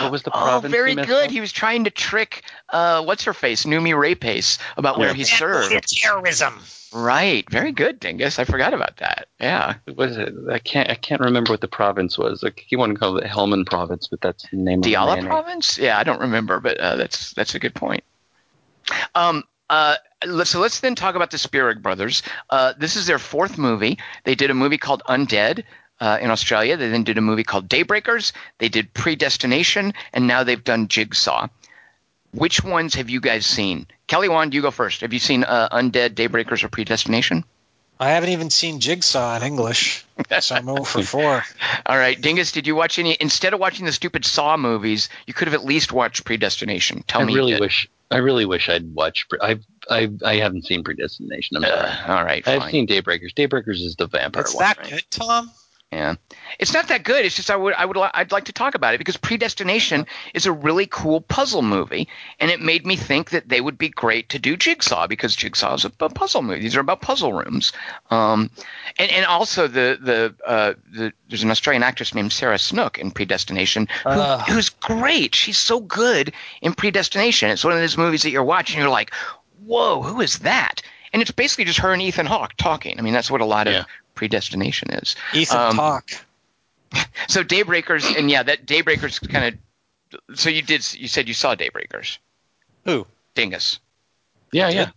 what 0.00 0.12
was 0.12 0.22
the 0.22 0.30
Oh, 0.30 0.40
province? 0.40 0.72
he 0.72 0.78
very 0.78 0.94
messed 0.94 1.08
good. 1.08 1.24
up? 1.26 1.30
He 1.30 1.40
was 1.40 1.52
trying 1.52 1.84
to 1.84 1.90
trick 1.90 2.42
uh, 2.70 3.02
what's 3.04 3.24
her 3.24 3.34
face, 3.34 3.64
Noomi 3.64 3.92
Rapace, 3.94 4.58
about 4.76 4.98
where 4.98 5.08
Yeah. 5.08 5.14
he 5.14 5.24
served. 5.24 5.88
terrorism. 5.88 6.60
Right, 6.92 7.44
very 7.50 7.72
good, 7.72 7.98
dingus. 7.98 8.38
I 8.38 8.44
forgot 8.44 8.72
about 8.72 8.98
that. 8.98 9.26
Yeah. 9.40 9.74
What 9.94 10.10
is 10.10 10.16
it? 10.16 10.32
I 10.50 10.60
can't. 10.60 10.88
I 10.88 10.94
can't 10.94 11.20
remember 11.20 11.52
what 11.52 11.60
the 11.60 11.66
province 11.68 12.16
was. 12.16 12.42
Like 12.42 12.64
you 12.70 12.78
want 12.78 12.92
to 12.94 12.98
call 12.98 13.16
it 13.18 13.24
Helmand 13.24 13.66
Province, 13.66 14.06
but 14.06 14.20
that's 14.20 14.48
the 14.50 14.56
name 14.56 14.78
of 14.78 14.84
the 14.84 14.94
province? 15.26 15.76
Yeah, 15.76 15.98
I 15.98 16.04
don't 16.04 16.20
remember, 16.20 16.60
but 16.60 16.78
uh, 16.78 16.94
that's 16.96 17.32
that's 17.32 17.54
a 17.56 17.58
good 17.58 17.74
point. 17.74 18.04
Um, 19.14 19.42
uh, 19.70 19.96
so 20.44 20.60
let's 20.60 20.80
then 20.80 20.94
talk 20.94 21.14
about 21.14 21.30
the 21.30 21.38
Spierig 21.38 21.82
brothers. 21.82 22.22
Uh, 22.50 22.74
this 22.78 22.96
is 22.96 23.06
their 23.06 23.18
fourth 23.18 23.58
movie. 23.58 23.98
They 24.24 24.34
did 24.34 24.50
a 24.50 24.54
movie 24.54 24.78
called 24.78 25.02
Undead 25.08 25.64
uh, 26.00 26.18
in 26.20 26.30
Australia. 26.30 26.76
They 26.76 26.88
then 26.88 27.04
did 27.04 27.18
a 27.18 27.22
movie 27.22 27.44
called 27.44 27.68
Daybreakers. 27.68 28.32
They 28.58 28.68
did 28.68 28.92
Predestination, 28.94 29.94
and 30.12 30.26
now 30.26 30.44
they've 30.44 30.62
done 30.62 30.88
Jigsaw. 30.88 31.48
Which 32.32 32.64
ones 32.64 32.94
have 32.96 33.10
you 33.10 33.20
guys 33.20 33.46
seen? 33.46 33.86
Kelly 34.08 34.28
Wand, 34.28 34.54
you 34.54 34.62
go 34.62 34.70
first. 34.72 35.02
Have 35.02 35.12
you 35.12 35.20
seen 35.20 35.44
uh, 35.44 35.68
Undead, 35.70 36.10
Daybreakers, 36.14 36.64
or 36.64 36.68
Predestination? 36.68 37.44
I 38.00 38.10
haven't 38.10 38.30
even 38.30 38.50
seen 38.50 38.80
Jigsaw 38.80 39.36
in 39.36 39.44
English, 39.44 40.04
so 40.40 40.56
I'm 40.56 40.64
0 40.64 40.82
for 40.82 41.00
4. 41.02 41.44
All 41.86 41.96
right, 41.96 42.20
Dingus, 42.20 42.50
did 42.50 42.66
you 42.66 42.74
watch 42.74 42.98
any? 42.98 43.16
Instead 43.20 43.54
of 43.54 43.60
watching 43.60 43.86
the 43.86 43.92
stupid 43.92 44.24
Saw 44.24 44.56
movies, 44.56 45.08
you 45.28 45.32
could 45.34 45.46
have 45.46 45.54
at 45.54 45.64
least 45.64 45.92
watched 45.92 46.24
Predestination. 46.24 47.04
Tell 47.06 47.20
I 47.20 47.24
me. 47.24 47.32
you 47.32 47.38
really 47.38 47.52
did. 47.52 47.60
wish. 47.60 47.88
I 48.10 48.16
really 48.16 48.46
wish 48.46 48.68
I'd 48.68 48.92
watched. 48.94 49.30
Pre- 49.30 49.38
I 49.40 49.58
I 49.88 50.10
I 50.24 50.36
haven't 50.36 50.66
seen 50.66 50.82
Predestination. 50.82 51.56
I'm 51.56 51.62
sorry. 51.62 51.72
Uh, 51.88 52.12
all 52.18 52.24
right, 52.24 52.44
fine. 52.44 52.60
I've 52.62 52.70
seen 52.72 52.88
Daybreakers. 52.88 53.32
Daybreakers 53.32 53.80
is 53.80 53.94
the 53.96 54.08
vampire 54.08 54.42
It's 54.42 54.54
one. 54.54 54.64
that 54.64 54.78
right? 54.78 54.90
good, 54.90 55.04
Tom? 55.10 55.52
Yeah, 55.94 56.16
it's 56.58 56.72
not 56.72 56.88
that 56.88 57.04
good. 57.04 57.24
It's 57.24 57.36
just 57.36 57.50
I 57.50 57.56
would 57.56 57.72
I 57.74 57.84
would 57.84 57.96
I'd 57.96 58.32
like 58.32 58.46
to 58.46 58.52
talk 58.52 58.74
about 58.74 58.94
it 58.94 58.98
because 58.98 59.16
Predestination 59.16 60.06
is 60.34 60.44
a 60.44 60.50
really 60.50 60.86
cool 60.86 61.20
puzzle 61.20 61.62
movie, 61.62 62.08
and 62.40 62.50
it 62.50 62.60
made 62.60 62.84
me 62.84 62.96
think 62.96 63.30
that 63.30 63.48
they 63.48 63.60
would 63.60 63.78
be 63.78 63.90
great 63.90 64.28
to 64.30 64.40
do 64.40 64.56
Jigsaw 64.56 65.06
because 65.06 65.36
Jigsaw 65.36 65.74
is 65.74 65.84
a, 65.84 65.92
a 66.00 66.08
puzzle 66.08 66.42
movie. 66.42 66.62
These 66.62 66.74
are 66.74 66.80
about 66.80 67.00
puzzle 67.00 67.32
rooms, 67.32 67.72
um, 68.10 68.50
and 68.98 69.08
and 69.08 69.24
also 69.24 69.68
the 69.68 69.96
the 70.00 70.34
uh, 70.44 70.74
the 70.90 71.12
there's 71.28 71.44
an 71.44 71.50
Australian 71.52 71.84
actress 71.84 72.12
named 72.12 72.32
Sarah 72.32 72.58
Snook 72.58 72.98
in 72.98 73.12
Predestination 73.12 73.86
who, 74.02 74.08
Uh. 74.10 74.42
who's 74.46 74.70
great. 74.70 75.34
She's 75.36 75.58
so 75.58 75.78
good 75.78 76.32
in 76.60 76.74
Predestination. 76.74 77.50
It's 77.50 77.62
one 77.62 77.72
of 77.72 77.78
those 77.78 77.96
movies 77.96 78.22
that 78.22 78.30
you're 78.30 78.42
watching, 78.42 78.80
you're 78.80 78.88
like, 78.88 79.14
whoa, 79.64 80.02
who 80.02 80.20
is 80.20 80.40
that? 80.40 80.82
And 81.12 81.22
it's 81.22 81.30
basically 81.30 81.66
just 81.66 81.78
her 81.78 81.92
and 81.92 82.02
Ethan 82.02 82.26
Hawke 82.26 82.54
talking. 82.56 82.98
I 82.98 83.02
mean, 83.02 83.12
that's 83.12 83.30
what 83.30 83.40
a 83.40 83.44
lot 83.44 83.68
of 83.68 83.74
Yeah. 83.74 83.84
Predestination 84.14 84.90
is. 84.90 85.16
Ethan 85.32 85.58
Um, 85.58 85.76
talk. 85.76 86.10
So 87.28 87.42
Daybreakers, 87.42 88.16
and 88.16 88.30
yeah, 88.30 88.44
that 88.44 88.66
Daybreakers 88.66 89.28
kind 89.28 89.54
of. 89.54 90.38
So 90.38 90.48
you 90.48 90.62
did. 90.62 90.86
You 90.94 91.08
said 91.08 91.26
you 91.26 91.34
saw 91.34 91.56
Daybreakers. 91.56 92.18
Who? 92.84 93.06
Dingus. 93.34 93.80
Yeah, 94.52 94.68
yeah. 94.68 94.90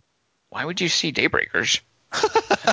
Why 0.50 0.64
would 0.64 0.80
you 0.80 0.88
see 0.88 1.12
Daybreakers? 1.12 1.80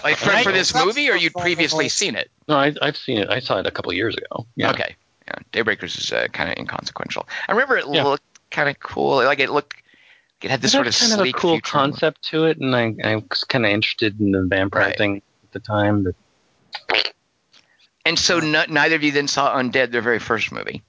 Like 0.04 0.18
for, 0.18 0.30
for 0.44 0.52
this 0.52 0.76
movie, 0.76 1.10
or 1.10 1.16
you'd 1.16 1.34
previously 1.34 1.90
seen 1.90 2.16
it? 2.16 2.30
No, 2.48 2.58
I, 2.58 2.74
I've 2.82 2.98
seen 2.98 3.18
it. 3.18 3.30
I 3.30 3.40
saw 3.40 3.60
it 3.60 3.66
a 3.66 3.72
couple 3.72 3.92
years 3.94 4.16
ago. 4.16 4.46
Yeah. 4.56 4.72
Okay. 4.72 4.96
Yeah. 5.28 5.36
Daybreakers 5.54 5.98
is 5.98 6.12
uh, 6.12 6.28
kind 6.34 6.52
of 6.52 6.58
inconsequential. 6.58 7.28
I 7.48 7.54
remember 7.54 7.78
it 7.78 7.86
Yeah. 7.90 8.04
looked 8.04 8.24
kind 8.52 8.70
of 8.70 8.78
cool. 8.80 9.24
Like 9.24 9.40
it 9.40 9.50
looked. 9.50 9.74
It 10.42 10.52
had 10.52 10.62
this 10.62 10.72
It 10.72 10.76
sort 10.76 10.88
of 10.88 10.96
kind 10.98 11.14
of 11.22 11.26
a 11.26 11.32
cool 11.32 11.54
future. 11.56 11.72
concept 11.72 12.24
to 12.30 12.46
it, 12.46 12.58
and 12.60 12.76
I, 12.76 12.94
I 13.04 13.16
was 13.16 13.44
kind 13.46 13.66
of 13.66 13.72
interested 13.72 14.20
in 14.20 14.32
the 14.32 14.44
vampire 14.44 14.88
Right. 14.88 14.98
thing 14.98 15.22
at 15.46 15.52
the 15.54 15.60
time. 15.60 16.04
But 16.04 16.16
And 18.06 18.20
so 18.20 18.40
no, 18.40 18.64
neither 18.70 18.96
of 18.96 19.04
you 19.04 19.12
then 19.12 19.28
saw 19.28 19.56
Undead, 19.56 19.92
their 19.92 20.02
very 20.02 20.20
first 20.20 20.52
movie. 20.52 20.84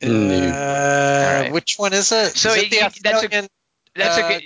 Mm. 0.00 0.50
Uh, 0.52 1.42
right. 1.42 1.52
Which 1.52 1.74
one 1.76 1.92
is 1.92 2.12
it? 2.12 2.36
So 2.36 2.50
is 2.50 2.56
it- 2.56 2.64
it 2.64 2.70
the 2.70 2.76
it- 2.76 3.02
that's 3.02 3.22
a- 3.22 3.26
Australian- 3.26 3.48
That's 3.94 4.18
Uh, 4.18 4.24
a 4.26 4.28
good. 4.28 4.42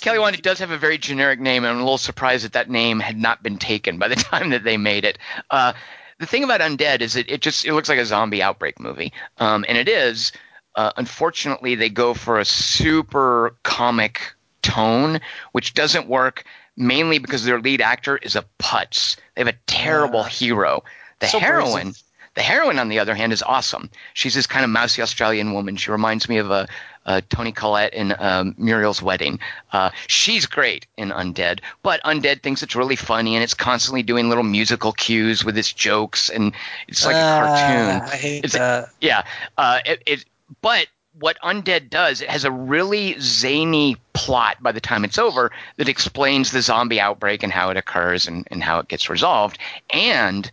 Kelly 0.00 0.18
Wand 0.18 0.40
does 0.42 0.58
have 0.58 0.70
a 0.70 0.78
very 0.78 0.98
generic 0.98 1.38
name, 1.40 1.64
and 1.64 1.70
I'm 1.72 1.78
a 1.78 1.82
little 1.82 1.98
surprised 1.98 2.44
that 2.44 2.52
that 2.54 2.68
name 2.70 3.00
had 3.00 3.16
not 3.16 3.42
been 3.42 3.58
taken 3.58 3.98
by 3.98 4.08
the 4.08 4.14
time 4.32 4.50
that 4.50 4.62
they 4.64 4.76
made 4.76 5.04
it. 5.04 5.18
Uh, 5.50 5.72
the 6.18 6.26
thing 6.26 6.44
about 6.44 6.60
Undead 6.60 7.00
is 7.00 7.16
it, 7.16 7.30
it 7.30 7.40
just 7.42 7.64
it 7.64 7.74
looks 7.74 7.88
like 7.88 7.98
a 7.98 8.06
zombie 8.06 8.42
outbreak 8.42 8.78
movie, 8.80 9.12
um, 9.38 9.64
and 9.68 9.78
it 9.78 9.88
is. 9.88 10.32
Uh, 10.76 10.90
unfortunately, 10.96 11.74
they 11.76 11.88
go 11.88 12.14
for 12.14 12.38
a 12.40 12.44
super 12.44 13.56
comic 13.62 14.20
tone, 14.62 15.20
which 15.52 15.74
doesn't 15.74 16.08
work 16.08 16.44
mainly 16.76 17.18
because 17.18 17.44
their 17.44 17.60
lead 17.60 17.80
actor 17.80 18.16
is 18.16 18.36
a 18.36 18.44
putz. 18.58 19.16
They 19.34 19.42
have 19.42 19.48
a 19.54 19.58
terrible 19.66 20.20
Uh, 20.20 20.24
hero. 20.24 20.84
The 21.20 21.28
so 21.28 21.38
heroine, 21.38 21.72
brazen. 21.72 21.94
the 22.34 22.42
heroine, 22.42 22.78
on 22.78 22.88
the 22.88 22.98
other 22.98 23.14
hand, 23.14 23.32
is 23.32 23.42
awesome. 23.42 23.90
She's 24.14 24.34
this 24.34 24.46
kind 24.46 24.64
of 24.64 24.70
mousy 24.70 25.00
Australian 25.02 25.52
woman. 25.52 25.76
She 25.76 25.90
reminds 25.90 26.28
me 26.28 26.38
of 26.38 26.50
a, 26.50 26.66
a 27.06 27.22
Toni 27.22 27.52
Collette 27.52 27.94
in 27.94 28.14
um, 28.18 28.54
Muriel's 28.58 29.00
Wedding. 29.00 29.38
Uh, 29.72 29.90
she's 30.08 30.46
great 30.46 30.86
in 30.96 31.10
Undead, 31.10 31.60
but 31.82 32.02
Undead 32.02 32.42
thinks 32.42 32.62
it's 32.62 32.74
really 32.74 32.96
funny 32.96 33.36
and 33.36 33.44
it's 33.44 33.54
constantly 33.54 34.02
doing 34.02 34.28
little 34.28 34.42
musical 34.44 34.92
cues 34.92 35.44
with 35.44 35.56
its 35.56 35.72
jokes, 35.72 36.28
and 36.28 36.52
it's 36.88 37.04
like 37.06 37.14
a 37.14 37.20
cartoon. 37.20 38.00
Ah, 38.02 38.08
I 38.12 38.16
hate 38.16 38.44
It's 38.44 38.54
that. 38.54 38.88
Yeah. 39.00 39.22
Uh, 39.56 39.78
it, 39.84 40.02
it, 40.06 40.24
but 40.60 40.86
what 41.18 41.38
Undead 41.42 41.90
does, 41.90 42.20
it 42.20 42.28
has 42.28 42.44
a 42.44 42.50
really 42.50 43.16
zany 43.20 43.96
plot 44.12 44.62
by 44.62 44.72
the 44.72 44.80
time 44.80 45.04
it's 45.04 45.18
over 45.18 45.52
that 45.76 45.88
explains 45.88 46.50
the 46.50 46.62
zombie 46.62 47.00
outbreak 47.00 47.42
and 47.42 47.52
how 47.52 47.70
it 47.70 47.76
occurs 47.76 48.26
and, 48.26 48.46
and 48.50 48.62
how 48.62 48.80
it 48.80 48.88
gets 48.88 49.08
resolved. 49.08 49.58
And 49.90 50.50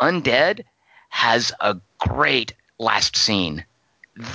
Undead 0.00 0.64
has 1.08 1.52
a 1.60 1.78
great 1.98 2.52
last 2.78 3.16
scene. 3.16 3.64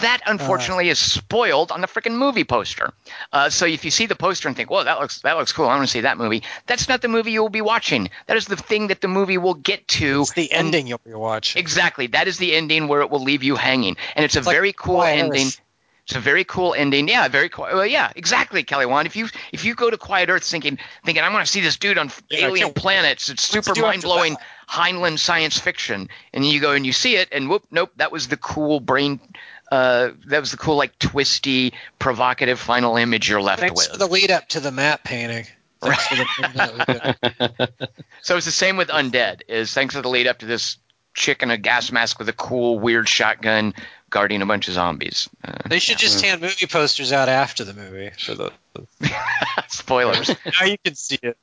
That 0.01 0.22
unfortunately 0.26 0.89
is 0.89 0.97
spoiled 0.99 1.72
on 1.72 1.81
the 1.81 1.88
freaking 1.88 2.15
movie 2.15 2.43
poster. 2.45 2.93
Uh, 3.31 3.49
so 3.49 3.65
if 3.65 3.84
you 3.84 3.91
see 3.91 4.05
the 4.05 4.15
poster 4.15 4.47
and 4.47 4.55
think, 4.55 4.69
"Whoa, 4.69 4.84
that 4.84 4.99
looks 4.99 5.19
that 5.22 5.38
looks 5.38 5.51
cool. 5.51 5.65
I 5.68 5.76
want 5.76 5.88
to 5.88 5.91
see 5.91 6.01
that 6.01 6.18
movie," 6.18 6.43
that's 6.68 6.88
not 6.88 7.01
the 7.01 7.07
movie 7.10 7.31
you 7.31 7.41
will 7.41 7.49
be 7.49 7.61
watching. 7.61 8.10
That 8.27 8.38
is 8.38 8.45
the 8.45 8.55
thing 8.55 8.88
that 8.88 9.01
the 9.01 9.07
movie 9.10 9.38
will 9.38 9.55
get 9.55 9.88
to. 9.89 10.22
It's 10.22 10.34
the 10.34 10.51
and- 10.51 10.68
ending 10.68 10.88
you'll 10.88 11.01
be 11.05 11.14
watching. 11.14 11.60
Exactly. 11.60 12.07
That 12.07 12.27
is 12.27 12.38
the 12.38 12.55
ending 12.55 12.88
where 12.88 13.01
it 13.01 13.10
will 13.10 13.23
leave 13.23 13.43
you 13.43 13.55
hanging, 13.55 13.97
and 14.15 14.23
it's 14.23 14.35
a 14.35 14.41
like 14.41 14.55
very 14.55 14.73
cool 14.73 14.95
Quiet 14.95 15.19
ending. 15.19 15.47
Earth. 15.47 15.60
It's 16.05 16.15
a 16.18 16.19
very 16.19 16.43
cool 16.43 16.73
ending. 16.73 17.07
Yeah, 17.07 17.30
very 17.30 17.47
cool. 17.47 17.64
Well, 17.64 17.85
yeah, 17.85 18.11
exactly, 18.18 18.64
Kelly 18.64 18.85
Wand. 18.85 19.05
If 19.05 19.15
you 19.15 19.30
if 19.53 19.64
you 19.64 19.73
go 19.73 19.89
to 19.89 19.97
Quiet 19.97 20.30
Earth 20.30 20.43
thinking 20.43 20.77
thinking 21.05 21.23
I 21.23 21.30
want 21.31 21.45
to 21.45 21.51
see 21.51 21.61
this 21.61 21.77
dude 21.77 21.97
on 21.97 22.11
Yeah, 22.30 22.47
alien 22.47 22.73
planets, 22.73 23.30
it's 23.30 23.43
super 23.43 23.73
mind 23.80 24.01
blowing? 24.01 24.35
Heinlein 24.69 25.19
science 25.19 25.60
fiction, 25.60 26.10
and 26.34 26.45
you 26.45 26.60
go 26.60 26.72
and 26.72 26.85
you 26.85 26.93
see 26.93 27.15
it, 27.15 27.30
and 27.31 27.49
whoop, 27.49 27.64
nope, 27.69 27.91
that 27.97 28.11
was 28.11 28.27
the 28.27 28.38
cool 28.38 28.80
brain. 28.80 29.19
Uh, 29.73 30.11
that 30.27 30.39
was 30.39 30.51
the 30.51 30.57
cool, 30.57 30.75
like 30.75 30.99
twisty, 30.99 31.73
provocative 31.97 32.59
final 32.59 32.95
image 32.95 33.27
you're 33.27 33.41
left 33.41 33.59
Thanks 33.59 33.87
with. 33.87 33.93
for 33.93 33.97
the 33.97 34.05
lead 34.05 34.29
up 34.29 34.47
to 34.49 34.59
the 34.59 34.71
map 34.71 35.03
painting. 35.03 35.47
The. 35.81 37.17
So 38.21 38.37
it's 38.37 38.45
the 38.45 38.51
same 38.51 38.77
with 38.77 38.89
Undead. 38.89 39.41
Is 39.47 39.73
thanks 39.73 39.95
for 39.95 40.03
the 40.03 40.09
lead 40.09 40.27
up 40.27 40.37
to 40.39 40.45
this 40.45 40.77
chick 41.15 41.41
in 41.41 41.49
a 41.49 41.57
gas 41.57 41.91
mask 41.91 42.19
with 42.19 42.29
a 42.29 42.33
cool, 42.33 42.77
weird 42.77 43.09
shotgun 43.09 43.73
guarding 44.11 44.43
a 44.43 44.45
bunch 44.45 44.67
of 44.67 44.75
zombies. 44.75 45.27
Uh, 45.43 45.53
They 45.67 45.79
should 45.79 45.97
just 45.97 46.23
hand 46.23 46.41
movie 46.41 46.67
posters 46.67 47.11
out 47.11 47.27
after 47.27 47.63
the 47.63 47.73
movie 47.73 48.11
for 48.11 48.35
the. 48.35 48.51
spoilers. 49.69 50.29
now 50.59 50.67
you 50.67 50.77
can 50.85 50.93
see 50.93 51.17
it. 51.23 51.35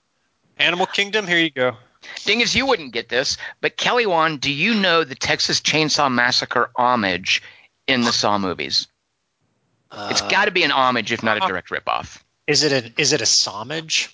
Animal 0.57 0.87
Kingdom, 0.87 1.27
here 1.27 1.39
you 1.39 1.51
go. 1.51 1.77
Thing 2.19 2.43
is, 2.43 2.55
you 2.55 2.65
wouldn't 2.65 2.93
get 2.93 3.09
this, 3.09 3.39
but 3.61 3.77
Kelly 3.77 4.07
Wand, 4.07 4.41
do 4.41 4.53
you 4.53 4.75
know 4.75 5.03
the 5.03 5.17
Texas 5.17 5.61
Chainsaw 5.61 6.11
Massacre 6.11 6.71
homage 6.77 7.43
in 7.91 8.03
the 8.03 8.13
Saw 8.13 8.39
movies? 8.39 8.89
It's 9.93 10.23
got 10.23 10.45
to 10.45 10.51
be 10.51 10.63
an 10.63 10.71
homage, 10.71 11.13
if 11.13 11.23
not 11.23 11.37
a 11.37 11.41
direct 11.41 11.71
ripoff. 11.71 12.23
Is 12.47 12.63
it 12.63 12.73
a 12.73 13.01
is 13.01 13.13
it 13.13 13.21
a 13.21 13.25
somage? 13.25 14.09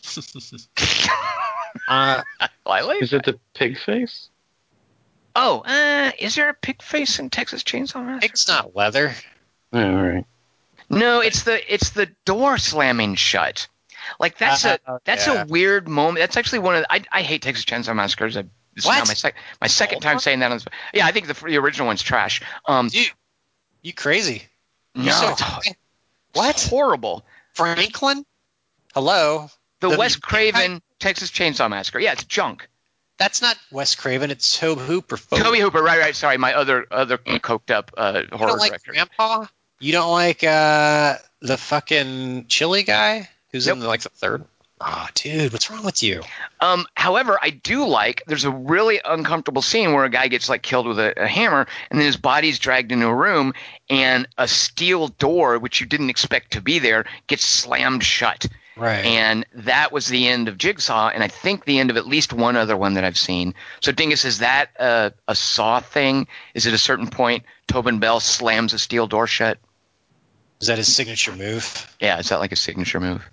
uh, 1.89 2.23
Lily? 2.67 2.97
Is 2.97 3.13
it 3.13 3.25
the 3.25 3.39
pig 3.55 3.79
face? 3.79 4.29
Oh, 5.35 5.61
uh, 5.67 6.13
is 6.19 6.35
there 6.35 6.49
a 6.49 6.55
pig 6.55 6.83
face 6.83 7.19
in 7.19 7.29
Texas 7.31 7.63
Chainsaw 7.63 8.05
Massacre? 8.05 8.27
it's 8.33 8.49
not 8.49 8.75
leather. 8.75 9.15
Oh, 9.73 9.81
all 9.81 10.03
right. 10.03 10.25
No, 10.89 11.21
it's 11.21 11.43
the 11.43 11.73
it's 11.73 11.91
the 11.91 12.09
door 12.25 12.59
slamming 12.59 13.17
shut. 13.17 13.69
Like 14.21 14.39
that's 14.39 14.65
Uh, 14.65 14.79
a 14.87 15.01
that's 15.05 15.27
yeah. 15.27 15.43
a 15.43 15.47
weird 15.47 15.89
moment. 15.89 16.19
That's 16.21 16.37
actually 16.37 16.61
one 16.61 16.77
of 16.77 16.83
the, 16.83 16.93
I 16.93 17.05
I 17.11 17.23
hate 17.23 17.43
Texas 17.43 17.65
Chainsaw 17.65 17.95
Massacres. 17.95 18.37
I, 18.37 18.43
this 18.75 18.85
is 18.85 18.91
now 18.91 18.99
my, 18.99 19.15
sec, 19.15 19.35
my 19.61 19.67
second 19.67 19.97
Old 19.97 20.03
time 20.03 20.19
saying 20.19 20.41
that. 20.41 20.51
On 20.53 20.57
this, 20.59 20.67
yeah, 20.95 21.07
I 21.07 21.13
think 21.13 21.27
the, 21.27 21.35
the 21.35 21.57
original 21.57 21.87
one's 21.87 22.03
trash. 22.03 22.43
Um, 22.67 22.89
Dude, 22.89 23.11
you 23.87 23.93
crazy? 23.95 24.43
no, 24.95 25.05
You 25.05 25.11
so- 25.13 25.31
it's, 25.31 25.43
it's 25.69 25.77
what? 26.33 26.61
horrible. 26.61 27.25
Franklin? 27.55 28.25
Hello. 28.95 29.49
The, 29.81 29.91
The- 29.91 29.97
Wes 29.99 30.17
Craven 30.17 30.83
Texas 30.99 31.31
Chainsaw 31.31 31.71
Massacre. 31.71 31.99
Yeah, 32.01 32.13
it's 32.13 32.25
junk. 32.25 32.69
That's 33.19 33.41
not 33.41 33.57
Wes 33.71 33.95
Craven. 33.95 34.31
It's 34.31 34.59
Tobe 34.59 34.79
Hooper. 34.79 35.17
folks. 35.17 35.41
Tobe 35.43 35.55
Hooper. 35.57 35.83
Right, 35.83 35.99
right. 36.01 36.15
Sorry, 36.17 36.37
my 36.37 36.53
other 36.55 36.87
other 36.91 37.17
coked 37.17 37.71
up 37.71 37.93
uh, 37.97 38.23
You 38.31 38.37
horror 38.37 38.49
don't 38.51 38.59
like 38.59 38.71
director. 38.73 38.93
Grandpa? 38.93 39.47
You 39.81 39.93
don't 39.93 40.11
like 40.13 40.43
uh, 40.45 41.17
the 41.41 41.57
fucking 41.57 42.47
chili 42.49 42.83
guy 42.83 43.29
who's 43.53 43.69
in 43.69 43.81
like 43.81 44.03
the 44.03 44.09
third? 44.11 44.45
Oh, 44.79 45.09
dude, 45.15 45.53
what's 45.53 45.71
wrong 45.71 45.85
with 45.85 46.03
you? 46.03 46.23
Um, 46.61 46.87
however, 46.95 47.39
I 47.41 47.49
do 47.49 47.87
like 47.87 48.23
there's 48.27 48.45
a 48.45 48.51
really 48.51 49.01
uncomfortable 49.03 49.63
scene 49.63 49.95
where 49.95 50.05
a 50.05 50.11
guy 50.11 50.29
gets 50.29 50.51
like 50.51 50.63
killed 50.63 50.87
with 50.87 50.99
a, 50.99 51.23
a 51.23 51.27
hammer, 51.27 51.67
and 51.91 51.99
then 51.99 52.05
his 52.05 52.19
body's 52.19 52.59
dragged 52.59 52.93
into 52.93 53.07
a 53.07 53.15
room, 53.15 53.55
and 53.89 54.29
a 54.37 54.47
steel 54.47 55.09
door, 55.09 55.59
which 55.59 55.81
you 55.81 55.87
didn't 55.87 56.11
expect 56.11 56.53
to 56.53 56.61
be 56.61 56.79
there, 56.79 57.07
gets 57.27 57.45
slammed 57.45 58.05
shut. 58.05 58.47
Right. 58.77 59.07
And 59.07 59.47
that 59.55 59.93
was 59.93 60.07
the 60.07 60.29
end 60.29 60.49
of 60.49 60.59
Jigsaw, 60.59 61.09
and 61.09 61.25
I 61.25 61.29
think 61.29 61.65
the 61.65 61.79
end 61.79 61.89
of 61.89 61.97
at 61.97 62.07
least 62.07 62.35
one 62.35 62.57
other 62.57 62.77
one 62.77 62.95
that 62.95 63.05
I've 63.05 63.17
seen. 63.17 63.55
So, 63.81 63.93
Dingus, 63.93 64.27
is 64.27 64.39
that 64.39 64.71
a, 64.79 65.13
a 65.27 65.35
Saw 65.35 65.81
thing? 65.81 66.27
Is 66.53 66.67
it 66.67 66.75
a 66.75 66.79
certain 66.79 67.09
point 67.09 67.45
Tobin 67.67 67.99
Bell 67.99 68.21
slams 68.21 68.75
a 68.75 68.79
steel 68.79 69.07
door 69.07 69.27
shut? 69.27 69.57
Is 70.61 70.69
that 70.69 70.77
his 70.77 70.95
signature 70.95 71.35
move? 71.35 71.97
Yeah, 71.99 72.19
is 72.19 72.29
that 72.29 72.41
like 72.41 72.53
a 72.53 72.57
signature 72.57 73.01
move? 73.01 73.27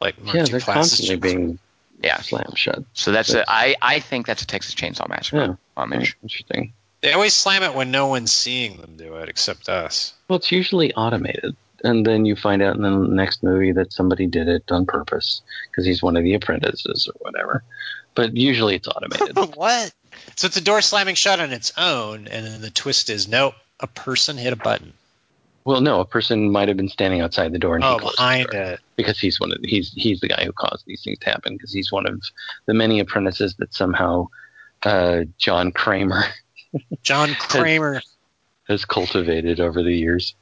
Like 0.00 0.20
Mark 0.20 0.36
Yeah, 0.36 0.44
they're 0.44 0.60
constantly 0.60 1.16
being 1.16 1.58
Yeah. 2.02 2.20
slammed 2.20 2.58
shut. 2.58 2.84
So 2.92 3.12
that's 3.12 3.32
a, 3.32 3.44
I, 3.50 3.76
I 3.80 4.00
think 4.00 4.26
that's 4.26 4.42
a 4.42 4.46
Texas 4.46 4.74
Chainsaw 4.74 5.08
Massacre 5.08 5.36
Yeah. 5.36 5.54
homage. 5.76 6.16
Interesting. 6.22 6.72
They 7.02 7.12
always 7.12 7.34
slam 7.34 7.62
it 7.62 7.74
when 7.74 7.90
no 7.90 8.06
one's 8.08 8.32
seeing 8.32 8.80
them 8.80 8.96
do 8.96 9.16
it 9.16 9.28
except 9.28 9.68
us. 9.68 10.12
Well, 10.28 10.38
it's 10.38 10.50
usually 10.52 10.92
automated. 10.94 11.56
And 11.84 12.04
then 12.06 12.24
you 12.24 12.36
find 12.36 12.62
out 12.62 12.76
in 12.76 12.82
the 12.82 12.90
next 12.90 13.42
movie 13.42 13.72
that 13.72 13.92
somebody 13.92 14.26
did 14.26 14.48
it 14.48 14.64
on 14.70 14.86
purpose 14.86 15.42
because 15.70 15.84
he's 15.84 16.02
one 16.02 16.16
of 16.16 16.24
the 16.24 16.34
apprentices 16.34 17.08
or 17.08 17.14
whatever. 17.20 17.62
But 18.14 18.34
usually 18.34 18.76
it's 18.76 18.88
automated. 18.88 19.36
what? 19.56 19.92
So 20.36 20.46
it's 20.46 20.56
a 20.56 20.62
door 20.62 20.80
slamming 20.80 21.14
shut 21.16 21.38
on 21.38 21.52
its 21.52 21.72
own, 21.76 22.28
and 22.28 22.46
then 22.46 22.60
the 22.62 22.70
twist 22.70 23.10
is 23.10 23.28
nope, 23.28 23.54
a 23.78 23.86
person 23.86 24.38
hit 24.38 24.54
a 24.54 24.56
button. 24.56 24.94
Well, 25.66 25.80
no, 25.82 26.00
a 26.00 26.06
person 26.06 26.50
might 26.50 26.68
have 26.68 26.76
been 26.76 26.88
standing 26.88 27.20
outside 27.20 27.52
the 27.52 27.58
door 27.58 27.74
and 27.74 27.84
he 27.84 27.90
Oh, 27.90 27.98
closed 27.98 28.16
the 28.16 28.22
behind 28.22 28.48
door. 28.48 28.62
it. 28.62 28.80
because 28.96 29.18
he's 29.18 29.38
one 29.40 29.52
of 29.52 29.58
he's 29.62 29.92
he's 29.92 30.20
the 30.20 30.28
guy 30.28 30.44
who 30.44 30.52
caused 30.52 30.84
these 30.86 31.02
things 31.04 31.18
to 31.18 31.26
happen 31.26 31.54
because 31.56 31.72
he's 31.72 31.90
one 31.92 32.06
of 32.06 32.20
the 32.66 32.72
many 32.74 33.00
apprentices 33.00 33.54
that 33.56 33.74
somehow 33.74 34.28
uh, 34.84 35.24
John 35.38 35.72
Kramer 35.72 36.24
John 37.02 37.30
Kramer. 37.34 38.00
has 38.68 38.84
cultivated 38.84 39.60
over 39.60 39.82
the 39.82 39.94
years. 39.94 40.34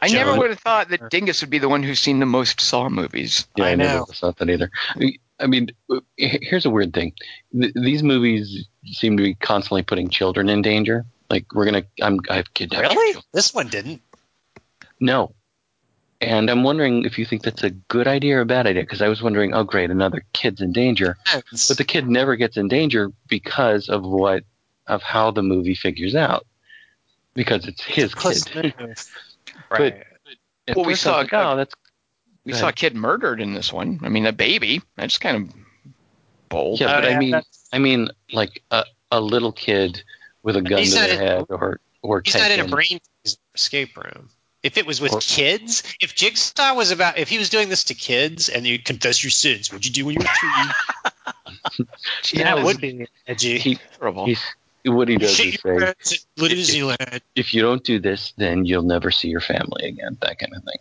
I 0.00 0.08
Joe- 0.08 0.14
never 0.14 0.36
would 0.38 0.50
have 0.50 0.58
thought 0.58 0.88
that 0.88 1.10
Dingus 1.10 1.40
would 1.42 1.50
be 1.50 1.58
the 1.58 1.68
one 1.68 1.82
who's 1.84 2.00
seen 2.00 2.18
the 2.18 2.26
most 2.26 2.60
Saw 2.60 2.88
movies. 2.88 3.46
Yeah, 3.56 3.66
I 3.66 3.70
I, 3.70 3.74
never 3.76 3.98
know. 4.00 4.04
thought 4.06 4.36
that 4.38 4.50
either. 4.50 4.70
I 5.38 5.46
mean, 5.46 5.70
here's 6.16 6.66
a 6.66 6.70
weird 6.70 6.92
thing: 6.94 7.12
Th- 7.52 7.72
these 7.74 8.02
movies 8.02 8.66
seem 8.86 9.16
to 9.16 9.22
be 9.22 9.34
constantly 9.34 9.82
putting 9.82 10.08
children 10.08 10.48
in 10.48 10.62
danger. 10.62 11.04
Like 11.30 11.46
we're 11.54 11.64
gonna, 11.64 11.84
I'm, 12.00 12.18
I've 12.28 12.52
kidnapped. 12.54 12.94
Really? 12.94 13.20
This 13.32 13.54
one 13.54 13.68
didn't. 13.68 14.02
No. 15.02 15.34
And 16.20 16.48
I'm 16.48 16.62
wondering 16.62 17.04
if 17.04 17.18
you 17.18 17.24
think 17.26 17.42
that's 17.42 17.64
a 17.64 17.70
good 17.70 18.06
idea 18.06 18.36
or 18.38 18.42
a 18.42 18.46
bad 18.46 18.66
idea. 18.68 18.82
Because 18.84 19.02
I 19.02 19.08
was 19.08 19.20
wondering, 19.20 19.52
oh 19.54 19.64
great, 19.64 19.90
another 19.90 20.24
kid's 20.32 20.60
in 20.60 20.72
danger, 20.72 21.16
but 21.68 21.76
the 21.76 21.84
kid 21.84 22.08
never 22.08 22.36
gets 22.36 22.56
in 22.56 22.68
danger 22.68 23.10
because 23.28 23.88
of 23.88 24.04
what, 24.04 24.44
of 24.86 25.02
how 25.02 25.32
the 25.32 25.42
movie 25.42 25.74
figures 25.74 26.14
out, 26.14 26.46
because 27.34 27.66
it's 27.66 27.82
his 27.82 28.14
Plus- 28.14 28.44
kid. 28.44 28.72
right. 29.70 30.04
At 30.68 30.76
Well, 30.76 30.84
we 30.84 30.92
first 30.92 31.06
I 31.08 31.10
was 31.22 31.28
saw- 31.30 31.36
like, 31.38 31.46
oh, 31.46 31.56
that's 31.56 31.74
We 32.44 32.52
saw 32.52 32.68
a 32.68 32.72
kid 32.72 32.94
murdered 32.94 33.40
in 33.40 33.52
this 33.52 33.72
one. 33.72 33.98
I 34.04 34.08
mean, 34.08 34.24
a 34.26 34.32
baby. 34.32 34.80
That's 34.96 35.18
kind 35.18 35.36
of 35.48 35.54
bold. 36.48 36.78
yeah, 36.80 36.86
but 37.00 37.04
Oh, 37.04 37.08
I 37.08 37.18
mean, 37.18 37.30
that's- 37.32 37.68
I 37.72 37.78
mean, 37.78 38.10
like 38.32 38.62
a, 38.70 38.84
a 39.10 39.20
little 39.20 39.50
kid 39.50 40.04
with 40.44 40.54
a 40.56 40.62
gun 40.62 40.78
he's 40.78 40.94
to 40.94 41.00
not 41.00 41.08
their 41.08 41.20
in- 41.20 41.26
head, 41.26 41.44
or 41.48 41.80
or 42.02 42.22
He's 42.24 42.34
not 42.34 42.44
in 42.52 42.60
a 42.60 42.62
taken- 42.62 42.70
brain 42.70 43.00
escape 43.56 43.96
room. 43.96 44.28
If 44.62 44.76
it 44.78 44.86
was 44.86 45.00
with 45.00 45.12
Or- 45.12 45.20
kids, 45.20 45.82
if 46.00 46.14
Jigsaw 46.14 46.74
was 46.74 46.90
about, 46.92 47.18
if 47.18 47.28
he 47.28 47.38
was 47.38 47.50
doing 47.50 47.68
this 47.68 47.84
to 47.84 47.94
kids 47.94 48.48
and 48.48 48.64
you 48.66 48.78
confess 48.78 49.22
your 49.24 49.30
sins, 49.30 49.72
what'd 49.72 49.84
you 49.84 49.92
do 49.92 50.04
when 50.06 50.14
you 50.14 50.20
were 50.20 50.26
three? 51.76 51.84
Yeah, 52.38 52.54
that 52.54 52.64
would 52.64 52.80
be 52.80 53.06
edgy. 53.26 53.58
He, 53.58 53.78
Terrible. 53.98 54.26
he's 54.26 54.40
what 54.84 55.08
he 55.08 55.14
You 55.14 55.18
does 55.20 55.34
shit 55.34 55.46
is 55.54 55.64
your 55.64 55.78
say, 55.80 55.84
pants 55.86 56.12
at 56.12 56.42
New 56.50 56.56
Zealand. 56.62 57.20
if 57.34 57.54
you 57.54 57.62
don't 57.62 57.82
do 57.84 57.98
this, 57.98 58.32
then 58.36 58.64
you'll 58.64 58.82
never 58.82 59.10
see 59.10 59.28
your 59.28 59.40
family 59.40 59.86
again. 59.88 60.16
That 60.20 60.38
kind 60.38 60.52
of 60.54 60.62
thing. 60.62 60.78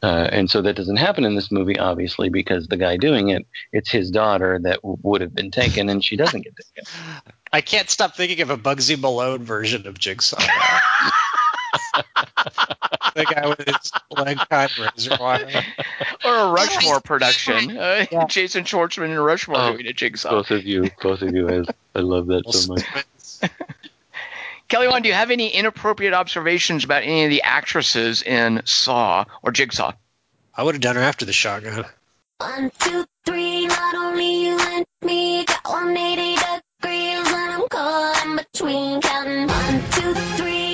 Uh, 0.00 0.28
and 0.30 0.48
so 0.48 0.62
that 0.62 0.76
doesn't 0.76 0.96
happen 0.96 1.24
in 1.24 1.34
this 1.34 1.50
movie, 1.50 1.76
obviously, 1.76 2.28
because 2.28 2.68
the 2.68 2.76
guy 2.76 2.96
doing 2.96 3.30
it, 3.30 3.44
it's 3.72 3.90
his 3.90 4.12
daughter 4.12 4.60
that 4.62 4.76
w- 4.82 4.96
would 5.02 5.20
have 5.20 5.34
been 5.34 5.50
taken, 5.50 5.88
and 5.88 6.04
she 6.04 6.14
doesn't 6.14 6.42
get 6.42 6.54
taken. 6.56 6.88
I 7.52 7.60
can't 7.62 7.90
stop 7.90 8.14
thinking 8.14 8.40
of 8.42 8.50
a 8.50 8.56
Bugsy 8.56 8.96
Malone 9.00 9.42
version 9.42 9.88
of 9.88 9.98
Jigsaw. 9.98 10.38
the 13.14 13.24
guy 13.24 13.48
with 13.48 13.66
his 13.66 13.92
leg 14.10 14.38
cut 14.50 14.76
razor 14.78 15.16
wire. 15.20 15.64
or 16.24 16.34
a 16.34 16.50
Rushmore 16.52 17.00
production. 17.04 17.76
Uh, 17.76 18.06
Yeah. 18.10 18.26
Jason 18.26 18.64
Schwartzman 18.64 19.06
and 19.10 19.24
Rushmore 19.24 19.58
Oh, 19.60 19.72
doing 19.72 19.86
a 19.86 19.92
jigsaw. 19.92 20.30
Both 20.30 20.50
of 20.50 20.64
you, 20.64 20.90
both 21.02 21.22
of 21.22 21.34
you, 21.34 21.48
I, 21.48 21.64
I 21.98 22.00
love 22.02 22.26
that 22.28 22.44
so 22.52 22.74
much. 22.74 23.50
Kelly 24.68 24.88
Wand, 24.88 25.02
do 25.04 25.08
you 25.08 25.14
have 25.14 25.30
any 25.30 25.48
inappropriate 25.48 26.12
observations 26.12 26.84
about 26.84 27.02
any 27.02 27.24
of 27.24 27.30
the 27.30 27.42
actresses 27.42 28.20
in 28.22 28.60
Saw 28.66 29.24
or 29.42 29.50
Jigsaw? 29.50 29.92
I 30.54 30.62
would 30.62 30.74
have 30.74 30.82
done 30.82 30.96
her 30.96 31.02
after 31.02 31.24
the 31.24 31.32
shotgun. 31.32 31.86
One, 32.38 32.70
two, 32.78 33.06
three, 33.24 33.66
not 33.66 33.94
only 33.94 34.44
you 34.46 34.58
and 34.58 34.86
me 35.02 35.44
got 35.46 35.64
180 35.64 36.34
degrees 36.34 37.32
and 37.32 37.52
I'm 37.52 37.68
caught 37.68 38.24
in 38.26 38.36
between 38.36 39.00
counting 39.00 39.46
one, 39.48 39.82
two, 39.90 40.14
three, 40.36 40.67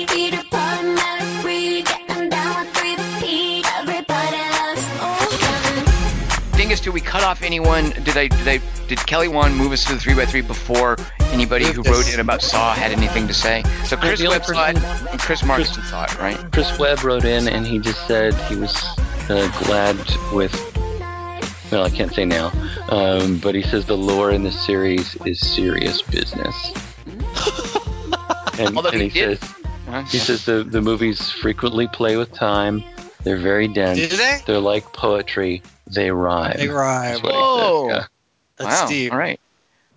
do 6.79 6.91
we 6.91 7.01
cut 7.01 7.23
off 7.23 7.41
anyone? 7.43 7.89
Did 7.91 8.17
I 8.17 8.27
did 8.27 8.47
I 8.47 8.59
did 8.87 8.99
Kelly 9.05 9.27
Wand 9.27 9.55
move 9.55 9.71
us 9.71 9.83
to 9.85 9.93
the 9.93 9.99
three 9.99 10.13
by 10.13 10.25
three 10.25 10.41
before 10.41 10.97
anybody 11.31 11.65
who 11.65 11.81
wrote 11.83 12.11
in 12.13 12.19
about 12.19 12.41
Saw 12.41 12.73
had 12.73 12.91
anything 12.91 13.27
to 13.27 13.33
say? 13.33 13.63
So 13.85 13.97
Chris 13.97 14.19
the 14.19 14.27
Webb 14.29 14.45
saw 14.45 14.53
person- 14.71 14.83
and 15.09 15.19
Chris 15.19 15.41
Markson 15.41 16.03
it, 16.03 16.19
right? 16.19 16.37
Chris 16.51 16.77
Webb 16.79 17.03
wrote 17.03 17.25
in, 17.25 17.47
and 17.47 17.65
he 17.65 17.79
just 17.79 18.05
said 18.07 18.33
he 18.49 18.55
was 18.55 18.75
uh, 19.29 19.49
glad 19.65 19.97
with. 20.33 20.53
Well, 21.71 21.83
I 21.83 21.89
can't 21.89 22.13
say 22.13 22.25
now, 22.25 22.51
um, 22.89 23.39
but 23.39 23.55
he 23.55 23.63
says 23.63 23.85
the 23.85 23.97
lore 23.97 24.31
in 24.31 24.43
this 24.43 24.59
series 24.65 25.15
is 25.25 25.39
serious 25.39 26.01
business. 26.03 26.55
and, 28.59 28.77
Although 28.77 28.89
and 28.89 29.01
he 29.01 29.09
he 29.09 29.19
did- 29.19 29.39
says 29.41 29.55
he 30.11 30.17
says 30.19 30.45
the 30.45 30.63
the 30.63 30.81
movies 30.81 31.29
frequently 31.31 31.87
play 31.87 32.17
with 32.17 32.31
time. 32.33 32.83
They're 33.25 33.37
very 33.37 33.67
dense. 33.67 33.97
Did 33.97 34.11
they? 34.11 34.39
They're 34.45 34.59
like 34.59 34.93
poetry. 34.93 35.63
They 35.87 36.11
rhyme. 36.11 36.57
They 36.57 36.67
rhyme. 36.67 37.21
That's 37.21 37.21
Whoa. 37.23 37.89
says, 37.89 38.07
That's 38.57 38.81
wow. 38.83 38.87
deep. 38.87 39.11
All 39.11 39.17
right. 39.17 39.39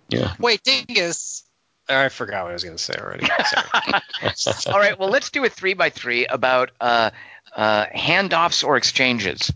Yeah. 0.09 0.19
yeah. 0.19 0.33
Wait, 0.39 0.63
Dingus. 0.63 1.43
Oh, 1.87 1.95
I 1.95 2.09
forgot 2.09 2.43
what 2.43 2.49
I 2.49 2.53
was 2.53 2.63
going 2.63 2.75
to 2.75 2.83
say 2.83 2.95
already. 2.99 3.27
Sorry. 4.35 4.73
All 4.73 4.79
right. 4.79 4.97
Well, 4.97 5.09
let's 5.09 5.29
do 5.29 5.45
a 5.45 5.49
three 5.49 5.75
by 5.75 5.91
three 5.91 6.25
about 6.25 6.71
uh, 6.81 7.11
uh, 7.55 7.85
handoffs 7.95 8.63
or 8.63 8.77
exchanges. 8.77 9.51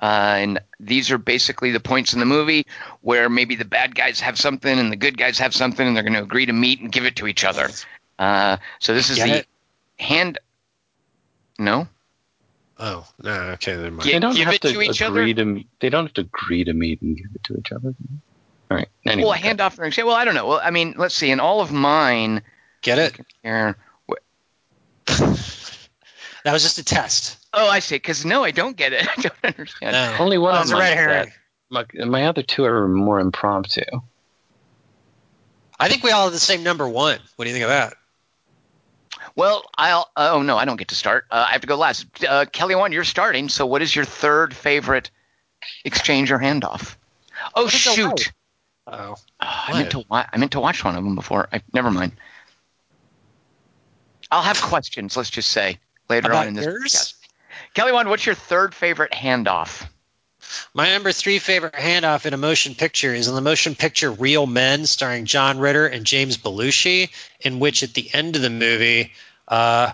Uh, 0.00 0.36
and 0.38 0.60
these 0.80 1.10
are 1.10 1.18
basically 1.18 1.70
the 1.70 1.80
points 1.80 2.14
in 2.14 2.20
the 2.20 2.26
movie 2.26 2.66
where 3.02 3.28
maybe 3.28 3.56
the 3.56 3.64
bad 3.66 3.94
guys 3.94 4.20
have 4.20 4.38
something 4.38 4.78
and 4.78 4.90
the 4.90 4.96
good 4.96 5.18
guys 5.18 5.38
have 5.38 5.54
something, 5.54 5.86
and 5.86 5.94
they're 5.94 6.02
going 6.02 6.14
to 6.14 6.22
agree 6.22 6.46
to 6.46 6.52
meet 6.54 6.80
and 6.80 6.90
give 6.90 7.04
it 7.04 7.16
to 7.16 7.26
each 7.26 7.44
other. 7.44 7.68
Uh, 8.18 8.56
so 8.78 8.94
this 8.94 9.10
is 9.10 9.16
Get 9.16 9.26
the 9.26 9.34
it? 9.40 9.46
hand. 9.98 10.38
No. 11.58 11.88
Oh, 12.78 13.06
no. 13.22 13.30
Okay, 13.32 13.72
never 13.76 13.90
mind. 13.90 14.02
Gi- 14.02 14.12
They 14.12 14.18
don't 14.18 14.34
give 14.34 14.46
have 14.46 14.54
it 14.54 14.60
to, 14.62 14.72
to 14.72 14.82
each 14.82 15.00
agree 15.02 15.32
other? 15.32 15.44
to. 15.44 15.64
They 15.80 15.90
don't 15.90 16.04
have 16.06 16.14
to 16.14 16.20
agree 16.22 16.64
to 16.64 16.72
meet 16.72 17.00
and 17.02 17.16
give 17.16 17.26
it 17.34 17.44
to 17.44 17.56
each 17.58 17.72
other. 17.72 17.94
All 18.70 18.76
right. 18.76 18.88
Anyway, 19.06 19.24
Well, 19.24 19.32
a 19.32 19.36
handoff 19.36 19.78
or 19.78 19.84
exchange. 19.84 20.06
Well, 20.06 20.14
I 20.16 20.24
don't 20.24 20.34
know. 20.34 20.46
Well, 20.46 20.60
I 20.62 20.70
mean, 20.70 20.94
let's 20.98 21.14
see. 21.14 21.30
In 21.30 21.40
all 21.40 21.60
of 21.60 21.72
mine, 21.72 22.42
Get 22.82 22.98
it? 22.98 23.18
here. 23.42 23.76
That 26.44 26.52
was 26.52 26.62
just 26.62 26.78
a 26.78 26.84
test. 26.84 27.36
Oh, 27.52 27.68
I 27.68 27.80
see. 27.80 27.96
Because 27.96 28.24
no, 28.24 28.44
I 28.44 28.52
don't 28.52 28.76
get 28.76 28.92
it. 28.92 29.06
I 29.18 29.20
don't 29.20 29.34
understand. 29.44 29.92
No. 29.92 30.16
Only 30.24 30.38
one 30.38 30.54
Oh, 30.54 30.58
of 30.58 30.62
it's 30.62 30.70
a 30.70 30.74
them 30.74 30.80
red 30.80 30.88
like 30.90 30.96
herring. 30.98 31.32
that. 31.70 31.98
My, 31.98 32.04
my 32.06 32.24
other 32.26 32.42
two 32.42 32.64
are 32.64 32.88
more 32.88 33.20
impromptu. 33.20 33.82
I 35.78 35.88
think 35.88 36.02
we 36.04 36.10
all 36.10 36.24
have 36.24 36.32
the 36.32 36.38
same 36.38 36.62
number 36.62 36.88
one. 36.88 37.18
What 37.36 37.44
do 37.44 37.50
you 37.50 37.54
think 37.54 37.64
of 37.64 37.70
that? 37.70 37.94
Well, 39.38 39.70
I'll. 39.76 40.10
Oh 40.16 40.42
no, 40.42 40.58
I 40.58 40.64
don't 40.64 40.78
get 40.78 40.88
to 40.88 40.96
start. 40.96 41.26
Uh, 41.30 41.46
I 41.48 41.52
have 41.52 41.60
to 41.60 41.68
go 41.68 41.76
last. 41.76 42.06
Uh, 42.24 42.44
Kelly 42.46 42.74
Wand, 42.74 42.92
you're 42.92 43.04
starting. 43.04 43.48
So, 43.48 43.66
what 43.66 43.82
is 43.82 43.94
your 43.94 44.04
third 44.04 44.52
favorite 44.52 45.12
exchange 45.84 46.32
or 46.32 46.40
handoff? 46.40 46.96
Oh 47.54 47.64
What 47.64 47.74
is 47.74 47.84
the 47.84 47.90
shoot! 47.92 48.32
Oh. 48.88 49.14
Oh, 49.14 49.16
I 49.40 49.74
meant 49.74 49.92
to. 49.92 50.04
Wa- 50.08 50.26
I 50.32 50.38
meant 50.38 50.52
to 50.52 50.60
watch 50.60 50.82
one 50.82 50.96
of 50.96 51.04
them 51.04 51.14
before. 51.14 51.48
I, 51.52 51.62
never 51.72 51.88
mind. 51.88 52.12
I'll 54.28 54.42
have 54.42 54.60
questions. 54.60 55.16
Let's 55.16 55.30
just 55.30 55.52
say 55.52 55.78
later 56.10 56.30
About 56.30 56.42
on 56.42 56.48
in 56.48 56.54
this 56.54 56.66
yours? 56.66 56.92
podcast. 56.92 57.14
Kelly 57.74 57.92
Wand, 57.92 58.08
what's 58.08 58.26
your 58.26 58.34
third 58.34 58.74
favorite 58.74 59.12
handoff? 59.12 59.86
My 60.74 60.90
number 60.90 61.12
three 61.12 61.38
favorite 61.38 61.74
handoff 61.74 62.26
in 62.26 62.34
a 62.34 62.38
motion 62.38 62.74
picture 62.74 63.14
is 63.14 63.28
in 63.28 63.34
the 63.34 63.40
motion 63.40 63.74
picture 63.74 64.10
Real 64.10 64.46
Men, 64.46 64.86
starring 64.86 65.26
John 65.26 65.58
Ritter 65.58 65.86
and 65.86 66.04
James 66.04 66.38
Belushi, 66.38 67.10
in 67.40 67.60
which 67.60 67.82
at 67.82 67.94
the 67.94 68.12
end 68.12 68.36
of 68.36 68.42
the 68.42 68.50
movie, 68.50 69.12
uh, 69.48 69.92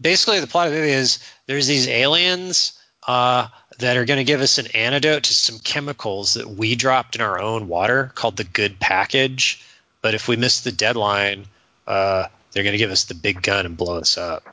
basically 0.00 0.40
the 0.40 0.46
plot 0.46 0.66
of 0.66 0.72
the 0.72 0.78
movie 0.78 0.92
is 0.92 1.18
there's 1.46 1.66
these 1.66 1.88
aliens 1.88 2.78
uh, 3.06 3.48
that 3.78 3.96
are 3.96 4.04
going 4.04 4.18
to 4.18 4.24
give 4.24 4.40
us 4.40 4.58
an 4.58 4.66
antidote 4.68 5.24
to 5.24 5.34
some 5.34 5.58
chemicals 5.58 6.34
that 6.34 6.48
we 6.48 6.74
dropped 6.74 7.14
in 7.14 7.22
our 7.22 7.40
own 7.40 7.68
water 7.68 8.12
called 8.14 8.36
the 8.36 8.44
good 8.44 8.78
package. 8.78 9.64
But 10.02 10.14
if 10.14 10.28
we 10.28 10.36
miss 10.36 10.60
the 10.60 10.72
deadline, 10.72 11.46
uh, 11.86 12.26
they're 12.52 12.62
going 12.64 12.72
to 12.72 12.78
give 12.78 12.90
us 12.90 13.04
the 13.04 13.14
big 13.14 13.42
gun 13.42 13.66
and 13.66 13.76
blow 13.76 13.98
us 13.98 14.18
up. 14.18 14.44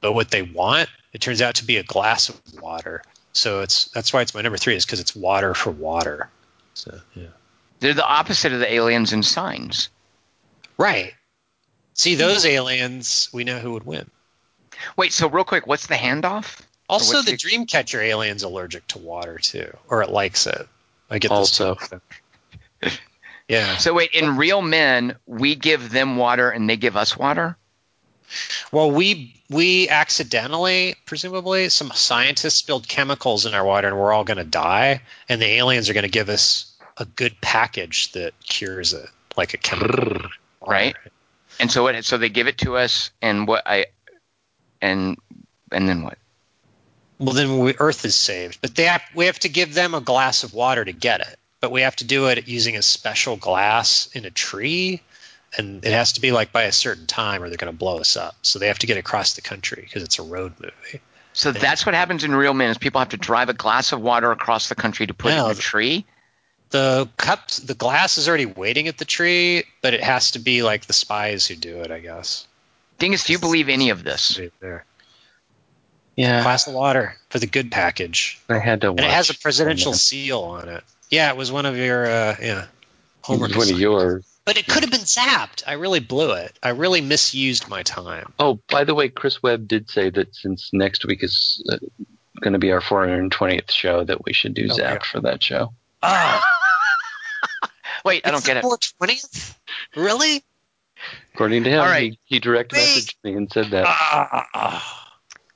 But 0.00 0.12
what 0.12 0.30
they 0.30 0.42
want, 0.42 0.88
it 1.12 1.20
turns 1.20 1.40
out 1.40 1.56
to 1.56 1.64
be 1.64 1.76
a 1.76 1.82
glass 1.82 2.28
of 2.28 2.40
water. 2.60 3.02
So 3.32 3.60
it's 3.60 3.86
that's 3.86 4.12
why 4.12 4.22
it's 4.22 4.34
my 4.34 4.42
number 4.42 4.58
three 4.58 4.76
is 4.76 4.84
because 4.84 5.00
it's 5.00 5.14
water 5.16 5.54
for 5.54 5.70
water. 5.70 6.28
So 6.74 7.00
yeah, 7.14 7.28
They're 7.80 7.94
the 7.94 8.06
opposite 8.06 8.52
of 8.52 8.60
the 8.60 8.72
aliens 8.72 9.12
in 9.12 9.22
Signs. 9.22 9.88
right. 10.78 11.14
See 11.94 12.16
those 12.16 12.44
aliens, 12.44 13.28
we 13.32 13.44
know 13.44 13.58
who 13.58 13.72
would 13.72 13.86
win. 13.86 14.10
Wait, 14.96 15.12
so 15.12 15.28
real 15.28 15.44
quick, 15.44 15.66
what's 15.66 15.86
the 15.86 15.94
handoff? 15.94 16.60
Also, 16.88 17.22
the 17.22 17.30
the- 17.32 17.36
Dreamcatcher 17.36 18.02
alien's 18.02 18.42
allergic 18.42 18.86
to 18.88 18.98
water 18.98 19.38
too, 19.38 19.74
or 19.88 20.02
it 20.02 20.10
likes 20.10 20.46
it. 20.46 20.68
I 21.08 21.18
get 21.18 21.30
Also. 21.30 21.76
this. 21.76 21.88
too. 22.82 22.90
yeah. 23.48 23.76
So 23.78 23.94
wait, 23.94 24.10
in 24.12 24.36
Real 24.36 24.60
Men, 24.60 25.16
we 25.26 25.54
give 25.54 25.90
them 25.90 26.16
water 26.16 26.50
and 26.50 26.68
they 26.68 26.76
give 26.76 26.96
us 26.96 27.16
water. 27.16 27.56
Well, 28.72 28.90
we 28.90 29.40
we 29.48 29.88
accidentally, 29.88 30.96
presumably, 31.06 31.68
some 31.68 31.90
scientists 31.94 32.56
spilled 32.56 32.88
chemicals 32.88 33.46
in 33.46 33.54
our 33.54 33.64
water, 33.64 33.88
and 33.88 33.96
we're 33.98 34.12
all 34.12 34.24
going 34.24 34.38
to 34.38 34.44
die. 34.44 35.02
And 35.28 35.40
the 35.40 35.46
aliens 35.46 35.88
are 35.88 35.94
going 35.94 36.04
to 36.04 36.10
give 36.10 36.28
us 36.28 36.74
a 36.96 37.04
good 37.04 37.40
package 37.40 38.12
that 38.12 38.32
cures 38.40 38.92
it, 38.92 39.08
like 39.36 39.54
a 39.54 39.58
chemical. 39.58 40.22
Right. 40.66 40.96
And 41.60 41.70
so 41.70 41.82
what? 41.82 42.04
So 42.04 42.18
they 42.18 42.28
give 42.28 42.48
it 42.48 42.58
to 42.58 42.76
us, 42.76 43.10
and 43.22 43.46
what 43.46 43.62
I, 43.66 43.86
and 44.80 45.16
and 45.70 45.88
then 45.88 46.02
what? 46.02 46.18
Well, 47.18 47.34
then 47.34 47.58
we, 47.60 47.74
Earth 47.78 48.04
is 48.04 48.16
saved, 48.16 48.60
but 48.60 48.74
they 48.74 48.84
have, 48.84 49.02
we 49.14 49.26
have 49.26 49.38
to 49.40 49.48
give 49.48 49.72
them 49.72 49.94
a 49.94 50.00
glass 50.00 50.42
of 50.42 50.52
water 50.52 50.84
to 50.84 50.92
get 50.92 51.20
it. 51.20 51.38
But 51.60 51.70
we 51.70 51.82
have 51.82 51.96
to 51.96 52.04
do 52.04 52.26
it 52.26 52.48
using 52.48 52.76
a 52.76 52.82
special 52.82 53.36
glass 53.36 54.08
in 54.12 54.24
a 54.24 54.30
tree, 54.30 55.00
and 55.56 55.84
it 55.84 55.92
has 55.92 56.14
to 56.14 56.20
be 56.20 56.32
like 56.32 56.52
by 56.52 56.64
a 56.64 56.72
certain 56.72 57.06
time, 57.06 57.42
or 57.42 57.48
they're 57.48 57.56
going 57.56 57.72
to 57.72 57.78
blow 57.78 57.98
us 57.98 58.16
up. 58.16 58.34
So 58.42 58.58
they 58.58 58.66
have 58.66 58.80
to 58.80 58.86
get 58.86 58.98
across 58.98 59.34
the 59.34 59.40
country 59.40 59.82
because 59.82 60.02
it's 60.02 60.18
a 60.18 60.22
road 60.22 60.54
movie. 60.60 61.00
So 61.32 61.52
that's 61.52 61.86
what 61.86 61.94
happens 61.94 62.22
in 62.22 62.34
Real 62.34 62.54
Men 62.54 62.70
is 62.70 62.78
people 62.78 63.00
have 63.00 63.08
to 63.10 63.16
drive 63.16 63.48
a 63.48 63.54
glass 63.54 63.92
of 63.92 64.00
water 64.00 64.30
across 64.30 64.68
the 64.68 64.74
country 64.74 65.06
to 65.06 65.14
put 65.14 65.30
No, 65.30 65.46
in 65.46 65.52
a 65.52 65.54
tree. 65.54 66.04
The 66.74 67.08
cups, 67.16 67.58
the 67.58 67.74
glass 67.74 68.18
is 68.18 68.26
already 68.28 68.46
waiting 68.46 68.88
at 68.88 68.98
the 68.98 69.04
tree, 69.04 69.62
but 69.80 69.94
it 69.94 70.02
has 70.02 70.32
to 70.32 70.40
be 70.40 70.64
like 70.64 70.86
the 70.86 70.92
spies 70.92 71.46
who 71.46 71.54
do 71.54 71.82
it, 71.82 71.92
I 71.92 72.00
guess. 72.00 72.48
Thing 72.98 73.12
is, 73.12 73.22
do 73.22 73.32
you 73.32 73.38
believe 73.38 73.68
any 73.68 73.90
of 73.90 74.02
this? 74.02 74.40
Right 74.40 74.52
there. 74.58 74.84
Yeah, 76.16 76.42
Glass 76.42 76.66
of 76.66 76.74
water 76.74 77.14
for 77.30 77.38
the 77.38 77.46
good 77.46 77.70
package, 77.70 78.40
I 78.48 78.58
had 78.58 78.80
to 78.80 78.90
watch. 78.90 78.98
and 79.00 79.06
it 79.08 79.12
has 79.12 79.30
a 79.30 79.38
presidential 79.38 79.92
one 79.92 79.96
seal 79.98 80.40
on 80.40 80.68
it. 80.68 80.82
Yeah, 81.10 81.30
it 81.30 81.36
was 81.36 81.52
one 81.52 81.64
of 81.64 81.76
your 81.76 82.06
uh, 82.06 82.08
yeah 82.08 82.32
of 82.32 82.56
them. 82.58 82.68
homework. 83.22 83.54
One 83.56 83.70
of 83.70 83.78
yours. 83.78 84.26
But 84.44 84.56
it 84.58 84.66
could 84.66 84.82
have 84.82 84.90
been 84.90 85.00
zapped. 85.02 85.62
I 85.68 85.74
really 85.74 86.00
blew 86.00 86.32
it. 86.32 86.58
I 86.60 86.70
really 86.70 87.02
misused 87.02 87.68
my 87.68 87.84
time. 87.84 88.32
Oh, 88.40 88.58
by 88.68 88.82
the 88.82 88.96
way, 88.96 89.10
Chris 89.10 89.40
Webb 89.44 89.68
did 89.68 89.88
say 89.88 90.10
that 90.10 90.34
since 90.34 90.70
next 90.72 91.04
week 91.06 91.22
is 91.22 91.62
uh, 91.70 91.78
going 92.40 92.52
to 92.54 92.58
be 92.58 92.72
our 92.72 92.80
420th 92.80 93.70
show, 93.70 94.02
that 94.02 94.24
we 94.24 94.32
should 94.32 94.54
do 94.54 94.66
Oh, 94.70 94.74
Zapped 94.74 94.78
yeah. 94.78 94.98
for 95.12 95.20
that 95.20 95.40
show. 95.40 95.72
Oh, 96.06 96.40
Wait, 98.04 98.26
I 98.26 98.30
don't 98.30 98.44
get 98.44 98.58
it. 98.58 98.62
Four 98.62 98.78
twentieth? 98.78 99.58
Really? 99.96 100.44
According 101.34 101.64
to 101.64 101.70
him, 101.70 101.80
All 101.80 101.86
right. 101.86 102.12
he, 102.12 102.18
he 102.24 102.38
direct 102.38 102.72
Wait. 102.72 102.80
messaged 102.80 103.14
me 103.24 103.34
and 103.34 103.50
said 103.50 103.70
that. 103.70 103.84
Ah, 103.86 105.10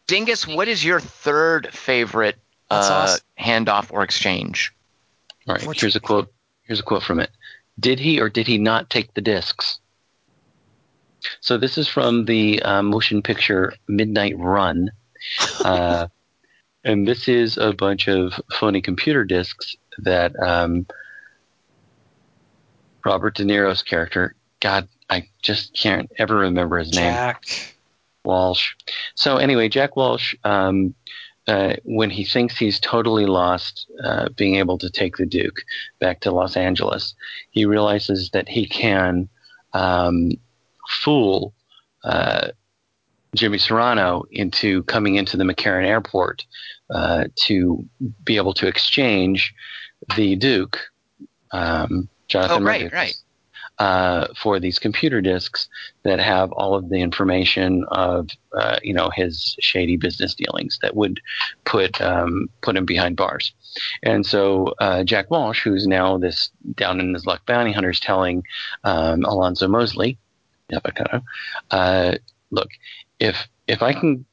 Dingus, 0.07 0.47
what 0.47 0.69
is 0.69 0.85
your 0.85 1.01
third 1.01 1.73
favorite 1.73 2.37
That's 2.71 2.89
uh, 2.91 2.95
awesome. 2.95 3.21
handoff 3.39 3.93
or 3.93 4.03
exchange? 4.03 4.75
All 5.47 5.55
right, 5.55 5.77
here's 5.79 5.97
a 5.97 6.01
quote. 6.01 6.33
Here's 6.63 6.81
a 6.81 6.83
quote 6.83 7.03
from 7.03 7.21
it. 7.21 7.31
Did 7.79 7.99
he 8.01 8.21
or 8.21 8.29
did 8.29 8.47
he 8.47 8.59
not 8.59 8.91
take 8.91 9.15
the 9.15 9.21
discs? 9.21 9.79
So 11.41 11.59
this 11.59 11.79
is 11.79 11.89
from 11.89 12.25
the 12.25 12.63
uh, 12.63 12.83
motion 12.83 13.23
picture 13.23 13.75
Midnight 13.89 14.37
Run. 14.39 14.91
Uh, 15.65 16.07
and 16.85 17.07
this 17.07 17.27
is 17.29 17.59
a 17.59 17.73
bunch 17.73 18.07
of 18.07 18.33
phony 18.53 18.81
computer 18.81 19.25
disks 19.25 19.75
that 19.99 20.33
um, 20.41 20.87
Robert 23.05 23.37
De 23.37 23.45
Niro's 23.45 23.83
character. 23.83 24.35
God, 24.61 24.89
I 25.09 25.29
just 25.43 25.75
can't 25.75 26.11
ever 26.19 26.37
remember 26.37 26.79
his 26.79 26.95
name. 26.95 27.13
Jack. 27.13 27.45
Walsh. 28.25 28.75
So 29.15 29.37
anyway, 29.37 29.69
Jack 29.69 29.97
Walsh, 29.97 30.35
um, 30.45 30.95
uh, 31.47 31.77
when 31.85 32.11
he 32.11 32.25
thinks 32.25 32.59
he's 32.59 32.79
totally 32.79 33.25
lost 33.25 33.91
uh, 34.05 34.29
being 34.37 34.57
able 34.57 34.77
to 34.79 34.91
take 34.91 35.17
the 35.17 35.25
Duke 35.25 35.63
back 35.99 36.21
to 36.21 36.31
Los 36.31 36.57
Angeles, 36.57 37.15
he 37.51 37.65
realizes 37.65 38.29
that 38.31 38.49
he 38.49 38.67
can 38.67 39.29
um, 39.73 40.33
fool 41.03 41.55
uh, 42.05 42.49
Jimmy 43.35 43.59
Serrano 43.59 44.25
into 44.31 44.83
coming 44.85 45.15
into 45.15 45.37
the 45.37 45.45
McCarran 45.45 45.87
airport 45.87 46.45
uh, 46.91 47.25
to 47.47 47.85
be 48.25 48.37
able 48.37 48.55
to 48.55 48.67
exchange 48.67 49.55
the 50.17 50.37
Duke, 50.37 50.79
um, 51.53 52.09
Jonathan 52.29 52.63
Oh, 52.63 52.67
right, 52.67 52.93
right. 52.93 53.15
uh, 53.79 54.27
for 54.37 54.59
these 54.61 54.79
computer 54.79 55.21
disks 55.21 55.69
that 56.03 56.19
have 56.19 56.51
all 56.53 56.75
of 56.75 56.89
the 56.91 57.01
information 57.01 57.85
of 57.91 58.29
uh, 58.57 58.79
you 58.83 58.93
know 58.93 59.11
his 59.15 59.57
shady 59.61 59.97
business 59.97 60.35
dealings 60.35 60.79
that 60.83 60.95
would 60.97 61.21
put 61.65 62.01
um, 62.01 62.49
put 62.63 62.77
him 62.77 62.85
behind 62.85 63.17
bars. 63.17 63.53
And 64.03 64.27
so 64.27 64.75
uh, 64.81 65.05
Jack 65.05 65.31
Walsh, 65.31 65.63
who's 65.63 65.87
now 65.87 66.19
this 66.19 66.51
down 66.75 67.01
in 67.01 67.15
his 67.15 67.25
luck 67.27 67.45
bounty 67.47 67.73
hunter, 67.73 67.91
is 67.91 68.01
telling 68.01 68.43
um, 68.85 69.25
Alonzo 69.25 69.69
Mosley, 69.69 70.19
uh, 71.71 72.15
look, 72.51 72.69
if 73.21 73.49
if 73.67 73.83
I 73.83 73.93
can 73.93 74.25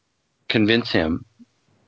convince 0.50 0.92
him, 0.92 1.26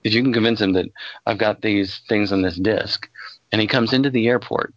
if 0.03 0.13
you 0.13 0.21
can 0.23 0.33
convince 0.33 0.61
him 0.61 0.73
that 0.73 0.87
I've 1.25 1.37
got 1.37 1.61
these 1.61 2.01
things 2.07 2.31
on 2.31 2.41
this 2.41 2.55
disc, 2.57 3.09
and 3.51 3.61
he 3.61 3.67
comes 3.67 3.93
into 3.93 4.09
the 4.09 4.27
airport 4.27 4.73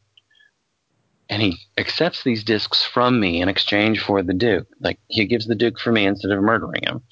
and 1.31 1.41
he 1.41 1.57
accepts 1.79 2.25
these 2.25 2.43
discs 2.43 2.85
from 2.85 3.21
me 3.21 3.41
in 3.41 3.49
exchange 3.49 4.01
for 4.01 4.23
the 4.23 4.35
Duke. 4.35 4.67
Like 4.81 4.99
he 5.07 5.25
gives 5.25 5.47
the 5.47 5.55
Duke 5.55 5.79
for 5.79 5.93
me 5.93 6.05
instead 6.05 6.33
of 6.33 6.43
murdering 6.43 6.83
him, 6.83 7.03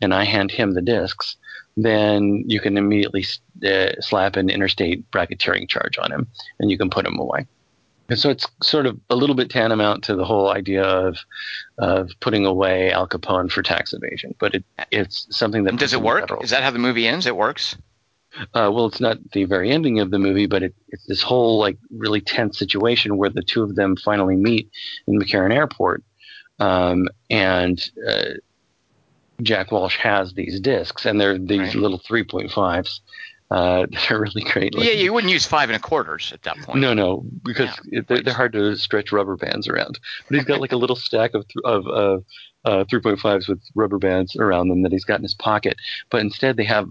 and 0.00 0.14
I 0.14 0.24
hand 0.24 0.52
him 0.52 0.72
the 0.72 0.80
discs. 0.80 1.36
Then 1.76 2.44
you 2.46 2.60
can 2.60 2.78
immediately 2.78 3.24
uh, 3.66 4.00
slap 4.00 4.36
an 4.36 4.48
interstate 4.48 5.10
racketeering 5.10 5.68
charge 5.68 5.98
on 5.98 6.12
him, 6.12 6.28
and 6.60 6.70
you 6.70 6.78
can 6.78 6.88
put 6.88 7.04
him 7.04 7.18
away. 7.18 7.46
And 8.08 8.18
so 8.18 8.30
it's 8.30 8.46
sort 8.62 8.86
of 8.86 9.00
a 9.10 9.16
little 9.16 9.34
bit 9.34 9.50
tantamount 9.50 10.04
to 10.04 10.14
the 10.14 10.24
whole 10.24 10.50
idea 10.50 10.84
of 10.84 11.18
of 11.78 12.10
putting 12.20 12.46
away 12.46 12.92
Al 12.92 13.08
Capone 13.08 13.50
for 13.50 13.62
tax 13.62 13.92
evasion, 13.92 14.36
but 14.38 14.54
it, 14.54 14.64
it's 14.92 15.26
something 15.30 15.64
that 15.64 15.76
does 15.78 15.94
it 15.94 16.02
work? 16.02 16.30
Is 16.42 16.50
that 16.50 16.62
how 16.62 16.70
the 16.70 16.78
movie 16.78 17.08
ends? 17.08 17.26
It 17.26 17.34
works. 17.34 17.76
Uh, 18.54 18.70
well, 18.72 18.86
it's 18.86 19.00
not 19.00 19.18
the 19.32 19.44
very 19.44 19.70
ending 19.70 20.00
of 20.00 20.10
the 20.10 20.18
movie, 20.18 20.46
but 20.46 20.62
it, 20.62 20.74
it's 20.88 21.06
this 21.06 21.22
whole 21.22 21.58
like 21.58 21.78
really 21.90 22.20
tense 22.20 22.58
situation 22.58 23.16
where 23.16 23.30
the 23.30 23.42
two 23.42 23.62
of 23.62 23.74
them 23.76 23.96
finally 23.96 24.36
meet 24.36 24.70
in 25.06 25.18
McCarran 25.18 25.52
Airport, 25.54 26.02
um, 26.58 27.08
and 27.30 27.90
uh, 28.08 28.24
Jack 29.42 29.72
Walsh 29.72 29.96
has 29.98 30.32
these 30.34 30.60
discs, 30.60 31.06
and 31.06 31.20
they're 31.20 31.38
these 31.38 31.58
Right. 31.60 31.74
little 31.74 31.98
three 31.98 32.24
point 32.24 32.50
fives. 32.50 33.00
Uh, 33.50 33.86
they're 34.08 34.20
really 34.20 34.42
great. 34.42 34.74
Yeah, 34.76 34.92
you 34.92 35.12
wouldn't 35.12 35.32
use 35.32 35.46
five 35.46 35.68
and 35.68 35.76
a 35.76 35.80
quarters 35.80 36.32
at 36.32 36.42
that 36.42 36.56
point. 36.58 36.80
No, 36.80 36.94
no, 36.94 37.24
because 37.44 37.70
it, 37.92 38.08
they're, 38.08 38.22
they're 38.22 38.34
hard 38.34 38.52
to 38.54 38.74
stretch 38.76 39.12
rubber 39.12 39.36
bands 39.36 39.68
around. 39.68 39.98
But 40.28 40.36
he's 40.36 40.44
got 40.44 40.60
like 40.60 40.72
a 40.72 40.76
little 40.76 40.96
stack 40.96 41.34
of 41.34 41.46
th- 41.48 41.64
of 41.64 41.86
uh, 41.86 42.18
uh, 42.64 42.84
3.5s 42.84 43.48
with 43.48 43.60
rubber 43.74 43.98
bands 43.98 44.34
around 44.36 44.68
them 44.68 44.82
that 44.82 44.92
he's 44.92 45.04
got 45.04 45.18
in 45.18 45.22
his 45.24 45.34
pocket. 45.34 45.76
But 46.10 46.22
instead, 46.22 46.56
they 46.56 46.64
have 46.64 46.88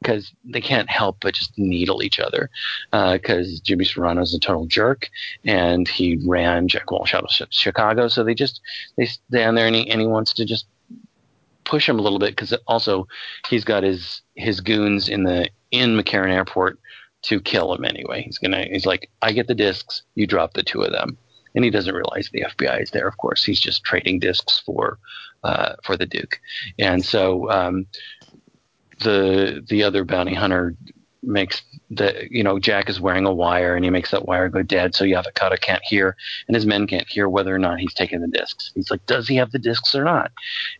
because 0.00 0.32
they 0.44 0.60
can't 0.60 0.88
help 0.88 1.18
but 1.20 1.34
just 1.34 1.56
needle 1.58 2.02
each 2.02 2.20
other. 2.20 2.50
Because 2.92 3.60
Jimmy 3.60 3.84
Serrano's 3.84 4.34
a 4.34 4.38
total 4.38 4.66
jerk, 4.66 5.08
and 5.44 5.88
he 5.88 6.18
ran 6.26 6.68
Jack 6.68 6.90
Walsh 6.90 7.14
out 7.14 7.24
of 7.24 7.30
Chi- 7.36 7.46
Chicago. 7.50 8.08
So 8.08 8.24
they 8.24 8.34
just 8.34 8.60
they 8.96 9.06
stand 9.06 9.56
there, 9.56 9.66
and 9.66 9.76
he 9.76 9.90
and 9.90 10.00
he 10.00 10.06
wants 10.06 10.32
to 10.34 10.44
just 10.44 10.66
push 11.64 11.88
him 11.88 11.98
a 11.98 12.02
little 12.02 12.18
bit 12.18 12.30
because 12.30 12.52
also 12.66 13.06
he's 13.48 13.64
got 13.64 13.82
his 13.82 14.22
his 14.36 14.60
goons 14.60 15.08
in 15.08 15.24
the 15.24 15.48
in 15.70 15.96
McCarran 15.96 16.32
Airport 16.32 16.78
to 17.22 17.40
kill 17.40 17.74
him 17.74 17.84
anyway. 17.84 18.22
He's 18.22 18.38
gonna. 18.38 18.64
He's 18.64 18.86
like, 18.86 19.10
I 19.22 19.32
get 19.32 19.48
the 19.48 19.54
discs, 19.54 20.02
you 20.14 20.26
drop 20.26 20.54
the 20.54 20.62
two 20.62 20.82
of 20.82 20.92
them, 20.92 21.18
and 21.54 21.64
he 21.64 21.70
doesn't 21.70 21.94
realize 21.94 22.30
the 22.32 22.46
FBI 22.48 22.82
is 22.82 22.90
there. 22.90 23.08
Of 23.08 23.16
course, 23.18 23.44
he's 23.44 23.60
just 23.60 23.84
trading 23.84 24.20
discs 24.20 24.60
for 24.64 24.98
uh, 25.44 25.74
for 25.84 25.96
the 25.96 26.06
Duke, 26.06 26.40
and 26.78 27.04
so 27.04 27.50
um, 27.50 27.86
the 29.00 29.64
the 29.68 29.82
other 29.82 30.04
bounty 30.04 30.34
hunter 30.34 30.74
makes 31.22 31.62
the 31.90 32.26
you 32.30 32.42
know 32.42 32.58
Jack 32.58 32.88
is 32.88 33.00
wearing 33.00 33.26
a 33.26 33.32
wire 33.32 33.74
and 33.74 33.84
he 33.84 33.90
makes 33.90 34.10
that 34.10 34.26
wire 34.26 34.48
go 34.48 34.62
dead, 34.62 34.94
so 34.94 35.04
Yaphet 35.04 35.34
Kotto 35.34 35.60
can't 35.60 35.82
hear, 35.84 36.16
and 36.46 36.54
his 36.54 36.66
men 36.66 36.86
can't 36.86 37.08
hear 37.08 37.28
whether 37.28 37.54
or 37.54 37.58
not 37.58 37.78
he's 37.78 37.94
taking 37.94 38.20
the 38.20 38.28
discs. 38.28 38.70
He's 38.74 38.90
like, 38.90 39.04
does 39.06 39.28
he 39.28 39.36
have 39.36 39.50
the 39.50 39.58
discs 39.58 39.94
or 39.94 40.04
not? 40.04 40.30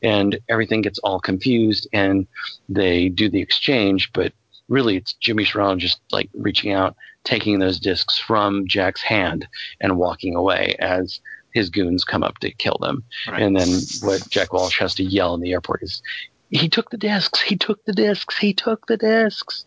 And 0.02 0.38
everything 0.48 0.82
gets 0.82 0.98
all 1.00 1.20
confused, 1.20 1.88
and 1.92 2.26
they 2.68 3.08
do 3.08 3.28
the 3.28 3.40
exchange, 3.40 4.10
but 4.12 4.32
really 4.68 4.96
it's 4.96 5.14
Jimmy 5.14 5.44
Serrano 5.44 5.76
just 5.76 6.00
like 6.12 6.28
reaching 6.34 6.72
out, 6.72 6.96
taking 7.24 7.58
those 7.58 7.80
discs 7.80 8.18
from 8.18 8.66
Jack's 8.68 9.02
hand 9.02 9.48
and 9.80 9.98
walking 9.98 10.34
away 10.34 10.76
as 10.78 11.20
his 11.52 11.70
goons 11.70 12.04
come 12.04 12.22
up 12.22 12.38
to 12.38 12.52
kill 12.52 12.76
them. 12.80 13.02
Right. 13.26 13.42
And 13.42 13.56
then 13.56 13.68
what 14.02 14.28
Jack 14.28 14.52
Walsh 14.52 14.78
has 14.78 14.94
to 14.96 15.02
yell 15.02 15.34
in 15.34 15.40
the 15.40 15.52
airport 15.52 15.82
is, 15.82 16.02
"He 16.50 16.68
took 16.68 16.90
the 16.90 16.96
discs! 16.96 17.40
He 17.40 17.56
took 17.56 17.84
the 17.84 17.92
discs! 17.92 18.38
He 18.38 18.54
took 18.54 18.86
the 18.86 18.96
discs. 18.96 19.64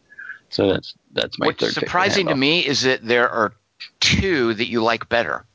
So 0.49 0.73
that's 0.73 0.93
that's 1.13 1.39
my 1.39 1.47
What's 1.47 1.59
third 1.59 1.73
favorite 1.73 1.87
surprising 1.87 2.27
to 2.27 2.35
me 2.35 2.65
is 2.65 2.81
that 2.81 3.05
there 3.05 3.29
are 3.29 3.53
two 3.99 4.53
that 4.53 4.67
you 4.67 4.83
like 4.83 5.07
better. 5.09 5.45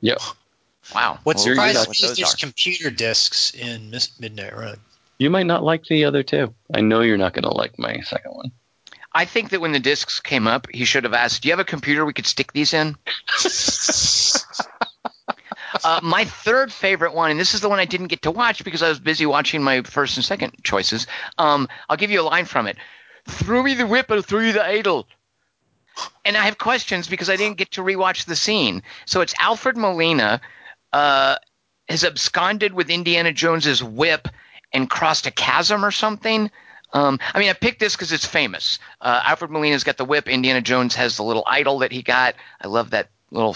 Yeah. 0.00 0.14
Wow. 0.94 1.18
What's 1.24 1.44
Well, 1.44 1.54
surprising 1.54 1.80
what 1.80 1.88
me 2.00 2.08
is 2.08 2.16
there's 2.16 2.34
are. 2.34 2.36
computer 2.38 2.90
discs 2.90 3.50
in 3.52 3.94
Midnight 4.18 4.56
Run. 4.56 4.78
You 5.18 5.30
might 5.30 5.46
not 5.46 5.64
like 5.64 5.84
the 5.84 6.04
other 6.04 6.22
two. 6.22 6.54
I 6.72 6.80
know 6.80 7.00
you're 7.00 7.18
not 7.18 7.34
going 7.34 7.42
to 7.42 7.50
like 7.50 7.78
my 7.78 8.00
second 8.00 8.32
one. 8.32 8.52
I 9.12 9.24
think 9.24 9.50
that 9.50 9.60
when 9.60 9.72
the 9.72 9.80
discs 9.80 10.20
came 10.20 10.46
up, 10.46 10.68
he 10.72 10.84
should 10.84 11.04
have 11.04 11.14
asked, 11.14 11.42
"Do 11.42 11.48
you 11.48 11.52
have 11.52 11.58
a 11.58 11.64
computer 11.64 12.04
we 12.04 12.12
could 12.12 12.26
stick 12.26 12.52
these 12.52 12.72
in?" 12.72 12.96
uh, 15.84 16.00
my 16.02 16.24
third 16.24 16.72
favorite 16.72 17.14
one, 17.14 17.30
and 17.30 17.38
this 17.38 17.54
is 17.54 17.60
the 17.60 17.68
one 17.68 17.78
I 17.78 17.84
didn't 17.84 18.08
get 18.08 18.22
to 18.22 18.30
watch 18.30 18.64
because 18.64 18.82
I 18.82 18.88
was 18.88 19.00
busy 19.00 19.26
watching 19.26 19.62
my 19.62 19.82
first 19.82 20.16
and 20.16 20.24
second 20.24 20.52
choices. 20.62 21.06
Um, 21.36 21.68
I'll 21.88 21.96
give 21.96 22.10
you 22.10 22.20
a 22.20 22.22
line 22.22 22.44
from 22.44 22.66
it: 22.66 22.76
"Throw 23.26 23.62
me 23.62 23.74
the 23.74 23.86
whip, 23.86 24.10
I'll 24.10 24.22
throw 24.22 24.40
you 24.40 24.52
the 24.52 24.64
idol." 24.64 25.08
And 26.24 26.36
I 26.36 26.44
have 26.44 26.58
questions 26.58 27.08
because 27.08 27.28
I 27.28 27.36
didn't 27.36 27.58
get 27.58 27.72
to 27.72 27.82
rewatch 27.82 28.24
the 28.24 28.36
scene. 28.36 28.82
So 29.04 29.20
it's 29.20 29.34
Alfred 29.40 29.76
Molina 29.76 30.40
uh, 30.92 31.36
has 31.88 32.04
absconded 32.04 32.72
with 32.72 32.88
Indiana 32.88 33.32
Jones's 33.32 33.82
whip 33.82 34.28
and 34.72 34.88
crossed 34.88 35.26
a 35.26 35.30
chasm 35.30 35.84
or 35.84 35.90
something. 35.90 36.50
Um, 36.92 37.18
I 37.34 37.38
mean, 37.38 37.50
I 37.50 37.52
picked 37.52 37.80
this 37.80 37.94
because 37.94 38.12
it's 38.12 38.24
famous. 38.24 38.78
Uh, 39.00 39.20
Alfred 39.24 39.50
Molina's 39.50 39.84
got 39.84 39.96
the 39.96 40.04
whip. 40.04 40.28
Indiana 40.28 40.60
Jones 40.60 40.94
has 40.94 41.16
the 41.16 41.22
little 41.22 41.44
idol 41.46 41.80
that 41.80 41.92
he 41.92 42.02
got. 42.02 42.34
I 42.60 42.68
love 42.68 42.90
that 42.90 43.10
little 43.30 43.54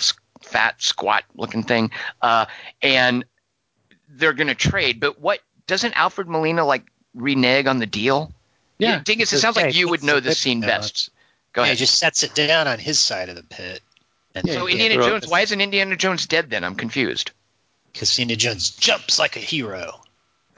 fat, 0.52 0.80
squat 0.82 1.24
looking 1.34 1.62
thing. 1.62 1.90
Uh, 2.20 2.46
and 2.80 3.24
they're 4.08 4.32
going 4.34 4.48
to 4.48 4.54
trade. 4.54 5.00
But 5.00 5.20
what 5.20 5.40
doesn't 5.66 5.96
Alfred 5.96 6.28
Molina 6.28 6.64
like 6.64 6.84
renege 7.14 7.66
on 7.66 7.78
the 7.78 7.86
deal? 7.86 8.32
Yeah. 8.78 9.00
Dingus, 9.02 9.32
it 9.32 9.38
sounds 9.38 9.56
Yeah, 9.56 9.64
like 9.66 9.74
you 9.74 9.88
would 9.88 10.02
know 10.02 10.20
the 10.20 10.30
the 10.30 10.34
scene 10.34 10.60
down. 10.60 10.68
best. 10.68 11.10
Go 11.52 11.62
Yeah, 11.62 11.66
ahead. 11.66 11.76
he 11.76 11.80
just 11.80 11.98
sets 11.98 12.22
it 12.22 12.34
down 12.34 12.68
on 12.68 12.78
his 12.78 12.98
side 12.98 13.28
of 13.28 13.36
the 13.36 13.42
pit. 13.42 13.80
And 14.34 14.46
Yeah, 14.46 14.54
so 14.54 14.68
Indiana 14.68 14.96
Jones, 15.02 15.28
why 15.28 15.40
isn't 15.40 15.60
Indiana 15.60 15.96
Jones 15.96 16.26
dead 16.26 16.50
then? 16.50 16.64
I'm 16.64 16.74
confused. 16.74 17.30
Because 17.92 18.18
Indiana 18.18 18.38
Jones 18.38 18.70
jumps 18.70 19.18
like 19.18 19.36
a 19.36 19.40
hero. 19.40 20.01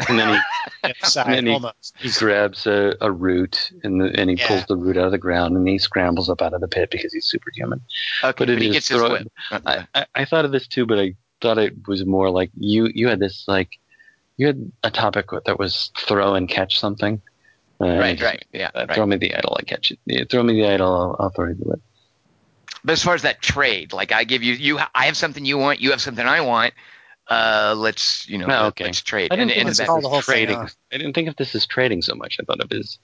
And 0.08 0.18
then 0.18 0.40
he, 0.82 0.92
Side, 1.04 1.26
then 1.36 1.46
he- 1.46 1.60
he 1.98 2.10
grabs 2.18 2.66
a, 2.66 2.96
a 3.00 3.10
root 3.12 3.70
and, 3.84 4.00
the, 4.00 4.18
and 4.18 4.28
he 4.30 4.36
Yeah. 4.36 4.48
pulls 4.48 4.66
the 4.66 4.76
root 4.76 4.96
out 4.96 5.06
of 5.06 5.12
the 5.12 5.18
ground 5.18 5.56
and 5.56 5.66
he 5.68 5.78
scrambles 5.78 6.28
up 6.28 6.42
out 6.42 6.52
of 6.52 6.60
the 6.60 6.68
pit 6.68 6.90
because 6.90 7.12
he's 7.12 7.26
superhuman. 7.26 7.80
Okay, 8.22 8.34
But 8.36 8.48
but, 8.48 8.60
he 8.60 8.70
gets 8.70 8.88
his 8.88 8.98
throw- 8.98 9.10
whip. 9.12 9.32
I, 9.50 9.86
I, 9.94 10.06
I 10.14 10.24
thought 10.24 10.44
of 10.44 10.52
this 10.52 10.66
too, 10.66 10.84
but 10.86 10.98
I 10.98 11.14
thought 11.40 11.58
it 11.58 11.86
was 11.86 12.04
more 12.04 12.30
like 12.30 12.50
you 12.58 12.88
you 12.94 13.08
had 13.08 13.20
this 13.20 13.44
like 13.46 13.78
you 14.36 14.46
had 14.48 14.72
a 14.82 14.90
topic 14.90 15.26
that 15.44 15.58
was 15.58 15.90
throw 15.96 16.34
and 16.34 16.48
catch 16.48 16.78
something. 16.80 17.20
Uh, 17.80 17.98
right, 17.98 18.20
right, 18.20 18.44
yeah, 18.52 18.70
uh, 18.74 18.86
right. 18.88 18.94
Throw 18.94 19.06
me 19.06 19.16
the 19.16 19.34
idol, 19.34 19.56
I 19.58 19.62
catch 19.62 19.90
it. 19.90 19.98
Yeah, 20.06 20.24
throw 20.28 20.42
me 20.42 20.54
the 20.54 20.66
idol, 20.68 20.92
I'll, 20.92 21.16
I'll 21.26 21.30
throw 21.30 21.48
you 21.48 21.54
the 21.54 21.64
whip. 21.64 21.80
But 22.84 22.92
as 22.92 23.02
far 23.02 23.14
as 23.14 23.22
that 23.22 23.42
trade, 23.42 23.92
like 23.92 24.12
I 24.12 24.24
give 24.24 24.42
you, 24.42 24.54
you, 24.54 24.78
I 24.94 25.06
have 25.06 25.16
something 25.16 25.44
you 25.44 25.56
want, 25.58 25.80
you 25.80 25.90
have 25.90 26.00
something 26.02 26.26
I 26.26 26.40
want. 26.40 26.74
Uh, 27.28 27.74
let's, 27.76 28.28
you 28.28 28.38
know, 28.38 28.44
Oh, 28.46 28.48
let- 28.48 28.62
okay. 28.66 28.84
let's 28.84 29.00
trade. 29.00 29.32
I 29.32 29.36
didn't 29.36 29.50
And, 29.50 29.50
think 29.50 29.60
and 29.60 29.68
of 29.70 29.76
this 29.76 29.86
the 29.86 30.08
whole 30.08 30.18
as 30.18 30.26
thing 30.26 30.34
trading. 30.34 30.58
I 30.58 30.96
didn't 30.98 31.14
think 31.14 31.28
of 31.28 31.36
this 31.36 31.54
as 31.54 31.66
trading 31.66 32.02
so 32.02 32.14
much. 32.14 32.36
I 32.40 32.44
thought 32.44 32.60
of 32.60 32.70
it 32.70 32.78
as, 32.78 32.98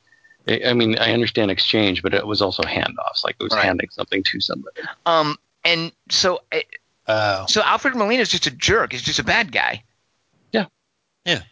I 0.49 0.71
I 0.71 0.73
mean, 0.75 0.99
I 0.99 1.13
understand 1.13 1.51
exchange, 1.51 2.03
but 2.03 2.13
it 2.15 2.27
was 2.27 2.43
also 2.43 2.63
handoffs. 2.63 3.25
Like 3.25 3.37
it 3.41 3.43
was 3.43 3.53
Right. 3.53 3.65
handing 3.65 3.89
something 3.91 4.23
to 4.25 4.41
somebody. 4.41 4.81
um, 5.07 5.37
and 5.65 5.93
so, 6.11 6.43
uh, 6.53 6.59
Oh. 7.09 7.47
so 7.49 7.63
Alfred 7.63 7.97
Molina 7.97 8.23
is 8.23 8.29
just 8.29 8.47
a 8.47 8.51
jerk. 8.51 8.93
He's 8.93 9.03
just 9.03 9.19
a 9.19 9.25
bad 9.25 9.51
guy. 9.53 9.83
Yeah. 10.53 10.67
Yeah. 11.25 11.43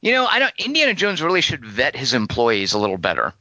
You 0.00 0.12
know, 0.12 0.26
I 0.26 0.38
don't. 0.38 0.52
Indiana 0.58 0.94
Jones 0.94 1.20
really 1.22 1.40
should 1.40 1.64
vet 1.64 1.96
his 1.96 2.12
employees 2.14 2.72
a 2.72 2.78
little 2.78 2.98
better. 2.98 3.32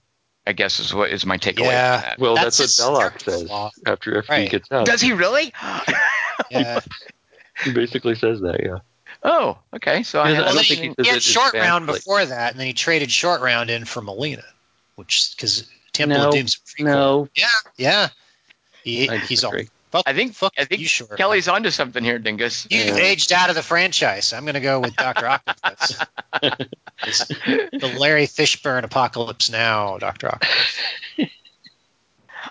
I 0.48 0.54
guess 0.54 0.80
is 0.80 0.94
what 0.94 1.12
is 1.12 1.24
my 1.26 1.38
takeaway. 1.38 1.66
Yeah. 1.72 2.00
From 2.00 2.10
that. 2.10 2.20
Well, 2.20 2.36
That's 2.36 2.58
that's, 2.58 2.80
what 2.82 3.14
Belloq 3.14 3.22
says 3.22 3.44
flaw. 3.44 3.70
after 3.86 4.18
after 4.18 4.36
he 4.36 4.48
gets 4.48 4.72
out. 4.72 4.86
Does 4.88 5.02
he 5.02 5.12
really? 5.14 5.54
Yeah. 6.50 6.80
He 7.64 7.72
basically 7.74 8.16
says 8.16 8.42
that, 8.42 8.62
yeah. 8.64 8.78
oh, 9.24 9.58
okay. 9.76 10.04
So 10.04 10.20
I, 10.20 10.30
I 10.30 10.34
don't 10.34 10.46
Well, 10.46 10.54
think 10.56 10.66
he, 10.68 10.76
he 10.90 10.94
he 11.04 11.08
had 11.10 11.22
short 11.22 11.54
round 11.54 11.88
like- 11.88 11.98
before 11.98 12.26
that, 12.26 12.52
and 12.52 12.60
then 12.60 12.68
he 12.68 12.74
traded 12.74 13.12
short 13.12 13.42
round 13.42 13.70
in 13.70 13.86
for 13.86 14.02
Molina, 14.02 14.44
which 14.96 15.34
because 15.36 15.68
Temple 15.94 16.18
No, 16.18 16.28
of 16.30 16.34
Doom's 16.34 16.56
a 16.56 16.82
prequel. 16.82 16.86
No, 16.86 17.28
Yeah, 17.36 17.48
yeah. 17.78 18.08
He, 18.84 19.08
he's 19.28 19.44
all 19.44 19.54
fuck. 19.92 20.04
I 20.08 20.14
think 20.14 20.34
fuck 20.34 20.54
I 20.58 20.66
think 20.66 20.82
you, 20.82 20.88
short. 20.88 21.18
Kelly's 21.18 21.48
onto 21.48 21.70
something 21.70 22.04
here, 22.04 22.18
Dingus. 22.18 22.66
You've 22.72 22.98
Yeah. 22.98 23.04
aged 23.04 23.32
out 23.32 23.50
of 23.50 23.56
the 23.56 23.62
franchise. 23.62 24.34
I'm 24.34 24.44
going 24.46 24.56
to 24.56 24.60
go 24.62 24.80
with 24.80 24.96
Doctor 24.96 25.28
Octopus. 25.28 26.00
The 27.04 27.96
Larry 28.00 28.28
Fishburne 28.28 28.84
apocalypse 28.84 29.50
now, 29.50 29.98
Doctor 29.98 30.28
Octopus. 30.30 30.78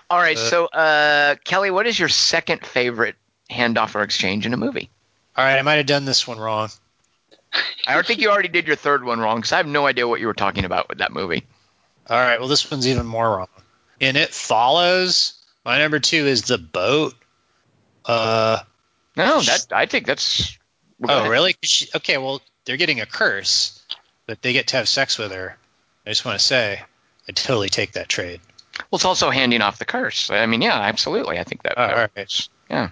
All 0.09 0.19
right. 0.19 0.35
Uh, 0.37 0.39
so, 0.49 0.65
uh, 0.65 1.35
Kelly, 1.45 1.71
what 1.71 1.87
is 1.87 1.97
your 1.97 2.09
second 2.09 2.65
favorite 2.65 3.15
handoff 3.49 3.95
or 3.95 4.03
exchange 4.03 4.45
in 4.45 4.53
a 4.53 4.57
movie? 4.57 4.89
All 5.37 5.45
right, 5.45 5.57
I 5.57 5.61
might 5.61 5.75
have 5.75 5.85
done 5.85 6.05
this 6.05 6.27
one 6.27 6.39
wrong. 6.39 6.69
I 7.87 7.93
don't 7.93 8.05
think 8.05 8.21
you 8.21 8.29
already 8.29 8.47
did 8.49 8.67
your 8.67 8.75
third 8.75 9.03
one 9.03 9.19
wrong 9.19 9.37
because 9.37 9.51
I 9.51 9.57
have 9.57 9.67
no 9.67 9.85
idea 9.85 10.07
what 10.07 10.19
you 10.19 10.27
were 10.27 10.33
talking 10.33 10.65
about 10.65 10.89
with 10.89 10.99
that 10.99 11.11
movie. 11.11 11.43
All 12.09 12.17
right, 12.17 12.39
well, 12.39 12.49
this 12.49 12.69
one's 12.69 12.87
even 12.87 13.05
more 13.05 13.37
wrong. 13.37 13.47
And 13.99 14.17
It 14.17 14.33
Follows, 14.33 15.33
my 15.63 15.77
number 15.77 15.99
two 15.99 16.25
is 16.27 16.43
The 16.43 16.57
Boat. 16.57 17.13
Uh, 18.05 18.59
No, 19.15 19.41
that 19.41 19.67
I 19.71 19.85
think 19.85 20.07
that's. 20.07 20.57
well, 20.99 21.11
oh, 21.11 21.19
ahead. 21.19 21.31
really? 21.31 21.55
she- 21.63 21.89
okay, 21.95 22.17
well, 22.17 22.41
they're 22.65 22.77
getting 22.77 23.01
a 23.01 23.05
curse, 23.05 23.81
but 24.27 24.41
they 24.41 24.53
get 24.53 24.67
to 24.67 24.77
have 24.77 24.89
sex 24.89 25.17
with 25.17 25.31
her. 25.31 25.57
I 26.05 26.09
just 26.09 26.25
want 26.25 26.39
to 26.39 26.45
say, 26.45 26.81
I'd 27.27 27.35
totally 27.35 27.69
take 27.69 27.93
that 27.93 28.09
trade. 28.09 28.41
Well, 28.89 28.97
it's 28.97 29.05
also 29.05 29.29
handing 29.29 29.61
off 29.61 29.77
the 29.77 29.85
curse. 29.85 30.29
I 30.31 30.45
mean, 30.45 30.61
yeah, 30.61 30.79
absolutely. 30.79 31.37
I 31.37 31.43
think 31.43 31.63
that. 31.63 31.73
Oh, 31.77 31.87
that 31.87 31.97
all 31.97 32.07
right. 32.15 32.47
Yeah. 32.69 32.89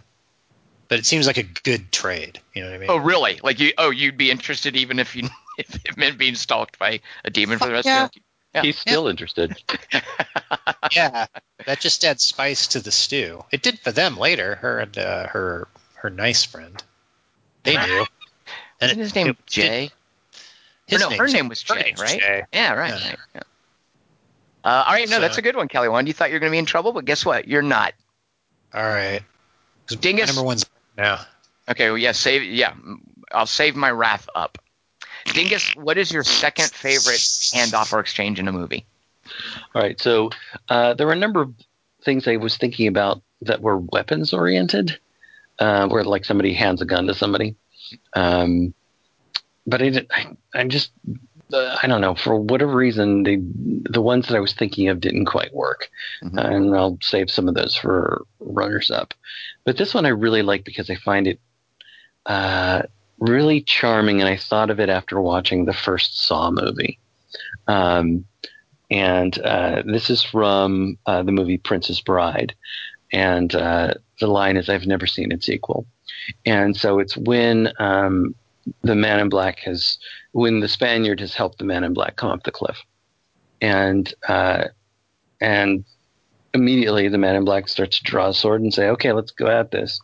But 0.90 1.00
it 1.00 1.06
seems 1.06 1.28
like 1.28 1.38
a 1.38 1.44
good 1.44 1.92
trade. 1.92 2.40
You 2.54 2.64
know 2.64 2.70
what 2.70 2.76
I 2.76 2.80
mean? 2.80 2.90
Oh, 2.90 2.98
really? 2.98 3.40
Like 3.42 3.60
you? 3.60 3.72
Oh, 3.78 3.92
you'd 3.92 4.18
be 4.18 4.32
interested 4.32 4.76
even 4.76 5.00
if 5.00 5.16
you 5.16 5.30
if 5.58 5.74
it 5.86 5.96
meant 5.98 6.18
being 6.18 6.36
stalked 6.36 6.78
by 6.78 7.00
a 7.24 7.30
demon 7.30 7.60
for 7.60 7.68
the 7.68 7.74
rest 7.74 7.86
yeah. 7.86 8.06
of 8.06 8.12
the. 8.12 8.22
Yeah. 8.56 8.64
he's 8.64 8.80
still 8.80 9.08
interested. 9.08 9.62
yeah, 10.92 11.28
that 11.68 11.80
just 11.80 12.04
adds 12.04 12.24
spice 12.24 12.70
to 12.70 12.80
the 12.80 12.90
stew. 12.90 13.44
It 13.52 13.62
did 13.62 13.78
for 13.78 13.92
them 13.92 14.18
later. 14.18 14.56
Her 14.56 14.80
and 14.80 14.98
uh, 14.98 15.28
her 15.28 15.68
her 15.94 16.10
nice 16.10 16.44
friend. 16.44 16.84
They 17.62 17.78
knew. 17.86 18.06
And 18.82 18.92
Isn't 18.92 19.04
his 19.04 19.16
name 19.16 19.28
it- 19.28 19.46
Jay? 19.46 19.92
His 20.88 21.04
Or 21.04 21.12
no, 21.12 21.18
her 21.18 21.28
name 21.28 21.50
was 21.50 21.62
Jay, 21.62 21.94
right? 22.00 22.20
Jay. 22.20 22.44
Yeah, 22.52 22.74
right. 22.74 22.90
Yeah. 23.00 23.10
right, 23.10 23.18
yeah. 23.36 23.42
Uh, 24.64 24.84
all 24.88 24.94
right, 24.94 25.08
no, 25.08 25.18
So- 25.18 25.22
that's 25.22 25.38
a 25.38 25.44
good 25.44 25.56
one, 25.56 25.68
Kelly. 25.68 25.90
One, 25.90 26.08
you 26.08 26.14
thought 26.14 26.30
you 26.30 26.36
were 26.36 26.40
going 26.40 26.50
to 26.50 26.56
be 26.56 26.60
in 26.60 26.66
trouble, 26.66 26.92
but 26.94 27.06
guess 27.06 27.24
what? 27.24 27.48
You're 27.48 27.62
not. 27.62 27.94
All 28.74 28.82
right. 28.82 29.22
my 29.92 29.98
Dingus- 29.98 30.34
number 30.34 30.44
one's 30.46 30.66
now. 31.00 31.20
Okay, 31.70 31.90
well, 31.90 31.98
yeah, 31.98 32.12
save. 32.12 32.44
Yeah, 32.44 32.74
I'll 33.32 33.46
save 33.46 33.76
my 33.76 33.92
wrath 33.92 34.28
up. 34.36 34.58
Dingus, 35.26 35.76
what 35.76 35.98
is 35.98 36.12
your 36.12 36.24
second 36.24 36.70
favorite 36.70 37.20
handoff 37.20 37.94
or 37.94 38.00
exchange 38.00 38.40
in 38.40 38.48
a 38.48 38.52
movie? 38.52 38.86
All 39.76 39.82
right, 39.82 40.00
so 40.00 40.32
uh, 40.70 40.94
there 40.96 41.06
were 41.06 41.14
a 41.14 41.18
number 41.18 41.42
of 41.42 41.54
things 42.04 42.28
I 42.28 42.38
was 42.38 42.58
thinking 42.58 42.88
about 42.88 43.22
that 43.42 43.62
were 43.62 43.78
weapons 43.78 44.34
oriented, 44.34 44.98
uh, 45.60 45.88
where 45.88 46.04
like 46.04 46.26
somebody 46.26 46.54
hands 46.54 46.82
a 46.82 46.86
gun 46.86 47.06
to 47.08 47.14
somebody. 47.14 47.56
Um, 48.14 48.74
but 49.68 49.82
I, 49.82 49.90
didn't- 49.90 50.12
I, 50.12 50.36
I 50.54 50.64
just, 50.68 50.92
I 51.54 51.88
don't 51.88 52.02
know, 52.02 52.16
for 52.16 52.36
whatever 52.40 52.76
reason, 52.76 53.24
the 53.24 53.42
the 53.90 54.02
ones 54.02 54.28
that 54.28 54.36
I 54.38 54.40
was 54.40 54.54
thinking 54.54 54.88
of 54.90 55.00
didn't 55.00 55.26
quite 55.26 55.54
work, 55.54 55.90
Mhm. 56.24 56.38
and 56.38 56.76
I'll 56.76 56.98
save 57.02 57.32
some 57.32 57.48
of 57.48 57.56
those 57.56 57.76
for 57.76 58.24
runners 58.40 58.92
up. 58.92 59.14
But 59.66 59.78
this 59.78 59.94
one 59.94 60.06
I 60.06 60.10
really 60.10 60.42
like 60.44 60.64
because 60.64 60.90
I 60.90 60.96
find 60.96 61.28
it 61.28 61.40
uh, 62.26 62.84
really 63.20 63.62
charming, 63.62 64.20
and 64.20 64.30
I 64.30 64.38
thought 64.38 64.70
of 64.70 64.80
it 64.80 64.90
after 64.90 65.20
watching 65.22 65.66
the 65.66 65.74
first 65.74 66.26
Saw 66.26 66.52
movie. 66.52 67.00
Um, 67.68 68.26
and 68.92 69.40
uh, 69.42 69.84
this 69.86 70.10
is 70.10 70.24
from 70.24 70.98
uh, 71.06 71.24
the 71.24 71.32
movie 71.32 71.58
Princess 71.58 72.02
Bride, 72.02 72.54
and 73.12 73.54
uh, 73.56 73.94
the 74.20 74.28
line 74.28 74.58
is 74.58 74.70
"I've 74.70 74.88
never 74.88 75.08
seen 75.08 75.32
its 75.32 75.50
equal," 75.50 75.88
and 76.46 76.76
so 76.78 77.00
it's 77.00 77.18
when 77.18 77.72
um, 77.80 78.36
the 78.84 78.96
Man 78.96 79.20
in 79.20 79.30
Black 79.30 79.60
has, 79.60 79.98
when 80.32 80.60
the 80.60 80.68
Spaniard 80.68 81.20
has 81.20 81.34
helped 81.34 81.58
the 81.58 81.66
Man 81.66 81.84
in 81.84 81.94
Black 81.94 82.16
come 82.16 82.30
up 82.30 82.44
the 82.44 82.52
cliff, 82.52 82.78
and 83.62 84.14
uh, 84.28 84.66
and 85.42 85.84
immediately 86.54 87.08
the 87.08 87.18
Man 87.18 87.36
in 87.36 87.46
Black 87.46 87.68
starts 87.68 87.98
to 87.98 88.04
draw 88.04 88.30
a 88.30 88.34
sword 88.34 88.62
and 88.62 88.74
say, 88.74 88.88
"Okay, 88.90 89.12
let's 89.12 89.32
go 89.32 89.48
at 89.48 89.72
this," 89.72 90.00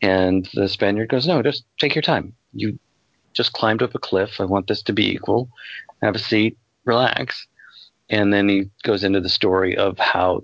and 0.00 0.48
the 0.54 0.68
Spaniard 0.68 1.08
goes, 1.08 1.26
"No, 1.26 1.42
just 1.42 1.64
take 1.78 1.94
your 1.94 2.02
time. 2.02 2.34
You 2.52 2.78
just 3.32 3.52
climbed 3.52 3.82
up 3.82 3.94
a 3.94 3.98
cliff. 3.98 4.40
I 4.40 4.44
want 4.44 4.66
this 4.66 4.82
to 4.82 4.92
be 4.92 5.10
equal. 5.10 5.48
Have 6.02 6.14
a 6.14 6.20
seat, 6.20 6.56
relax." 6.84 7.46
and 8.12 8.32
then 8.32 8.48
he 8.48 8.70
goes 8.84 9.02
into 9.02 9.20
the 9.20 9.28
story 9.28 9.76
of 9.76 9.98
how 9.98 10.42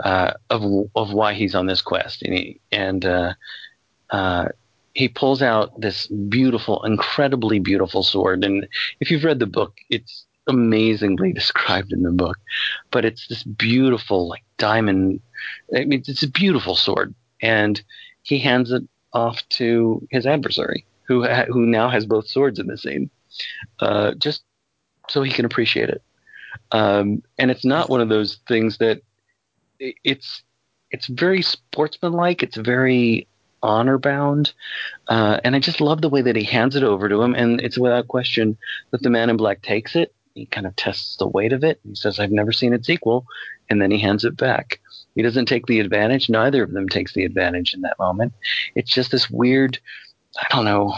uh, 0.00 0.32
of 0.50 0.62
of 0.94 1.12
why 1.12 1.32
he's 1.32 1.54
on 1.54 1.66
this 1.66 1.80
quest, 1.80 2.22
and 2.22 2.34
he 2.34 2.60
and 2.72 3.06
uh, 3.06 3.32
uh, 4.10 4.48
he 4.96 5.08
pulls 5.08 5.42
out 5.42 5.80
this 5.80 6.06
beautiful, 6.06 6.82
incredibly 6.84 7.58
beautiful 7.58 8.02
sword. 8.02 8.44
And 8.44 8.66
if 9.00 9.10
you've 9.10 9.24
read 9.24 9.38
the 9.38 9.46
book, 9.46 9.74
it's 9.90 10.26
amazingly 10.46 11.32
described 11.40 11.92
in 11.92 12.02
the 12.02 12.10
book, 12.10 12.38
but 12.90 13.04
it's 13.04 13.28
this 13.28 13.42
beautiful, 13.42 14.28
like 14.28 14.44
diamond. 14.58 15.20
I 15.74 15.84
mean, 15.84 16.02
it's 16.06 16.22
a 16.22 16.28
beautiful 16.30 16.76
sword, 16.76 17.14
and 17.42 17.82
he 18.22 18.38
hands 18.38 18.72
it 18.72 18.82
off 19.12 19.46
to 19.50 20.06
his 20.10 20.26
adversary, 20.26 20.86
who 21.06 21.24
ha- 21.24 21.46
who 21.48 21.66
now 21.66 21.88
has 21.88 22.06
both 22.06 22.26
swords 22.26 22.58
in 22.58 22.66
the 22.66 22.78
scene, 22.78 23.10
uh, 23.80 24.14
just 24.14 24.42
so 25.08 25.22
he 25.22 25.30
can 25.30 25.44
appreciate 25.44 25.88
it 25.88 26.02
um, 26.72 27.22
and 27.38 27.50
it's 27.50 27.64
not 27.64 27.88
one 27.88 28.00
of 28.00 28.08
those 28.08 28.40
things 28.48 28.78
that 28.78 29.00
it's 29.78 30.42
it's 30.90 31.06
very 31.06 31.42
sportsmanlike. 31.42 32.42
It's 32.42 32.56
very 32.56 33.26
honor 33.62 33.98
bound, 33.98 34.52
uh, 35.08 35.40
and 35.44 35.56
I 35.56 35.58
just 35.58 35.80
love 35.80 36.00
the 36.00 36.08
way 36.08 36.22
that 36.22 36.36
he 36.36 36.44
hands 36.44 36.76
it 36.76 36.82
over 36.82 37.08
to 37.08 37.22
him, 37.22 37.34
and 37.34 37.60
it's 37.60 37.78
without 37.78 38.08
question 38.08 38.56
that 38.90 39.02
the 39.02 39.10
man 39.10 39.30
in 39.30 39.36
black 39.36 39.62
takes 39.62 39.96
it. 39.96 40.14
He 40.34 40.46
kind 40.46 40.66
of 40.66 40.76
tests 40.76 41.16
the 41.16 41.26
weight 41.26 41.52
of 41.52 41.64
it. 41.64 41.80
He 41.86 41.94
says, 41.94 42.20
"I've 42.20 42.30
never 42.30 42.52
seen 42.52 42.72
its 42.72 42.90
equal," 42.90 43.26
and 43.70 43.80
then 43.80 43.90
he 43.90 43.98
hands 43.98 44.24
it 44.24 44.36
back. 44.36 44.80
He 45.14 45.22
doesn't 45.22 45.46
take 45.46 45.66
the 45.66 45.80
advantage. 45.80 46.28
Neither 46.28 46.62
of 46.62 46.72
them 46.72 46.88
takes 46.88 47.14
the 47.14 47.24
advantage 47.24 47.72
in 47.72 47.80
that 47.82 47.98
moment. 47.98 48.34
It's 48.74 48.92
just 48.92 49.10
this 49.10 49.30
weird, 49.30 49.78
I 50.38 50.46
don't 50.50 50.66
know, 50.66 50.94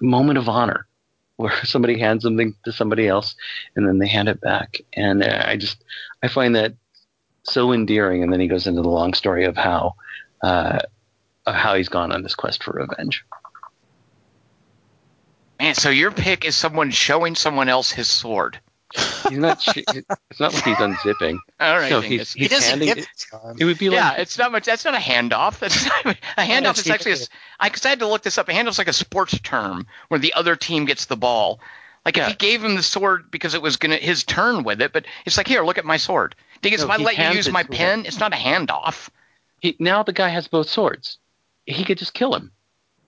moment 0.00 0.38
of 0.38 0.48
honor 0.48 0.86
where 1.36 1.52
somebody 1.64 1.98
hands 1.98 2.22
something 2.22 2.54
to 2.64 2.72
somebody 2.72 3.06
else 3.06 3.34
and 3.76 3.86
then 3.86 3.98
they 3.98 4.08
hand 4.08 4.28
it 4.28 4.40
back. 4.40 4.78
And 4.94 5.22
uh, 5.22 5.44
I 5.46 5.56
just 5.56 5.84
I 6.22 6.28
find 6.28 6.56
that 6.56 6.74
so 7.44 7.72
endearing. 7.72 8.22
And 8.22 8.32
then 8.32 8.40
he 8.40 8.48
goes 8.48 8.66
into 8.66 8.82
the 8.82 8.88
long 8.88 9.14
story 9.14 9.44
of 9.44 9.56
how 9.56 9.94
uh, 10.42 10.78
how 11.74 11.78
he's 11.78 11.88
gone 11.88 12.12
on 12.12 12.22
this 12.22 12.36
quest 12.36 12.62
for 12.62 12.72
revenge. 12.72 13.24
Man, 15.58 15.74
so 15.74 15.90
your 15.90 16.10
pick 16.12 16.44
is 16.44 16.54
someone 16.54 16.90
showing 16.90 17.34
someone 17.34 17.68
else 17.68 17.90
his 17.90 18.08
sword. 18.08 18.60
He's 19.28 19.38
not. 19.38 19.60
it's 19.76 20.40
not 20.40 20.54
like 20.54 20.64
he's 20.64 20.76
unzipping. 20.76 21.38
All 21.60 21.78
right, 21.78 21.90
No, 21.90 22.00
Dingus. 22.00 22.32
he's, 22.32 22.42
He 22.42 22.48
doesn't 22.48 22.70
handing 22.70 22.88
it. 22.90 22.98
it 22.98 23.08
to 23.30 23.38
him. 23.38 23.56
It 23.58 23.64
would 23.64 23.78
be 23.78 23.88
like, 23.88 23.96
yeah, 23.98 24.12
it's 24.14 24.38
not 24.38 24.52
much. 24.52 24.66
That's 24.66 24.84
not 24.84 24.94
a 24.94 24.98
handoff. 24.98 25.58
That's 25.58 25.84
not, 25.84 26.16
a 26.36 26.42
handoff 26.42 26.78
is 26.78 26.88
actually 26.88 27.12
a, 27.12 27.16
I, 27.58 27.70
cause 27.70 27.84
I 27.84 27.88
had 27.88 27.98
to 28.00 28.06
look 28.06 28.22
this 28.22 28.38
up. 28.38 28.48
A 28.48 28.52
handoff's 28.52 28.78
like 28.78 28.88
a 28.88 28.92
sports 28.92 29.36
term 29.40 29.86
where 30.08 30.20
the 30.20 30.34
other 30.34 30.54
team 30.54 30.84
gets 30.84 31.06
the 31.06 31.16
ball. 31.16 31.58
Like 32.04 32.18
if 32.18 32.28
he 32.28 32.34
gave 32.34 32.62
him 32.62 32.76
the 32.76 32.82
sword 32.82 33.30
because 33.32 33.54
it 33.54 33.62
was 33.62 33.78
gonna 33.78 33.96
his 33.96 34.22
turn 34.22 34.62
with 34.62 34.80
it, 34.82 34.92
but 34.92 35.06
it's 35.24 35.38
like 35.38 35.48
here, 35.48 35.64
look 35.64 35.78
at 35.78 35.84
my 35.84 35.96
sword. 35.96 36.36
Dingus, 36.62 36.82
No, 36.82 36.86
if 36.86 37.00
I 37.00 37.02
let 37.02 37.18
you 37.18 37.24
use 37.30 37.50
my 37.50 37.64
pen, 37.64 38.04
it's 38.06 38.20
not 38.20 38.32
a 38.32 38.36
handoff. 38.36 39.08
he, 39.60 39.74
now 39.80 40.02
the 40.02 40.12
guy 40.12 40.28
has 40.28 40.46
both 40.46 40.68
swords. 40.68 41.18
He 41.66 41.84
could 41.84 41.98
just 41.98 42.14
kill 42.14 42.34
him. 42.34 42.52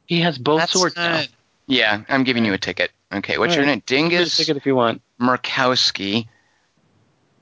He 0.06 0.20
has 0.20 0.38
both 0.38 0.60
That's 0.60 0.72
swords 0.72 0.96
now. 0.96 1.22
Yeah, 1.66 2.02
I'm 2.08 2.24
giving 2.24 2.44
you 2.44 2.52
a 2.52 2.58
ticket. 2.58 2.90
Okay, 3.12 3.38
what's 3.38 3.50
All 3.52 3.56
your 3.56 3.66
right. 3.66 3.72
name? 3.72 3.82
Give 3.86 3.98
me 3.98 4.06
a 4.06 4.08
Dingus 4.10 4.36
ticket 4.36 4.56
if 4.56 4.66
you 4.66 4.76
want. 4.76 5.02
Murkowski, 5.20 6.26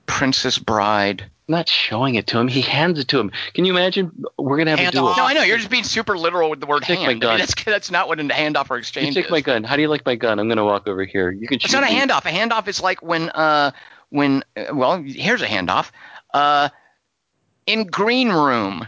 Princess 0.06 0.58
Bride. 0.58 1.22
I'm 1.46 1.52
not 1.52 1.68
showing 1.68 2.14
it 2.14 2.26
to 2.28 2.38
him. 2.38 2.48
He 2.48 2.62
hands 2.62 2.98
it 2.98 3.08
to 3.08 3.20
him. 3.20 3.30
Can 3.52 3.66
you 3.66 3.72
imagine? 3.74 4.24
We're 4.38 4.56
gonna 4.56 4.70
have 4.70 4.78
Hand 4.78 4.94
a 4.94 4.98
duel. 4.98 5.08
off. 5.08 5.18
No, 5.18 5.26
I 5.26 5.34
know 5.34 5.42
you're 5.42 5.58
just 5.58 5.68
being 5.70 5.84
super 5.84 6.16
literal 6.16 6.48
with 6.48 6.60
the 6.60 6.66
word 6.66 6.82
Take 6.84 7.00
my 7.00 7.04
hand. 7.04 7.10
I 7.10 7.12
mean, 7.12 7.18
gun. 7.20 7.38
that's 7.38 7.54
that's 7.64 7.90
not 7.90 8.08
what 8.08 8.18
a 8.18 8.22
handoff 8.24 8.70
or 8.70 8.78
exchange. 8.78 9.08
You 9.08 9.12
take 9.14 9.26
is. 9.26 9.30
my 9.30 9.42
gun. 9.42 9.62
How 9.62 9.76
do 9.76 9.82
you 9.82 9.88
like 9.88 10.06
my 10.06 10.14
gun? 10.16 10.38
I'm 10.38 10.48
gonna 10.48 10.64
walk 10.64 10.88
over 10.88 11.04
here. 11.04 11.30
You 11.30 11.46
can. 11.46 11.56
It's 11.56 11.72
not 11.72 11.82
a 11.82 11.86
me. 11.86 11.98
handoff. 12.00 12.24
A 12.24 12.30
handoff 12.30 12.66
is 12.66 12.80
like 12.80 13.02
when 13.02 13.28
uh 13.30 13.72
when 14.08 14.42
uh, 14.56 14.74
well 14.74 15.02
here's 15.02 15.42
a 15.42 15.46
handoff. 15.46 15.90
Uh, 16.32 16.70
in 17.66 17.84
green 17.86 18.30
room, 18.30 18.86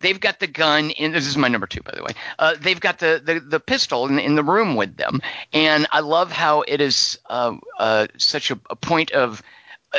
they've 0.00 0.20
got 0.20 0.40
the 0.40 0.46
gun 0.46 0.90
in. 0.90 1.12
This 1.12 1.26
is 1.26 1.36
my 1.36 1.48
number 1.48 1.66
two, 1.66 1.82
by 1.82 1.92
the 1.94 2.02
way. 2.02 2.12
Uh, 2.38 2.54
they've 2.60 2.80
got 2.80 2.98
the 2.98 3.20
the, 3.24 3.40
the 3.40 3.60
pistol 3.60 4.06
in, 4.06 4.18
in 4.18 4.34
the 4.34 4.44
room 4.44 4.76
with 4.76 4.96
them, 4.96 5.20
and 5.52 5.86
I 5.90 6.00
love 6.00 6.32
how 6.32 6.62
it 6.62 6.80
is 6.80 7.18
uh, 7.26 7.56
uh, 7.78 8.06
such 8.16 8.50
a, 8.50 8.58
a 8.70 8.76
point 8.76 9.12
of 9.12 9.42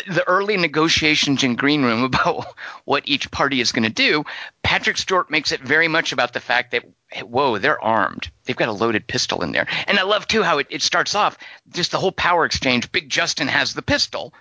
the 0.06 0.28
early 0.28 0.58
negotiations 0.58 1.44
in 1.44 1.56
Green 1.56 1.84
Room 1.84 2.04
about 2.04 2.46
what 2.86 3.08
each 3.08 3.32
party 3.32 3.62
is 3.62 3.72
going 3.72 3.84
to 3.84 3.90
do, 3.90 4.24
Patrick 4.64 4.98
Stewart 4.98 5.32
makes 5.32 5.52
it 5.52 5.62
very 5.62 5.88
much 5.88 6.12
about 6.12 6.34
the 6.34 6.40
fact 6.40 6.72
that, 6.72 6.84
whoa, 7.24 7.58
they're 7.58 7.82
armed. 7.82 8.30
They've 8.46 8.56
got 8.56 8.70
a 8.70 8.74
loaded 8.74 9.08
pistol 9.08 9.44
in 9.44 9.52
there. 9.52 9.68
And 9.88 9.98
I 9.98 10.04
love, 10.04 10.28
too, 10.28 10.44
how 10.44 10.60
it, 10.60 10.68
it 10.70 10.82
starts 10.82 11.16
off 11.16 11.38
just 11.70 11.92
the 11.92 12.00
whole 12.00 12.12
power 12.12 12.46
exchange. 12.46 12.92
Big 12.92 13.10
Justin 13.10 13.48
has 13.48 13.74
the 13.74 13.82
pistol. 13.82 14.34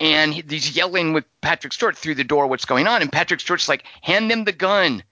And 0.00 0.34
he's 0.34 0.74
yelling 0.76 1.12
with 1.12 1.24
Patrick 1.40 1.72
Stewart 1.72 1.96
through 1.96 2.16
the 2.16 2.24
door 2.24 2.46
what's 2.46 2.64
going 2.64 2.86
on. 2.86 3.02
And 3.02 3.12
Patrick 3.12 3.40
Stewart's 3.40 3.68
like, 3.68 3.84
hand 4.00 4.30
them 4.30 4.44
the 4.44 4.52
gun. 4.52 5.02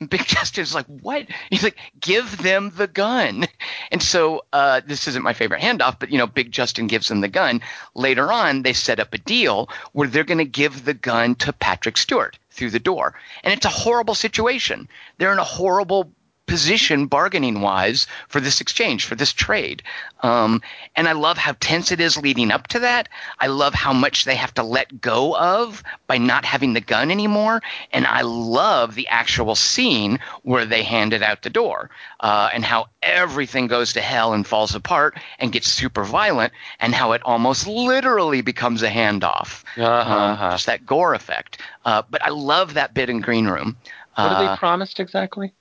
And 0.00 0.10
Big 0.10 0.24
Justin's 0.26 0.74
like, 0.74 0.86
what? 0.86 1.26
He's 1.50 1.62
like, 1.62 1.76
give 2.00 2.38
them 2.38 2.72
the 2.74 2.86
gun. 2.86 3.46
And 3.90 4.02
so 4.02 4.44
uh, 4.52 4.80
this 4.84 5.06
isn't 5.06 5.22
my 5.22 5.32
favorite 5.32 5.60
handoff, 5.60 5.98
but 6.00 6.10
you 6.10 6.18
know, 6.18 6.26
Big 6.26 6.50
Justin 6.50 6.86
gives 6.86 7.08
them 7.08 7.20
the 7.20 7.28
gun. 7.28 7.60
Later 7.94 8.32
on, 8.32 8.62
they 8.62 8.72
set 8.72 9.00
up 9.00 9.14
a 9.14 9.18
deal 9.18 9.68
where 9.92 10.08
they're 10.08 10.24
going 10.24 10.38
to 10.38 10.44
give 10.44 10.84
the 10.84 10.94
gun 10.94 11.34
to 11.36 11.52
Patrick 11.52 11.96
Stewart 11.96 12.38
through 12.50 12.70
the 12.70 12.78
door, 12.78 13.14
and 13.44 13.52
it's 13.52 13.66
a 13.66 13.70
horrible 13.70 14.14
situation. 14.14 14.88
They're 15.18 15.32
in 15.32 15.38
a 15.38 15.44
horrible 15.44 16.10
position 16.52 17.06
bargaining 17.06 17.62
wise 17.62 18.06
for 18.28 18.38
this 18.38 18.60
exchange 18.60 19.06
for 19.06 19.14
this 19.14 19.32
trade. 19.32 19.82
Um, 20.20 20.60
and 20.94 21.08
i 21.08 21.12
love 21.12 21.38
how 21.38 21.54
tense 21.58 21.90
it 21.92 22.00
is 22.00 22.18
leading 22.18 22.50
up 22.52 22.68
to 22.68 22.80
that. 22.80 23.08
I 23.38 23.46
love 23.46 23.72
how 23.74 23.94
much 23.94 24.24
they 24.26 24.34
have 24.36 24.52
to 24.54 24.62
let 24.62 25.00
go 25.00 25.34
of 25.34 25.82
by 26.06 26.18
not 26.18 26.44
having 26.44 26.74
the 26.74 26.82
gun 26.82 27.10
anymore. 27.10 27.62
And 27.90 28.06
i 28.06 28.20
love 28.20 28.94
the 28.94 29.08
actual 29.08 29.54
scene 29.54 30.18
where 30.42 30.66
they 30.66 30.82
hand 30.82 31.14
it 31.14 31.22
out 31.22 31.40
the 31.42 31.48
door 31.62 31.88
uh, 32.20 32.50
and 32.52 32.64
how 32.66 32.88
everything 33.02 33.66
goes 33.66 33.94
to 33.94 34.02
hell 34.02 34.34
and 34.34 34.46
falls 34.46 34.74
apart 34.74 35.16
and 35.38 35.52
gets 35.52 35.68
super 35.68 36.04
violent 36.04 36.52
and 36.80 36.94
how 36.94 37.12
it 37.12 37.22
almost 37.24 37.66
literally 37.66 38.42
becomes 38.42 38.82
a 38.82 38.90
handoff. 38.90 39.64
Uh-huh. 39.78 40.14
um, 40.14 40.50
just 40.52 40.66
that 40.66 40.84
gore 40.84 41.14
effect. 41.14 41.58
Uh, 41.86 42.02
but 42.10 42.20
i 42.22 42.28
love 42.28 42.74
that 42.74 42.92
bit 42.92 43.08
in 43.08 43.20
green 43.22 43.46
room. 43.48 43.76
What 44.14 44.32
are 44.32 44.44
Uh, 44.44 44.52
they 44.52 44.58
promised 44.58 45.00
exactly? 45.00 45.54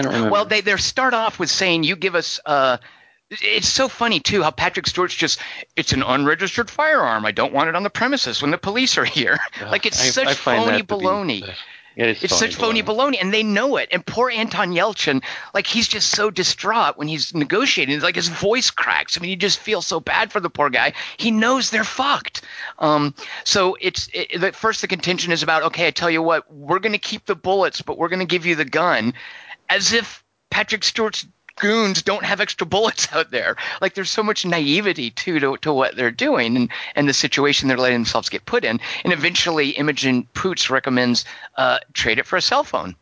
I 0.00 0.02
don't 0.02 0.12
remember. 0.12 0.32
well, 0.32 0.44
they 0.44 0.60
they 0.60 0.76
start 0.76 1.14
off 1.14 1.38
with 1.38 1.50
saying 1.50 1.84
you 1.84 1.96
give 1.96 2.14
us. 2.14 2.40
Uh, 2.44 2.78
it's 3.30 3.68
so 3.68 3.88
funny 3.88 4.18
too 4.18 4.42
how 4.42 4.50
Patrick 4.50 4.88
Stewart's 4.88 5.14
just 5.14 5.38
it's 5.76 5.92
an 5.92 6.02
unregistered 6.02 6.68
firearm. 6.68 7.24
I 7.24 7.30
don't 7.30 7.52
want 7.52 7.68
it 7.68 7.76
on 7.76 7.84
the 7.84 7.90
premises 7.90 8.42
when 8.42 8.50
the 8.50 8.58
police 8.58 8.98
are 8.98 9.04
here. 9.04 9.38
like 9.62 9.86
it's 9.86 10.00
I- 10.02 10.10
such 10.10 10.26
I 10.28 10.34
phony 10.34 10.78
to 10.78 10.84
be- 10.84 10.94
baloney. 10.94 11.54
It 11.96 12.08
is 12.08 12.22
It's 12.22 12.38
such 12.38 12.54
phony 12.54 12.84
baloney, 12.84 13.16
and 13.20 13.34
they 13.34 13.42
know 13.42 13.76
it. 13.76 13.88
And 13.90 14.06
poor 14.06 14.30
Anton 14.30 14.72
Yelchin, 14.72 15.22
like 15.52 15.66
he's 15.66 15.88
just 15.88 16.10
so 16.10 16.30
distraught 16.30 16.96
when 16.96 17.08
he's 17.08 17.34
negotiating. 17.34 17.94
It's 17.94 18.04
like 18.04 18.14
his 18.14 18.28
voice 18.28 18.70
cracks. 18.70 19.18
I 19.18 19.20
mean, 19.20 19.30
you 19.30 19.36
just 19.36 19.58
feel 19.58 19.82
so 19.82 19.98
bad 19.98 20.30
for 20.30 20.38
the 20.38 20.48
poor 20.48 20.70
guy. 20.70 20.92
He 21.16 21.32
knows 21.32 21.70
they're 21.70 21.82
fucked. 21.84 22.42
Um, 22.78 23.12
so 23.44 23.76
it's 23.80 24.08
it, 24.14 24.40
the, 24.40 24.52
first 24.52 24.82
the 24.82 24.86
contention 24.86 25.32
is 25.32 25.42
about 25.42 25.64
okay. 25.64 25.88
I 25.88 25.90
tell 25.90 26.10
you 26.10 26.22
what, 26.22 26.50
we're 26.52 26.78
going 26.78 26.92
to 26.92 26.98
keep 26.98 27.26
the 27.26 27.34
bullets, 27.36 27.82
but 27.82 27.98
we're 27.98 28.08
going 28.08 28.20
to 28.20 28.24
give 28.24 28.46
you 28.46 28.54
the 28.54 28.64
gun, 28.64 29.12
as 29.70 29.92
if 29.92 30.22
Patrick 30.50 30.84
Stewart's 30.84 31.26
goons 31.56 32.02
don't 32.02 32.24
have 32.24 32.40
extra 32.40 32.66
bullets 32.66 33.08
out 33.12 33.30
there. 33.30 33.56
Like 33.80 33.94
there's 33.94 34.10
so 34.10 34.22
much 34.22 34.44
naivety 34.44 35.10
too 35.10 35.38
to, 35.40 35.56
to 35.58 35.72
what 35.72 35.94
they're 35.94 36.10
doing 36.10 36.56
and, 36.56 36.70
and 36.96 37.08
the 37.08 37.12
situation 37.12 37.68
they're 37.68 37.76
letting 37.78 37.98
themselves 37.98 38.28
get 38.28 38.44
put 38.44 38.64
in. 38.64 38.80
And 39.04 39.12
eventually 39.12 39.70
Imogen 39.70 40.26
Poots 40.34 40.70
recommends 40.70 41.24
uh, 41.56 41.78
trade 41.92 42.18
it 42.18 42.26
for 42.26 42.36
a 42.36 42.42
cell 42.42 42.64
phone. 42.64 42.96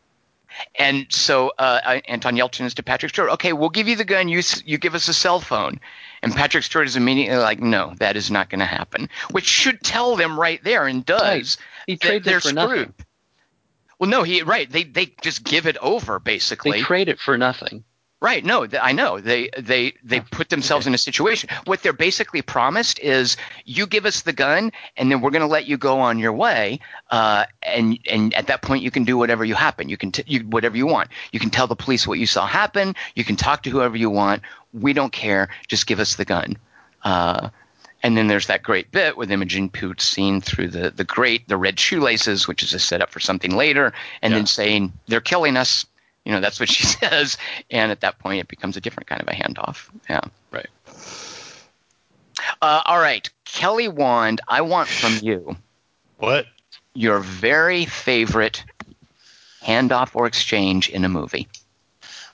And 0.75 1.05
so 1.09 1.53
uh, 1.57 2.01
Anton 2.07 2.35
Yelchin 2.35 2.65
is 2.65 2.73
to 2.75 2.83
Patrick 2.83 3.11
Stewart, 3.11 3.29
okay, 3.31 3.53
we'll 3.53 3.69
give 3.69 3.87
you 3.87 3.95
the 3.95 4.03
gun, 4.03 4.27
you, 4.27 4.41
you 4.65 4.77
give 4.77 4.93
us 4.93 5.07
a 5.07 5.13
cell 5.13 5.39
phone. 5.39 5.79
And 6.21 6.35
Patrick 6.35 6.65
Stewart 6.65 6.87
is 6.87 6.97
immediately 6.97 7.37
like, 7.37 7.61
no, 7.61 7.93
that 7.99 8.17
is 8.17 8.29
not 8.29 8.49
going 8.49 8.59
to 8.59 8.65
happen, 8.65 9.09
which 9.31 9.45
should 9.45 9.81
tell 9.81 10.17
them 10.17 10.37
right 10.37 10.61
there 10.63 10.85
and 10.85 11.05
does. 11.05 11.57
He 11.87 11.95
that 11.95 12.01
trades 12.01 12.27
it 12.27 12.43
for 12.43 12.53
nothing. 12.53 12.93
Well, 13.99 14.09
no, 14.09 14.23
he 14.23 14.41
right. 14.41 14.69
They 14.69 14.83
they 14.83 15.07
just 15.21 15.43
give 15.43 15.67
it 15.67 15.77
over 15.77 16.19
basically. 16.19 16.71
They 16.71 16.81
trade 16.81 17.09
it 17.09 17.19
for 17.19 17.37
nothing. 17.37 17.83
Right. 18.21 18.43
No, 18.43 18.67
th- 18.67 18.81
I 18.83 18.91
know. 18.91 19.21
They 19.21 19.49
they 19.57 19.93
they 20.03 20.19
put 20.19 20.49
themselves 20.49 20.87
in 20.87 20.93
a 20.93 20.97
situation. 20.97 21.49
What 21.63 21.81
they're 21.81 21.93
basically 21.93 22.41
promised 22.41 22.99
is 22.99 23.37
you 23.63 23.87
give 23.87 24.05
us 24.05 24.23
the 24.23 24.33
gun, 24.33 24.73
and 24.97 25.09
then 25.09 25.21
we're 25.21 25.31
going 25.31 25.41
to 25.41 25.47
let 25.47 25.67
you 25.67 25.77
go 25.77 26.01
on 26.01 26.19
your 26.19 26.33
way. 26.33 26.81
Uh, 27.09 27.45
and 27.63 27.97
and 28.09 28.33
at 28.33 28.47
that 28.47 28.61
point, 28.61 28.83
you 28.83 28.91
can 28.91 29.05
do 29.05 29.17
whatever 29.17 29.45
you 29.45 29.55
happen. 29.55 29.87
You 29.87 29.95
can 29.95 30.11
t- 30.11 30.25
you, 30.27 30.41
whatever 30.41 30.75
you 30.75 30.85
want. 30.85 31.09
You 31.31 31.39
can 31.39 31.49
tell 31.49 31.67
the 31.67 31.77
police 31.77 32.05
what 32.05 32.19
you 32.19 32.25
saw 32.25 32.45
happen. 32.45 32.95
You 33.15 33.23
can 33.23 33.37
talk 33.37 33.63
to 33.63 33.69
whoever 33.69 33.95
you 33.95 34.09
want. 34.09 34.41
We 34.73 34.91
don't 34.91 35.13
care. 35.13 35.47
Just 35.69 35.87
give 35.87 36.01
us 36.01 36.15
the 36.15 36.25
gun. 36.25 36.57
Uh, 37.01 37.49
and 38.03 38.15
then 38.17 38.27
there's 38.27 38.47
that 38.47 38.63
great 38.63 38.91
bit 38.91 39.17
with 39.17 39.31
Imogen 39.31 39.69
Poots 39.69 40.03
seen 40.05 40.41
through 40.41 40.69
the 40.69 40.91
the 40.91 41.03
grate, 41.03 41.47
the 41.47 41.57
red 41.57 41.79
shoelaces, 41.79 42.47
which 42.47 42.63
is 42.63 42.73
a 42.73 42.79
setup 42.79 43.09
for 43.11 43.19
something 43.19 43.55
later, 43.55 43.93
and 44.21 44.33
then 44.33 44.45
saying 44.45 44.93
they're 45.07 45.21
killing 45.21 45.57
us. 45.57 45.85
You 46.25 46.31
know, 46.33 46.41
that's 46.41 46.59
what 46.59 46.69
she 46.75 46.83
says. 46.83 47.37
And 47.71 47.91
at 47.91 48.01
that 48.01 48.19
point, 48.19 48.39
it 48.41 48.47
becomes 48.47 48.77
a 48.77 48.81
different 48.81 49.07
kind 49.07 49.21
of 49.21 49.27
a 49.27 49.31
handoff. 49.31 49.89
Yeah. 50.09 50.21
Right. 50.51 50.67
Uh, 52.61 52.81
all 52.85 52.99
right, 52.99 53.29
Kelly 53.45 53.87
Wand, 53.87 54.41
I 54.47 54.61
want 54.61 54.87
from 54.87 55.17
you 55.21 55.57
What? 56.17 56.45
your 56.93 57.19
very 57.19 57.85
favorite 57.85 58.63
handoff 59.63 60.15
or 60.15 60.25
exchange 60.25 60.89
in 60.89 61.03
a 61.05 61.09
movie. 61.09 61.47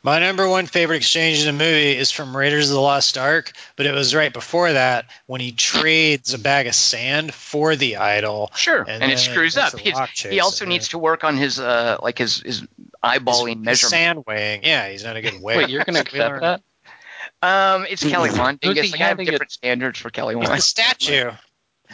My 0.05 0.19
number 0.19 0.47
one 0.47 0.67
favorite 0.67 0.97
exchange 0.97 1.41
in 1.41 1.49
a 1.49 1.51
movie 1.51 1.97
is 1.97 2.11
from 2.11 2.37
Raiders 2.37 2.69
of 2.69 2.75
the 2.75 2.79
Lost 2.79 3.17
Ark, 3.17 3.51
but 3.75 3.87
it 3.87 3.91
was 3.91 4.13
right 4.13 4.31
before 4.31 4.71
that 4.71 5.05
when 5.25 5.41
he 5.41 5.51
trades 5.51 6.35
a 6.35 6.37
bag 6.37 6.67
of 6.67 6.75
sand 6.75 7.33
for 7.33 7.75
the 7.75 7.97
idol. 7.97 8.51
Sure, 8.55 8.81
And 8.87 9.01
and, 9.01 9.11
it 9.11 9.17
screws 9.17 9.57
up. 9.57 9.75
He's, 9.79 9.97
he 10.19 10.39
also 10.41 10.65
yeah. 10.65 10.69
needs 10.69 10.89
to 10.89 10.99
work 10.99 11.23
on 11.23 11.37
his 11.37 11.59
uh, 11.59 11.97
like 12.03 12.19
his 12.19 12.39
his 12.41 12.61
eyeballing 13.03 13.55
His 13.57 13.65
measurement. 13.65 13.89
Sand 13.89 14.23
weighing. 14.27 14.63
Yeah, 14.63 14.89
he's 14.89 15.03
not 15.03 15.15
a 15.17 15.21
good 15.23 15.33
weigher. 15.41 15.57
Wait, 15.57 15.69
you're 15.69 15.83
going 15.83 15.95
to 16.05 16.11
We 16.13 16.19
accept 16.19 16.41
that? 16.41 16.61
Um, 17.41 17.87
it's 17.89 18.03
Kelly 18.03 18.29
Wand. 18.29 18.59
Who's 18.63 18.75
Dingus. 18.75 18.85
he 18.85 18.91
Like, 18.91 19.01
I 19.01 19.03
have 19.05 19.17
handing 19.17 19.27
it- 19.27 19.31
different 19.31 19.51
standards 19.53 19.97
for 19.97 20.11
Kelly 20.11 20.35
It's 20.35 20.47
Wand. 20.47 20.59
the 20.59 20.61
statue. 20.61 21.31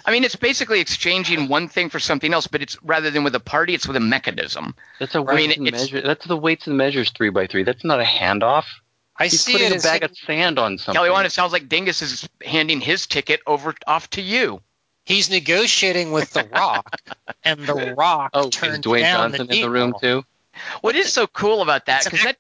I 0.06 0.12
mean, 0.12 0.24
it's 0.24 0.36
basically 0.36 0.80
exchanging 0.80 1.48
one 1.48 1.68
thing 1.68 1.90
for 1.90 2.00
something 2.00 2.34
else, 2.34 2.48
but 2.48 2.62
it's 2.62 2.82
rather 2.84 3.12
than 3.12 3.24
with 3.24 3.36
a 3.36 3.40
party, 3.40 3.74
it's 3.74 3.88
with 3.88 3.96
a 3.98 4.02
mechanism. 4.02 4.76
That's 5.00 5.16
a 5.16 5.20
I 5.20 5.22
mean, 5.22 5.50
weights 5.50 5.58
and 5.58 5.68
it's- 5.68 5.82
measure. 5.82 6.02
That's 6.02 6.26
the 6.26 6.38
weights 6.38 6.68
and 6.68 6.78
measures 6.78 7.12
three 7.12 7.30
by 7.30 7.48
three. 7.48 7.64
That's 7.64 7.84
not 7.84 8.00
a 8.00 8.04
handoff. 8.04 8.66
I 9.18 9.26
He's 9.26 9.42
see 9.42 9.52
putting 9.54 9.74
it 9.74 9.80
a 9.80 9.84
bag 9.84 10.02
him- 10.04 10.10
of 10.10 10.18
sand 10.18 10.58
on 10.60 10.78
something. 10.78 10.98
Kelly 10.98 11.12
Wand, 11.12 11.28
it 11.28 11.32
sounds 11.32 11.52
like 11.54 11.70
Dingus 11.70 12.02
is 12.02 12.28
handing 12.44 12.82
his 12.82 13.06
ticket 13.06 13.42
over 13.46 13.76
off 13.86 14.10
to 14.12 14.22
you. 14.22 14.62
he's 15.06 15.30
negotiating 15.30 16.12
with 16.12 16.32
the 16.32 16.48
Rock, 16.52 17.00
and 17.44 17.60
the 17.60 17.94
Rock 17.98 18.32
oh, 18.34 18.48
is 18.48 18.56
turned 18.56 18.84
Dwayne 18.84 19.02
down 19.02 19.32
Johnson 19.32 19.48
the 19.48 19.56
in 19.56 19.62
the 19.62 19.70
room 19.70 19.94
too? 20.02 20.24
What 20.82 20.96
is 20.96 21.12
so 21.12 21.28
cool 21.28 21.62
about 21.62 21.86
that? 21.88 22.04
Because 22.06 22.24
that, 22.24 22.38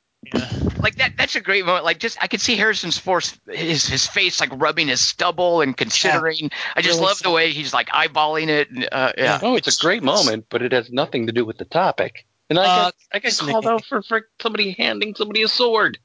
like 0.82 0.95
that, 0.95 1.14
that's 1.18 1.36
a 1.36 1.41
great 1.41 1.66
moment. 1.66 1.86
Like 1.86 1.99
just, 1.99 2.18
I 2.22 2.28
could 2.28 2.41
see 2.41 2.56
Harrison's 2.56 2.98
force, 2.98 3.40
his 3.49 3.86
his 3.88 4.08
face 4.08 4.40
like 4.40 4.49
rubbing 4.53 4.88
his 4.88 5.02
stubble 5.02 5.62
and 5.62 5.76
considering. 5.76 6.49
I 6.76 6.82
just 6.82 6.98
Really 6.99 7.08
love 7.10 7.20
the 7.20 7.32
way 7.32 7.52
he's 7.52 7.74
like 7.74 7.90
eyeballing 7.90 8.48
it. 8.49 8.70
And, 8.72 8.88
uh, 8.91 9.12
yeah. 9.18 9.40
Oh, 9.41 9.56
it's, 9.56 9.76
a 9.78 9.82
great 9.82 10.03
moment, 10.03 10.45
but 10.49 10.62
it 10.62 10.72
has 10.72 10.91
nothing 10.91 11.28
to 11.28 11.34
do 11.34 11.45
with 11.45 11.58
the 11.58 11.66
topic. 11.66 12.26
And 12.49 12.60
I 12.60 12.64
Uh, 12.64 12.76
got 12.84 12.94
I 13.14 13.20
got 13.20 13.38
called 13.38 13.68
out 13.68 13.86
for, 13.86 14.02
for 14.02 14.28
somebody 14.41 14.72
handing 14.72 15.16
somebody 15.16 15.41
a 15.44 15.48
sword. 15.48 15.98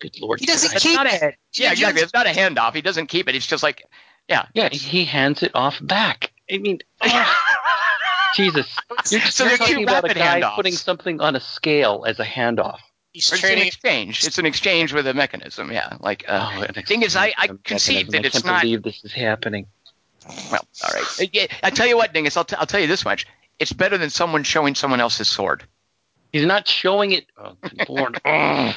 Good 0.00 0.16
lord. 0.20 0.40
He 0.40 0.46
doesn't 0.46 0.74
It's 0.74 0.82
keep 0.82 0.96
not 0.96 1.06
a, 1.06 1.28
it. 1.28 1.34
yeah, 1.54 1.70
exactly. 1.72 2.02
It's 2.02 2.12
not 2.12 2.26
a 2.26 2.30
handoff. 2.30 2.74
He 2.74 2.82
doesn't 2.82 3.06
keep 3.06 3.28
it. 3.28 3.36
It's 3.36 3.46
just 3.46 3.62
like, 3.62 3.84
yeah. 4.28 4.46
Yeah, 4.54 4.68
he 4.70 5.04
hands 5.04 5.42
it 5.44 5.52
off 5.54 5.78
back. 5.80 6.32
I 6.50 6.58
mean, 6.58 6.80
Jesus. 8.34 8.76
You're, 9.10 9.20
So 9.22 9.46
you're 9.46 9.56
talking 9.56 9.84
about 9.84 10.10
a 10.10 10.14
guy 10.14 10.40
handoffs. 10.40 10.56
putting 10.56 10.72
something 10.72 11.20
on 11.20 11.36
a 11.36 11.40
scale 11.40 12.04
as 12.06 12.18
a 12.18 12.24
handoff. 12.24 12.78
He's 13.14 13.32
It's 13.32 13.44
an 13.44 13.58
exchange. 13.58 14.26
It's 14.26 14.38
an 14.38 14.44
exchange 14.44 14.92
with 14.92 15.06
a 15.06 15.14
mechanism. 15.14 15.70
Yeah. 15.72 15.96
Like, 16.00 16.24
uh, 16.28 16.50
Oh, 16.56 16.62
an 16.62 16.74
thing 16.84 17.02
is, 17.02 17.14
I- 17.16 17.26
I 17.38 17.46
mechanism. 17.46 17.60
concede 17.64 18.10
that 18.10 18.24
I 18.24 18.26
it's 18.26 18.32
can't 18.34 18.44
not- 18.44 18.60
believe 18.62 18.82
this 18.82 19.04
is 19.04 19.12
happening. 19.12 19.66
well, 20.50 20.66
all 20.84 20.90
right. 20.92 21.20
Uh, 21.20 21.26
yeah, 21.32 21.46
I 21.62 21.70
tell 21.70 21.86
you 21.86 21.96
what, 21.96 22.12
Dingus. 22.12 22.36
I'll, 22.36 22.44
t- 22.44 22.56
I'll 22.56 22.66
tell 22.66 22.80
you 22.80 22.88
this 22.88 23.04
much. 23.04 23.26
It's 23.60 23.72
better 23.72 23.96
than 23.98 24.10
someone 24.10 24.42
showing 24.42 24.74
someone 24.74 25.00
else's 25.00 25.28
sword. 25.28 25.62
He's 26.32 26.44
not 26.44 26.66
showing 26.66 27.12
it. 27.12 27.26
Oh, 27.38 27.56
good 27.62 27.88
lord. 27.88 28.20
Ugh. 28.24 28.74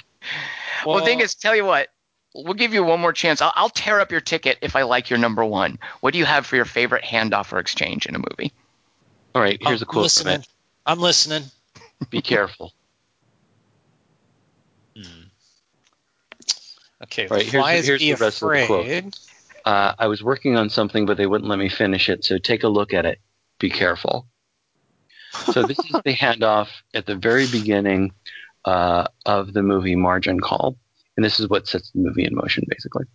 Well, 0.85 1.03
Dingus, 1.03 1.34
tell 1.34 1.55
you 1.55 1.65
what. 1.65 1.88
We'll 2.35 2.53
give 2.53 2.76
you 2.76 2.84
one 2.84 2.99
more 2.99 3.14
chance. 3.14 3.41
I'll, 3.41 3.53
I'll 3.55 3.69
tear 3.69 3.99
up 3.99 4.11
your 4.11 4.22
ticket 4.22 4.59
if 4.61 4.76
I 4.76 4.84
like 4.84 5.09
your 5.09 5.18
number 5.18 5.43
one. 5.43 5.80
What 6.01 6.14
do 6.14 6.19
you 6.19 6.26
have 6.26 6.45
for 6.45 6.55
your 6.55 6.65
favorite 6.65 7.03
handoff 7.03 7.51
or 7.51 7.57
exchange 7.57 8.05
in 8.05 8.14
a 8.14 8.19
movie? 8.19 8.53
All 9.34 9.41
right, 9.41 9.57
here's 9.59 9.81
a 9.81 9.85
I'm 9.85 9.89
quote 9.89 10.11
from 10.11 10.27
it. 10.27 10.47
I'm 10.85 10.99
listening. 10.99 11.43
Be 12.11 12.22
careful. 12.22 12.73
Okay. 17.12 17.28
Right, 17.28 17.46
here's 17.46 17.62
why 17.62 17.74
the- 17.74 17.80
is 17.80 17.88
here's 17.88 18.02
he 18.02 18.12
the 18.14 18.18
rest 18.18 18.42
of 18.44 18.50
the 18.52 18.66
quote. 18.66 18.86
afraid? 18.86 19.16
Uh, 19.66 19.94
I 20.00 20.08
was 20.08 20.24
working 20.24 20.56
on 20.56 20.70
something, 20.70 21.06
but 21.06 21.18
they 21.18 21.26
wouldn't 21.28 21.50
let 21.50 21.60
me 21.60 21.68
finish 21.70 22.08
it. 22.10 22.24
So 22.24 22.38
take 22.38 22.64
a 22.64 22.68
look 22.70 22.94
at 22.94 23.06
it. 23.06 23.20
Be 23.60 23.70
careful. 23.70 24.28
So 25.54 25.64
this 25.64 25.78
is 25.80 25.92
the 26.06 26.14
handoff 26.16 26.70
at 26.94 27.06
the 27.06 27.16
very 27.16 27.48
beginning 27.48 28.14
uh, 28.66 29.06
of 29.26 29.54
the 29.54 29.62
movie 29.64 29.96
Margin 29.96 30.40
Call, 30.40 30.78
and 31.16 31.26
this 31.26 31.40
is 31.40 31.50
what 31.50 31.68
sets 31.68 31.92
the 31.92 32.00
movie 32.00 32.26
in 32.26 32.34
motion, 32.36 32.64
basically. 32.70 33.06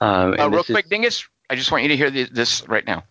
Um, 0.00 0.32
Uh, 0.38 0.48
real 0.48 0.50
this 0.50 0.70
is- 0.70 0.74
quick, 0.74 0.88
Dingus, 0.88 1.26
I 1.50 1.56
just 1.56 1.70
want 1.70 1.82
you 1.82 1.88
to 1.90 1.96
hear 1.96 2.10
the, 2.10 2.24
this 2.24 2.66
right 2.68 2.86
now. 2.86 3.04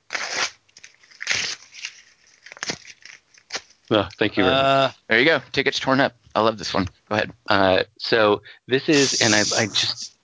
Oh, 3.89 4.07
thank 4.19 4.35
you 4.37 4.43
very 4.43 4.53
much. 4.55 4.63
Uh, 4.65 4.91
There 5.07 5.19
you 5.19 5.25
go. 5.25 5.41
Tickets 5.53 5.79
torn 5.79 5.99
up. 6.01 6.13
I 6.35 6.41
love 6.41 6.57
this 6.57 6.73
one. 6.73 6.85
Go 7.09 7.15
ahead. 7.15 7.31
Uh, 7.49 7.83
so 7.97 8.41
this 8.67 8.89
is, 8.89 9.21
and 9.21 9.33
I, 9.33 9.39
I 9.39 9.67
just, 9.67 10.16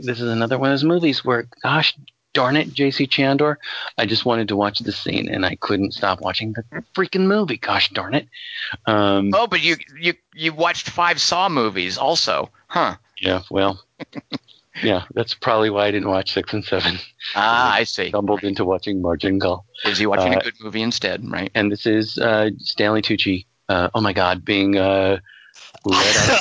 this 0.00 0.20
is 0.20 0.28
another 0.28 0.58
one 0.58 0.70
of 0.70 0.74
those 0.74 0.84
movies 0.84 1.24
where, 1.24 1.46
gosh 1.62 1.94
darn 2.34 2.56
it, 2.56 2.72
J.C. 2.72 3.06
Chandor, 3.06 3.56
I 3.98 4.06
just 4.06 4.24
wanted 4.24 4.48
to 4.48 4.56
watch 4.56 4.78
the 4.78 4.90
scene 4.92 5.28
and 5.28 5.44
I 5.44 5.54
couldn't 5.56 5.92
stop 5.92 6.22
watching 6.22 6.54
the 6.54 6.64
freaking 6.94 7.26
movie. 7.26 7.58
Gosh 7.58 7.90
darn 7.90 8.14
it. 8.14 8.26
Um, 8.86 9.30
Oh, 9.34 9.46
but 9.46 9.60
you 9.62 9.76
you 10.00 10.14
you 10.34 10.52
watched 10.54 10.88
five 10.88 11.20
Saw 11.20 11.48
movies 11.50 11.98
also, 11.98 12.48
huh? 12.68 12.96
Yeah, 13.20 13.42
well, 13.50 13.84
yeah, 14.82 15.04
that's 15.14 15.34
probably 15.34 15.68
why 15.68 15.86
I 15.86 15.90
didn't 15.90 16.08
watch 16.08 16.32
six 16.32 16.52
and 16.54 16.64
seven. 16.64 16.98
Ah, 17.34 17.74
I 17.80 17.84
see. 17.84 18.08
Stumbled 18.08 18.44
into 18.44 18.64
watching 18.64 19.02
Margin 19.02 19.38
Call. 19.38 19.66
Is 19.84 19.98
he 19.98 20.06
watching 20.06 20.34
Uh, 20.34 20.38
a 20.38 20.42
good 20.42 20.54
movie 20.60 20.80
instead? 20.82 21.22
Right. 21.30 21.50
and 21.54 21.70
this 21.70 21.84
is 21.86 22.16
uh, 22.18 22.48
Stanley 22.58 23.02
Tucci. 23.02 23.44
Uh, 23.68 23.90
oh 23.94 24.00
my 24.00 24.12
God, 24.14 24.42
being 24.44 24.76
uh, 24.78 25.18
let 25.84 26.40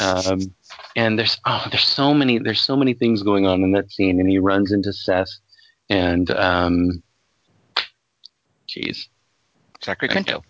out. 0.00 0.26
um, 0.32 0.40
and 0.96 1.18
there's 1.18 1.38
oh, 1.44 1.66
there's 1.70 1.84
so 1.84 2.12
many 2.14 2.38
there's 2.38 2.62
so 2.62 2.74
many 2.74 2.94
things 2.94 3.22
going 3.22 3.46
on 3.46 3.62
in 3.62 3.72
that 3.72 3.92
scene, 3.92 4.18
and 4.18 4.28
he 4.28 4.38
runs 4.38 4.72
into 4.72 4.92
Seth, 4.92 5.30
and 5.88 6.30
um, 6.30 7.02
jeez, 8.66 9.06
Zachary. 9.84 10.08
Quinto. 10.08 10.42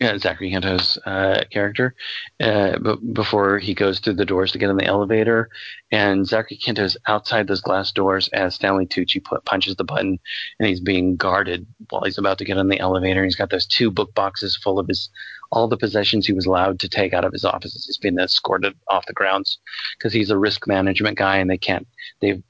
yeah, 0.00 0.16
Zachary 0.16 0.50
Quinto's 0.50 0.98
uh, 1.04 1.44
character, 1.50 1.94
uh, 2.40 2.78
b- 2.78 3.12
before 3.12 3.58
he 3.58 3.74
goes 3.74 4.00
through 4.00 4.14
the 4.14 4.24
doors 4.24 4.50
to 4.52 4.58
get 4.58 4.70
in 4.70 4.78
the 4.78 4.86
elevator, 4.86 5.50
and 5.92 6.26
Zachary 6.26 6.58
Quinto's 6.64 6.96
outside 7.06 7.46
those 7.46 7.60
glass 7.60 7.92
doors 7.92 8.28
as 8.28 8.54
Stanley 8.54 8.86
Tucci 8.86 9.22
pu- 9.22 9.40
punches 9.44 9.76
the 9.76 9.84
button, 9.84 10.18
and 10.58 10.68
he's 10.68 10.80
being 10.80 11.16
guarded 11.16 11.66
while 11.90 12.02
he's 12.02 12.18
about 12.18 12.38
to 12.38 12.46
get 12.46 12.56
in 12.56 12.68
the 12.68 12.80
elevator. 12.80 13.22
He's 13.24 13.36
got 13.36 13.50
those 13.50 13.66
two 13.66 13.90
book 13.90 14.14
boxes 14.14 14.56
full 14.56 14.78
of 14.78 14.88
his 14.88 15.10
all 15.52 15.68
the 15.68 15.76
possessions 15.76 16.26
he 16.26 16.32
was 16.32 16.46
allowed 16.46 16.80
to 16.80 16.88
take 16.88 17.12
out 17.12 17.24
of 17.24 17.32
his 17.32 17.44
offices. 17.44 17.84
He's 17.86 17.98
been 17.98 18.18
escorted 18.18 18.74
off 18.88 19.06
the 19.06 19.12
grounds 19.12 19.58
because 19.96 20.12
he's 20.12 20.30
a 20.30 20.38
risk 20.38 20.66
management 20.66 21.16
guy, 21.18 21.36
and 21.36 21.48
they 21.48 21.58
can't 21.58 21.86
they've 22.20 22.42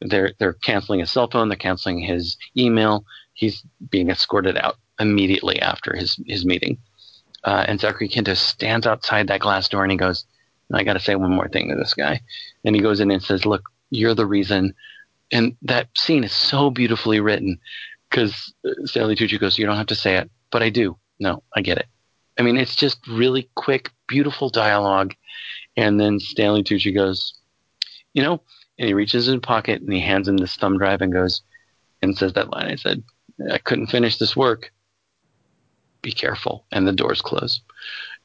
they're 0.00 0.32
they're 0.38 0.54
canceling 0.54 1.00
his 1.00 1.10
cell 1.10 1.28
phone, 1.30 1.48
they're 1.48 1.56
canceling 1.56 2.00
his 2.00 2.36
email. 2.56 3.04
He's 3.34 3.62
being 3.90 4.10
escorted 4.10 4.56
out 4.56 4.76
immediately 4.98 5.60
after 5.60 5.94
his 5.94 6.18
his 6.26 6.44
meeting. 6.44 6.78
Uh, 7.44 7.64
and 7.68 7.78
Zachary 7.78 8.08
Quinto 8.08 8.34
stands 8.34 8.86
outside 8.86 9.28
that 9.28 9.40
glass 9.40 9.68
door 9.68 9.84
and 9.84 9.92
he 9.92 9.98
goes, 9.98 10.24
I 10.72 10.82
got 10.82 10.94
to 10.94 11.00
say 11.00 11.14
one 11.14 11.30
more 11.30 11.48
thing 11.48 11.68
to 11.68 11.76
this 11.76 11.94
guy. 11.94 12.20
And 12.64 12.74
he 12.74 12.82
goes 12.82 12.98
in 12.98 13.10
and 13.10 13.22
says, 13.22 13.46
Look, 13.46 13.70
you're 13.90 14.14
the 14.14 14.26
reason. 14.26 14.74
And 15.30 15.56
that 15.62 15.88
scene 15.96 16.24
is 16.24 16.32
so 16.32 16.70
beautifully 16.70 17.20
written 17.20 17.58
because 18.10 18.52
Stanley 18.84 19.14
Tucci 19.14 19.38
goes, 19.38 19.58
You 19.58 19.66
don't 19.66 19.76
have 19.76 19.86
to 19.86 19.94
say 19.94 20.16
it, 20.16 20.30
but 20.50 20.62
I 20.62 20.70
do. 20.70 20.98
No, 21.20 21.42
I 21.54 21.60
get 21.60 21.78
it. 21.78 21.86
I 22.38 22.42
mean, 22.42 22.56
it's 22.56 22.76
just 22.76 23.06
really 23.06 23.48
quick, 23.54 23.90
beautiful 24.08 24.50
dialogue. 24.50 25.14
And 25.76 26.00
then 26.00 26.20
Stanley 26.20 26.62
Tucci 26.62 26.94
goes, 26.94 27.34
You 28.12 28.22
know, 28.22 28.42
and 28.78 28.88
he 28.88 28.94
reaches 28.94 29.28
in 29.28 29.34
his 29.34 29.40
pocket 29.40 29.82
and 29.82 29.92
he 29.92 30.00
hands 30.00 30.28
him 30.28 30.36
this 30.36 30.56
thumb 30.56 30.78
drive 30.78 31.00
and 31.00 31.12
goes, 31.12 31.42
and 32.02 32.16
says 32.16 32.32
that 32.34 32.50
line. 32.50 32.66
I 32.66 32.76
said, 32.76 33.02
I 33.50 33.58
couldn't 33.58 33.88
finish 33.88 34.18
this 34.18 34.36
work. 34.36 34.72
Be 36.02 36.12
careful. 36.12 36.66
And 36.72 36.86
the 36.86 36.92
doors 36.92 37.22
close. 37.22 37.60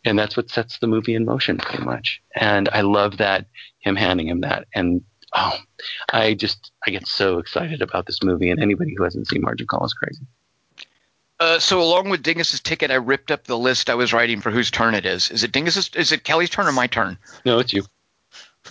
And 0.04 0.18
that's 0.18 0.36
what 0.36 0.50
sets 0.50 0.80
the 0.80 0.88
movie 0.88 1.16
in 1.16 1.26
motion 1.26 1.58
pretty 1.58 1.84
much. 1.84 2.22
And 2.36 2.70
i 2.70 2.82
love 2.82 3.18
that 3.18 3.46
him 3.80 3.96
handing 3.96 4.28
him 4.28 4.42
that. 4.42 4.68
And 4.74 5.04
oh 5.34 5.58
i 6.12 6.34
just 6.34 6.72
i 6.86 6.92
get 6.92 7.08
so 7.08 7.38
excited 7.38 7.82
about 7.82 8.08
this 8.08 8.24
movie. 8.24 8.50
And 8.50 8.60
anybody 8.62 8.94
who 8.98 9.04
hasn't 9.04 9.28
seen 9.28 9.42
margin 9.42 9.68
call 9.68 9.86
is 9.86 9.94
crazy 9.94 10.26
Uh, 11.42 11.58
so 11.58 11.82
along 11.82 12.10
with 12.10 12.22
Dingus's 12.22 12.60
ticket, 12.60 12.92
I 12.92 12.96
ripped 12.96 13.32
up 13.32 13.46
the 13.46 13.58
list 13.58 13.90
I 13.90 13.96
was 13.96 14.14
writing 14.14 14.42
for 14.42 14.52
whose 14.52 14.70
turn 14.70 14.94
it 14.94 15.08
is. 15.08 15.32
Is 15.32 15.44
it 15.44 15.52
Dingus's? 15.52 15.90
Is 15.96 16.12
it 16.12 16.24
Kelly's 16.24 16.52
turn 16.52 16.68
or 16.68 16.72
my 16.72 16.86
turn? 16.86 17.18
no 17.46 17.58
it's 17.58 17.74
you 17.74 17.84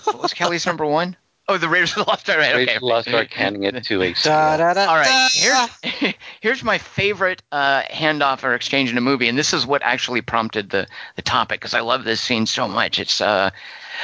What 0.05 0.23
was 0.23 0.33
Kelly's 0.33 0.67
number 0.67 0.87
one? 0.87 1.17
Oh, 1.49 1.59
the 1.59 1.69
Raiders 1.69 1.97
of 1.97 2.05
the 2.05 2.11
Lost 2.11 2.31
Ark. 2.31 2.39
Right, 2.39 2.55
Raiders 2.55 2.69
okay. 2.69 2.77
of 2.77 2.81
the 2.83 2.87
Lost 2.87 3.09
Ark 3.09 3.33
handing 3.33 3.65
it 3.65 3.83
to 3.83 4.03
a 4.03 4.13
Da, 4.13 4.57
da, 4.57 4.75
da, 4.75 4.87
All 4.87 4.95
right, 4.95 5.31
here's 5.33 6.15
here's 6.41 6.63
my 6.63 6.79
favorite 6.79 7.43
uh, 7.51 7.83
handoff 7.91 8.45
or 8.45 8.55
exchange 8.55 8.93
in 8.93 8.97
a 8.97 9.01
movie, 9.01 9.27
and 9.27 9.37
this 9.37 9.53
is 9.53 9.67
what 9.67 9.83
actually 9.83 10.21
prompted 10.21 10.71
the 10.71 10.87
the 11.17 11.23
topic 11.23 11.59
because 11.61 11.75
I 11.75 11.81
love 11.81 12.05
this 12.05 12.21
scene 12.21 12.47
so 12.47 12.69
much. 12.69 13.01
It's 13.01 13.21
uh, 13.21 13.51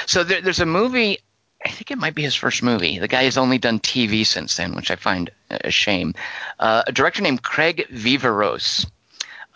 so 0.06 0.24
there, 0.24 0.40
there's 0.40 0.58
a 0.58 0.66
movie. 0.66 1.20
I 1.66 1.68
think 1.68 1.90
it 1.90 1.98
might 1.98 2.14
be 2.14 2.22
his 2.22 2.36
first 2.36 2.62
movie. 2.62 3.00
The 3.00 3.08
guy 3.08 3.24
has 3.24 3.36
only 3.36 3.58
done 3.58 3.80
TV 3.80 4.24
since 4.24 4.56
then, 4.56 4.76
which 4.76 4.92
I 4.92 4.94
find 4.94 5.30
a 5.50 5.72
shame. 5.72 6.14
Uh, 6.60 6.84
a 6.86 6.92
director 6.92 7.22
named 7.22 7.42
Craig 7.42 7.88
Viveiros 7.90 8.88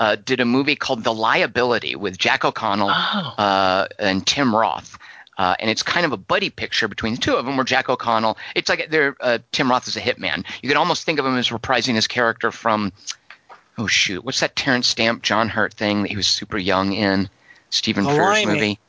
uh, 0.00 0.16
did 0.16 0.40
a 0.40 0.44
movie 0.44 0.74
called 0.74 1.04
The 1.04 1.14
Liability 1.14 1.94
with 1.94 2.18
Jack 2.18 2.44
O'Connell 2.44 2.90
oh 2.90 3.34
uh, 3.38 3.86
and 4.00 4.26
Tim 4.26 4.52
Roth. 4.52 4.98
Uh, 5.38 5.54
and 5.60 5.70
it's 5.70 5.84
kind 5.84 6.04
of 6.04 6.10
a 6.10 6.16
buddy 6.16 6.50
picture 6.50 6.88
between 6.88 7.14
the 7.14 7.20
two 7.20 7.36
of 7.36 7.46
them, 7.46 7.56
where 7.56 7.64
Jack 7.64 7.88
O'Connell, 7.88 8.36
it's 8.56 8.68
like 8.68 8.90
they're, 8.90 9.16
uh, 9.20 9.38
Tim 9.52 9.70
Roth 9.70 9.86
is 9.86 9.96
a 9.96 10.00
hitman. 10.00 10.44
You 10.62 10.68
could 10.68 10.76
almost 10.76 11.04
think 11.04 11.20
of 11.20 11.24
him 11.24 11.36
as 11.36 11.50
reprising 11.50 11.94
his 11.94 12.08
character 12.08 12.50
from, 12.50 12.92
oh 13.78 13.86
shoot, 13.86 14.24
what's 14.24 14.40
that 14.40 14.56
Terence 14.56 14.88
Stamp, 14.88 15.22
John 15.22 15.48
Hurt 15.48 15.74
thing 15.74 16.02
that 16.02 16.08
he 16.08 16.16
was 16.16 16.26
super 16.26 16.58
young 16.58 16.92
in? 16.92 17.30
Stephen 17.70 18.04
Frears 18.04 18.46
movie? 18.46 18.80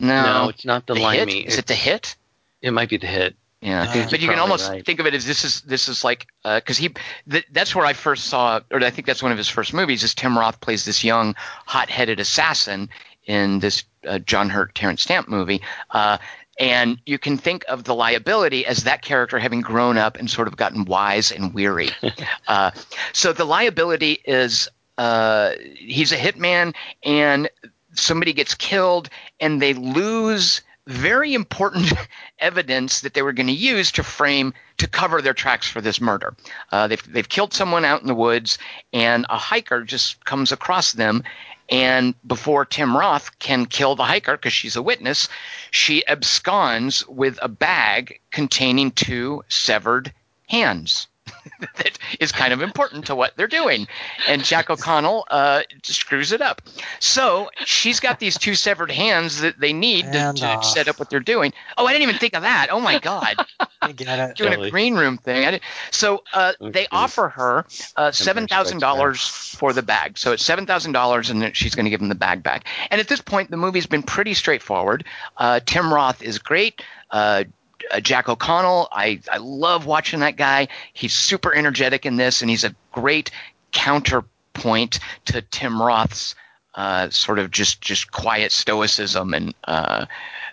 No, 0.00 0.22
no 0.22 0.48
it's 0.48 0.64
not 0.64 0.84
the, 0.88 0.94
the 0.94 1.00
limey 1.00 1.42
hit? 1.42 1.46
Is 1.46 1.58
it 1.58 1.66
the 1.68 1.74
hit? 1.74 2.16
It 2.62 2.72
might 2.72 2.88
be 2.88 2.96
the 2.96 3.06
hit 3.06 3.36
Yeah, 3.60 3.86
think 3.86 4.10
but 4.10 4.20
you're 4.20 4.32
can 4.32 4.40
almost 4.40 4.70
right. 4.70 4.84
think 4.84 5.00
of 5.00 5.06
it 5.06 5.14
as 5.14 5.26
this 5.26 5.44
is 5.44 5.62
this 5.62 5.88
is 5.88 6.04
like 6.04 6.26
because 6.44 6.76
he 6.76 6.90
th- 7.30 7.46
that's 7.52 7.74
where 7.74 7.86
I 7.86 7.92
first 7.92 8.24
saw, 8.24 8.60
or 8.70 8.82
I 8.82 8.90
think 8.90 9.06
that's 9.06 9.22
one 9.22 9.32
of 9.32 9.38
his 9.38 9.48
first 9.48 9.72
movies. 9.72 10.02
Is 10.02 10.14
Tim 10.14 10.38
Roth 10.38 10.60
plays 10.60 10.84
this 10.84 11.04
young, 11.04 11.34
hot-headed 11.66 12.20
assassin 12.20 12.90
in 13.24 13.58
this 13.58 13.84
uh, 14.06 14.18
John 14.20 14.50
Hurt 14.50 14.74
Terence 14.74 15.02
Stamp 15.02 15.28
movie, 15.28 15.62
uh, 15.90 16.18
and 16.58 17.00
you 17.06 17.18
can 17.18 17.36
think 17.36 17.64
of 17.68 17.84
the 17.84 17.94
liability 17.94 18.64
as 18.64 18.84
that 18.84 19.02
character 19.02 19.38
having 19.38 19.60
grown 19.60 19.98
up 19.98 20.16
and 20.16 20.30
sort 20.30 20.48
of 20.48 20.56
gotten 20.56 20.84
wise 20.84 21.32
and 21.32 21.52
weary. 21.52 21.90
uh, 22.48 22.70
so 23.12 23.32
the 23.32 23.44
liability 23.44 24.18
is 24.24 24.68
uh, 24.98 25.52
he's 25.76 26.12
a 26.12 26.16
hitman 26.16 26.74
and 27.02 27.50
somebody 27.94 28.32
gets 28.32 28.54
killed 28.54 29.08
and 29.40 29.60
they 29.60 29.74
lose 29.74 30.62
very 30.86 31.34
important 31.34 31.92
evidence 32.38 33.00
that 33.00 33.14
they 33.14 33.22
were 33.22 33.32
going 33.32 33.46
to 33.48 33.52
use 33.52 33.92
to 33.92 34.02
frame 34.02 34.54
to 34.78 34.88
cover 34.88 35.20
their 35.20 35.34
tracks 35.34 35.68
for 35.68 35.80
this 35.80 36.00
murder. 36.00 36.34
Uh, 36.70 36.88
they've 36.88 37.12
they've 37.12 37.28
killed 37.28 37.52
someone 37.52 37.84
out 37.84 38.00
in 38.00 38.06
the 38.06 38.14
woods, 38.14 38.58
and 38.92 39.26
a 39.28 39.38
hiker 39.38 39.82
just 39.82 40.24
comes 40.24 40.52
across 40.52 40.92
them. 40.92 41.22
And 41.68 42.14
before 42.24 42.64
Tim 42.64 42.96
Roth 42.96 43.38
can 43.40 43.66
kill 43.66 43.96
the 43.96 44.04
hiker 44.04 44.36
because 44.36 44.52
she's 44.52 44.76
a 44.76 44.82
witness, 44.82 45.28
she 45.72 46.06
absconds 46.06 47.06
with 47.08 47.40
a 47.42 47.48
bag 47.48 48.20
containing 48.30 48.92
two 48.92 49.42
severed 49.48 50.12
hands. 50.48 51.08
that 51.76 51.98
is 52.20 52.32
kind 52.32 52.52
of 52.52 52.62
important 52.62 53.06
to 53.06 53.14
what 53.14 53.36
they're 53.36 53.46
doing. 53.46 53.86
And 54.28 54.44
Jack 54.44 54.70
O'Connell 54.70 55.26
uh, 55.30 55.62
screws 55.82 56.32
it 56.32 56.40
up. 56.40 56.62
So 57.00 57.50
she's 57.64 58.00
got 58.00 58.18
these 58.18 58.38
two 58.38 58.54
severed 58.54 58.90
hands 58.90 59.40
that 59.40 59.58
they 59.58 59.72
need 59.72 60.04
to, 60.12 60.32
to 60.36 60.62
set 60.62 60.88
up 60.88 60.98
what 60.98 61.10
they're 61.10 61.20
doing. 61.20 61.52
Oh, 61.76 61.86
I 61.86 61.92
didn't 61.92 62.04
even 62.08 62.18
think 62.18 62.34
of 62.34 62.42
that. 62.42 62.68
Oh 62.70 62.80
my 62.80 62.98
God, 63.06 63.34
I 63.80 63.92
get 63.92 64.18
it. 64.18 64.36
doing 64.36 64.50
Totally. 64.50 64.68
a 64.68 64.70
green 64.70 64.94
room 64.94 65.18
thing. 65.18 65.60
So 65.90 66.22
uh, 66.32 66.52
they 66.60 66.86
offer 66.90 67.28
her 67.28 67.64
uh, 67.96 68.10
seven 68.10 68.46
thousand 68.46 68.80
dollars 68.80 69.26
for 69.26 69.72
the 69.72 69.82
bag. 69.82 70.18
So 70.18 70.32
it's 70.32 70.44
seven 70.44 70.66
thousand 70.66 70.92
dollars, 70.92 71.30
and 71.30 71.40
then 71.42 71.52
she's 71.52 71.74
going 71.74 71.84
to 71.84 71.90
give 71.90 72.00
them 72.00 72.08
the 72.08 72.14
bag 72.14 72.42
back. 72.42 72.66
And 72.90 73.00
at 73.00 73.08
this 73.08 73.20
point, 73.20 73.50
the 73.50 73.56
movie's 73.56 73.86
been 73.86 74.02
pretty 74.02 74.34
straightforward. 74.34 75.04
Uh, 75.36 75.60
Tim 75.64 75.92
Roth 75.92 76.22
is 76.22 76.38
great. 76.38 76.82
Uh, 77.10 77.44
uh, 77.90 78.00
Jack 78.00 78.28
O'Connell, 78.28 78.88
I, 78.92 79.20
I 79.30 79.38
love 79.38 79.86
watching 79.86 80.20
that 80.20 80.36
guy. 80.36 80.68
He's 80.92 81.12
super 81.12 81.54
energetic 81.54 82.06
in 82.06 82.16
this, 82.16 82.42
and 82.42 82.50
he's 82.50 82.64
a 82.64 82.74
great 82.92 83.30
counterpoint 83.72 84.98
to 85.26 85.42
Tim 85.42 85.80
Roth's 85.80 86.34
uh, 86.74 87.10
sort 87.10 87.38
of 87.38 87.50
just 87.50 87.80
just 87.80 88.10
quiet 88.12 88.52
stoicism. 88.52 89.34
And 89.34 89.54
uh, 89.64 90.06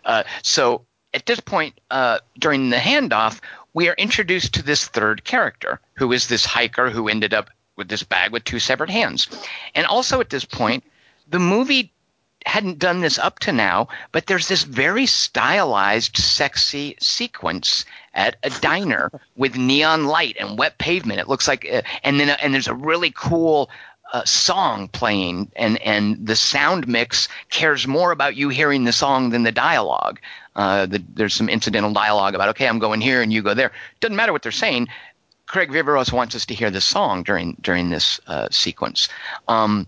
uh, 0.05 0.23
so 0.41 0.85
at 1.13 1.25
this 1.25 1.39
point 1.39 1.79
uh, 1.91 2.19
during 2.37 2.69
the 2.69 2.77
handoff, 2.77 3.41
we 3.73 3.89
are 3.89 3.93
introduced 3.93 4.55
to 4.55 4.63
this 4.63 4.87
third 4.87 5.23
character, 5.23 5.79
who 5.95 6.11
is 6.11 6.27
this 6.27 6.45
hiker 6.45 6.89
who 6.89 7.07
ended 7.07 7.33
up 7.33 7.49
with 7.75 7.87
this 7.87 8.03
bag 8.03 8.31
with 8.31 8.43
two 8.43 8.59
severed 8.59 8.89
hands. 8.89 9.27
And 9.75 9.85
also 9.85 10.21
at 10.21 10.29
this 10.29 10.45
point, 10.45 10.83
the 11.27 11.39
movie 11.39 11.92
hadn't 12.45 12.79
done 12.79 13.01
this 13.01 13.19
up 13.19 13.39
to 13.39 13.51
now, 13.51 13.87
but 14.11 14.25
there's 14.25 14.47
this 14.47 14.63
very 14.63 15.05
stylized, 15.05 16.17
sexy 16.17 16.95
sequence 16.99 17.85
at 18.13 18.35
a 18.43 18.49
diner 18.49 19.11
with 19.35 19.57
neon 19.57 20.05
light 20.05 20.37
and 20.39 20.57
wet 20.57 20.77
pavement. 20.77 21.19
It 21.19 21.29
looks 21.29 21.47
like, 21.47 21.67
uh, 21.71 21.81
and 22.03 22.19
then 22.19 22.29
and 22.29 22.53
there's 22.53 22.67
a 22.67 22.75
really 22.75 23.11
cool 23.11 23.69
uh, 24.13 24.23
song 24.25 24.87
playing, 24.87 25.51
and 25.55 25.81
and 25.81 26.25
the 26.27 26.35
sound 26.35 26.87
mix 26.87 27.27
cares 27.49 27.87
more 27.87 28.11
about 28.11 28.35
you 28.35 28.49
hearing 28.49 28.83
the 28.83 28.91
song 28.91 29.31
than 29.31 29.43
the 29.43 29.51
dialogue. 29.51 30.19
Uh, 30.55 30.85
the, 30.85 31.03
there's 31.13 31.33
some 31.33 31.49
incidental 31.49 31.91
dialogue 31.91 32.35
about, 32.35 32.49
okay, 32.49 32.67
I'm 32.67 32.77
going 32.77 33.01
here 33.01 33.23
and 33.23 33.33
you 33.33 33.41
go 33.41 33.55
there. 33.55 33.71
Doesn't 33.99 34.15
matter 34.15 34.31
what 34.31 34.43
they're 34.43 34.51
saying. 34.51 34.87
Craig 35.47 35.71
Viveiros 35.71 36.11
wants 36.11 36.35
us 36.35 36.45
to 36.47 36.53
hear 36.53 36.69
the 36.69 36.81
song 36.81 37.23
during 37.23 37.57
during 37.61 37.89
this 37.89 38.19
uh, 38.27 38.47
sequence. 38.51 39.09
Um, 39.47 39.87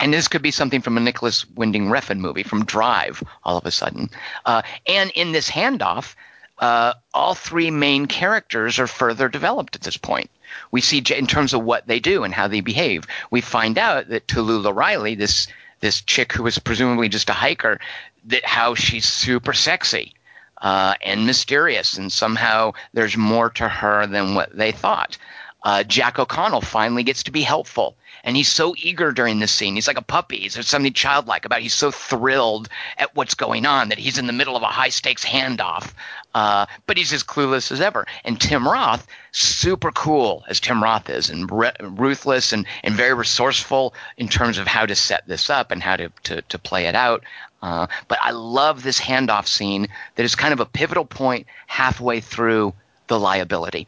and 0.00 0.12
this 0.12 0.28
could 0.28 0.42
be 0.42 0.50
something 0.50 0.82
from 0.82 0.96
a 0.96 1.00
Nicolas 1.00 1.48
Winding 1.50 1.86
Refn 1.86 2.18
movie, 2.18 2.42
from 2.42 2.64
Drive, 2.64 3.22
all 3.44 3.56
of 3.56 3.66
a 3.66 3.70
sudden. 3.70 4.10
Uh, 4.44 4.62
and 4.86 5.10
in 5.12 5.32
this 5.32 5.48
handoff, 5.50 6.14
uh, 6.58 6.94
all 7.14 7.34
three 7.34 7.70
main 7.70 8.06
characters 8.06 8.78
are 8.78 8.86
further 8.86 9.28
developed 9.28 9.76
at 9.76 9.82
this 9.82 9.96
point. 9.96 10.30
We 10.70 10.80
see 10.80 11.02
in 11.14 11.26
terms 11.26 11.54
of 11.54 11.62
what 11.62 11.86
they 11.86 12.00
do 12.00 12.24
and 12.24 12.32
how 12.32 12.48
they 12.48 12.60
behave. 12.60 13.04
We 13.30 13.40
find 13.40 13.78
out 13.78 14.08
that 14.08 14.26
Tallulah 14.26 14.74
Riley, 14.74 15.14
this 15.14 15.48
this 15.80 16.00
chick 16.00 16.32
who 16.32 16.42
was 16.42 16.58
presumably 16.58 17.10
just 17.10 17.28
a 17.28 17.34
hiker, 17.34 17.78
that 18.26 18.46
how 18.46 18.74
she's 18.74 19.06
super 19.06 19.52
sexy 19.52 20.14
uh, 20.60 20.94
and 21.02 21.26
mysterious, 21.26 21.98
and 21.98 22.10
somehow 22.10 22.72
there's 22.94 23.16
more 23.16 23.50
to 23.50 23.68
her 23.68 24.06
than 24.06 24.34
what 24.34 24.56
they 24.56 24.72
thought. 24.72 25.18
Uh, 25.62 25.82
Jack 25.82 26.18
O'Connell 26.18 26.62
finally 26.62 27.02
gets 27.02 27.24
to 27.24 27.30
be 27.30 27.42
helpful, 27.42 27.96
and 28.26 28.36
he's 28.36 28.48
so 28.48 28.74
eager 28.76 29.12
during 29.12 29.38
this 29.38 29.52
scene. 29.52 29.76
He's 29.76 29.86
like 29.86 29.96
a 29.96 30.02
puppy. 30.02 30.48
There's 30.48 30.66
something 30.66 30.92
childlike 30.92 31.44
about. 31.44 31.60
It. 31.60 31.62
He's 31.62 31.74
so 31.74 31.92
thrilled 31.92 32.68
at 32.98 33.14
what's 33.14 33.34
going 33.34 33.64
on 33.64 33.90
that 33.90 33.98
he's 33.98 34.18
in 34.18 34.26
the 34.26 34.32
middle 34.32 34.56
of 34.56 34.62
a 34.62 34.66
high 34.66 34.88
stakes 34.88 35.24
handoff, 35.24 35.94
uh, 36.34 36.66
but 36.86 36.98
he's 36.98 37.12
as 37.12 37.22
clueless 37.22 37.70
as 37.70 37.80
ever. 37.80 38.04
And 38.24 38.40
Tim 38.40 38.68
Roth, 38.68 39.06
super 39.30 39.92
cool 39.92 40.44
as 40.48 40.58
Tim 40.58 40.82
Roth 40.82 41.08
is, 41.08 41.30
and 41.30 41.48
re- 41.50 41.72
ruthless 41.80 42.52
and, 42.52 42.66
and 42.82 42.94
very 42.94 43.14
resourceful 43.14 43.94
in 44.16 44.26
terms 44.28 44.58
of 44.58 44.66
how 44.66 44.84
to 44.84 44.96
set 44.96 45.26
this 45.28 45.48
up 45.48 45.70
and 45.70 45.80
how 45.80 45.94
to 45.94 46.10
to, 46.24 46.42
to 46.42 46.58
play 46.58 46.86
it 46.86 46.96
out. 46.96 47.22
Uh, 47.62 47.86
but 48.08 48.18
I 48.20 48.32
love 48.32 48.82
this 48.82 49.00
handoff 49.00 49.46
scene 49.46 49.86
that 50.16 50.24
is 50.24 50.34
kind 50.34 50.52
of 50.52 50.58
a 50.58 50.66
pivotal 50.66 51.04
point 51.04 51.46
halfway 51.68 52.20
through 52.20 52.74
the 53.06 53.20
liability. 53.20 53.86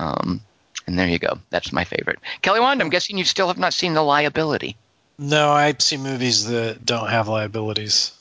Um, 0.00 0.40
and 0.88 0.98
there 0.98 1.06
you 1.06 1.18
go. 1.18 1.38
That's 1.50 1.70
my 1.70 1.84
favorite. 1.84 2.18
Kelly 2.42 2.60
Wand, 2.60 2.80
I'm 2.80 2.88
guessing 2.88 3.18
you 3.18 3.24
still 3.24 3.46
have 3.48 3.58
not 3.58 3.74
seen 3.74 3.92
the 3.94 4.02
liability. 4.02 4.76
No, 5.18 5.50
I 5.50 5.74
see 5.78 5.98
movies 5.98 6.46
that 6.46 6.84
don't 6.84 7.08
have 7.10 7.28
liabilities. 7.28 8.12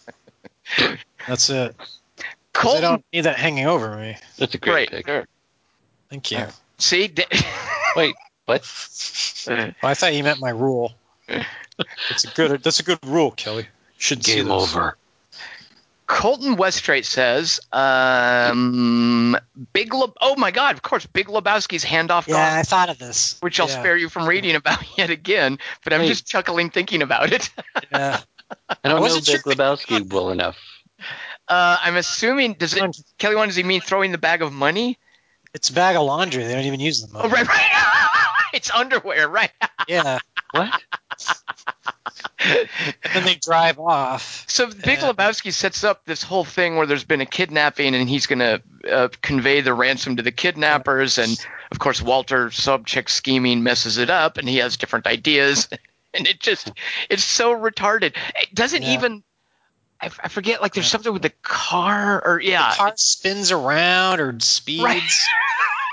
That's 1.27 1.49
it. 1.49 1.76
'Cause 2.53 2.76
I 2.76 2.81
don't 2.81 3.06
need 3.14 3.22
that 3.22 3.38
hanging 3.38 3.68
over 3.68 3.95
me. 3.95 4.18
That's 4.38 4.53
a 4.56 4.57
great 4.57 4.89
Great. 4.89 5.06
pick. 5.06 5.26
Thank 6.10 6.31
you. 6.31 6.45
see, 6.77 7.07
d- 7.07 7.23
Wait, 7.95 8.15
what? 8.45 8.61
Well, 9.48 9.72
I 9.81 9.94
thought 9.94 10.14
you 10.14 10.23
meant 10.23 10.41
my 10.41 10.49
rule. 10.49 10.94
That's 12.10 12.26
a 12.26 12.27
good. 12.31 12.61
That's 12.64 12.81
a 12.81 12.84
good 12.84 12.99
rule, 13.06 13.31
Kelly. 13.31 13.65
Should 13.98 14.26
see 14.26 14.35
Game 14.35 14.49
those. 14.49 14.76
over. 14.76 14.98
Colton 16.07 16.55
Westrate 16.55 17.05
says, 17.05 17.59
um, 17.73 19.38
Big 19.73 19.93
Le- 19.93 20.13
Oh 20.21 20.35
my 20.38 20.51
God! 20.51 20.75
Of 20.75 20.81
course, 20.81 21.05
Big 21.05 21.27
Lebowski's 21.27 21.84
handoff 21.84 22.27
Yeah, 22.27 22.34
gone, 22.49 22.59
I 22.59 22.63
thought 22.63 22.89
of 22.89 22.97
this. 22.97 23.38
which 23.41 23.59
I'll 23.59 23.67
yeah. 23.67 23.79
spare 23.79 23.97
you 23.97 24.07
from 24.09 24.25
reading 24.27 24.55
about 24.55 24.84
yet 24.97 25.09
again. 25.09 25.59
But 25.84 25.93
I'm 25.93 26.01
Hey. 26.01 26.07
just 26.07 26.25
chuckling 26.25 26.69
thinking 26.69 27.01
about 27.01 27.31
it. 27.34 27.49
Yeah. 27.91 28.21
I 28.69 28.75
don't 28.84 28.95
know 28.95 29.01
wasn't 29.01 29.25
Big 29.25 29.41
sure- 29.43 29.53
Lebowski 29.53 30.11
well 30.11 30.29
enough. 30.31 30.57
Uh, 31.49 31.77
I'm 31.81 31.95
assuming 31.97 32.53
does 32.53 32.73
it 32.73 32.97
Kelly 33.17 33.35
Wand? 33.35 33.49
Does 33.49 33.55
he 33.57 33.63
mean 33.63 33.81
throwing 33.81 34.11
the 34.13 34.17
bag 34.17 34.41
of 34.41 34.51
money? 34.53 34.97
It's 35.53 35.69
a 35.69 35.73
bag 35.73 35.95
of 35.95 36.03
laundry. 36.03 36.43
They 36.45 36.53
don't 36.53 36.65
even 36.65 36.79
use 36.79 37.01
them. 37.01 37.11
Oh 37.15 37.27
right, 37.29 37.47
right. 37.47 38.49
it's 38.53 38.71
underwear, 38.71 39.27
right? 39.27 39.51
Yeah. 39.88 40.19
What? 40.51 40.81
And 42.39 42.68
then 43.14 43.23
they 43.26 43.35
drive 43.35 43.80
off. 43.80 44.45
So 44.48 44.68
Big 44.68 44.99
Yeah. 44.99 45.11
Lebowski 45.11 45.53
sets 45.53 45.84
up 45.84 46.06
this 46.06 46.23
whole 46.23 46.44
thing 46.45 46.76
where 46.76 46.85
there's 46.88 47.03
been 47.03 47.22
a 47.22 47.26
kidnapping, 47.26 47.95
and 47.95 48.07
he's 48.10 48.27
going 48.27 48.39
to 48.39 48.61
uh, 48.91 49.10
convey 49.22 49.61
the 49.61 49.73
ransom 49.73 50.15
to 50.18 50.23
the 50.23 50.31
kidnappers, 50.31 51.18
and 51.18 51.38
of 51.72 51.80
course 51.80 52.02
Walter 52.02 52.49
Sobchak 52.49 53.10
scheming 53.10 53.64
messes 53.64 53.98
it 53.98 54.10
up, 54.10 54.38
and 54.38 54.48
he 54.48 54.57
has 54.57 54.77
different 54.77 55.07
ideas, 55.07 55.68
and 56.14 56.27
it 56.27 56.39
just 56.39 56.72
it's 57.10 57.23
so 57.23 57.56
retarded. 57.56 58.15
It 58.35 58.53
doesn't 58.53 58.84
Yeah. 58.84 58.94
even—I 58.94 60.10
forget, 60.30 60.61
like 60.61 60.73
there's 60.73 60.88
something 60.88 61.14
with 61.14 61.22
the 61.23 61.34
car, 61.41 62.22
or 62.26 62.39
yeah, 62.41 62.72
the 62.72 62.76
Car 62.77 62.94
spins 62.95 63.52
around 63.52 64.19
or 64.19 64.39
speeds. 64.39 64.84
Right. 64.84 65.02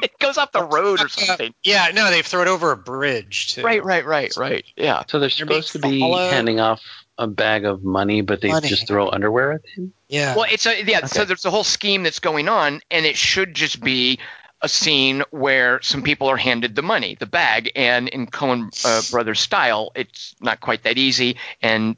it 0.12 0.18
goes 0.18 0.39
off 0.39 0.52
the 0.52 0.62
road 0.62 1.01
or 1.02 1.09
something. 1.09 1.55
Yeah, 1.64 1.90
no, 1.94 2.10
they 2.10 2.22
throw 2.22 2.43
it 2.43 2.48
over 2.48 2.70
a 2.72 2.76
bridge 2.76 3.55
too. 3.55 3.62
Right, 3.62 3.85
right, 3.85 4.05
right, 4.05 4.32
right. 4.36 4.64
Yeah. 4.76 5.02
So 5.09 5.18
they're 5.18 5.28
They're 5.28 5.31
supposed 5.31 5.72
to 5.72 5.78
be 5.78 6.01
followed. 6.01 6.31
handing 6.31 6.60
off 6.60 6.81
a 7.18 7.26
bag 7.26 7.64
of 7.64 7.82
money, 7.85 8.20
but 8.22 8.40
they 8.40 8.48
Money. 8.48 8.68
just 8.68 8.89
throw 8.89 9.09
underwear 9.09 9.52
at 9.52 9.60
him? 9.76 9.93
Yeah. 10.09 10.35
Well, 10.35 10.47
it's 10.51 10.66
a 10.66 10.82
yeah. 10.85 11.06
So 11.06 11.24
there's 11.24 11.44
a 11.44 11.51
whole 11.51 11.64
scheme 11.64 12.02
that's 12.02 12.18
going 12.20 12.48
on, 12.48 12.81
and 12.90 13.06
it 13.06 13.16
should 13.16 13.55
just 13.55 13.81
be 13.81 14.18
a 14.60 14.68
scene 14.68 15.22
where 15.31 15.81
some 15.82 16.02
people 16.02 16.28
are 16.28 16.36
handed 16.36 16.74
the 16.74 16.82
money, 16.82 17.16
the 17.18 17.26
bag, 17.26 17.70
and 17.76 18.09
in 18.09 18.26
Coen 18.26 18.70
uh, 18.85 19.02
Brothers 19.10 19.40
style, 19.40 19.93
it's 19.94 20.35
not 20.40 20.60
quite 20.60 20.85
that 20.85 20.97
easy. 20.98 21.36
And 21.62 21.97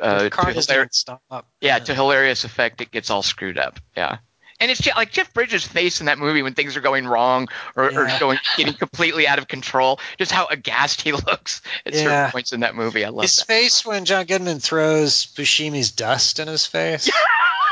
uh, 0.00 0.24
the 0.24 0.30
car 0.30 0.46
to 0.46 0.54
doesn't 0.54 0.72
hilar- 0.72 0.80
even 0.82 0.92
stop. 0.92 1.46
yeah, 1.60 1.78
to 1.80 1.94
hilarious 1.94 2.44
effect, 2.44 2.80
it 2.80 2.90
gets 2.90 3.10
all 3.10 3.22
screwed 3.22 3.58
up. 3.58 3.80
Yeah. 3.96 4.18
And 4.60 4.70
it's 4.70 4.86
like 4.86 5.10
Jeff 5.10 5.34
Bridges' 5.34 5.66
face 5.66 6.00
in 6.00 6.06
that 6.06 6.18
movie 6.18 6.42
when 6.42 6.54
things 6.54 6.76
are 6.76 6.80
going 6.80 7.06
wrong 7.06 7.48
or, 7.74 7.86
or 7.86 8.08
going 8.20 8.38
getting 8.56 8.74
completely 8.74 9.26
out 9.26 9.38
of 9.38 9.48
control. 9.48 9.98
Just 10.18 10.30
how 10.32 10.46
aghast 10.46 11.02
he 11.02 11.12
looks 11.12 11.62
at 11.84 11.94
certain 11.94 12.30
points 12.30 12.52
in 12.52 12.60
that 12.60 12.74
movie. 12.74 13.04
I 13.04 13.08
love 13.08 13.22
his 13.22 13.36
that. 13.36 13.46
face 13.46 13.84
when 13.84 14.04
John 14.04 14.26
Goodman 14.26 14.60
throws 14.60 15.26
Buscemi's 15.26 15.90
dust 15.90 16.38
in 16.38 16.48
his 16.48 16.66
face. 16.66 17.10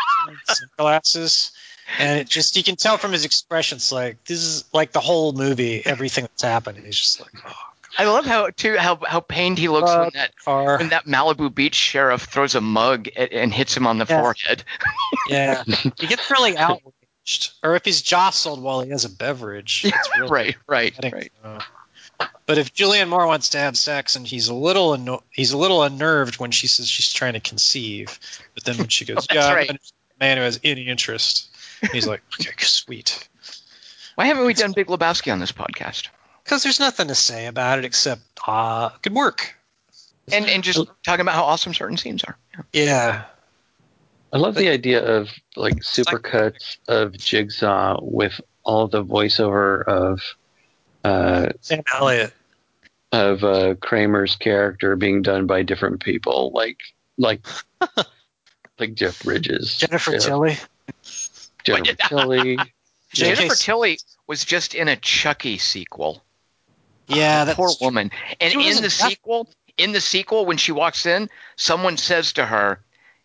Glasses. 0.77 1.53
And 1.99 2.21
it 2.21 2.29
just 2.29 2.57
you 2.57 2.63
can 2.63 2.77
tell 2.77 2.97
from 2.97 3.13
his 3.13 3.25
expression, 3.25 3.77
it's 3.77 3.93
like 3.93 4.25
this 4.25 4.39
is 4.39 4.65
like 4.73 4.93
the 4.93 5.01
whole 5.01 5.33
movie, 5.33 5.85
everything 5.85 6.25
that's 6.25 6.43
happening. 6.43 6.85
He's 6.85 6.99
just 6.99 7.21
like, 7.21 7.33
oh, 7.47 7.72
I 7.99 8.05
love 8.07 8.25
how 8.25 8.51
too 8.51 8.77
how 8.79 8.99
how 9.07 9.21
pained 9.21 9.59
he 9.59 9.69
looks 9.69 9.91
when 9.95 10.11
that 10.15 10.37
car. 10.37 10.79
when 10.79 10.89
that 10.91 11.05
Malibu 11.07 11.55
Beach 11.55 11.75
sheriff 11.75 12.23
throws 12.23 12.55
a 12.55 12.61
mug 12.61 13.09
at, 13.17 13.33
and 13.33 13.53
hits 13.53 13.77
him 13.77 13.87
on 13.87 13.99
the 13.99 14.07
Yeah. 14.09 14.21
forehead. 14.21 14.65
Yeah. 15.29 15.63
he 15.99 16.07
gets 16.07 16.31
really 16.31 16.57
outraged. 16.57 17.51
Or 17.63 17.77
if 17.77 17.85
he's 17.85 18.03
jostled 18.03 18.61
while 18.63 18.81
he 18.81 18.91
has 18.91 19.05
a 19.05 19.11
beverage. 19.11 19.83
It's 19.85 20.11
really 20.19 20.31
right, 20.31 20.57
right, 20.67 20.95
right. 21.13 21.33
Uh, 21.45 21.61
But 22.47 22.59
if 22.59 22.73
Julianne 22.75 23.09
Moore 23.09 23.27
wants 23.27 23.51
to 23.51 23.59
have 23.59 23.77
sex 23.77 24.17
and 24.17 24.27
he's 24.27 24.49
a 24.49 24.55
little 24.55 24.95
anno- 24.95 25.23
he's 25.31 25.53
a 25.53 25.59
little 25.59 25.83
unnerved 25.83 26.39
when 26.39 26.51
she 26.51 26.67
says 26.69 26.89
she's 26.89 27.13
trying 27.13 27.35
to 27.35 27.41
conceive, 27.41 28.19
but 28.55 28.65
then 28.65 28.77
when 28.79 28.89
she 28.89 29.05
goes, 29.05 29.27
That's 29.27 29.35
"Yeah, 29.35 29.47
I'm 29.49 29.55
right. 29.55 29.71
a 29.71 29.79
man 30.19 30.39
who 30.39 30.43
has 30.45 30.59
any 30.65 30.83
interest," 30.89 31.49
he's 31.93 32.07
like, 32.07 32.23
"Okay, 32.41 32.51
sweet." 32.59 33.29
Why 34.17 34.27
haven't 34.27 34.45
we 34.45 34.55
done 34.55 34.73
Big 34.73 34.89
Lebowski 34.89 35.33
on 35.33 35.39
this 35.41 35.53
podcast? 35.53 36.09
Because 36.45 36.63
there's 36.63 36.81
nothing 36.81 37.09
to 37.09 37.15
say 37.15 37.47
about 37.47 37.79
it 37.79 37.85
except, 37.85 38.23
uh, 38.47 38.91
good 39.03 39.15
work. 39.15 39.55
And 40.31 40.47
and 40.49 40.63
just 40.63 40.87
talking 41.05 41.21
about 41.21 41.35
how 41.35 41.45
awesome 41.45 41.75
certain 41.75 41.97
scenes 41.97 42.23
are. 42.25 42.37
Yeah. 42.55 42.63
Yeah. 42.73 43.25
I 44.33 44.39
love 44.39 44.55
the 44.55 44.69
idea 44.69 45.05
of 45.05 45.29
like 45.57 45.81
supercuts 45.81 46.79
of 46.89 47.13
Jigsaw 47.19 47.99
with 48.01 48.41
all 48.63 48.89
the 48.89 49.05
voiceover 49.05 49.85
of 49.85 50.21
uh, 51.05 51.51
Sam 51.61 51.83
Elliott. 51.93 52.33
of 53.11 53.45
uh, 53.45 53.75
Kramer's 53.75 54.37
character 54.37 54.97
being 54.97 55.23
done 55.23 55.47
by 55.47 55.63
different 55.65 56.01
people, 56.01 56.53
like 56.55 56.79
like 57.19 57.45
like 58.79 58.95
Jeff 58.95 59.23
Bridges, 59.23 59.77
Jennifer 59.79 60.13
Jeff- 60.13 60.23
Tilly. 60.23 60.57
Jennifer 61.65 61.95
Tilly. 62.09 62.57
J.K. 63.13 63.35
Jennifer 63.35 63.55
Tilly 63.57 63.99
was 64.27 64.45
just 64.45 64.75
in 64.75 64.89
a 64.89 64.97
Chucky 64.97 65.59
sequel. 65.59 66.23
Yeah, 67.17 67.45
that's 67.45 67.57
Poor 67.57 67.71
woman. 67.81 68.11
And 68.41 68.53
in 68.55 68.77
the 68.77 68.83
that- 68.83 68.91
sequel, 68.91 69.49
in 69.77 69.93
the 69.93 70.01
sequel, 70.01 70.47
when 70.47 70.57
she 70.57 70.73
walks 70.73 71.07
in, 71.07 71.31
someone 71.57 71.97
says 71.97 72.35
to 72.35 72.45
her, 72.47 72.81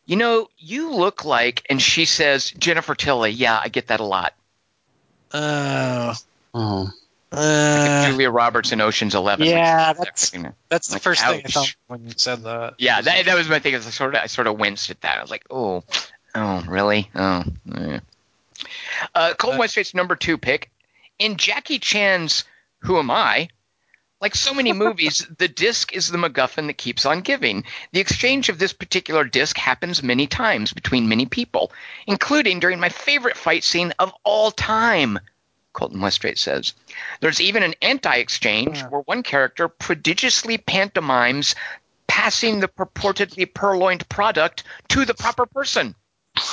"You 0.06 0.16
know, 0.16 0.50
you 0.58 0.92
look 0.94 1.26
like," 1.26 1.66
and 1.70 1.82
she 1.82 2.06
says, 2.06 2.52
"Jennifer 2.52 2.96
Tilly." 2.96 3.32
Yeah, 3.32 3.60
I 3.62 3.70
get 3.70 3.88
that 3.88 4.00
a 4.00 4.06
lot. 4.06 4.34
Oh. 5.34 6.14
Oh, 6.54 6.90
Uh, 7.32 8.10
Julia 8.10 8.30
Roberts 8.32 8.72
in 8.72 8.80
Ocean's 8.80 9.14
Eleven. 9.14 9.46
yeah, 9.48 9.88
like, 9.90 9.98
that's 9.98 10.34
like, 10.34 10.54
that's 10.70 10.88
the 10.88 10.94
like, 10.96 11.02
first 11.02 11.22
thing 11.22 11.42
I 11.46 11.50
thought 11.50 11.76
when 11.88 12.06
you 12.06 12.14
said 12.16 12.44
that. 12.44 12.76
Yeah, 12.78 13.02
that, 13.02 13.26
that 13.26 13.36
was 13.36 13.50
my 13.50 13.60
thing. 13.60 13.76
I 13.76 13.80
sort 13.80 14.16
of 14.16 14.22
I 14.24 14.28
sort 14.28 14.48
of 14.48 14.58
winced 14.58 14.90
at 14.90 15.02
that. 15.02 15.18
I 15.18 15.22
was 15.22 15.30
like, 15.30 15.46
oh, 15.52 15.84
oh, 16.34 16.64
really? 16.68 17.10
Oh. 17.14 17.44
eh. 17.76 18.00
Uh, 19.14 19.34
Colton 19.34 19.60
Uh, 19.60 19.64
Westgate's 19.64 19.94
number 19.94 20.16
two 20.16 20.38
pick 20.38 20.72
in 21.20 21.36
Jackie 21.36 21.80
Chan's 21.80 22.46
Who 22.80 22.98
Am 22.98 23.12
I? 23.12 23.50
Like 24.20 24.36
so 24.36 24.54
many 24.54 24.74
movies, 24.74 25.28
the 25.38 25.48
disc 25.48 25.94
is 25.94 26.10
the 26.10 26.18
MacGuffin 26.18 26.68
that 26.68 26.78
keeps 26.78 27.06
on 27.06 27.22
giving. 27.22 27.64
The 27.92 28.00
exchange 28.00 28.50
of 28.50 28.58
this 28.58 28.74
particular 28.74 29.24
disc 29.24 29.58
happens 29.58 30.02
many 30.02 30.28
times 30.28 30.74
between 30.74 31.08
many 31.08 31.26
people, 31.26 31.72
including 32.08 32.60
during 32.60 32.80
my 32.80 32.90
favorite 32.90 33.38
fight 33.38 33.64
scene 33.64 33.94
of 34.00 34.12
all 34.24 34.52
time. 34.52 35.20
Colton 35.74 36.02
Westgate 36.02 36.40
says. 36.40 36.74
There's 37.20 37.40
even 37.40 37.62
an 37.62 37.76
anti-exchange 37.84 38.82
where 38.86 39.02
one 39.02 39.22
character 39.22 39.68
prodigiously 39.68 40.58
pantomimes 40.58 41.54
passing 42.08 42.60
the 42.60 42.68
purportedly 42.68 43.54
purloined 43.54 44.10
product 44.10 44.64
to 44.90 45.06
the 45.06 45.14
proper 45.14 45.46
person. 45.46 45.94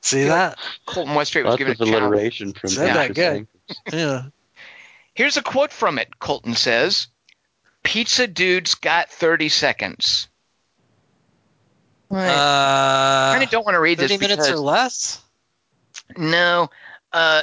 See 0.00 0.24
that? 0.24 0.58
Colton 0.84 1.14
Westgate 1.14 1.44
was 1.44 1.52
lots 1.52 1.58
given 1.58 1.74
of 1.74 1.80
a 1.80 1.84
challenge. 1.84 2.02
alliteration 2.02 2.52
from 2.54 2.70
Said 2.70 2.88
that 2.88 3.10
actress 3.10 3.16
good. 3.16 3.46
Yeah. 3.92 4.22
Here's 5.14 5.36
a 5.36 5.42
quote 5.42 5.72
from 5.72 5.98
it. 5.98 6.18
Colton 6.18 6.54
says, 6.54 7.08
Pizza 7.82 8.26
Dude's 8.26 8.74
got 8.74 9.10
30 9.10 9.48
seconds. 9.48 10.28
I 12.10 12.28
Uh, 12.28 13.32
kind 13.32 13.44
of 13.44 13.50
don't 13.50 13.64
want 13.64 13.74
to 13.74 13.80
read 13.80 13.98
this 13.98 14.10
30 14.10 14.20
minutes 14.20 14.48
or 14.50 14.58
less? 14.58 15.20
No. 16.16 16.70
Uh, 17.12 17.42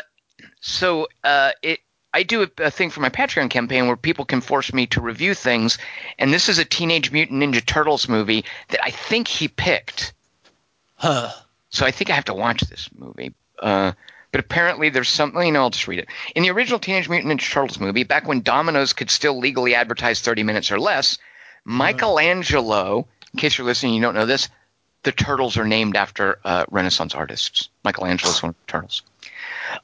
so 0.61 1.07
uh, 1.23 1.51
it. 1.61 1.79
I 2.11 2.23
do 2.23 2.41
a, 2.43 2.49
a 2.63 2.71
thing 2.71 2.89
for 2.89 3.01
my 3.01 3.09
Patreon 3.09 3.51
campaign 3.51 3.85
where 3.85 3.95
people 3.95 4.25
can 4.25 4.41
force 4.41 4.73
me 4.73 4.87
to 4.87 5.01
review 5.01 5.35
things, 5.35 5.77
and 6.17 6.33
this 6.33 6.49
is 6.49 6.57
a 6.57 6.65
Teenage 6.65 7.11
Mutant 7.11 7.41
Ninja 7.41 7.63
Turtles 7.63 8.09
movie 8.09 8.45
that 8.69 8.83
I 8.83 8.89
think 8.89 9.27
he 9.27 9.47
picked. 9.47 10.13
Huh. 10.95 11.31
So 11.69 11.85
I 11.85 11.91
think 11.91 12.09
I 12.09 12.15
have 12.15 12.25
to 12.25 12.33
watch 12.33 12.61
this 12.61 12.89
movie. 12.95 13.33
Uh, 13.61 13.91
but 14.31 14.39
apparently 14.39 14.89
there's 14.89 15.09
something. 15.09 15.41
You 15.41 15.51
know, 15.51 15.61
I'll 15.61 15.69
just 15.69 15.87
read 15.87 15.99
it. 15.99 16.07
In 16.35 16.43
the 16.43 16.51
original 16.51 16.79
Teenage 16.79 17.09
Mutant 17.09 17.33
Ninja 17.33 17.51
Turtles 17.51 17.79
movie, 17.79 18.03
back 18.03 18.27
when 18.27 18.41
Domino's 18.41 18.93
could 18.93 19.09
still 19.09 19.39
legally 19.39 19.75
advertise 19.75 20.21
30 20.21 20.43
minutes 20.43 20.71
or 20.71 20.79
less, 20.79 21.17
Michelangelo. 21.65 23.07
In 23.33 23.39
case 23.39 23.57
you're 23.57 23.65
listening, 23.65 23.93
you 23.93 24.01
don't 24.01 24.15
know 24.15 24.25
this. 24.25 24.49
The 25.03 25.11
turtles 25.11 25.57
are 25.57 25.65
named 25.65 25.95
after 25.95 26.39
uh, 26.43 26.65
Renaissance 26.69 27.15
artists. 27.15 27.69
Michelangelo's 27.83 28.43
one 28.43 28.49
of 28.49 28.55
the 28.65 28.71
turtles. 28.71 29.01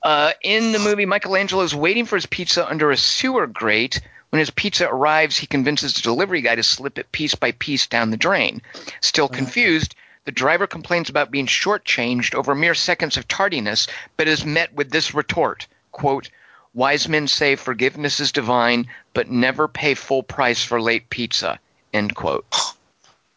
Uh, 0.04 0.32
in 0.44 0.72
the 0.72 0.80
movie, 0.80 1.06
Michelangelo 1.06 1.64
is 1.64 1.74
waiting 1.74 2.06
for 2.06 2.16
his 2.16 2.26
pizza 2.26 2.68
under 2.68 2.92
a 2.92 2.98
sewer 2.98 3.48
grate. 3.48 4.02
When 4.30 4.40
his 4.40 4.50
pizza 4.50 4.88
arrives, 4.88 5.38
he 5.38 5.48
convinces 5.48 5.94
the 5.94 6.02
delivery 6.02 6.42
guy 6.42 6.56
to 6.56 6.64
slip 6.64 7.00
it 7.00 7.12
piece 7.12 7.36
by 7.36 7.54
piece 7.54 7.88
down 7.88 8.10
the 8.10 8.18
drain. 8.18 8.62
Still 9.00 9.30
confused, 9.30 9.96
the 10.26 10.32
driver 10.32 10.68
complains 10.68 11.10
about 11.10 11.32
being 11.32 11.48
shortchanged 11.48 12.36
over 12.36 12.54
mere 12.54 12.74
seconds 12.74 13.16
of 13.18 13.28
tardiness, 13.28 13.88
but 14.18 14.28
is 14.28 14.46
met 14.46 14.74
with 14.74 14.92
this 14.92 15.14
retort 15.14 15.68
quote, 15.96 16.30
Wise 16.74 17.08
men 17.08 17.26
say 17.26 17.56
forgiveness 17.56 18.20
is 18.20 18.34
divine, 18.34 18.88
but 19.14 19.32
never 19.32 19.68
pay 19.70 19.94
full 19.94 20.24
price 20.24 20.62
for 20.62 20.82
late 20.82 21.10
pizza. 21.10 21.58
End 21.94 22.14
quote. 22.14 22.46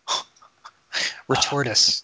Retortus. 1.28 2.02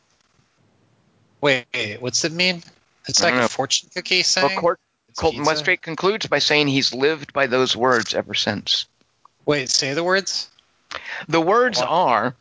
Wait, 1.40 1.66
wait, 1.74 2.00
what's 2.00 2.24
it 2.24 2.30
mean? 2.30 2.62
It's 3.08 3.20
like 3.20 3.34
a 3.34 3.48
fortune 3.48 3.90
cookie 3.92 4.18
Well, 4.18 4.24
saying. 4.24 4.60
Col- 4.60 4.76
It's 5.08 5.18
Colton 5.18 5.40
pizza? 5.40 5.50
Westgate 5.50 5.82
concludes 5.82 6.26
by 6.26 6.38
saying 6.38 6.68
he's 6.68 6.94
lived 6.94 7.32
by 7.32 7.48
those 7.48 7.74
words 7.74 8.14
ever 8.14 8.34
since. 8.34 8.86
Wait, 9.44 9.68
say 9.68 9.92
the 9.92 10.04
words. 10.04 10.48
The 11.26 11.40
words 11.40 11.80
are 11.80 12.36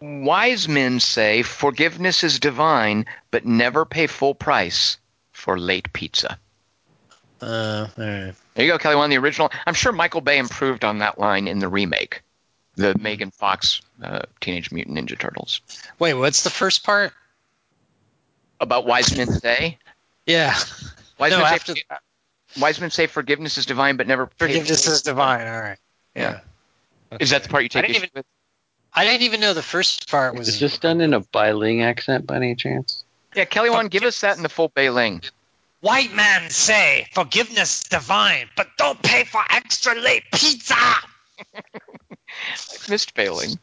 Wise 0.00 0.66
men 0.68 0.98
say 1.00 1.42
forgiveness 1.42 2.24
is 2.24 2.40
divine, 2.40 3.04
but 3.30 3.44
never 3.44 3.84
pay 3.84 4.06
full 4.06 4.34
price 4.34 4.96
for 5.32 5.58
late 5.58 5.92
pizza. 5.92 6.38
Uh, 7.42 7.86
all 7.98 8.04
right. 8.04 8.34
There 8.54 8.64
you 8.64 8.72
go, 8.72 8.78
Kelly. 8.78 8.96
One 8.96 9.10
the 9.10 9.18
original. 9.18 9.50
I'm 9.66 9.74
sure 9.74 9.92
Michael 9.92 10.20
Bay 10.20 10.38
improved 10.38 10.84
on 10.84 10.98
that 10.98 11.18
line 11.18 11.48
in 11.48 11.58
the 11.58 11.68
remake, 11.68 12.22
the 12.76 12.96
Megan 12.98 13.30
Fox 13.30 13.80
uh, 14.02 14.20
Teenage 14.40 14.72
Mutant 14.72 14.96
Ninja 14.96 15.18
Turtles. 15.18 15.60
Wait, 15.98 16.14
what's 16.14 16.44
the 16.44 16.50
first 16.50 16.82
part? 16.84 17.12
About 18.58 18.86
wise 18.86 19.16
men 19.16 19.26
say. 19.26 19.78
Yeah. 20.26 20.54
Wise, 21.18 21.32
no, 21.32 21.38
men, 21.38 21.54
after 21.54 21.74
say 21.74 21.82
wise 22.58 22.80
men 22.80 22.90
say 22.90 23.06
forgiveness 23.06 23.58
is 23.58 23.66
divine, 23.66 23.96
but 23.96 24.06
never 24.06 24.26
pay 24.26 24.32
forgiveness 24.46 24.86
is 24.86 25.02
divine. 25.02 25.46
All 25.46 25.60
right. 25.60 25.78
Yeah. 26.14 26.40
Yeah. 27.12 27.18
Is 27.20 27.30
that 27.30 27.42
the 27.42 27.48
part 27.48 27.62
you 27.64 27.66
I 27.66 27.68
take 27.68 27.82
didn't 27.82 27.96
issue 27.96 28.04
even- 28.04 28.10
with? 28.14 28.26
I 28.92 29.04
didn't 29.04 29.22
even 29.22 29.40
know 29.40 29.54
the 29.54 29.62
first 29.62 30.10
part 30.10 30.34
was. 30.34 30.48
Is 30.48 30.60
this 30.60 30.78
done 30.78 31.00
in 31.00 31.14
a 31.14 31.20
Bai 31.20 31.52
Ling 31.52 31.82
accent 31.82 32.26
by 32.26 32.36
any 32.36 32.54
chance? 32.54 33.04
Yeah, 33.34 33.44
Kelly, 33.44 33.70
one, 33.70 33.88
give 33.88 34.02
us 34.02 34.20
that 34.22 34.36
in 34.36 34.42
the 34.42 34.48
full 34.48 34.68
Bai 34.68 34.90
Ling. 34.90 35.22
White 35.80 36.12
man 36.12 36.50
say 36.50 37.06
forgiveness 37.12 37.84
divine, 37.84 38.48
but 38.56 38.68
don't 38.76 39.00
pay 39.02 39.24
for 39.24 39.40
extra 39.50 39.94
late 39.94 40.24
pizza. 40.32 40.74
missed 42.88 43.14
failing. 43.14 43.58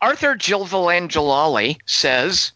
Arthur 0.00 0.36
Gilvalangelali 0.36 1.78
says, 1.86 2.52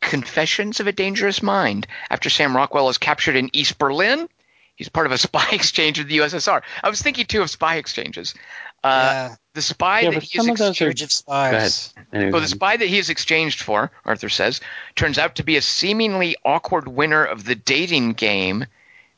Confessions 0.00 0.80
of 0.80 0.86
a 0.86 0.92
Dangerous 0.92 1.42
Mind. 1.42 1.86
After 2.10 2.28
Sam 2.28 2.56
Rockwell 2.56 2.88
is 2.88 2.98
captured 2.98 3.36
in 3.36 3.50
East 3.52 3.78
Berlin, 3.78 4.28
he's 4.76 4.88
part 4.88 5.06
of 5.06 5.12
a 5.12 5.18
spy 5.18 5.48
exchange 5.52 5.98
with 5.98 6.08
the 6.08 6.18
USSR. 6.18 6.62
I 6.82 6.90
was 6.90 7.02
thinking, 7.02 7.26
too, 7.26 7.42
of 7.42 7.50
spy 7.50 7.76
exchanges. 7.76 8.34
Uh, 8.84 9.30
yeah, 9.30 9.36
the 9.54 9.62
spy 9.62 10.00
Yeah, 10.00 10.10
that 10.12 10.22
he 10.22 10.38
is 10.38 10.44
some 10.44 10.50
of 10.52 10.58
those 10.58 10.80
are- 10.80 10.84
Courage 10.84 11.02
of 11.02 11.12
spies. 11.12 11.92
Anyway, 12.12 12.30
well, 12.32 12.40
the 12.40 12.48
spy 12.48 12.76
that 12.76 12.88
he 12.88 12.98
is 12.98 13.10
exchanged 13.10 13.60
for, 13.62 13.90
Arthur 14.04 14.28
says, 14.28 14.60
turns 14.96 15.18
out 15.18 15.36
to 15.36 15.42
be 15.42 15.56
a 15.56 15.62
seemingly 15.62 16.36
awkward 16.44 16.88
winner 16.88 17.24
of 17.24 17.44
the 17.44 17.54
dating 17.54 18.14
game, 18.14 18.64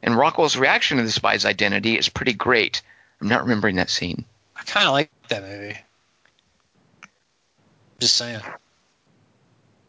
and 0.03 0.17
Rockwell's 0.17 0.57
reaction 0.57 0.99
to 0.99 1.05
the 1.05 1.13
spy's 1.13 1.45
identity 1.45 1.97
is 1.97 2.09
pretty 2.09 2.33
great. 2.33 2.83
I'm 3.21 3.29
not 3.29 3.43
remembering 3.43 3.77
that 3.77 3.91
scene. 3.91 4.25
I 4.57 4.63
kind 4.65 4.87
of 4.87 4.93
like 4.93 5.11
that 5.29 5.43
movie. 5.43 5.79
Just 8.01 8.17
saying. 8.17 8.41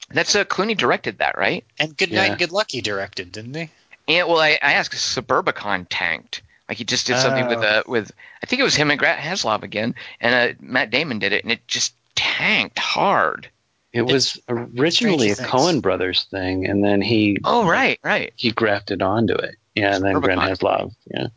That's 0.09 0.35
uh, 0.35 0.45
Clooney 0.45 0.77
directed 0.77 1.17
that, 1.17 1.37
right? 1.37 1.65
And 1.79 1.97
Good 1.97 2.11
Night 2.11 2.25
Yeah. 2.25 2.29
and 2.31 2.39
Good 2.39 2.51
Lucky 2.51 2.81
directed, 2.81 3.31
didn't 3.31 3.55
he? 3.55 3.69
And 4.07 4.27
well, 4.27 4.39
I, 4.39 4.59
I 4.61 4.73
asked, 4.73 4.93
Suburbicon 4.93 5.87
tanked. 5.89 6.43
Like 6.67 6.77
he 6.77 6.83
just 6.83 7.05
did 7.07 7.17
something 7.19 7.47
with 7.47 7.59
Oh. 7.59 7.67
uh 7.67 7.83
with 7.85 8.11
I 8.41 8.45
think 8.45 8.59
it 8.59 8.63
was 8.63 8.75
him 8.75 8.89
and 8.91 8.99
Grant 8.99 9.19
Heslov 9.19 9.63
again, 9.63 9.95
and 10.19 10.33
uh, 10.33 10.53
Matt 10.59 10.89
Damon 10.89 11.19
did 11.19 11.31
it, 11.33 11.43
and 11.43 11.51
it 11.51 11.67
just 11.67 11.93
tanked 12.15 12.79
hard. 12.79 13.49
it 13.93 14.01
was 14.01 14.39
originally 14.49 15.29
a 15.31 15.35
Coen 15.35 15.81
Brothers 15.81 16.23
thing, 16.31 16.65
and 16.65 16.83
then 16.83 17.01
he 17.01 17.37
Oh 17.43 17.67
right, 17.67 17.99
right. 18.03 18.33
he 18.35 18.51
grafted 18.51 19.01
onto 19.01 19.33
it. 19.35 19.55
Yeah, 19.75 19.95
and 19.95 20.03
then 20.03 20.19
Grant 20.19 20.41
Rubicon. 20.41 20.55
Heslov. 20.55 20.95
Yeah. 21.07 21.27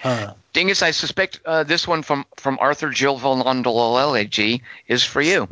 Huh. 0.00 0.34
Dingus, 0.52 0.82
I 0.82 0.90
suspect 0.92 1.40
uh, 1.44 1.64
this 1.64 1.86
one 1.86 2.02
from 2.02 2.24
from 2.36 2.58
Arthur 2.60 2.90
Jill 2.90 3.18
G 4.30 4.62
is 4.88 5.02
for 5.02 5.20
you, 5.20 5.48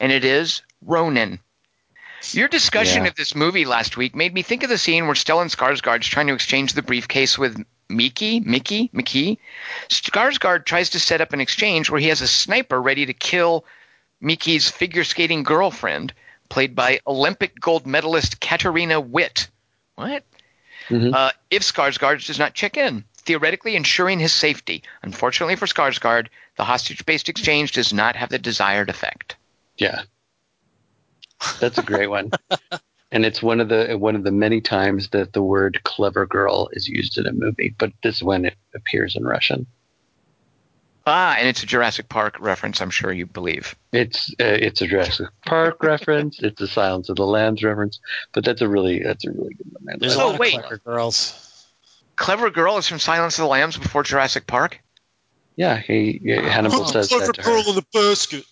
and 0.00 0.12
it 0.12 0.24
is 0.24 0.62
Ronin. 0.84 1.38
Your 2.32 2.48
discussion 2.48 3.02
Yeah. 3.04 3.08
of 3.10 3.14
this 3.14 3.34
movie 3.34 3.64
last 3.66 3.96
week 3.96 4.14
made 4.16 4.34
me 4.34 4.42
think 4.42 4.62
of 4.64 4.68
the 4.68 4.78
scene 4.78 5.06
where 5.06 5.14
Stellan 5.14 5.54
Skarsgård's 5.54 6.08
trying 6.08 6.26
to 6.26 6.34
exchange 6.34 6.72
the 6.72 6.82
briefcase 6.82 7.38
with 7.38 7.64
Mickey, 7.88 8.40
Mickey, 8.40 8.90
Mickey. 8.92 9.38
Skarsgård 9.88 10.64
tries 10.64 10.90
to 10.90 11.00
set 11.00 11.20
up 11.20 11.32
an 11.32 11.40
exchange 11.40 11.90
where 11.90 12.00
he 12.00 12.08
has 12.08 12.20
a 12.20 12.28
sniper 12.28 12.80
ready 12.80 13.06
to 13.06 13.12
kill 13.12 13.64
Miki's 14.20 14.68
figure 14.70 15.04
skating 15.04 15.42
girlfriend, 15.42 16.12
played 16.48 16.74
by 16.74 17.00
Olympic 17.06 17.58
gold 17.60 17.86
medalist 17.86 18.40
Katarina 18.40 19.00
Witt. 19.00 19.48
What? 19.94 20.24
Mhm. 20.88 21.14
Uh, 21.14 21.32
if 21.50 21.62
Skarsgård 21.62 22.24
does 22.26 22.38
not 22.38 22.54
check 22.54 22.76
in, 22.76 23.04
theoretically 23.18 23.76
ensuring 23.76 24.20
his 24.20 24.32
safety. 24.32 24.82
Unfortunately 25.02 25.56
for 25.56 25.66
Skarsgård, 25.66 26.28
the 26.56 26.64
hostage-based 26.64 27.28
exchange 27.28 27.72
does 27.72 27.92
not 27.92 28.16
have 28.16 28.30
the 28.30 28.38
desired 28.38 28.88
effect. 28.88 29.36
Yeah. 29.76 30.02
That's 31.60 31.78
a 31.78 31.82
great 31.82 32.06
one. 32.06 32.30
and 33.12 33.24
it's 33.24 33.42
one 33.42 33.60
of 33.60 33.68
the 33.68 33.96
one 33.98 34.16
of 34.16 34.24
the 34.24 34.32
many 34.32 34.60
times 34.60 35.08
that 35.10 35.32
the 35.32 35.42
word 35.42 35.80
clever 35.84 36.26
girl 36.26 36.68
is 36.72 36.88
used 36.88 37.18
in 37.18 37.26
a 37.26 37.32
movie, 37.32 37.74
but 37.78 37.92
this 38.02 38.22
one 38.22 38.44
it 38.44 38.56
appears 38.74 39.16
in 39.16 39.24
Russian. 39.24 39.66
Ah, 41.08 41.36
and 41.38 41.46
it's 41.46 41.62
a 41.62 41.66
Jurassic 41.66 42.08
Park 42.08 42.36
reference, 42.40 42.80
I'm 42.80 42.90
sure 42.90 43.12
you 43.12 43.26
believe. 43.26 43.76
It's 43.92 44.30
uh, 44.40 44.44
it's 44.44 44.82
a 44.82 44.86
Jurassic 44.88 45.28
Park 45.44 45.82
reference, 45.82 46.42
it's 46.42 46.60
a 46.60 46.66
Silence 46.66 47.08
of 47.08 47.16
the 47.16 47.26
Lambs 47.26 47.62
reference, 47.62 48.00
but 48.32 48.44
that's 48.44 48.60
a 48.60 48.68
really 48.68 49.00
that's 49.02 49.24
a 49.24 49.30
really 49.30 49.54
good 49.54 49.72
one. 49.72 49.94
I 49.94 49.98
There's 49.98 50.16
like 50.16 50.24
a 50.24 50.26
Oh, 50.26 50.30
lot 50.32 50.40
wait. 50.40 50.54
of 50.54 50.60
clever 50.62 50.78
girls. 50.84 51.42
Clever 52.16 52.50
Girl 52.50 52.78
is 52.78 52.88
from 52.88 52.98
Silence 52.98 53.38
of 53.38 53.42
the 53.42 53.48
Lambs 53.48 53.76
before 53.76 54.02
Jurassic 54.02 54.46
Park? 54.46 54.80
Yeah, 55.54 55.76
he, 55.76 56.18
he- 56.22 56.32
Hannibal 56.32 56.86
says 56.86 57.10
that 57.10 57.34
to 57.34 57.42
her. 57.42 57.58
in 57.58 57.74
the 57.74 57.84
basket. 57.92 58.44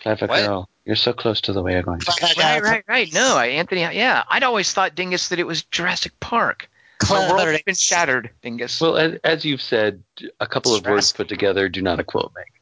Clever 0.00 0.26
What? 0.26 0.46
girl, 0.46 0.68
you're 0.84 0.96
so 0.96 1.12
close 1.12 1.40
to 1.42 1.52
the 1.52 1.62
way 1.62 1.76
I'm 1.76 1.84
going. 1.84 2.00
To. 2.00 2.12
Right, 2.38 2.62
right, 2.62 2.84
right. 2.86 3.12
No, 3.12 3.36
I, 3.36 3.46
Anthony, 3.46 3.80
yeah. 3.80 4.24
I'd 4.28 4.44
always 4.44 4.72
thought, 4.72 4.94
Dingus, 4.94 5.28
that 5.28 5.38
it 5.38 5.46
was 5.46 5.64
Jurassic 5.64 6.18
Park. 6.20 6.70
The 7.00 7.14
world 7.30 7.48
has 7.48 7.62
been 7.62 7.74
shattered, 7.74 8.30
Dingus. 8.42 8.80
Well, 8.80 8.96
as, 8.96 9.18
as 9.22 9.44
you've 9.44 9.62
said, 9.62 10.02
a 10.40 10.46
couple 10.46 10.74
of 10.74 10.84
words 10.84 11.12
put 11.12 11.28
together 11.28 11.68
do 11.68 11.82
not 11.82 12.00
a 12.00 12.04
quote 12.04 12.32
make. 12.36 12.60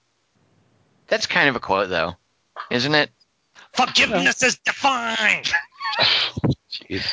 That's 1.08 1.26
kind 1.26 1.48
of 1.48 1.56
a 1.56 1.60
quote, 1.60 1.88
though, 1.88 2.16
isn't 2.70 2.94
it? 2.94 3.10
Forgiveness 3.72 4.42
is 4.42 4.58
defined. 4.58 5.52
Jeez. 6.70 7.06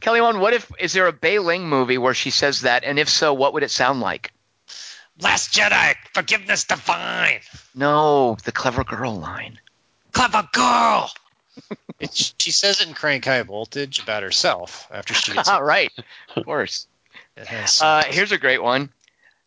Kelly 0.00 0.20
Wand, 0.20 0.40
what 0.40 0.52
if, 0.52 0.70
is 0.78 0.92
there 0.92 1.06
a 1.06 1.12
Bai 1.12 1.38
Ling 1.38 1.68
movie 1.68 1.98
where 1.98 2.14
she 2.14 2.30
says 2.30 2.62
that? 2.62 2.84
And 2.84 2.98
if 2.98 3.08
so, 3.08 3.34
what 3.34 3.54
would 3.54 3.62
it 3.62 3.70
sound 3.70 4.00
like? 4.00 4.32
Last 5.20 5.52
Jedi, 5.52 5.94
forgiveness 6.14 6.64
divine. 6.64 7.40
No, 7.74 8.36
the 8.44 8.52
Clever 8.52 8.84
Girl 8.84 9.14
line. 9.18 9.58
Clever 10.12 10.48
girl. 10.52 11.10
she 12.12 12.50
says 12.50 12.80
it 12.80 12.88
in 12.88 12.94
Crank 12.94 13.24
High 13.26 13.42
Voltage 13.42 14.00
about 14.02 14.22
herself 14.22 14.88
after 14.90 15.14
she 15.14 15.32
gets. 15.34 15.48
Ah, 15.50 15.58
right. 15.58 15.92
Of 16.36 16.44
course. 16.44 16.86
it 17.36 17.46
has- 17.46 17.80
Uh, 17.82 18.02
here's 18.06 18.32
a 18.32 18.38
great 18.38 18.62
one. 18.62 18.90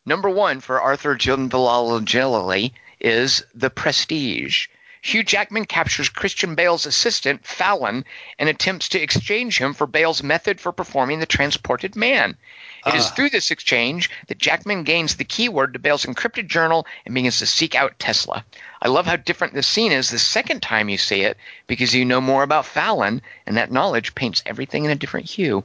Number 0.06 0.30
one 0.30 0.60
for 0.60 0.82
Arthur 0.82 1.16
Jindalali 1.16 2.72
is 3.00 3.44
The 3.56 3.70
Prestige. 3.70 4.68
Hugh 5.02 5.24
Jackman 5.24 5.66
captures 5.66 6.08
Christian 6.08 6.56
Bale's 6.56 6.86
assistant, 6.86 7.46
Fallon, 7.46 8.06
and 8.40 8.48
attempts 8.48 8.90
to 8.90 9.02
exchange 9.02 9.58
him 9.60 9.74
for 9.74 9.86
Bale's 9.86 10.24
method 10.24 10.62
for 10.62 10.72
performing 10.72 11.20
the 11.20 11.26
transported 11.26 11.96
man. 11.98 12.38
It 12.86 12.96
is 12.96 13.06
Ah. 13.06 13.10
through 13.12 13.30
this 13.30 13.50
exchange 13.52 14.10
that 14.28 14.38
Jackman 14.38 14.84
gains 14.84 15.16
the 15.16 15.24
keyword 15.24 15.74
to 15.74 15.80
Bale's 15.80 16.06
encrypted 16.06 16.48
journal 16.48 16.86
and 17.06 17.16
begins 17.16 17.40
to 17.40 17.46
seek 17.46 17.76
out 17.76 17.98
Tesla. 17.98 18.44
I 18.82 18.90
love 18.90 19.06
how 19.06 19.16
different 19.16 19.54
this 19.54 19.68
scene 19.68 19.92
is 19.94 20.10
the 20.10 20.20
second 20.20 20.62
time 20.62 20.90
you 20.90 20.98
see 20.98 21.22
it 21.22 21.38
because 21.68 21.94
you 21.96 22.04
know 22.04 22.20
more 22.20 22.44
about 22.44 22.66
Fallon, 22.66 23.22
and 23.46 23.56
that 23.58 23.72
knowledge 23.72 24.14
paints 24.16 24.44
everything 24.46 24.84
in 24.86 24.92
a 24.92 24.96
different 24.96 25.30
hue. 25.30 25.64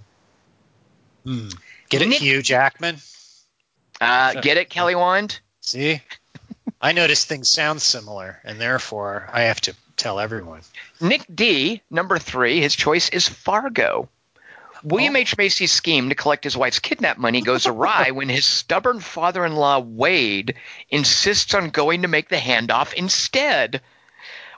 Hmm. 1.24 1.48
Get 1.88 2.02
it, 2.02 2.08
Nick- 2.08 2.20
Hugh 2.20 2.42
Jackman? 2.42 2.98
Uh, 4.00 4.34
get 4.34 4.56
it, 4.56 4.70
Kelly 4.70 4.94
Wand? 4.94 5.40
See? 5.60 6.00
I 6.80 6.92
noticed 6.92 7.26
things 7.26 7.48
sound 7.48 7.82
similar, 7.82 8.40
and 8.44 8.60
therefore 8.60 9.28
I 9.32 9.42
have 9.42 9.60
to 9.62 9.74
tell 9.96 10.20
everyone. 10.20 10.60
Nick 11.00 11.24
D, 11.34 11.82
number 11.90 12.18
three, 12.20 12.60
his 12.60 12.76
choice 12.76 13.08
is 13.08 13.28
Fargo. 13.28 14.08
William 14.82 15.16
Oh. 15.16 15.18
H. 15.18 15.36
Macy's 15.36 15.72
scheme 15.72 16.08
to 16.08 16.14
collect 16.14 16.44
his 16.44 16.56
wife's 16.56 16.78
kidnap 16.78 17.18
money 17.18 17.40
goes 17.40 17.66
awry 17.66 18.10
when 18.12 18.28
his 18.28 18.44
stubborn 18.46 19.00
father 19.00 19.44
in 19.44 19.54
law, 19.56 19.78
Wade, 19.80 20.54
insists 20.88 21.54
on 21.54 21.70
going 21.70 22.02
to 22.02 22.08
make 22.08 22.28
the 22.28 22.36
handoff 22.36 22.92
instead. 22.94 23.80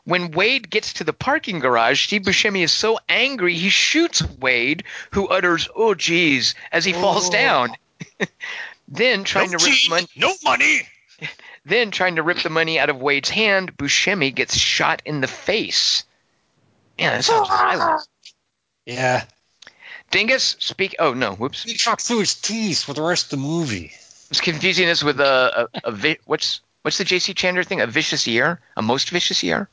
When 0.05 0.31
Wade 0.31 0.71
gets 0.71 0.95
to 0.95 1.05
the 1.05 1.13
parking 1.13 1.59
garage, 1.59 2.05
Steve 2.05 2.23
Buscemi 2.23 2.63
is 2.63 2.73
so 2.73 2.99
angry 3.09 3.55
he 3.55 3.69
shoots 3.69 4.23
Wade, 4.39 4.85
who 5.13 5.29
utters, 5.29 5.69
oh, 5.77 5.95
geez, 5.95 6.55
as 6.73 6.85
he 6.85 6.93
falls 6.93 7.29
Oh. 7.29 7.33
down. 7.33 7.77
then, 8.89 9.25
trying 9.25 9.51
to 9.51 9.59
rip 9.59 9.75
money. 9.89 10.07
no 10.17 10.33
money. 10.43 10.83
Then, 11.67 11.91
trying 11.91 12.17
to 12.17 12.23
rip 12.23 12.39
the 12.39 12.49
money 12.49 12.79
out 12.79 12.89
of 12.89 12.97
Wade's 12.97 13.29
hand, 13.29 13.77
Buscemi 13.77 14.35
gets 14.35 14.57
shot 14.57 15.03
in 15.05 15.21
the 15.21 15.27
face. 15.27 16.05
Man, 16.99 17.13
that 17.13 17.23
sounds 17.25 17.49
violent. 17.51 18.09
Yeah. 18.87 19.25
Dingus, 20.11 20.57
speak. 20.59 20.97
Oh 20.99 21.15
no, 21.15 21.35
whoops. 21.35 21.63
He 21.65 21.75
shot 21.75 22.01
through 22.01 22.21
his 22.21 22.35
teeth 22.35 22.83
for 22.85 22.95
the 22.95 23.03
rest 23.03 23.25
of 23.27 23.31
the 23.39 23.45
movie. 23.47 23.93
I 23.95 24.27
was 24.31 24.41
confusing 24.41 24.87
this 24.87 25.03
with 25.05 25.21
a, 25.21 25.69
a, 25.85 25.89
a 25.89 25.91
vi- 25.93 26.19
what's 26.27 26.61
what's 26.83 26.99
the 26.99 27.05
J.C. 27.05 27.35
Chandor 27.35 27.65
thing? 27.65 27.81
A 27.81 27.87
vicious 27.87 28.27
year, 28.27 28.61
a 28.77 28.83
most 28.83 29.11
vicious 29.11 29.43
year, 29.43 29.69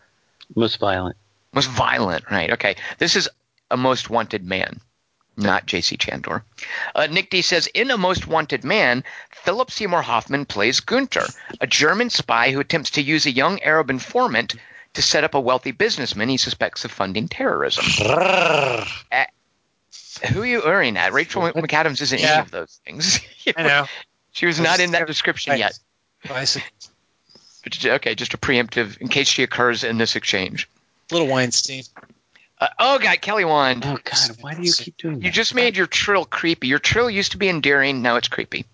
Most 0.56 0.80
violent. 0.80 1.16
most 1.54 1.70
violent. 1.70 2.30
Right. 2.30 2.52
Okay. 2.52 2.76
This 3.00 3.16
is 3.16 3.30
a 3.72 3.78
most 3.78 4.10
wanted 4.10 4.46
man, 4.46 4.80
not 5.38 5.66
J.C. 5.66 5.98
Chandor. 5.98 6.44
Uh, 6.96 7.08
Nick 7.08 7.30
D 7.30 7.42
says 7.42 7.68
in 7.74 7.90
a 7.92 7.98
most 7.98 8.28
wanted 8.28 8.64
man, 8.64 9.04
Philip 9.32 9.72
Seymour 9.72 10.02
Hoffman 10.04 10.46
plays 10.46 10.80
Gunter, 10.80 11.26
a 11.62 11.68
German 11.68 12.10
spy 12.10 12.52
who 12.52 12.60
attempts 12.60 12.92
to 12.92 13.02
use 13.02 13.26
a 13.26 13.32
young 13.32 13.60
Arab 13.64 13.90
informant 13.90 14.56
to 14.94 15.02
set 15.02 15.24
up 15.24 15.34
a 15.36 15.40
wealthy 15.40 15.72
businessman 15.72 16.30
he 16.30 16.38
suspects 16.38 16.84
of 16.86 16.92
funding 16.92 17.28
terrorism. 17.28 17.84
Who 20.34 20.42
are 20.42 20.46
you 20.46 20.64
erring 20.66 20.98
at? 20.98 21.14
Rachel 21.14 21.44
McAdams 21.44 22.02
isn't 22.02 22.20
any 22.20 22.42
of 22.42 22.52
those 22.52 22.80
things. 22.86 23.20
I 23.58 23.64
know. 23.64 23.86
She 24.32 24.46
was 24.46 24.60
not 24.60 24.80
in 24.80 24.92
that 24.92 25.08
description 25.08 25.58
yet. 25.58 25.78
Bicycle. 26.28 26.68
But, 27.64 27.86
Okay, 27.86 28.16
just 28.16 28.34
a 28.34 28.38
preemptive 28.38 28.98
in 28.98 29.08
case 29.10 29.28
she 29.28 29.44
occurs 29.44 29.84
in 29.84 29.98
this 29.98 30.16
exchange. 30.16 30.70
Little 31.12 31.28
Weinstein. 31.28 31.84
Uh, 32.60 32.68
oh, 32.80 32.98
God, 33.00 33.22
Kelly 33.22 33.46
Wand. 33.46 33.84
Oh 33.86 33.98
God, 34.04 34.38
why 34.42 34.56
do 34.56 34.64
you 34.64 34.74
keep 34.74 34.98
doing 34.98 35.20
That? 35.20 35.26
You 35.26 35.32
just 35.32 35.54
made 35.54 35.78
your 35.78 35.86
trill 35.86 36.26
creepy. 36.26 36.68
Your 36.68 36.80
trill 36.80 37.10
used 37.10 37.34
to 37.34 37.38
be 37.38 37.50
endearing, 37.50 38.02
now 38.02 38.16
it's 38.16 38.28
creepy. 38.28 38.66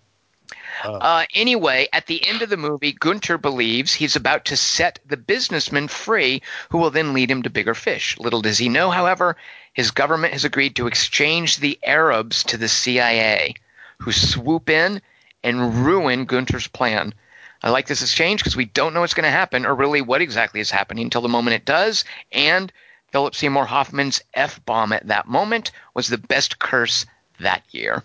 Oh. 0.82 0.94
Uh, 0.94 1.24
anyway, 1.34 1.88
at 1.92 2.06
the 2.06 2.26
end 2.26 2.42
of 2.42 2.50
the 2.50 2.56
movie, 2.56 2.92
Gunter 2.92 3.38
believes 3.38 3.92
he's 3.92 4.16
about 4.16 4.46
to 4.46 4.56
set 4.56 4.98
the 5.06 5.16
businessman 5.16 5.88
free, 5.88 6.42
who 6.70 6.78
will 6.78 6.90
then 6.90 7.12
lead 7.12 7.30
him 7.30 7.42
to 7.42 7.50
bigger 7.50 7.74
fish. 7.74 8.18
Little 8.18 8.42
does 8.42 8.58
he 8.58 8.68
know, 8.68 8.90
however, 8.90 9.36
his 9.72 9.90
government 9.90 10.32
has 10.32 10.44
agreed 10.44 10.76
to 10.76 10.86
exchange 10.86 11.58
the 11.58 11.78
Arabs 11.84 12.44
to 12.44 12.56
the 12.56 12.68
CIA, 12.68 13.54
who 13.98 14.12
swoop 14.12 14.68
in 14.68 15.00
and 15.42 15.84
ruin 15.84 16.24
Gunter's 16.24 16.66
plan. 16.66 17.14
I 17.62 17.70
like 17.70 17.86
this 17.86 18.02
exchange 18.02 18.40
because 18.40 18.56
we 18.56 18.66
don't 18.66 18.94
know 18.94 19.00
what's 19.00 19.14
going 19.14 19.24
to 19.24 19.30
happen 19.30 19.64
or 19.64 19.74
really 19.74 20.02
what 20.02 20.20
exactly 20.20 20.60
is 20.60 20.70
happening 20.70 21.04
until 21.04 21.22
the 21.22 21.28
moment 21.28 21.54
it 21.54 21.64
does. 21.64 22.04
And 22.30 22.72
Philip 23.10 23.34
Seymour 23.34 23.64
Hoffman's 23.64 24.20
F 24.34 24.62
bomb 24.64 24.92
at 24.92 25.06
that 25.06 25.26
moment 25.26 25.70
was 25.94 26.08
the 26.08 26.18
best 26.18 26.58
curse 26.58 27.06
that 27.40 27.62
year. 27.70 28.02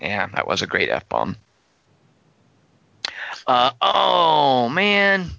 Yeah, 0.00 0.28
that 0.28 0.46
was 0.46 0.62
a 0.62 0.66
great 0.66 0.88
F 0.88 1.08
bomb. 1.08 1.36
Uh, 3.46 3.70
oh, 3.80 4.68
man. 4.68 5.30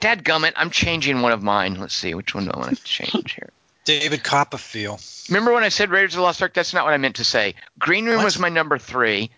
Dadgummit, 0.00 0.52
I'm 0.56 0.70
changing 0.70 1.22
one 1.22 1.32
of 1.32 1.42
mine. 1.42 1.78
Let's 1.78 1.94
see, 1.94 2.14
which 2.14 2.34
one 2.34 2.44
do 2.46 2.50
I 2.52 2.58
want 2.58 2.76
to 2.76 2.84
change 2.84 3.34
here? 3.34 3.50
David 3.84 4.22
Copperfield. 4.22 5.00
Remember 5.28 5.52
when 5.52 5.64
I 5.64 5.68
said 5.68 5.90
Raiders 5.90 6.14
of 6.14 6.18
the 6.18 6.22
Lost 6.22 6.42
Ark? 6.42 6.54
That's 6.54 6.72
not 6.74 6.84
what 6.84 6.94
I 6.94 6.98
meant 6.98 7.16
to 7.16 7.24
say. 7.24 7.54
Green 7.78 8.06
Room 8.06 8.16
What? 8.18 8.24
was 8.26 8.38
my 8.38 8.48
number 8.48 8.78
three. 8.78 9.30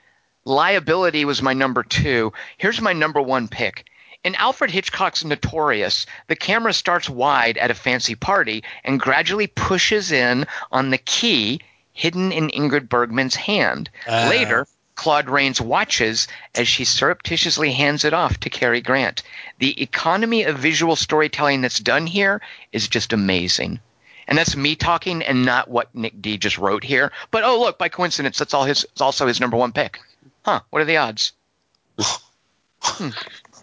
Liability 0.45 1.25
was 1.25 1.41
my 1.41 1.55
number 1.55 1.83
two. 1.83 2.33
Here's 2.59 2.81
my 2.81 2.93
number 2.93 3.21
one 3.23 3.49
pick. 3.49 3.87
In 4.23 4.35
Alfred 4.37 4.71
Hitchcock's 4.71 5.25
Notorious, 5.25 6.07
the 6.29 6.37
camera 6.37 6.73
starts 6.73 7.09
wide 7.11 7.59
at 7.59 7.71
a 7.71 7.75
fancy 7.75 8.15
party 8.15 8.65
and 8.85 9.01
gradually 9.01 9.47
pushes 9.47 10.13
in 10.13 10.47
on 10.73 10.91
the 10.91 10.99
key 10.99 11.61
hidden 11.93 12.33
in 12.33 12.49
Ingrid 12.49 12.89
Bergman's 12.89 13.35
hand. 13.37 13.91
Ah. 14.09 14.27
Later, 14.29 14.67
Claude 14.95 15.29
Rains 15.29 15.61
watches 15.61 16.29
as 16.55 16.69
she 16.69 16.85
surreptitiously 16.85 17.73
hands 17.73 18.05
it 18.05 18.15
off 18.15 18.39
to 18.41 18.51
Cary 18.51 18.81
Grant. 18.81 19.23
The 19.59 19.81
economy 19.83 20.45
of 20.45 20.59
visual 20.59 20.97
storytelling 20.97 21.61
that's 21.61 21.81
done 21.81 22.07
here 22.07 22.41
is 22.73 22.89
just 22.89 23.13
amazing. 23.13 23.81
And 24.27 24.39
that's 24.39 24.57
me 24.57 24.75
talking 24.77 25.23
and 25.23 25.45
not 25.45 25.69
what 25.69 25.95
Nick 25.95 26.23
D 26.23 26.39
just 26.39 26.59
wrote 26.59 26.85
here. 26.85 27.13
But 27.31 27.45
oh 27.45 27.61
look, 27.61 27.79
by 27.79 27.89
coincidence, 27.89 28.39
that's 28.39 28.55
all 28.55 28.65
his 28.65 28.85
it's 28.85 29.01
also 29.01 29.27
his 29.27 29.41
number 29.41 29.57
one 29.57 29.73
pick. 29.73 29.99
Huh, 30.45 30.61
what 30.71 30.83
are 30.83 30.87
the 30.87 30.99
odds? 30.99 31.33
Hmm. 32.87 33.09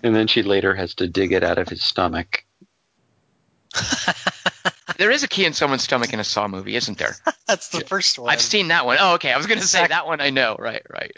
And 0.02 0.16
then 0.16 0.26
she 0.26 0.42
later 0.42 0.74
has 0.74 0.96
to 0.96 1.08
dig 1.08 1.32
it 1.32 1.44
out 1.44 1.60
of 1.60 1.70
his 1.70 1.84
stomach. 1.84 2.44
There 5.02 5.10
is 5.10 5.24
a 5.24 5.28
key 5.28 5.46
in 5.46 5.54
someone's 5.54 5.82
stomach 5.82 6.14
in 6.14 6.20
a 6.20 6.24
Saw 6.24 6.48
movie, 6.48 6.76
isn't 6.76 7.00
there? 7.00 7.16
That's 7.48 7.70
the 7.70 7.80
first 7.80 8.20
one. 8.20 8.30
I've 8.30 8.40
seen 8.40 8.68
that 8.68 8.86
one. 8.86 8.98
Oh, 9.00 9.16
okay. 9.16 9.32
I 9.32 9.38
was 9.38 9.48
going 9.48 9.60
to 9.60 9.68
say 9.68 9.88
that 9.88 10.06
one 10.06 10.22
I 10.22 10.30
know. 10.30 10.56
Right, 10.60 10.84
right. 10.94 11.12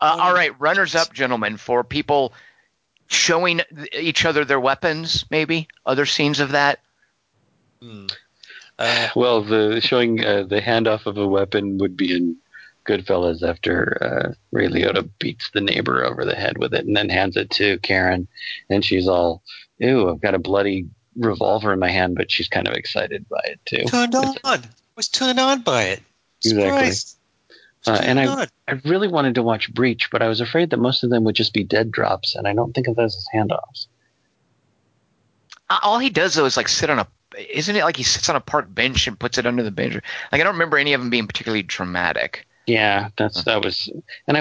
Uh, 0.00 0.16
all 0.20 0.32
right, 0.32 0.58
runners 0.58 0.94
up, 0.94 1.12
gentlemen, 1.12 1.58
for 1.58 1.84
people 1.84 2.32
showing 3.08 3.60
each 3.92 4.24
other 4.24 4.46
their 4.46 4.58
weapons, 4.58 5.26
maybe 5.30 5.68
other 5.84 6.06
scenes 6.06 6.40
of 6.40 6.52
that. 6.52 6.80
Hmm. 7.82 8.06
Uh, 8.78 9.08
Well, 9.14 9.42
the 9.42 9.82
showing 9.82 10.24
uh, 10.24 10.44
the 10.44 10.62
handoff 10.62 11.04
of 11.04 11.18
a 11.18 11.26
weapon 11.28 11.76
would 11.76 11.94
be 11.94 12.16
in 12.16 12.36
Goodfellas 12.88 13.46
after 13.46 13.98
uh, 14.00 14.32
Ray 14.50 14.68
Liotta 14.68 15.10
beats 15.18 15.50
the 15.52 15.60
neighbor 15.60 16.06
over 16.06 16.24
the 16.24 16.36
head 16.36 16.56
with 16.56 16.72
it 16.72 16.86
and 16.86 16.96
then 16.96 17.10
hands 17.10 17.36
it 17.36 17.50
to 17.50 17.78
Karen, 17.80 18.28
and 18.70 18.82
she's 18.82 19.08
all, 19.08 19.42
"Ew, 19.76 20.08
I've 20.08 20.22
got 20.22 20.34
a 20.34 20.38
bloody 20.38 20.86
revolver 21.16 21.72
in 21.72 21.78
my 21.78 21.90
hand," 21.90 22.16
but 22.16 22.30
she's 22.30 22.48
kind 22.48 22.68
of 22.68 22.74
excited 22.74 23.28
by 23.28 23.40
it 23.44 23.60
too. 23.64 23.84
turned 23.84 24.14
on. 24.14 24.62
Was 24.96 25.08
turned 25.08 25.38
on 25.38 25.62
by 25.62 25.84
it. 25.84 26.02
Exactly. 26.44 26.62
Surprised. 26.62 27.16
Was 27.86 28.00
Uh, 28.00 28.02
and 28.02 28.20
I. 28.20 28.46
I 28.68 28.80
really 28.84 29.08
wanted 29.08 29.36
to 29.36 29.42
watch 29.42 29.72
Breach, 29.72 30.10
but 30.10 30.22
I 30.22 30.28
was 30.28 30.40
afraid 30.40 30.70
that 30.70 30.78
most 30.78 31.04
of 31.04 31.10
them 31.10 31.24
would 31.24 31.36
just 31.36 31.52
be 31.52 31.64
dead 31.64 31.90
drops, 31.92 32.34
and 32.34 32.48
I 32.48 32.52
don't 32.52 32.72
think 32.72 32.88
of 32.88 32.96
those 32.96 33.16
as 33.16 33.26
handoffs. 33.34 33.86
Uh, 35.70 35.78
All 35.82 35.98
he 35.98 36.10
does 36.10 36.34
though 36.34 36.44
is 36.44 36.56
like 36.56 36.68
sit 36.68 36.90
on 36.90 36.98
a. 36.98 37.06
Isn't 37.50 37.76
it 37.76 37.84
like 37.84 37.96
he 37.96 38.02
sits 38.02 38.28
on 38.28 38.36
a 38.36 38.40
park 38.40 38.66
bench 38.72 39.06
and 39.06 39.18
puts 39.18 39.38
it 39.38 39.46
under 39.46 39.62
the 39.62 39.70
bench? 39.70 39.94
Like 39.94 40.40
I 40.40 40.44
don't 40.44 40.54
remember 40.54 40.78
any 40.78 40.94
of 40.94 41.00
them 41.00 41.10
being 41.10 41.26
particularly 41.26 41.62
dramatic. 41.62 42.46
Yeah, 42.66 43.10
that's 43.16 43.44
that 43.44 43.62
was, 43.62 43.88
and 44.26 44.36
I 44.36 44.40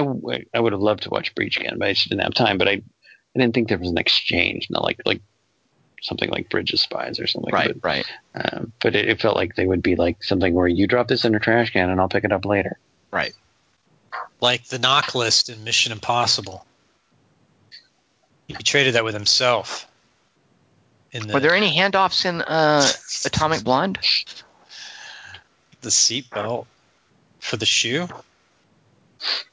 I 0.53 0.59
would 0.59 0.73
have 0.73 0.81
loved 0.81 1.03
to 1.03 1.09
watch 1.09 1.35
Breach 1.35 1.57
again, 1.57 1.77
but 1.77 1.87
I 1.89 1.93
just 1.93 2.09
didn't 2.09 2.23
have 2.23 2.33
time. 2.33 2.57
But 2.57 2.67
I, 2.67 2.71
I 2.71 2.81
didn't 3.39 3.53
think 3.53 3.69
there 3.69 3.77
was 3.77 3.89
an 3.89 3.97
exchange, 3.97 4.67
not 4.69 4.83
like 4.83 4.99
like 5.05 5.21
something 6.05 6.29
like 6.29 6.49
Bridge 6.49 6.73
of 6.73 6.79
Spies 6.79 7.19
or 7.19 7.27
something. 7.27 7.53
Right, 7.53 7.75
right. 7.83 8.05
But, 8.33 8.53
uh, 8.53 8.65
but 8.81 8.95
it, 8.95 9.09
it 9.09 9.21
felt 9.21 9.35
like 9.35 9.55
they 9.55 9.65
would 9.65 9.83
be 9.83 9.95
like 9.95 10.23
something 10.23 10.53
where 10.53 10.67
you 10.67 10.87
drop 10.87 11.07
this 11.07 11.25
in 11.25 11.35
a 11.35 11.39
trash 11.39 11.71
can 11.71 11.89
and 11.89 11.99
I'll 11.99 12.09
pick 12.09 12.23
it 12.23 12.31
up 12.31 12.45
later. 12.45 12.77
Right. 13.11 13.33
Like 14.39 14.65
the 14.65 14.77
NOC 14.77 15.15
list 15.15 15.49
in 15.49 15.63
Mission 15.63 15.91
Impossible. 15.91 16.65
He 18.47 18.53
traded 18.53 18.95
that 18.95 19.03
with 19.03 19.15
himself. 19.15 19.87
In 21.11 21.27
the, 21.27 21.33
Were 21.33 21.39
there 21.39 21.55
any 21.55 21.75
handoffs 21.75 22.25
in 22.25 22.41
uh, 22.41 22.87
Atomic 23.25 23.63
Blonde? 23.63 23.97
the 25.81 25.91
seat 25.91 26.29
belt 26.31 26.67
for 27.39 27.57
the 27.57 27.65
shoe? 27.65 28.07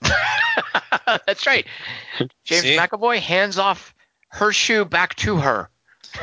That's 1.26 1.46
right. 1.46 1.66
James 2.44 2.62
See? 2.62 2.76
McAvoy 2.76 3.18
hands 3.18 3.58
off 3.58 3.94
her 4.28 4.52
shoe 4.52 4.84
back 4.84 5.14
to 5.16 5.36
her. 5.36 5.68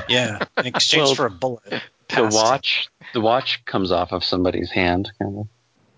Yeah, 0.08 0.40
in 0.58 0.66
exchange 0.68 1.08
Well, 1.08 1.16
for 1.16 1.26
a 1.26 1.32
bullet. 1.32 1.64
The 1.70 1.82
Past 2.08 2.36
watch, 2.36 2.90
the 3.14 3.22
watch 3.22 3.64
comes 3.66 3.92
off 3.92 4.12
of 4.12 4.24
somebody's 4.24 4.72
hand, 4.72 5.12
kind 5.20 5.40
of. 5.40 5.48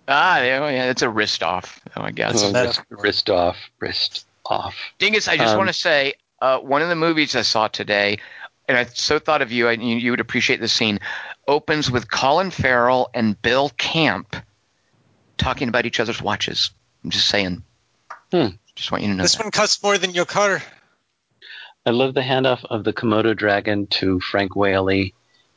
Ah, 0.07 0.41
yeah, 0.41 0.59
oh, 0.61 0.89
it's 0.89 1.01
a 1.01 1.09
wrist 1.09 1.41
off. 1.41 1.79
Oh, 1.95 2.01
I 2.01 2.11
guess. 2.11 2.33
That's 2.33 2.43
a 2.43 2.51
metaphor. 2.51 2.85
wrist, 2.89 3.03
wrist 3.03 3.29
off, 3.29 3.57
wrist 3.79 4.25
off. 4.45 4.75
Dingus, 4.99 5.27
I 5.27 5.37
just 5.37 5.53
Um, 5.53 5.57
want 5.57 5.69
to 5.69 5.73
say 5.73 6.13
uh, 6.41 6.59
one 6.59 6.81
of 6.81 6.89
the 6.89 6.95
movies 6.95 7.35
I 7.35 7.43
saw 7.43 7.67
today 7.69 8.17
and 8.71 8.77
I 8.77 8.85
so 8.85 9.19
thought 9.19 9.41
of 9.41 9.51
you, 9.51 9.67
and 9.67 9.83
you, 9.83 9.97
you 9.97 10.11
would 10.11 10.19
appreciate 10.21 10.61
this 10.61 10.71
scene. 10.71 10.99
Opens 11.47 11.91
with 11.91 12.09
Colin 12.09 12.51
Farrell 12.51 13.09
and 13.13 13.39
Bill 13.41 13.69
Camp 13.77 14.35
talking 15.37 15.67
about 15.67 15.85
each 15.85 15.99
other's 15.99 16.21
watches. 16.21 16.71
I'm 17.03 17.09
just 17.09 17.27
saying. 17.27 17.63
Hmm. 18.31 18.47
Just 18.75 18.91
want 18.91 19.03
you 19.03 19.09
to 19.09 19.15
know. 19.15 19.23
This 19.23 19.35
that. 19.35 19.43
one 19.43 19.51
costs 19.51 19.83
more 19.83 19.97
than 19.97 20.11
your 20.11 20.25
car. 20.25 20.63
I 21.85 21.89
love 21.91 22.13
the 22.13 22.21
handoff 22.21 22.63
of 22.65 22.83
the 22.83 22.93
Komodo 22.93 23.35
dragon 23.35 23.87
to 23.87 24.19
Frank 24.19 24.55
Whaley 24.55 25.13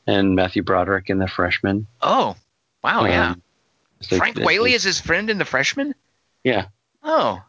and 0.07 0.35
Matthew 0.35 0.63
Broderick 0.63 1.11
in 1.11 1.19
The 1.19 1.29
Freshman. 1.29 1.87
Oh, 2.01 2.37
wow, 2.83 3.05
yeah. 3.05 3.31
Um, 3.33 3.43
it's 4.01 4.11
like- 4.13 4.19
Frank 4.21 4.37
Whaley 4.39 4.73
is 4.73 4.83
his 4.83 5.01
friend 5.01 5.29
in 5.31 5.39
The 5.39 5.45
Freshman. 5.45 5.95
Yeah, 6.43 6.67
Oh, 7.03 7.43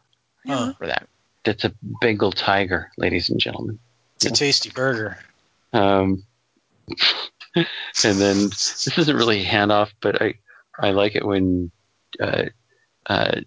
I 0.45 0.49
Huh. 0.51 0.59
remember 0.59 0.87
that. 0.87 1.07
that's 1.45 1.63
a 1.63 1.73
Bengal 2.01 2.31
tiger, 2.31 2.91
ladies 2.97 3.29
and 3.29 3.39
gentlemen. 3.39 3.79
It's 4.17 4.25
a 4.25 4.31
tasty 4.31 4.69
burger. 4.69 5.17
Um, 5.73 6.23
and 7.55 7.65
then 7.95 8.37
this 8.49 8.97
isn't 8.97 9.15
really 9.15 9.41
a 9.41 9.45
handoff, 9.45 9.91
but 10.01 10.21
I 10.21 10.35
I 10.79 10.91
like 10.91 11.15
it 11.15 11.25
when 11.25 11.71
uh, 12.19 12.45
uh, 13.05 13.41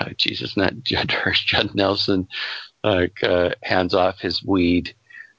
oh, 0.00 0.08
Jesus, 0.16 0.56
not 0.56 0.82
Judd 0.82 1.10
Hirsch, 1.10 1.44
Judd 1.46 1.74
Nelson, 1.74 2.28
like 2.82 3.22
uh, 3.22 3.50
hands 3.62 3.94
off 3.94 4.20
his 4.20 4.42
weed 4.42 4.94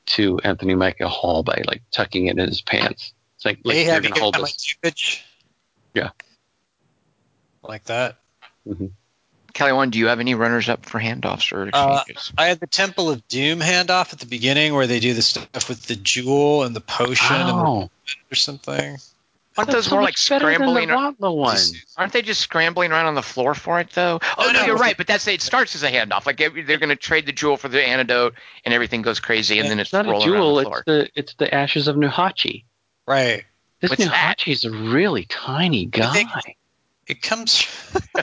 to 0.07 0.39
Anthony 0.43 0.75
Michael 0.75 1.09
Hall 1.09 1.43
by 1.43 1.63
like 1.67 1.83
tucking 1.91 2.27
it 2.27 2.37
in 2.37 2.47
his 2.47 2.61
pants. 2.61 3.13
It's 3.35 3.45
like, 3.45 3.59
like 3.63 3.75
Hey, 3.75 3.85
you're 3.85 3.93
have 3.93 4.03
gonna 4.03 4.19
hold 4.19 4.35
this. 4.35 4.75
tubage? 4.83 5.21
Yeah. 5.93 6.09
Like 7.63 7.83
that. 7.85 8.17
Kelly, 9.53 9.73
one, 9.73 9.89
do 9.89 9.99
you 9.99 10.07
have 10.07 10.19
any 10.19 10.33
runners 10.33 10.69
up 10.69 10.85
for 10.85 10.99
handoffs 10.99 11.51
or 11.51 11.69
Uh. 11.73 12.03
I 12.37 12.45
had 12.47 12.59
the 12.59 12.67
Temple 12.67 13.09
of 13.09 13.27
Doom 13.27 13.59
handoff 13.59 14.13
at 14.13 14.19
the 14.19 14.25
beginning 14.25 14.73
where 14.73 14.87
they 14.87 14.99
do 14.99 15.13
the 15.13 15.21
stuff 15.21 15.67
with 15.67 15.83
the 15.83 15.95
jewel 15.95 16.63
and 16.63 16.75
the 16.75 16.81
potion 16.81 17.35
and 17.35 17.49
the, 17.49 17.53
Oh, 17.53 17.89
or 18.31 18.35
something. 18.35 18.97
Aren't 19.57 19.67
that's 19.67 19.75
those 19.75 19.85
so 19.87 19.95
more 19.95 20.01
like 20.03 20.13
much 20.13 20.29
than 20.29 20.39
scrambling? 20.39 20.87
the 20.87 20.93
Rotla 20.93 21.35
one. 21.35 21.57
Aren't 21.97 22.13
they 22.13 22.21
just 22.21 22.39
scrambling 22.39 22.91
around 22.91 23.07
on 23.07 23.15
the 23.15 23.21
floor 23.21 23.53
for 23.53 23.79
it 23.81 23.89
though? 23.91 24.19
Oh 24.37 24.45
no, 24.51 24.59
no. 24.61 24.65
you're 24.65 24.77
right. 24.77 24.95
But 24.95 25.07
that's 25.07 25.27
it 25.27 25.41
starts 25.41 25.75
as 25.75 25.83
a 25.83 25.91
handoff. 25.91 26.25
Like 26.25 26.37
they're 26.37 26.49
going 26.49 26.87
to 26.89 26.95
trade 26.95 27.25
the 27.25 27.33
jewel 27.33 27.57
for 27.57 27.67
the 27.67 27.83
antidote, 27.85 28.35
and 28.63 28.73
everything 28.73 29.01
goes 29.01 29.19
crazy, 29.19 29.59
and 29.59 29.69
then 29.69 29.79
it's, 29.79 29.89
It's 29.89 29.93
not 29.93 30.05
a 30.05 30.19
jewel. 30.23 30.59
around 30.61 30.83
the 30.85 30.99
It's 31.01 31.13
the 31.13 31.19
it's 31.19 31.33
the 31.35 31.53
ashes 31.53 31.87
of 31.89 31.97
Nurhachi. 31.97 32.63
Right. 33.05 33.43
This 33.81 33.89
What's 33.89 34.05
that? 34.05 34.37
Nurhachi 34.37 34.51
is 34.53 34.63
a 34.63 34.71
really 34.71 35.25
tiny 35.25 35.85
guy. 35.85 36.13
think- 36.13 36.29
It 37.07 37.21
comes. 37.21 37.67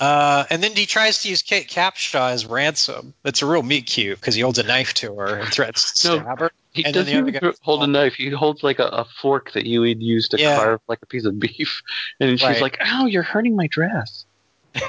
uh, 0.00 0.44
and 0.50 0.62
then 0.62 0.72
he 0.72 0.86
tries 0.86 1.22
to 1.22 1.28
use 1.28 1.42
Kate 1.42 1.68
Capshaw 1.68 2.30
as 2.32 2.46
ransom. 2.46 3.14
It's 3.24 3.42
a 3.42 3.46
real 3.46 3.62
meet 3.62 3.86
cute 3.86 4.18
because 4.20 4.34
he 4.34 4.42
holds 4.42 4.58
a 4.58 4.62
knife 4.62 4.94
to 4.94 5.14
her 5.16 5.38
and 5.40 5.48
threatens 5.52 5.92
to 6.02 6.08
No, 6.08 6.18
stab 6.20 6.38
her. 6.40 6.50
He 6.76 6.84
And 6.84 6.94
doesn't 6.94 7.24
the 7.24 7.28
even 7.38 7.52
hold 7.62 7.82
a 7.82 7.86
knife. 7.86 8.14
He 8.14 8.30
holds 8.30 8.62
like 8.62 8.78
a, 8.78 8.84
a 8.86 9.04
fork 9.20 9.52
that 9.52 9.64
you 9.66 9.80
would 9.80 10.02
use 10.02 10.28
to 10.28 10.38
Yeah. 10.38 10.54
carve 10.54 10.80
like 10.88 10.98
a 11.02 11.06
piece 11.06 11.24
of 11.24 11.38
beef. 11.40 11.82
And 12.20 12.38
she's 12.38 12.46
Right. 12.48 12.60
like, 12.60 12.78
"Ow, 12.84 13.06
you're 13.06 13.22
hurting 13.22 13.56
my 13.56 13.66
dress." 13.66 14.24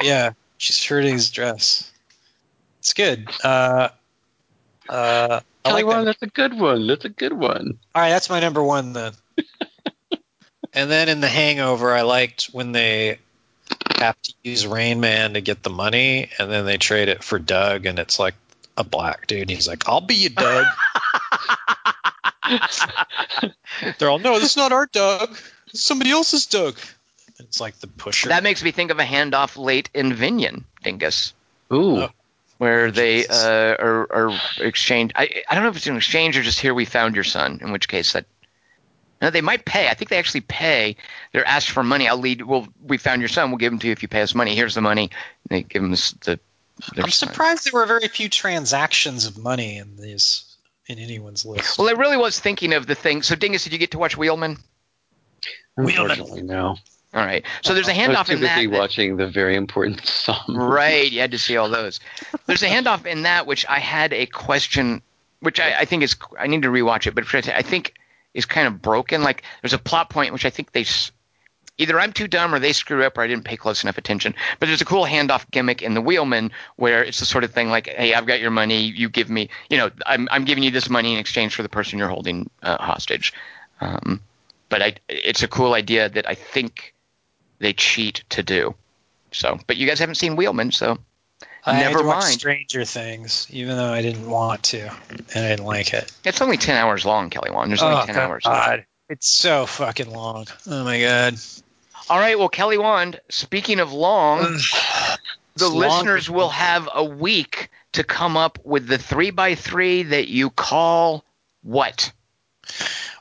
yeah, 0.02 0.32
she's 0.58 0.84
hurting 0.84 1.14
his 1.14 1.32
dress. 1.32 1.90
It's 2.80 2.94
good. 2.94 3.30
Uh, 3.44 3.90
uh, 4.90 5.40
I 5.66 5.72
like 5.72 5.86
that. 5.86 6.04
that's 6.06 6.22
a 6.22 6.28
good 6.28 6.58
one. 6.60 6.88
That's 6.88 7.06
a 7.06 7.10
good 7.10 7.34
one. 7.34 7.80
All 7.96 8.02
right, 8.02 8.10
that's 8.10 8.30
my 8.30 8.40
number 8.40 8.64
one 8.64 8.94
then. 8.94 9.14
and 10.74 10.90
then 10.90 11.10
in 11.10 11.20
The 11.22 11.28
Hangover, 11.28 11.94
I 11.94 12.02
liked 12.02 12.46
when 12.54 12.72
they 12.72 13.20
have 13.98 14.22
to 14.22 14.34
use 14.44 14.66
Rain 14.68 15.00
Man 15.00 15.34
to 15.34 15.42
get 15.42 15.64
the 15.64 15.70
money, 15.70 16.30
and 16.40 16.50
then 16.52 16.66
they 16.66 16.78
trade 16.78 17.10
it 17.10 17.24
for 17.24 17.40
Doug, 17.40 17.86
and 17.86 18.00
it's 18.00 18.20
like 18.20 18.36
a 18.78 18.84
black 18.84 19.28
dude. 19.28 19.50
He's 19.50 19.68
like, 19.68 19.88
"I'll 19.90 20.02
be 20.02 20.16
you, 20.16 20.30
Doug." 20.30 20.66
They're 24.00 24.10
all, 24.10 24.20
"No, 24.20 24.40
this 24.40 24.52
is 24.52 24.58
not 24.58 24.72
our 24.72 24.86
Doug. 24.88 25.38
It's 25.68 25.84
somebody 25.84 26.12
else's 26.12 26.46
Doug." 26.46 26.78
It's 27.40 27.60
like 27.62 27.78
the 27.80 27.88
pusher. 27.88 28.30
That 28.30 28.44
makes 28.44 28.64
me 28.64 28.72
think 28.72 28.92
of 28.92 29.00
a 29.00 29.04
handoff 29.04 29.58
late 29.58 29.90
in 29.94 30.14
Vinion, 30.14 30.66
Dingus, 30.84 31.34
Ooh, 31.72 31.98
Oh. 32.04 32.10
where 32.58 32.90
they 32.90 33.28
uh, 33.28 33.76
are, 33.80 34.08
are 34.12 34.40
exchanged. 34.60 35.14
I, 35.16 35.44
I 35.48 35.54
don't 35.54 35.64
know 35.64 35.70
if 35.70 35.78
it's 35.78 35.86
an 35.86 35.98
exchange 35.98 36.36
or 36.38 36.42
just 36.42 36.60
here 36.60 36.74
we 36.74 36.86
found 36.86 37.14
your 37.16 37.24
son. 37.24 37.60
In 37.62 37.72
which 37.72 37.88
case 37.88 38.14
that. 38.14 38.26
No, 39.22 39.30
they 39.32 39.42
might 39.42 39.66
pay. 39.66 39.88
I 39.88 39.96
think 39.96 40.10
they 40.10 40.18
actually 40.20 40.42
pay. 40.42 40.96
They're 41.32 41.48
asked 41.48 41.72
for 41.72 41.84
money. 41.84 42.08
I'll 42.08 42.18
lead. 42.18 42.44
Well, 42.44 42.68
we 42.84 42.98
found 42.98 43.22
your 43.22 43.30
son. 43.30 43.50
We'll 43.50 43.58
give 43.58 43.74
him 43.74 43.80
to 43.80 43.88
you 43.88 43.94
if 43.94 44.04
you 44.04 44.08
pay 44.08 44.22
us 44.22 44.36
money. 44.36 44.56
Here's 44.56 44.76
the 44.76 44.82
money. 44.82 45.10
And 45.50 45.50
they 45.50 45.64
give 45.64 45.84
him 45.84 45.92
the. 45.92 46.40
I'm 46.96 47.10
son. 47.10 47.30
surprised 47.30 47.66
there 47.66 47.74
were 47.74 47.86
very 47.88 48.08
few 48.08 48.30
transactions 48.30 49.26
of 49.26 49.38
money 49.38 49.78
in 49.78 49.98
these 49.98 50.47
in 50.88 51.00
anyone's 51.00 51.46
list. 51.46 51.78
Well, 51.78 51.90
I 51.90 51.92
really 51.94 52.18
was 52.18 52.40
thinking 52.40 52.74
of 52.74 52.88
the 52.88 52.96
thing. 52.96 53.22
So, 53.22 53.36
Dingus, 53.36 53.64
did 53.64 53.74
you 53.74 53.80
get 53.80 53.92
to 53.92 53.98
watch 54.00 54.18
Wheelman? 54.18 54.58
unfortunately, 55.78 56.42
no. 56.42 56.78
All 57.14 57.26
right. 57.26 57.46
So 57.64 57.74
there's 57.74 57.88
a 57.88 57.94
I 57.98 58.08
was 58.08 58.18
handoff 58.18 58.26
too 58.28 58.34
in 58.34 58.42
that. 58.42 58.68
watching 58.72 59.18
the 59.18 59.28
very 59.28 59.56
important 59.56 60.06
sum. 60.06 60.38
Right, 60.50 61.10
you 61.12 61.20
had 61.22 61.32
to 61.32 61.38
see 61.40 61.56
all 61.58 61.70
those. 61.70 62.00
There's 62.46 62.64
a 62.64 62.68
handoff 62.68 63.06
in 63.06 63.24
that 63.24 63.48
which 63.48 63.66
I 63.68 63.80
had 63.80 64.14
a 64.14 64.26
question, 64.26 65.02
which 65.40 65.60
I, 65.60 65.80
I 65.80 65.86
think 65.86 66.04
is 66.04 66.16
I 66.38 66.48
need 66.48 66.64
to 66.64 66.70
rewatch 66.70 67.08
it, 67.08 67.16
but 67.16 67.34
I 67.50 67.62
think 67.62 67.94
is 68.34 68.46
kind 68.46 68.68
of 68.68 68.82
broken. 68.82 69.24
Like 69.24 69.44
there's 69.62 69.74
a 69.74 69.78
plot 69.80 70.10
point 70.10 70.34
which 70.34 70.46
I 70.46 70.50
think 70.50 70.72
they 70.74 70.82
s- 70.82 71.12
either 71.78 72.00
I'm 72.00 72.14
too 72.14 72.28
dumb 72.28 72.54
or 72.54 72.60
they 72.60 72.74
screw 72.74 73.04
up 73.04 73.18
or 73.18 73.22
I 73.22 73.28
didn't 73.28 73.46
pay 73.46 73.58
close 73.58 73.84
enough 73.84 73.98
attention. 73.98 74.34
But 74.60 74.68
there's 74.68 74.82
a 74.82 74.86
cool 74.86 75.06
handoff 75.06 75.50
gimmick 75.52 75.82
in 75.82 75.94
the 75.94 76.02
Wheelman 76.02 76.52
where 76.76 77.04
it's 77.04 77.20
the 77.20 77.26
sort 77.26 77.44
of 77.44 77.52
thing 77.52 77.70
like, 77.70 77.88
hey, 77.88 78.14
I've 78.14 78.26
got 78.26 78.40
your 78.40 78.52
money, 78.52 78.82
you 78.82 79.10
give 79.10 79.30
me, 79.30 79.50
you 79.70 79.78
know, 79.78 79.92
I'm 80.06 80.28
I'm 80.32 80.46
giving 80.46 80.64
you 80.64 80.72
this 80.72 80.90
money 80.90 81.14
in 81.14 81.20
exchange 81.20 81.56
for 81.56 81.64
the 81.64 81.70
person 81.70 82.00
you're 82.00 82.10
holding 82.10 82.50
uh, 82.64 82.78
hostage. 82.78 83.34
Um, 83.82 84.22
but 84.70 84.82
I, 84.82 84.96
it's 85.08 85.44
a 85.44 85.48
cool 85.48 85.74
idea 85.74 86.10
that 86.10 86.28
I 86.28 86.34
think 86.34 86.94
they 87.60 87.74
cheat 87.74 88.24
to 88.30 88.44
do. 88.44 88.76
So, 89.32 89.60
but 89.68 89.78
you 89.78 89.88
guys 89.88 90.00
haven't 90.00 90.16
seen 90.16 90.36
Wheelman, 90.36 90.72
so 90.72 90.98
I 91.66 91.82
never 91.82 92.04
mind. 92.04 92.34
Stranger 92.40 92.86
Things, 92.86 93.46
even 93.52 93.76
though 93.78 93.92
I 93.92 94.02
didn't 94.02 94.28
want 94.30 94.64
to, 94.64 94.90
and 95.10 95.46
I 95.46 95.50
didn't 95.50 95.66
like 95.66 95.94
it. 95.94 96.12
It's 96.24 96.42
only 96.42 96.58
ten 96.58 96.76
hours 96.78 97.06
long, 97.06 97.30
Kelly 97.30 97.52
Wand. 97.52 97.70
There's 97.70 97.84
only 97.84 97.98
Oh, 98.02 98.06
ten 98.06 98.16
God. 98.16 98.30
hours. 98.30 98.84
It's 99.10 99.28
so 99.30 99.66
fucking 99.66 100.10
long. 100.12 100.48
Oh 100.70 100.84
my 100.84 101.00
god. 101.00 101.36
All 102.10 102.20
right, 102.20 102.40
well, 102.40 102.50
Kelly 102.50 102.78
Wand. 102.78 103.20
Speaking 103.30 103.80
of 103.80 103.92
long, 103.92 104.42
the 104.44 105.18
It's 105.56 105.64
long. 105.64 105.76
listeners 105.76 106.30
will 106.30 106.50
have 106.50 106.88
a 106.94 107.04
week 107.04 107.70
to 107.94 108.04
come 108.04 108.38
up 108.38 108.60
with 108.64 108.88
the 108.88 108.98
three 108.98 109.32
by 109.32 109.56
three 109.56 110.04
that 110.04 110.28
you 110.28 110.50
call 110.50 111.26
what? 111.64 112.12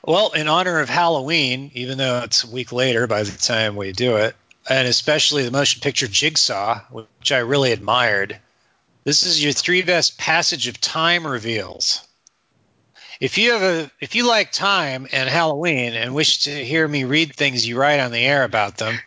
Well, 0.05 0.31
in 0.31 0.47
honor 0.47 0.79
of 0.79 0.89
Halloween, 0.89 1.71
even 1.73 1.97
though 1.97 2.21
it's 2.23 2.45
a 2.45 2.49
week 2.49 2.71
later 2.71 3.07
by 3.07 3.23
the 3.23 3.37
time 3.37 3.75
we 3.75 3.91
do 3.91 4.17
it, 4.17 4.35
and 4.69 4.87
especially 4.87 5.43
the 5.43 5.51
motion 5.51 5.81
picture 5.81 6.07
Jigsaw, 6.07 6.81
which 6.91 7.31
I 7.31 7.39
really 7.39 7.73
admired, 7.73 8.39
this 9.03 9.23
is 9.23 9.43
your 9.43 9.51
three 9.53 9.81
best 9.81 10.17
passage 10.17 10.67
of 10.67 10.79
time 10.79 11.27
reveals. 11.27 12.06
If 13.19 13.37
you 13.37 13.53
have 13.53 13.61
a 13.61 13.91
if 13.99 14.15
you 14.15 14.27
like 14.27 14.51
time 14.51 15.07
and 15.11 15.29
Halloween 15.29 15.93
and 15.93 16.13
wish 16.13 16.43
to 16.43 16.65
hear 16.65 16.87
me 16.87 17.03
read 17.03 17.35
things 17.35 17.67
you 17.67 17.77
write 17.77 17.99
on 17.99 18.11
the 18.11 18.25
air 18.25 18.43
about 18.43 18.77
them, 18.77 18.99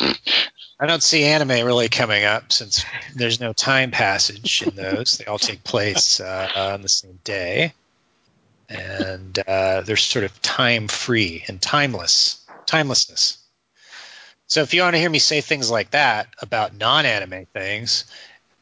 I 0.00 0.86
don't 0.86 1.02
see 1.02 1.24
anime 1.24 1.64
really 1.66 1.88
coming 1.88 2.24
up 2.24 2.52
since 2.52 2.84
there's 3.14 3.40
no 3.40 3.52
time 3.52 3.90
passage 3.90 4.62
in 4.62 4.74
those. 4.74 5.16
They 5.18 5.26
all 5.26 5.38
take 5.38 5.62
place 5.62 6.18
uh, 6.18 6.48
on 6.56 6.82
the 6.82 6.88
same 6.88 7.20
day 7.22 7.72
and 8.72 9.38
uh, 9.46 9.82
they're 9.82 9.96
sort 9.96 10.24
of 10.24 10.42
time 10.42 10.88
free 10.88 11.44
and 11.48 11.60
timeless 11.60 12.44
timelessness 12.66 13.38
so 14.46 14.62
if 14.62 14.72
you 14.74 14.82
want 14.82 14.94
to 14.94 15.00
hear 15.00 15.10
me 15.10 15.18
say 15.18 15.40
things 15.40 15.70
like 15.70 15.90
that 15.90 16.28
about 16.40 16.76
non-anime 16.76 17.46
things 17.46 18.04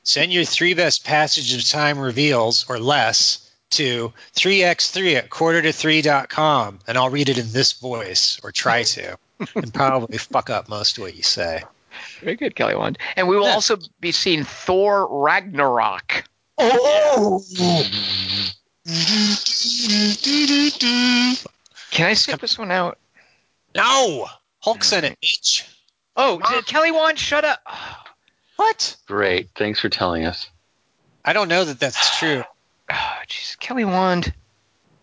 send 0.03 0.33
your 0.33 0.45
three 0.45 0.75
best 0.75 1.05
passage 1.05 1.55
of 1.55 1.65
time 1.69 1.99
reveals 1.99 2.67
or 2.69 2.79
less 2.79 3.51
to 3.71 4.13
3x3 4.35 5.15
at 5.17 5.31
quarter 5.31 5.63
to 5.63 5.69
3.com 5.69 6.79
and 6.89 6.99
i'll 6.99 7.11
read 7.11 7.29
it 7.29 7.39
in 7.39 7.53
this 7.53 7.73
voice 7.75 8.41
or 8.43 8.51
try 8.51 8.83
to 8.95 9.17
and 9.55 9.73
probably 9.73 10.19
fuck 10.19 10.51
up 10.51 10.69
most 10.69 10.99
of 10.99 11.03
what 11.03 11.15
you 11.17 11.23
say 11.23 11.63
Very 12.21 12.37
good, 12.37 12.55
Kelly 12.55 12.75
Wand. 12.77 12.99
And 13.17 13.27
we 13.29 13.37
will 13.37 13.47
Yeah. 13.47 13.55
also 13.55 13.77
be 14.01 14.13
seeing 14.13 14.45
Thor 14.45 15.07
Ragnarok. 15.11 16.25
oh 16.59 17.43
Can 21.91 22.07
I 22.07 22.15
skip 22.15 22.41
this 22.41 22.59
one 22.59 22.71
out? 22.71 22.99
no 23.75 24.27
hulk's 24.61 24.93
in 24.93 25.05
it 25.05 25.19
bitch 25.23 25.65
Oh, 26.17 26.39
Kelly 26.67 26.91
Wand, 26.93 27.19
shut 27.19 27.45
up. 27.45 27.61
What 28.61 28.97
Great. 29.07 29.49
Thanks 29.57 29.81
for 29.81 29.89
telling 29.89 30.25
us. 30.27 30.49
i 31.25 31.33
don't 31.33 31.49
know 31.49 31.65
that 31.65 31.81
that's 31.81 32.19
true 32.19 32.45
Oh, 32.93 33.19
jeez, 33.29 33.59
Kelly 33.59 33.85
Wand. 33.85 34.33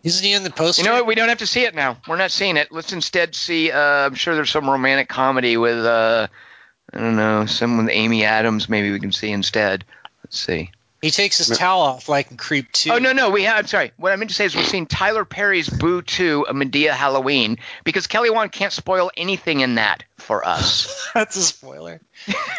isn't 0.04 0.26
he 0.26 0.34
in 0.34 0.44
the 0.44 0.50
poster 0.50 0.82
You 0.82 0.88
know 0.90 0.96
what? 0.96 1.08
We 1.08 1.16
don't 1.16 1.30
have 1.30 1.38
to 1.38 1.48
see 1.48 1.64
it 1.64 1.74
now. 1.74 1.98
We're 2.08 2.18
not 2.18 2.32
seeing 2.32 2.58
it. 2.58 2.70
Let's 2.70 2.92
instead 2.92 3.34
see. 3.34 3.72
Uh, 3.72 3.80
I'm 3.80 4.14
sure 4.14 4.36
there's 4.36 4.50
some 4.50 4.70
romantic 4.70 5.08
comedy 5.08 5.56
with. 5.56 5.86
Uh, 5.86 6.28
I 6.94 7.00
don't 7.00 7.16
know, 7.16 7.46
some 7.46 7.78
with 7.78 7.90
Amy 7.90 8.26
Adams. 8.26 8.68
Maybe 8.68 8.92
we 8.92 9.00
can 9.00 9.12
see 9.14 9.32
instead. 9.32 9.86
Let's 10.24 10.38
see. 10.40 10.72
He 11.08 11.12
He 11.12 11.24
takes 11.24 11.38
his 11.38 11.58
towel 11.58 11.84
off 11.84 12.10
like 12.10 12.32
in 12.32 12.38
Creep 12.38 12.70
2. 12.74 12.92
Oh 12.92 12.98
no, 12.98 13.14
no, 13.14 13.30
we 13.30 13.44
have. 13.44 13.60
I'm 13.60 13.68
sorry. 13.68 13.94
What 13.96 14.12
I 14.12 14.18
meant 14.18 14.30
to 14.30 14.36
say 14.36 14.44
is 14.44 14.58
we're 14.58 14.64
seeing 14.64 14.88
Tyler 14.88 15.24
Perry's 15.24 15.70
Boo 15.70 16.02
2, 16.02 16.48
a 16.50 16.54
Madea 16.54 16.92
Halloween, 16.92 17.60
because 17.86 18.08
Kelly 18.08 18.30
Wand 18.30 18.52
can't 18.52 18.74
spoil 18.74 19.10
anything 19.16 19.62
in 19.62 19.76
that 19.76 20.04
for 20.18 20.46
us. 20.46 21.10
That's 21.14 21.38
a 21.38 21.42
spoiler. 21.44 22.02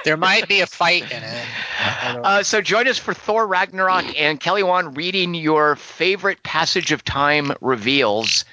there 0.05 0.17
might 0.17 0.49
be 0.49 0.63
a 0.63 0.67
fight 0.67 1.13
in 1.13 1.23
it. 1.23 1.47
Uh, 1.79 2.43
so 2.43 2.63
join 2.63 2.89
us 2.89 2.97
for 2.97 3.13
Thor 3.13 3.47
Ragnarok 3.47 4.19
and 4.19 4.41
Kelly 4.41 4.63
Wand 4.63 4.97
reading 4.97 5.35
your 5.35 5.77
favorite 5.77 6.43
passage 6.43 6.91
of 6.93 7.05
time 7.05 7.53
reveals 7.61 8.47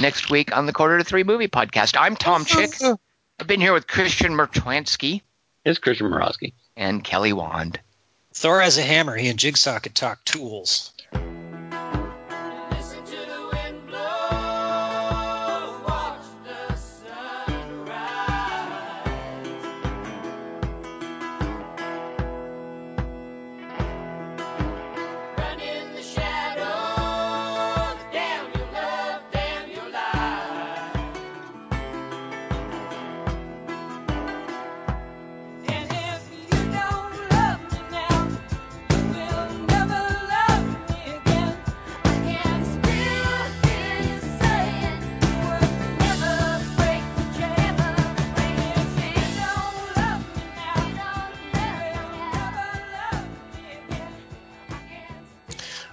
next 0.00 0.30
week 0.30 0.56
on 0.56 0.64
the 0.64 0.72
Quarter 0.72 0.96
to 0.96 1.04
Three 1.04 1.24
Movie 1.24 1.48
Podcast. 1.48 1.94
I'm 2.00 2.16
Tom 2.16 2.46
Chick. 2.46 2.70
I've 3.38 3.46
been 3.46 3.60
here 3.60 3.74
with 3.74 3.86
Christian 3.86 4.32
Mertwansky 4.32 5.20
It's 5.62 5.78
Christian 5.78 6.06
Morosky. 6.06 6.54
and 6.74 7.04
Kelly 7.04 7.34
Wand. 7.34 7.80
Thor 8.34 8.60
has 8.60 8.78
a 8.78 8.82
hammer. 8.82 9.16
He 9.16 9.28
and 9.28 9.38
Jigsaw 9.38 9.78
could 9.80 9.94
talk 9.94 10.24
tools. 10.24 10.91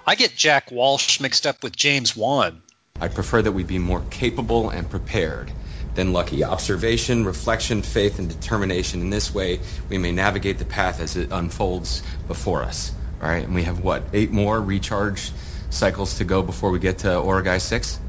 I 0.09 0.15
get 0.15 0.35
Jack 0.35 0.71
Walsh 0.71 1.19
mixed 1.19 1.45
up 1.45 1.61
with 1.61 1.75
James 1.75 2.17
Wan. 2.17 2.63
I 2.99 3.09
prefer 3.09 3.43
that 3.43 3.51
we 3.51 3.63
be 3.63 3.77
more 3.77 4.01
capable 4.09 4.71
and 4.71 4.89
prepared 4.89 5.51
than 5.93 6.13
lucky. 6.13 6.43
Observation, 6.43 7.25
reflection, 7.25 7.83
faith, 7.83 8.17
and 8.17 8.27
determination. 8.27 9.01
In 9.01 9.11
this 9.11 9.35
way, 9.35 9.61
we 9.87 9.99
may 9.99 10.11
navigate 10.11 10.57
the 10.57 10.65
path 10.65 10.99
as 10.99 11.15
it 11.15 11.29
unfolds 11.29 12.01
before 12.27 12.63
us. 12.63 12.91
All 13.21 13.29
right, 13.29 13.45
and 13.45 13.53
we 13.53 13.65
have 13.65 13.81
what 13.81 14.09
eight 14.11 14.31
more 14.31 14.59
recharge 14.59 15.31
cycles 15.69 16.17
to 16.17 16.23
go 16.23 16.41
before 16.41 16.71
we 16.71 16.79
get 16.79 16.97
to 16.99 17.09
Origae 17.09 17.61
Six. 17.61 17.99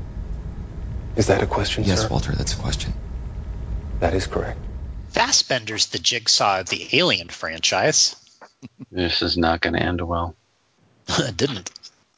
Is 1.16 1.26
that 1.26 1.42
a 1.42 1.46
question, 1.46 1.84
Yes, 1.84 2.00
sir? 2.00 2.08
Walter, 2.08 2.32
that's 2.32 2.54
a 2.54 2.56
question. 2.56 2.94
That 3.98 4.14
is 4.14 4.26
correct. 4.26 4.64
Fassbender's 5.12 5.88
the 5.88 5.98
Jigsaw 5.98 6.60
of 6.60 6.70
the 6.70 6.88
Alien 6.94 7.28
franchise. 7.28 8.16
This 8.90 9.20
is 9.20 9.36
not 9.36 9.60
going 9.60 9.74
to 9.74 9.82
end 9.82 10.00
well. 10.00 10.34
It 11.18 11.36
didn't. 11.36 11.70